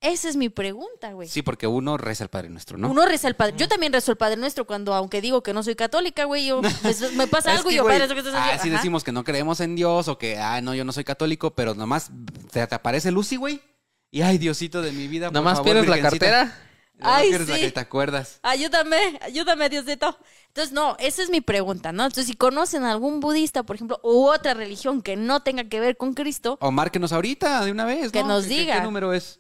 Esa 0.02 0.30
es 0.30 0.38
mi 0.38 0.48
pregunta, 0.48 1.12
güey. 1.12 1.28
Sí, 1.28 1.42
porque 1.42 1.68
uno 1.68 1.98
reza 1.98 2.24
el 2.24 2.30
Padre 2.30 2.50
Nuestro, 2.50 2.78
¿no? 2.78 2.90
Uno 2.90 3.06
reza 3.06 3.28
el 3.28 3.36
Padre. 3.36 3.56
Yo 3.58 3.68
también 3.68 3.92
rezo 3.92 4.12
el 4.12 4.18
Padre 4.18 4.38
Nuestro 4.38 4.66
cuando, 4.66 4.94
aunque 4.94 5.20
digo 5.20 5.44
que 5.44 5.54
no 5.54 5.62
soy 5.62 5.76
católica, 5.76 6.24
güey, 6.24 6.46
yo, 6.48 6.62
pues, 6.82 7.14
me 7.14 7.28
pasa 7.28 7.52
Es 7.52 7.58
algo 7.58 7.70
y 7.72 7.76
yo, 7.76 7.84
Padre 7.84 8.00
Nuestro 8.00 8.16
que 8.16 8.20
estás 8.22 8.36
ah, 8.36 8.44
haciendo?" 8.46 8.64
sí 8.64 8.70
Ajá. 8.70 8.78
decimos 8.78 9.04
que 9.04 9.12
no 9.12 9.24
creemos 9.26 9.60
en 9.60 9.76
Dios 9.76 10.08
o 10.08 10.18
que, 10.18 10.38
ah, 10.38 10.62
no, 10.62 10.74
yo 10.74 10.86
no 10.86 10.94
soy 10.94 11.04
católico, 11.04 11.54
pero 11.54 11.76
nomás 11.76 12.12
te, 12.52 12.66
te 12.66 12.76
aparece 12.76 13.12
Lucy, 13.12 13.36
güey. 13.36 13.62
Y, 14.10 14.22
ay, 14.22 14.38
Diosito 14.38 14.82
de 14.82 14.92
mi 14.94 15.08
vida, 15.08 15.30
Nomás 15.32 15.60
pierdes 15.62 15.88
la 15.88 16.02
cartera. 16.02 16.58
Ay, 17.02 17.30
pierdes 17.30 17.48
la 17.50 17.56
sí. 17.56 17.62
que 17.62 17.72
te 17.72 17.80
acuerdas. 17.80 18.40
Ayúdame, 18.44 19.20
ayúdame, 19.22 19.70
Diosito. 19.70 20.18
Entonces, 20.48 20.74
no, 20.74 20.96
esa 21.00 21.22
es 21.24 21.30
mi 21.30 21.42
pregunta, 21.42 21.92
¿no? 21.92 22.04
Entonces, 22.04 22.26
si 22.28 22.34
conocen 22.36 22.84
a 22.84 22.92
algún 22.92 23.20
budista, 23.20 23.64
por 23.64 23.76
ejemplo, 23.76 24.00
u 24.04 24.26
otra 24.28 24.54
religión 24.54 25.02
que 25.02 25.16
no 25.16 25.42
tenga 25.42 25.66
que 25.66 25.80
ver 25.80 25.96
con 25.96 26.14
Cristo, 26.14 26.58
O 26.62 26.72
márquenos 26.72 27.14
ahorita 27.14 27.64
de 27.66 27.72
una 27.72 27.86
vez, 27.86 28.12
Que 28.12 28.22
¿no? 28.22 28.30
nos 28.30 28.44
¿Qué- 28.46 28.50
qué- 28.50 28.60
diga. 28.62 28.76
¿Qué 28.76 28.82
número 28.82 29.14
es? 29.14 29.40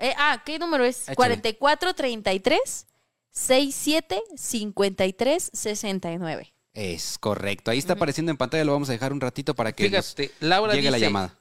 Eh, 0.00 0.14
ah, 0.18 0.42
¿qué 0.44 0.58
número 0.58 0.84
es? 0.84 1.02
Échale. 1.02 1.16
4433 1.16 2.86
67 3.32 4.22
53 4.36 5.50
69. 5.52 6.52
Es 6.72 7.18
correcto. 7.18 7.70
Ahí 7.70 7.78
está 7.78 7.94
apareciendo 7.94 8.30
en 8.30 8.36
pantalla, 8.36 8.64
lo 8.64 8.72
vamos 8.72 8.88
a 8.88 8.92
dejar 8.92 9.12
un 9.12 9.20
ratito 9.20 9.54
para 9.54 9.72
que 9.72 9.88
nos 9.90 10.14
Fíjate, 10.14 10.32
Laura 10.40 10.74
llegue 10.74 10.90
la 10.90 10.96
dice, 10.96 11.06
llamada. 11.06 11.36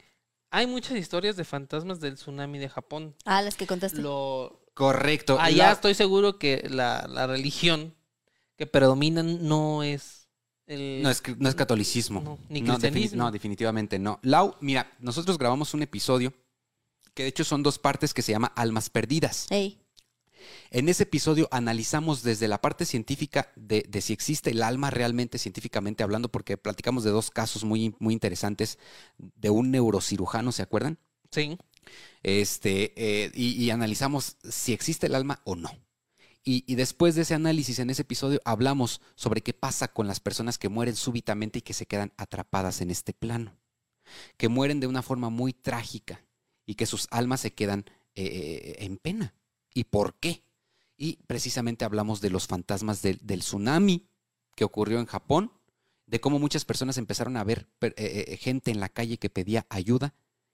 hay 0.49 0.65
muchas 0.67 0.97
historias 0.97 1.35
de 1.35 1.43
fantasmas 1.45 1.99
del 1.99 2.15
tsunami 2.15 2.57
de 2.59 2.69
Japón. 2.69 3.15
Ah, 3.25 3.41
las 3.41 3.55
que 3.55 3.67
contaste. 3.67 4.01
Lo, 4.01 4.61
Correcto. 4.73 5.39
allá 5.39 5.67
La- 5.67 5.71
estoy 5.73 5.93
seguro 5.93 6.39
que 6.39 6.65
la, 6.69 7.05
la 7.07 7.27
religión 7.27 7.93
que 8.57 8.65
predomina 8.65 9.21
no 9.23 9.83
es 9.83 10.27
el... 10.67 11.01
No 11.03 11.09
es, 11.09 11.21
no 11.37 11.47
es 11.49 11.55
catolicismo. 11.55 12.21
No, 12.21 12.39
ni 12.49 12.61
No, 12.61 12.73
defini- 12.73 12.79
cristianismo. 12.79 13.23
no, 13.23 13.31
definitivamente 13.31 13.99
no. 13.99 14.19
Lau, 14.23 14.55
mira, 14.61 14.91
nosotros 14.99 15.37
grabamos 15.37 15.73
un 15.73 15.83
episodio 15.83 16.33
que 17.13 17.23
de 17.23 17.29
hecho 17.29 17.43
son 17.43 17.63
dos 17.63 17.79
partes 17.79 18.13
que 18.13 18.21
se 18.21 18.31
llama 18.31 18.53
Almas 18.55 18.89
Perdidas. 18.89 19.47
Ey. 19.49 19.79
En 20.71 20.87
ese 20.89 21.03
episodio 21.03 21.47
analizamos 21.51 22.23
desde 22.23 22.47
la 22.47 22.61
parte 22.61 22.85
científica 22.85 23.51
de, 23.55 23.83
de 23.87 24.01
si 24.01 24.13
existe 24.13 24.51
el 24.51 24.63
alma 24.63 24.89
realmente 24.89 25.37
científicamente 25.37 26.03
hablando, 26.03 26.29
porque 26.29 26.57
platicamos 26.57 27.03
de 27.03 27.11
dos 27.11 27.31
casos 27.31 27.63
muy, 27.63 27.95
muy 27.99 28.13
interesantes 28.13 28.77
de 29.17 29.49
un 29.49 29.71
neurocirujano, 29.71 30.51
¿se 30.51 30.61
acuerdan? 30.61 30.97
Sí. 31.31 31.57
Este, 32.23 32.93
eh, 32.95 33.31
y, 33.33 33.63
y 33.63 33.69
analizamos 33.71 34.37
si 34.49 34.73
existe 34.73 35.07
el 35.07 35.15
alma 35.15 35.41
o 35.43 35.55
no. 35.55 35.71
Y, 36.43 36.63
y 36.71 36.75
después 36.75 37.15
de 37.15 37.23
ese 37.23 37.33
análisis, 37.33 37.79
en 37.79 37.89
ese 37.89 38.03
episodio, 38.03 38.39
hablamos 38.45 39.01
sobre 39.15 39.41
qué 39.41 39.53
pasa 39.53 39.89
con 39.89 40.07
las 40.07 40.19
personas 40.19 40.57
que 40.57 40.69
mueren 40.69 40.95
súbitamente 40.95 41.59
y 41.59 41.61
que 41.61 41.73
se 41.73 41.85
quedan 41.85 42.13
atrapadas 42.17 42.81
en 42.81 42.91
este 42.91 43.13
plano. 43.13 43.57
Que 44.37 44.47
mueren 44.47 44.79
de 44.79 44.87
una 44.87 45.01
forma 45.01 45.29
muy 45.29 45.53
trágica 45.53 46.23
y 46.69 46.75
que 46.75 46.85
sus 46.85 47.07
almas 47.09 47.39
se 47.41 47.51
quedan 47.51 47.83
eh, 48.13 48.75
en 48.79 48.97
pena. 48.97 49.33
¿Y 49.73 49.85
por 49.85 50.19
qué? 50.19 50.43
Y 50.97 51.15
precisamente 51.25 51.83
hablamos 51.83 52.21
de 52.21 52.29
los 52.29 52.45
fantasmas 52.45 53.01
del, 53.01 53.17
del 53.23 53.39
tsunami 53.39 54.07
que 54.55 54.65
ocurrió 54.65 54.99
en 54.99 55.07
Japón, 55.07 55.51
de 56.05 56.21
cómo 56.21 56.37
muchas 56.37 56.65
personas 56.65 56.99
empezaron 56.99 57.37
a 57.37 57.43
ver 57.43 57.67
eh, 57.81 57.93
eh, 57.97 58.37
gente 58.37 58.69
en 58.69 58.79
la 58.79 58.89
calle 58.89 59.17
que 59.17 59.31
pedía 59.31 59.65
ayuda 59.69 60.13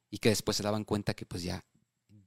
y 0.09 0.19
que 0.19 0.29
después 0.29 0.55
se 0.55 0.63
daban 0.63 0.85
cuenta 0.85 1.13
que 1.15 1.25
pues 1.25 1.43
ya, 1.43 1.65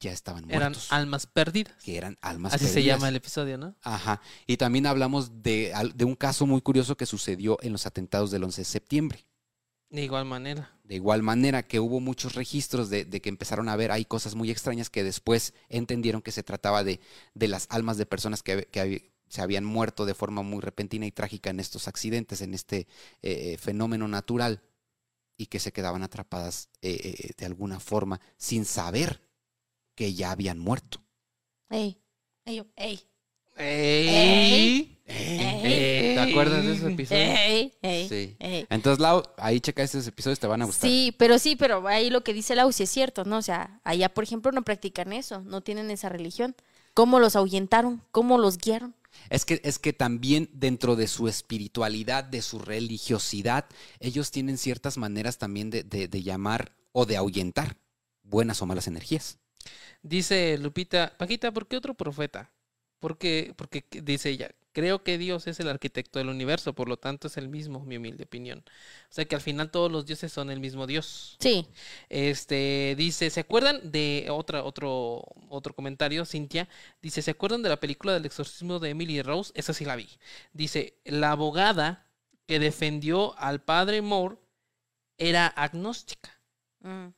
ya 0.01 0.13
estaban 0.13 0.45
Eran 0.51 0.73
muertos. 0.73 0.93
almas 0.93 1.27
perdidas. 1.27 1.83
que 1.83 1.97
eran 1.97 2.19
almas 2.21 2.53
Así 2.53 2.67
se 2.67 2.75
perdidas. 2.75 2.97
llama 2.99 3.09
el 3.09 3.17
episodio, 3.17 3.57
¿no? 3.57 3.75
Ajá. 3.81 4.21
Y 4.47 4.59
también 4.59 4.85
hablamos 4.85 5.43
de, 5.43 5.73
de 5.95 6.05
un 6.05 6.15
caso 6.15 6.47
muy 6.47 6.61
curioso 6.61 6.95
que 6.99 7.07
sucedió 7.07 7.57
en 7.63 7.73
los 7.73 7.87
atentados 7.87 8.31
del 8.31 8.45
11 8.45 8.61
de 8.61 8.65
septiembre. 8.67 9.25
De 9.91 10.03
igual 10.03 10.25
manera. 10.25 10.71
De 10.85 10.97
igual 10.97 11.23
manera 11.23 11.67
que 11.67 11.81
hubo 11.81 12.01
muchos 12.01 12.35
registros 12.35 12.91
de, 12.91 13.05
de 13.05 13.21
que 13.21 13.29
empezaron 13.29 13.69
a 13.69 13.77
ver, 13.77 13.91
hay 13.91 14.05
cosas 14.05 14.35
muy 14.35 14.51
extrañas 14.51 14.91
que 14.91 15.05
después 15.05 15.55
entendieron 15.69 16.23
que 16.23 16.33
se 16.33 16.43
trataba 16.43 16.85
de, 16.85 17.01
de 17.35 17.49
las 17.49 17.67
almas 17.71 17.97
de 17.97 18.07
personas 18.07 18.43
que, 18.43 18.67
que 18.67 19.13
se 19.29 19.43
habían 19.43 19.65
muerto 19.65 20.07
de 20.07 20.15
forma 20.15 20.43
muy 20.43 20.61
repentina 20.61 21.07
y 21.07 21.13
trágica 21.13 21.51
en 21.51 21.61
estos 21.61 21.89
accidentes, 21.89 22.41
en 22.41 22.55
este 22.55 22.87
eh, 23.23 23.57
fenómeno 23.59 24.09
natural, 24.09 24.63
y 25.37 25.47
que 25.47 25.61
se 25.61 25.73
quedaban 25.73 26.03
atrapadas 26.03 26.69
eh, 26.83 26.99
eh, 27.05 27.31
de 27.37 27.47
alguna 27.47 27.79
forma 27.81 28.21
sin 28.37 28.65
saber 28.65 29.23
que 29.95 30.15
ya 30.15 30.33
habían 30.33 30.59
muerto. 30.59 31.03
Ey, 31.71 32.01
ey, 32.45 33.01
ey, 33.59 34.95
¡Ey! 35.07 36.15
¿Te 36.15 36.21
acuerdas 36.21 36.65
de 36.65 36.73
ese 36.75 36.93
episodio? 36.93 37.23
ey, 37.23 37.73
ey, 37.83 38.09
Sí. 38.09 38.37
ey. 38.39 38.67
Entonces, 38.69 39.01
Lau, 39.01 39.23
ahí 39.39 39.61
checa 39.61 39.83
estos 39.83 40.07
episodios, 40.07 40.39
te 40.39 40.47
van 40.47 40.63
a 40.63 40.67
gustar. 40.67 40.89
Sí, 40.91 41.15
pero 41.19 41.39
sí, 41.39 41.57
pero 41.57 41.87
ahí 41.89 42.11
lo 42.11 42.23
que 42.23 42.35
dice 42.35 42.55
Lau 42.55 42.71
sí 42.73 42.83
es 42.83 42.91
cierto, 42.91 43.25
¿no? 43.25 43.39
O 43.39 43.43
sea, 43.43 43.81
allá, 43.85 44.09
por 44.11 44.25
ejemplo, 44.25 44.53
no 44.53 44.63
practican 44.63 45.13
eso, 45.13 45.41
no 45.43 45.63
tienen 45.63 45.91
esa 45.91 46.09
religión. 46.09 46.55
¿Cómo 46.95 47.21
los 47.21 47.37
ahuyentaron? 47.37 48.03
¿Cómo 48.11 48.39
los 48.39 48.59
guiaron? 48.59 48.95
Es 49.31 49.45
que, 49.45 49.61
es 49.65 49.79
que 49.79 49.93
también 49.93 50.51
dentro 50.53 50.95
de 50.95 51.07
su 51.09 51.27
espiritualidad, 51.29 52.25
de 52.25 52.43
su 52.43 52.59
religiosidad, 52.59 53.65
ellos 54.01 54.31
tienen 54.31 54.59
ciertas 54.59 54.99
maneras 54.99 55.39
también 55.39 55.71
de, 55.71 55.83
de- 55.85 56.09
de 56.09 56.23
llamar 56.23 56.77
o 56.93 57.07
de 57.07 57.17
ahuyentar 57.17 57.77
buenas 58.23 58.61
o 58.63 58.67
malas 58.67 58.87
energías. 58.89 59.39
Dice 60.03 60.59
Lupita, 60.59 61.15
Paquita, 61.19 61.51
¿por 61.53 61.67
qué 61.67 61.77
otro 61.77 61.95
profeta? 61.95 62.51
Porque, 63.01 63.55
porque 63.57 63.85
dice 64.03 64.31
ella, 64.31 64.51
creo 64.73 65.03
que 65.03 65.19
Dios 65.19 65.47
es 65.47 65.59
el 65.61 65.69
arquitecto 65.69 66.19
del 66.19 66.29
universo, 66.29 66.73
por 66.73 66.89
lo 66.89 66.97
tanto 66.97 67.27
es 67.27 67.37
el 67.37 67.49
mismo, 67.49 67.81
mi 67.81 67.97
humilde 67.97 68.25
opinión. 68.25 68.63
O 69.11 69.13
sea 69.13 69.25
que 69.25 69.35
al 69.35 69.41
final 69.41 69.71
todos 69.71 69.91
los 69.91 70.07
dioses 70.07 70.33
son 70.33 70.51
el 70.51 70.61
mismo 70.61 70.87
Dios. 70.87 71.37
Sí. 71.41 71.67
Este 72.09 72.95
dice, 72.97 73.31
¿se 73.31 73.41
acuerdan 73.41 73.91
de 73.91 74.29
otra, 74.31 74.63
otro, 74.63 75.25
otro 75.49 75.75
comentario, 75.75 76.25
Cintia? 76.25 76.69
Dice, 77.03 77.23
¿se 77.23 77.33
acuerdan 77.33 77.63
de 77.63 77.71
la 77.71 77.81
película 77.81 78.13
del 78.13 78.27
exorcismo 78.27 78.79
de 78.79 78.91
Emily 78.91 79.23
Rose? 79.23 79.53
Esa 79.57 79.73
sí 79.73 79.85
la 79.85 79.97
vi. 79.97 80.09
Dice, 80.53 80.95
la 81.05 81.33
abogada 81.33 82.07
que 82.47 82.59
defendió 82.59 83.37
al 83.39 83.61
padre 83.61 84.01
Moore 84.01 84.37
era 85.19 85.49
agnóstica. 85.49 86.41
Mm. 86.81 87.09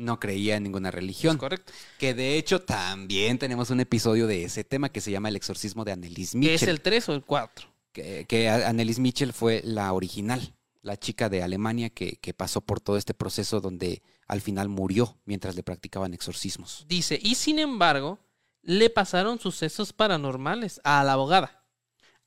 No 0.00 0.18
creía 0.18 0.56
en 0.56 0.62
ninguna 0.64 0.88
¿Es 0.88 0.94
religión. 0.94 1.36
correcto? 1.38 1.72
Que 1.98 2.14
de 2.14 2.36
hecho 2.38 2.62
también 2.62 3.38
tenemos 3.38 3.70
un 3.70 3.80
episodio 3.80 4.26
de 4.26 4.44
ese 4.44 4.64
tema 4.64 4.88
que 4.88 5.00
se 5.00 5.10
llama 5.10 5.28
El 5.28 5.36
exorcismo 5.36 5.84
de 5.84 5.92
Annelies 5.92 6.32
¿Que 6.32 6.38
Mitchell. 6.38 6.54
es 6.54 6.62
el 6.62 6.80
3 6.80 7.08
o 7.10 7.14
el 7.14 7.24
4? 7.24 7.68
que, 7.92 8.24
que 8.28 8.48
Annelies 8.48 8.98
Mitchell 9.00 9.32
fue 9.32 9.62
la 9.64 9.92
original, 9.92 10.54
la 10.82 10.96
chica 10.96 11.28
de 11.28 11.42
Alemania 11.42 11.90
que, 11.90 12.16
que 12.18 12.32
pasó 12.32 12.60
por 12.60 12.80
todo 12.80 12.96
este 12.96 13.14
proceso 13.14 13.60
donde 13.60 14.02
al 14.26 14.40
final 14.40 14.68
murió 14.68 15.18
mientras 15.24 15.56
le 15.56 15.62
practicaban 15.64 16.14
exorcismos. 16.14 16.84
Dice, 16.88 17.18
y 17.20 17.34
sin 17.34 17.58
embargo, 17.58 18.18
le 18.62 18.90
pasaron 18.90 19.38
sucesos 19.40 19.92
paranormales 19.92 20.80
a 20.84 21.02
la 21.04 21.14
abogada. 21.14 21.64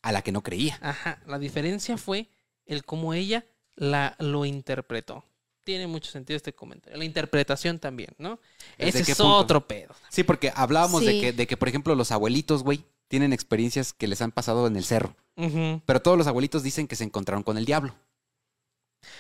A 0.02 0.12
la 0.12 0.22
que 0.22 0.34
no 0.34 0.44
creía. 0.44 0.78
Ajá, 0.82 1.22
la 1.26 1.40
diferencia 1.40 1.98
fue 1.98 2.30
el 2.66 2.84
cómo 2.84 3.14
ella 3.14 3.46
la, 3.76 4.16
lo 4.20 4.44
interpretó. 4.46 5.24
Tiene 5.64 5.88
mucho 5.88 6.12
sentido 6.12 6.36
este 6.38 6.54
comentario. 6.54 6.98
La 6.98 7.06
interpretación 7.06 7.80
también, 7.80 8.10
¿no? 8.18 8.40
¿Desde 8.78 9.00
Ese 9.02 9.12
es 9.14 9.18
punto? 9.18 9.36
otro 9.38 9.66
pedo. 9.68 9.96
Sí, 10.10 10.24
porque 10.24 10.52
hablábamos 10.56 11.06
de, 11.06 11.20
que, 11.22 11.34
de 11.34 11.48
que, 11.48 11.56
por 11.58 11.70
ejemplo, 11.70 11.96
los 11.96 12.12
abuelitos, 12.12 12.64
güey, 12.64 12.84
tienen 13.08 13.32
experiencias 13.34 13.94
que 13.94 14.08
les 14.08 14.22
han 14.22 14.32
pasado 14.32 14.68
en 14.68 14.76
el 14.76 14.84
cerro. 14.84 15.16
Pero 15.86 16.02
todos 16.02 16.18
los 16.18 16.28
abuelitos 16.28 16.64
dicen 16.64 16.88
que 16.88 16.96
se 16.96 17.04
encontraron 17.04 17.44
con 17.44 17.58
el 17.58 17.66
diablo. 17.66 17.96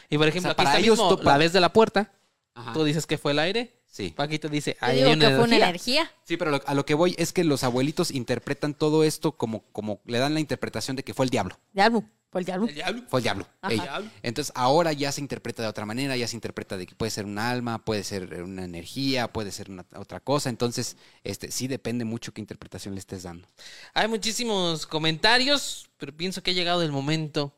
Y 0.09 0.17
por 0.17 0.27
ejemplo, 0.27 0.51
O 0.51 0.53
sea, 0.55 0.61
aquí 0.61 0.63
para 0.65 0.79
ellos 0.79 0.97
mismo, 0.99 1.17
tú- 1.17 1.23
la 1.23 1.37
vez 1.37 1.53
de 1.53 1.59
la 1.59 1.71
puerta, 1.73 2.11
Ajá. 2.55 2.73
tú 2.73 2.83
dices 2.83 3.05
que 3.05 3.17
fue 3.17 3.31
el 3.31 3.39
aire, 3.39 3.79
Sí. 3.85 4.09
Paquito 4.15 4.49
dice, 4.49 4.75
ahí 4.79 4.97
digo 4.97 5.09
hay 5.09 5.13
una 5.13 5.29
que 5.29 5.35
fue 5.35 5.43
una 5.45 5.55
energía. 5.57 6.01
energía. 6.01 6.11
Sí, 6.23 6.35
pero 6.37 6.49
lo- 6.49 6.61
a 6.65 6.73
lo 6.73 6.83
que 6.83 6.95
voy 6.95 7.13
es 7.19 7.31
que 7.31 7.43
los 7.43 7.63
abuelitos 7.63 8.09
interpretan 8.09 8.73
todo 8.73 9.03
esto 9.03 9.33
como, 9.33 9.61
como 9.71 10.01
le 10.05 10.17
dan 10.17 10.33
la 10.33 10.39
interpretación 10.39 10.95
de 10.95 11.03
que 11.03 11.13
fue 11.13 11.25
el 11.25 11.29
diablo. 11.29 11.59
Diablo, 11.73 12.03
por 12.33 12.41
el 12.41 12.45
diablo. 12.45 12.67
El 12.67 12.75
diablo. 12.75 13.03
Fue 13.07 13.19
el 13.19 13.23
diablo. 13.23 13.47
Ajá. 13.61 13.99
Ey. 13.99 14.11
Entonces 14.23 14.51
ahora 14.55 14.91
ya 14.91 15.11
se 15.13 15.21
interpreta 15.21 15.61
de 15.63 15.69
otra 15.69 15.85
manera, 15.85 16.17
ya 16.17 16.27
se 16.27 16.35
interpreta 16.35 16.75
de 16.75 16.85
que 16.85 16.95
puede 16.95 17.11
ser 17.11 17.23
un 17.25 17.39
alma, 17.39 17.85
puede 17.85 18.03
ser 18.03 18.43
una 18.43 18.65
energía, 18.65 19.31
puede 19.31 19.51
ser 19.51 19.69
una- 19.69 19.85
otra 19.95 20.19
cosa. 20.19 20.49
Entonces, 20.49 20.97
este 21.23 21.51
sí 21.51 21.67
depende 21.69 22.03
mucho 22.03 22.33
qué 22.33 22.41
interpretación 22.41 22.95
le 22.95 22.99
estés 22.99 23.23
dando. 23.23 23.47
Hay 23.93 24.09
muchísimos 24.09 24.85
comentarios, 24.85 25.89
pero 25.97 26.11
pienso 26.15 26.43
que 26.43 26.51
ha 26.51 26.53
llegado 26.53 26.81
el 26.81 26.91
momento 26.91 27.53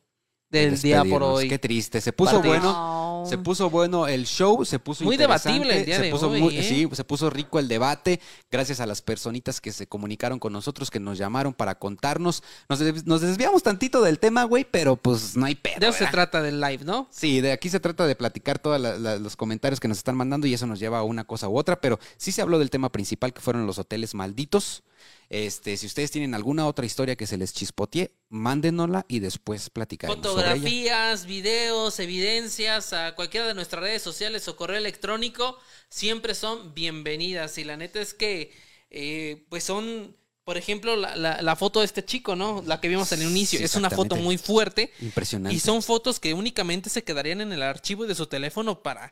del 0.60 0.82
día 0.82 1.03
por 1.03 1.23
hoy. 1.23 1.48
Qué 1.49 1.60
triste. 1.60 2.02
Se 2.02 2.14
puso 2.14 2.34
Partir. 2.34 2.49
bueno. 2.49 2.72
No. 2.73 3.06
Se 3.26 3.40
puso 3.40 3.72
bueno 3.72 4.07
el 4.07 4.27
show, 4.27 4.64
se 4.65 4.77
puso 4.77 5.03
Muy 5.03 5.18
debatible 5.18 5.80
el 5.80 5.86
día 5.86 5.95
se 5.98 6.03
de 6.03 6.11
puso 6.11 6.30
hoy, 6.30 6.40
muy- 6.41 6.57
¿eh? 6.60 6.64
Sí, 6.64 6.88
se 6.91 7.03
puso 7.03 7.32
rico 7.32 7.57
el 7.57 7.68
debate, 7.68 8.19
gracias 8.52 8.80
a 8.82 8.86
las 8.86 9.02
personitas 9.02 9.60
que 9.61 9.72
se 9.72 9.88
comunicaron 9.88 10.38
con 10.38 10.53
nosotros, 10.53 10.91
que 10.91 10.99
nos 10.99 11.18
llamaron 11.18 11.52
para 11.56 11.73
contarnos. 11.80 12.44
Nos, 12.69 12.82
nos 13.07 13.22
desviamos 13.22 13.64
tantito 13.64 14.03
del 14.03 14.19
tema, 14.19 14.44
güey, 14.44 14.64
pero 14.69 14.95
pues 14.95 15.36
no 15.36 15.48
hay 15.48 15.56
pedo. 15.56 15.80
De 15.80 15.88
eso 15.88 15.98
se 15.98 16.07
trata 16.07 16.44
del 16.44 16.61
live, 16.61 16.84
¿no? 16.86 17.07
Sí, 17.10 17.41
de 17.41 17.52
aquí 17.52 17.69
se 17.69 17.80
trata 17.80 18.06
de 18.06 18.15
platicar 18.15 18.60
todos 18.60 18.80
los 18.80 19.36
comentarios 19.36 19.80
que 19.80 19.88
nos 19.88 19.98
están 19.98 20.15
mandando 20.15 20.45
y 20.45 20.53
eso 20.53 20.68
nos 20.68 20.80
lleva 20.80 20.99
a 20.99 21.03
una 21.03 21.23
cosa 21.23 21.49
u 21.49 21.57
otra, 21.57 21.82
pero 21.82 21.99
sí 22.18 22.32
se 22.32 22.44
habló 22.44 22.60
del 22.60 22.69
tema 22.69 22.91
principal 22.91 23.34
que 23.34 23.41
fueron 23.41 23.65
los 23.65 23.80
hoteles 23.80 24.14
malditos. 24.14 24.84
Este, 25.30 25.76
si 25.78 25.88
ustedes 25.88 26.12
tienen 26.12 26.36
alguna 26.36 26.68
otra 26.68 26.86
historia 26.86 27.16
que 27.16 27.26
se 27.28 27.38
les 27.38 27.54
chispotee, 27.54 28.12
mándenosla 28.30 29.06
y 29.08 29.20
después 29.20 29.70
platicaremos 29.70 30.24
sobre 30.26 30.42
ella. 30.44 30.52
Fotografías, 30.54 31.26
videos, 31.26 32.00
evidencias 32.00 32.94
a 32.94 33.16
cualquiera 33.16 33.48
de 33.48 33.54
nuestras 33.56 33.82
redes 33.82 34.02
sociales 34.02 34.48
o 34.48 34.56
correo 34.56 34.78
electrónico 34.78 35.58
siempre 35.90 36.36
son 36.36 36.74
bienvenidas. 36.74 37.58
Y 37.58 37.64
la 37.64 37.76
neta 37.78 38.00
es 38.02 38.14
que, 38.14 38.52
eh, 38.92 39.46
pues 39.50 39.64
son, 39.64 40.16
por 40.44 40.58
ejemplo, 40.58 40.96
la, 40.96 41.16
la- 41.16 41.42
la 41.42 41.56
foto 41.56 41.80
de 41.80 41.86
este 41.86 42.06
chico, 42.06 42.36
¿no? 42.36 42.64
La 42.66 42.80
que 42.80 42.88
vimos 42.88 43.12
en 43.12 43.22
el 43.24 43.30
inicio. 43.32 43.58
Sí, 43.58 43.66
es 43.66 43.76
una 43.76 43.90
foto 43.90 44.16
muy 44.16 44.38
fuerte. 44.38 44.92
Impresionante. 45.02 45.56
Y 45.56 45.60
son 45.60 45.82
fotos 45.82 46.20
que 46.20 46.34
únicamente 46.36 46.90
se 46.92 47.04
quedarían 47.04 47.42
en 47.42 47.52
el 47.52 47.64
archivo 47.64 48.06
de 48.06 48.14
su 48.14 48.28
teléfono 48.28 48.84
para, 48.84 49.12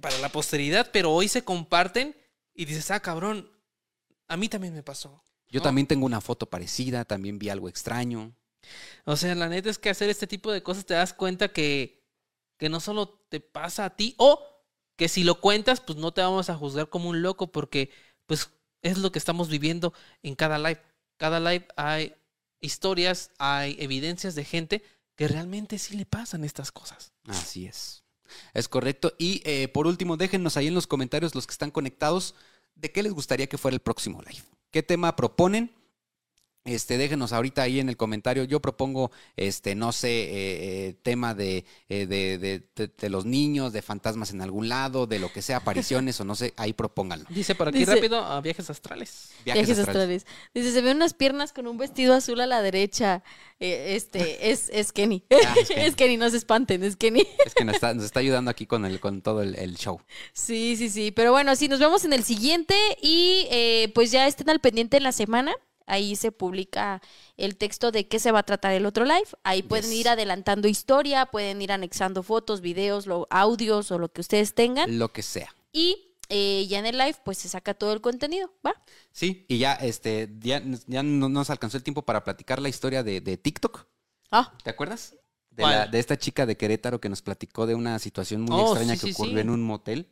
para 0.00 0.18
la 0.18 0.28
posteridad, 0.30 0.90
pero 0.92 1.10
hoy 1.12 1.28
se 1.28 1.42
comparten 1.42 2.16
y 2.54 2.64
dices, 2.66 2.90
ah, 2.90 3.00
cabrón, 3.00 3.50
a 4.32 4.36
mí 4.38 4.48
también 4.48 4.72
me 4.72 4.82
pasó. 4.82 5.22
Yo 5.48 5.60
¿no? 5.60 5.64
también 5.64 5.86
tengo 5.86 6.06
una 6.06 6.22
foto 6.22 6.48
parecida, 6.48 7.04
también 7.04 7.38
vi 7.38 7.50
algo 7.50 7.68
extraño. 7.68 8.34
O 9.04 9.16
sea, 9.16 9.34
la 9.34 9.48
neta 9.48 9.68
es 9.68 9.78
que 9.78 9.90
hacer 9.90 10.08
este 10.08 10.26
tipo 10.26 10.50
de 10.50 10.62
cosas 10.62 10.86
te 10.86 10.94
das 10.94 11.12
cuenta 11.12 11.52
que, 11.52 12.02
que 12.58 12.70
no 12.70 12.80
solo 12.80 13.08
te 13.28 13.40
pasa 13.40 13.84
a 13.84 13.96
ti, 13.96 14.14
o 14.16 14.42
que 14.96 15.08
si 15.08 15.22
lo 15.22 15.40
cuentas, 15.40 15.80
pues 15.80 15.98
no 15.98 16.14
te 16.14 16.22
vamos 16.22 16.48
a 16.48 16.56
juzgar 16.56 16.88
como 16.88 17.10
un 17.10 17.20
loco, 17.20 17.52
porque 17.52 17.90
pues 18.24 18.50
es 18.80 18.96
lo 18.96 19.12
que 19.12 19.18
estamos 19.18 19.50
viviendo 19.50 19.92
en 20.22 20.34
cada 20.34 20.58
live. 20.58 20.80
Cada 21.18 21.38
live 21.38 21.68
hay 21.76 22.14
historias, 22.60 23.32
hay 23.38 23.76
evidencias 23.78 24.34
de 24.34 24.44
gente 24.44 24.82
que 25.14 25.28
realmente 25.28 25.78
sí 25.78 25.94
le 25.94 26.06
pasan 26.06 26.44
estas 26.44 26.72
cosas. 26.72 27.12
Así 27.26 27.66
es. 27.66 28.02
Es 28.54 28.66
correcto. 28.66 29.12
Y 29.18 29.42
eh, 29.44 29.68
por 29.68 29.86
último, 29.86 30.16
déjennos 30.16 30.56
ahí 30.56 30.68
en 30.68 30.74
los 30.74 30.86
comentarios 30.86 31.34
los 31.34 31.46
que 31.46 31.52
están 31.52 31.70
conectados 31.70 32.34
de 32.74 32.92
qué 32.92 33.02
les 33.02 33.12
gustaría 33.12 33.48
que 33.48 33.58
fuera 33.58 33.74
el 33.74 33.80
próximo 33.80 34.22
live. 34.22 34.44
¿Qué 34.70 34.82
tema 34.82 35.16
proponen? 35.16 35.72
Este, 36.64 36.96
déjenos 36.96 37.32
ahorita 37.32 37.62
ahí 37.62 37.80
en 37.80 37.88
el 37.88 37.96
comentario. 37.96 38.44
Yo 38.44 38.60
propongo, 38.60 39.10
este, 39.36 39.74
no 39.74 39.90
sé, 39.90 40.08
eh, 40.10 40.28
eh, 40.88 40.94
tema 41.02 41.34
de, 41.34 41.64
eh, 41.88 42.06
de, 42.06 42.38
de- 42.38 42.62
de- 42.76 42.86
de 42.96 43.08
los 43.10 43.24
niños, 43.24 43.72
de 43.72 43.82
fantasmas 43.82 44.30
en 44.30 44.40
algún 44.42 44.68
lado, 44.68 45.08
de 45.08 45.18
lo 45.18 45.32
que 45.32 45.42
sea, 45.42 45.56
apariciones 45.56 46.20
o 46.20 46.24
no 46.24 46.36
sé, 46.36 46.54
ahí 46.56 46.72
propónganlo. 46.72 47.26
Dice 47.30 47.56
por 47.56 47.66
aquí 47.66 47.78
Dice- 47.78 47.96
rápido 47.96 48.18
a 48.24 48.40
viajes 48.40 48.70
astrales. 48.70 49.30
Viajes, 49.44 49.66
Viajes 49.66 49.78
astrales. 49.84 50.22
astrales. 50.24 50.50
Dice, 50.54 50.72
se 50.72 50.80
ven 50.82 50.96
unas 50.98 51.14
piernas 51.14 51.52
con 51.52 51.66
un 51.66 51.78
vestido 51.78 52.14
azul 52.14 52.40
a 52.40 52.46
la 52.46 52.62
derecha. 52.62 53.24
Eh, 53.58 53.96
este, 53.96 54.50
es, 54.52 54.68
es 54.72 54.92
Kenny. 54.92 55.24
Ah, 55.30 55.54
es 55.60 55.68
Kenny. 55.74 55.80
es 55.86 55.96
Kenny, 55.96 56.16
no 56.16 56.30
se 56.30 56.36
espanten, 56.36 56.84
es 56.84 56.94
Kenny. 56.94 57.26
Es 57.44 57.54
que 57.56 57.64
nos 57.64 57.74
está, 57.74 57.92
nos 57.92 58.04
está 58.04 58.20
ayudando 58.20 58.52
aquí 58.52 58.66
con, 58.66 58.84
el, 58.84 59.00
con 59.00 59.20
todo 59.20 59.42
el, 59.42 59.56
el 59.56 59.76
show. 59.76 60.00
Sí, 60.32 60.76
sí, 60.76 60.88
sí. 60.90 61.10
Pero 61.10 61.32
bueno, 61.32 61.56
sí, 61.56 61.66
nos 61.66 61.80
vemos 61.80 62.04
en 62.04 62.12
el 62.12 62.22
siguiente 62.22 62.76
y 63.02 63.48
eh, 63.50 63.90
pues 63.96 64.12
ya 64.12 64.28
estén 64.28 64.48
al 64.48 64.60
pendiente 64.60 64.96
en 64.96 65.02
la 65.02 65.10
semana. 65.10 65.56
Ahí 65.86 66.16
se 66.16 66.32
publica 66.32 67.00
el 67.36 67.56
texto 67.56 67.90
de 67.92 68.08
qué 68.08 68.18
se 68.18 68.32
va 68.32 68.40
a 68.40 68.42
tratar 68.44 68.72
el 68.72 68.86
otro 68.86 69.04
live. 69.04 69.26
Ahí 69.44 69.62
pueden 69.62 69.90
Yes. 69.90 70.00
ir 70.00 70.08
adelantando 70.08 70.68
historia, 70.68 71.26
pueden 71.26 71.60
ir 71.62 71.72
anexando 71.72 72.22
fotos, 72.22 72.60
videos, 72.60 73.06
lo- 73.06 73.26
audios 73.30 73.90
o 73.90 73.98
lo 73.98 74.10
que 74.12 74.20
ustedes 74.20 74.54
tengan. 74.54 74.98
Lo 74.98 75.12
que 75.12 75.22
sea. 75.22 75.54
Y 75.72 76.08
eh, 76.28 76.66
ya 76.68 76.78
en 76.78 76.86
el 76.86 76.96
live 76.98 77.16
pues 77.24 77.38
se 77.38 77.48
saca 77.48 77.74
todo 77.74 77.92
el 77.92 78.00
contenido, 78.00 78.52
¿va? 78.66 78.74
Sí, 79.10 79.44
y 79.48 79.58
ya, 79.58 79.74
este, 79.74 80.30
ya, 80.40 80.62
ya 80.86 81.02
no 81.02 81.28
nos 81.28 81.50
alcanzó 81.50 81.76
el 81.76 81.82
tiempo 81.82 82.02
para 82.02 82.24
platicar 82.24 82.60
la 82.62 82.68
historia 82.70 83.02
de, 83.02 83.20
de 83.20 83.36
TikTok. 83.36 83.86
Ah, 84.30 84.54
¿Te 84.64 84.70
acuerdas? 84.70 85.14
De, 85.50 85.62
la- 85.64 85.86
de 85.86 85.98
esta 85.98 86.16
chica 86.16 86.46
de 86.46 86.56
Querétaro 86.56 86.98
que 87.00 87.10
nos 87.10 87.20
platicó 87.20 87.66
de 87.66 87.74
una 87.74 87.98
situación 87.98 88.40
muy 88.42 88.58
Oh, 88.58 88.68
extraña 88.70 88.94
sí, 88.94 89.00
que 89.00 89.06
sí, 89.08 89.12
ocurrió 89.12 89.34
sí. 89.34 89.40
en 89.40 89.50
un 89.50 89.62
motel. 89.62 90.08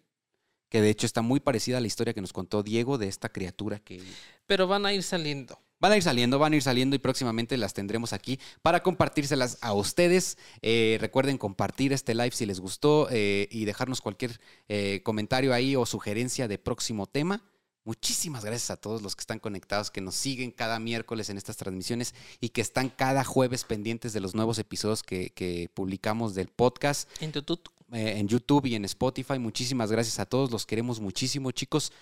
Que 0.71 0.81
de 0.81 0.89
hecho 0.89 1.05
está 1.05 1.21
muy 1.21 1.41
parecida 1.41 1.79
a 1.79 1.81
la 1.81 1.87
historia 1.89 2.15
que 2.15 2.21
nos 2.21 2.33
contó 2.33 2.63
Diego 2.63 2.97
de 2.97 3.09
esta 3.09 3.29
criatura 3.29 3.81
que 3.81 4.01
Pero 4.47 4.67
van 4.67 4.87
a 4.87 4.95
ir 4.95 5.03
saliendo. 5.03 5.59
van 5.81 5.93
a 5.93 5.97
ir 5.97 6.03
saliendo, 6.03 6.39
van 6.39 6.53
a 6.53 6.57
ir 6.57 6.63
saliendo 6.63 6.95
y 6.95 7.01
próximamente 7.01 7.57
las 7.57 7.75
tendremos 7.75 8.13
aquí 8.13 8.39
para 8.63 8.83
compartírselas 8.83 9.59
a 9.61 9.73
ustedes. 9.73 10.39
Eh, 10.63 10.97
recuerden 11.01 11.39
compartir 11.39 11.93
este 11.93 12.15
live 12.15 12.31
si 12.31 12.47
les 12.47 12.61
gustó 12.61 13.09
eh, 13.11 13.49
y 13.51 13.65
dejarnos 13.65 14.01
cualquier 14.01 14.41
eh, 14.69 15.01
comentario 15.03 15.53
ahí 15.53 15.75
o 15.75 15.85
sugerencia 15.85 16.49
de 16.49 16.59
próximo 16.59 17.07
tema. 17.07 17.43
Muchísimas 17.85 18.45
gracias 18.45 18.71
a 18.71 18.77
todos 18.77 19.03
los 19.03 19.17
que 19.17 19.23
están 19.23 19.39
conectados, 19.41 19.91
que 19.91 20.03
nos 20.03 20.15
siguen 20.15 20.53
cada 20.53 20.79
miércoles 20.79 21.31
en 21.31 21.39
estas 21.39 21.57
transmisiones 21.57 22.15
y 22.39 22.51
que 22.51 22.61
están 22.61 22.91
cada 22.91 23.25
jueves 23.25 23.65
pendientes 23.65 24.13
de 24.13 24.21
los 24.21 24.35
nuevos 24.35 24.59
episodios 24.59 25.03
que, 25.03 25.31
que 25.31 25.71
publicamos 25.75 26.35
del 26.35 26.49
podcast 26.49 27.09
En 27.21 27.33
YouTube. 27.33 27.80
Eh, 27.93 28.19
en 28.19 28.29
YouTube 28.29 28.67
y 28.67 28.75
en 28.75 28.85
Spotify. 28.85 29.39
Muchísimas 29.39 29.91
gracias 29.91 30.19
a 30.19 30.27
todos, 30.27 30.51
los 30.51 30.67
queremos 30.67 31.01
muchísimo, 31.01 31.51
chicos. 31.51 31.93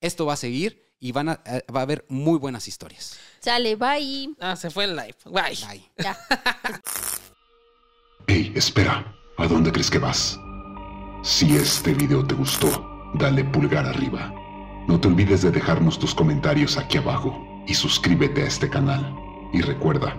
Esto 0.00 0.26
va 0.26 0.34
a 0.34 0.36
seguir 0.36 0.94
y 1.00 1.12
van 1.12 1.28
a, 1.30 1.40
eh, 1.46 1.62
va 1.74 1.80
a 1.80 1.82
haber 1.82 2.04
muy 2.08 2.38
buenas 2.38 2.68
historias. 2.68 3.18
Sale, 3.40 3.76
bye. 3.76 4.34
Ah, 4.40 4.56
se 4.56 4.70
fue 4.70 4.84
el 4.84 4.96
live. 4.96 5.16
Bye. 5.24 5.56
Bye. 5.66 5.90
Ya. 5.98 6.18
Hey, 8.26 8.52
espera, 8.54 9.14
¿a 9.36 9.46
dónde 9.46 9.70
crees 9.70 9.90
que 9.90 9.98
vas? 9.98 10.40
Si 11.22 11.56
este 11.56 11.92
video 11.92 12.26
te 12.26 12.34
gustó, 12.34 13.12
dale 13.14 13.44
pulgar 13.44 13.84
arriba. 13.84 14.32
No 14.88 14.98
te 14.98 15.08
olvides 15.08 15.42
de 15.42 15.50
dejarnos 15.50 15.98
tus 15.98 16.14
comentarios 16.14 16.78
aquí 16.78 16.96
abajo 16.96 17.38
y 17.66 17.74
suscríbete 17.74 18.42
a 18.42 18.46
este 18.46 18.70
canal. 18.70 19.14
Y 19.52 19.60
recuerda, 19.60 20.16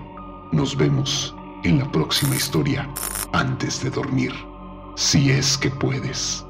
nos 0.51 0.77
vemos 0.77 1.35
en 1.63 1.79
la 1.79 1.91
próxima 1.91 2.35
historia 2.35 2.87
antes 3.33 3.83
de 3.83 3.89
dormir. 3.89 4.31
Si 4.95 5.29
es 5.29 5.57
que 5.57 5.69
puedes. 5.69 6.45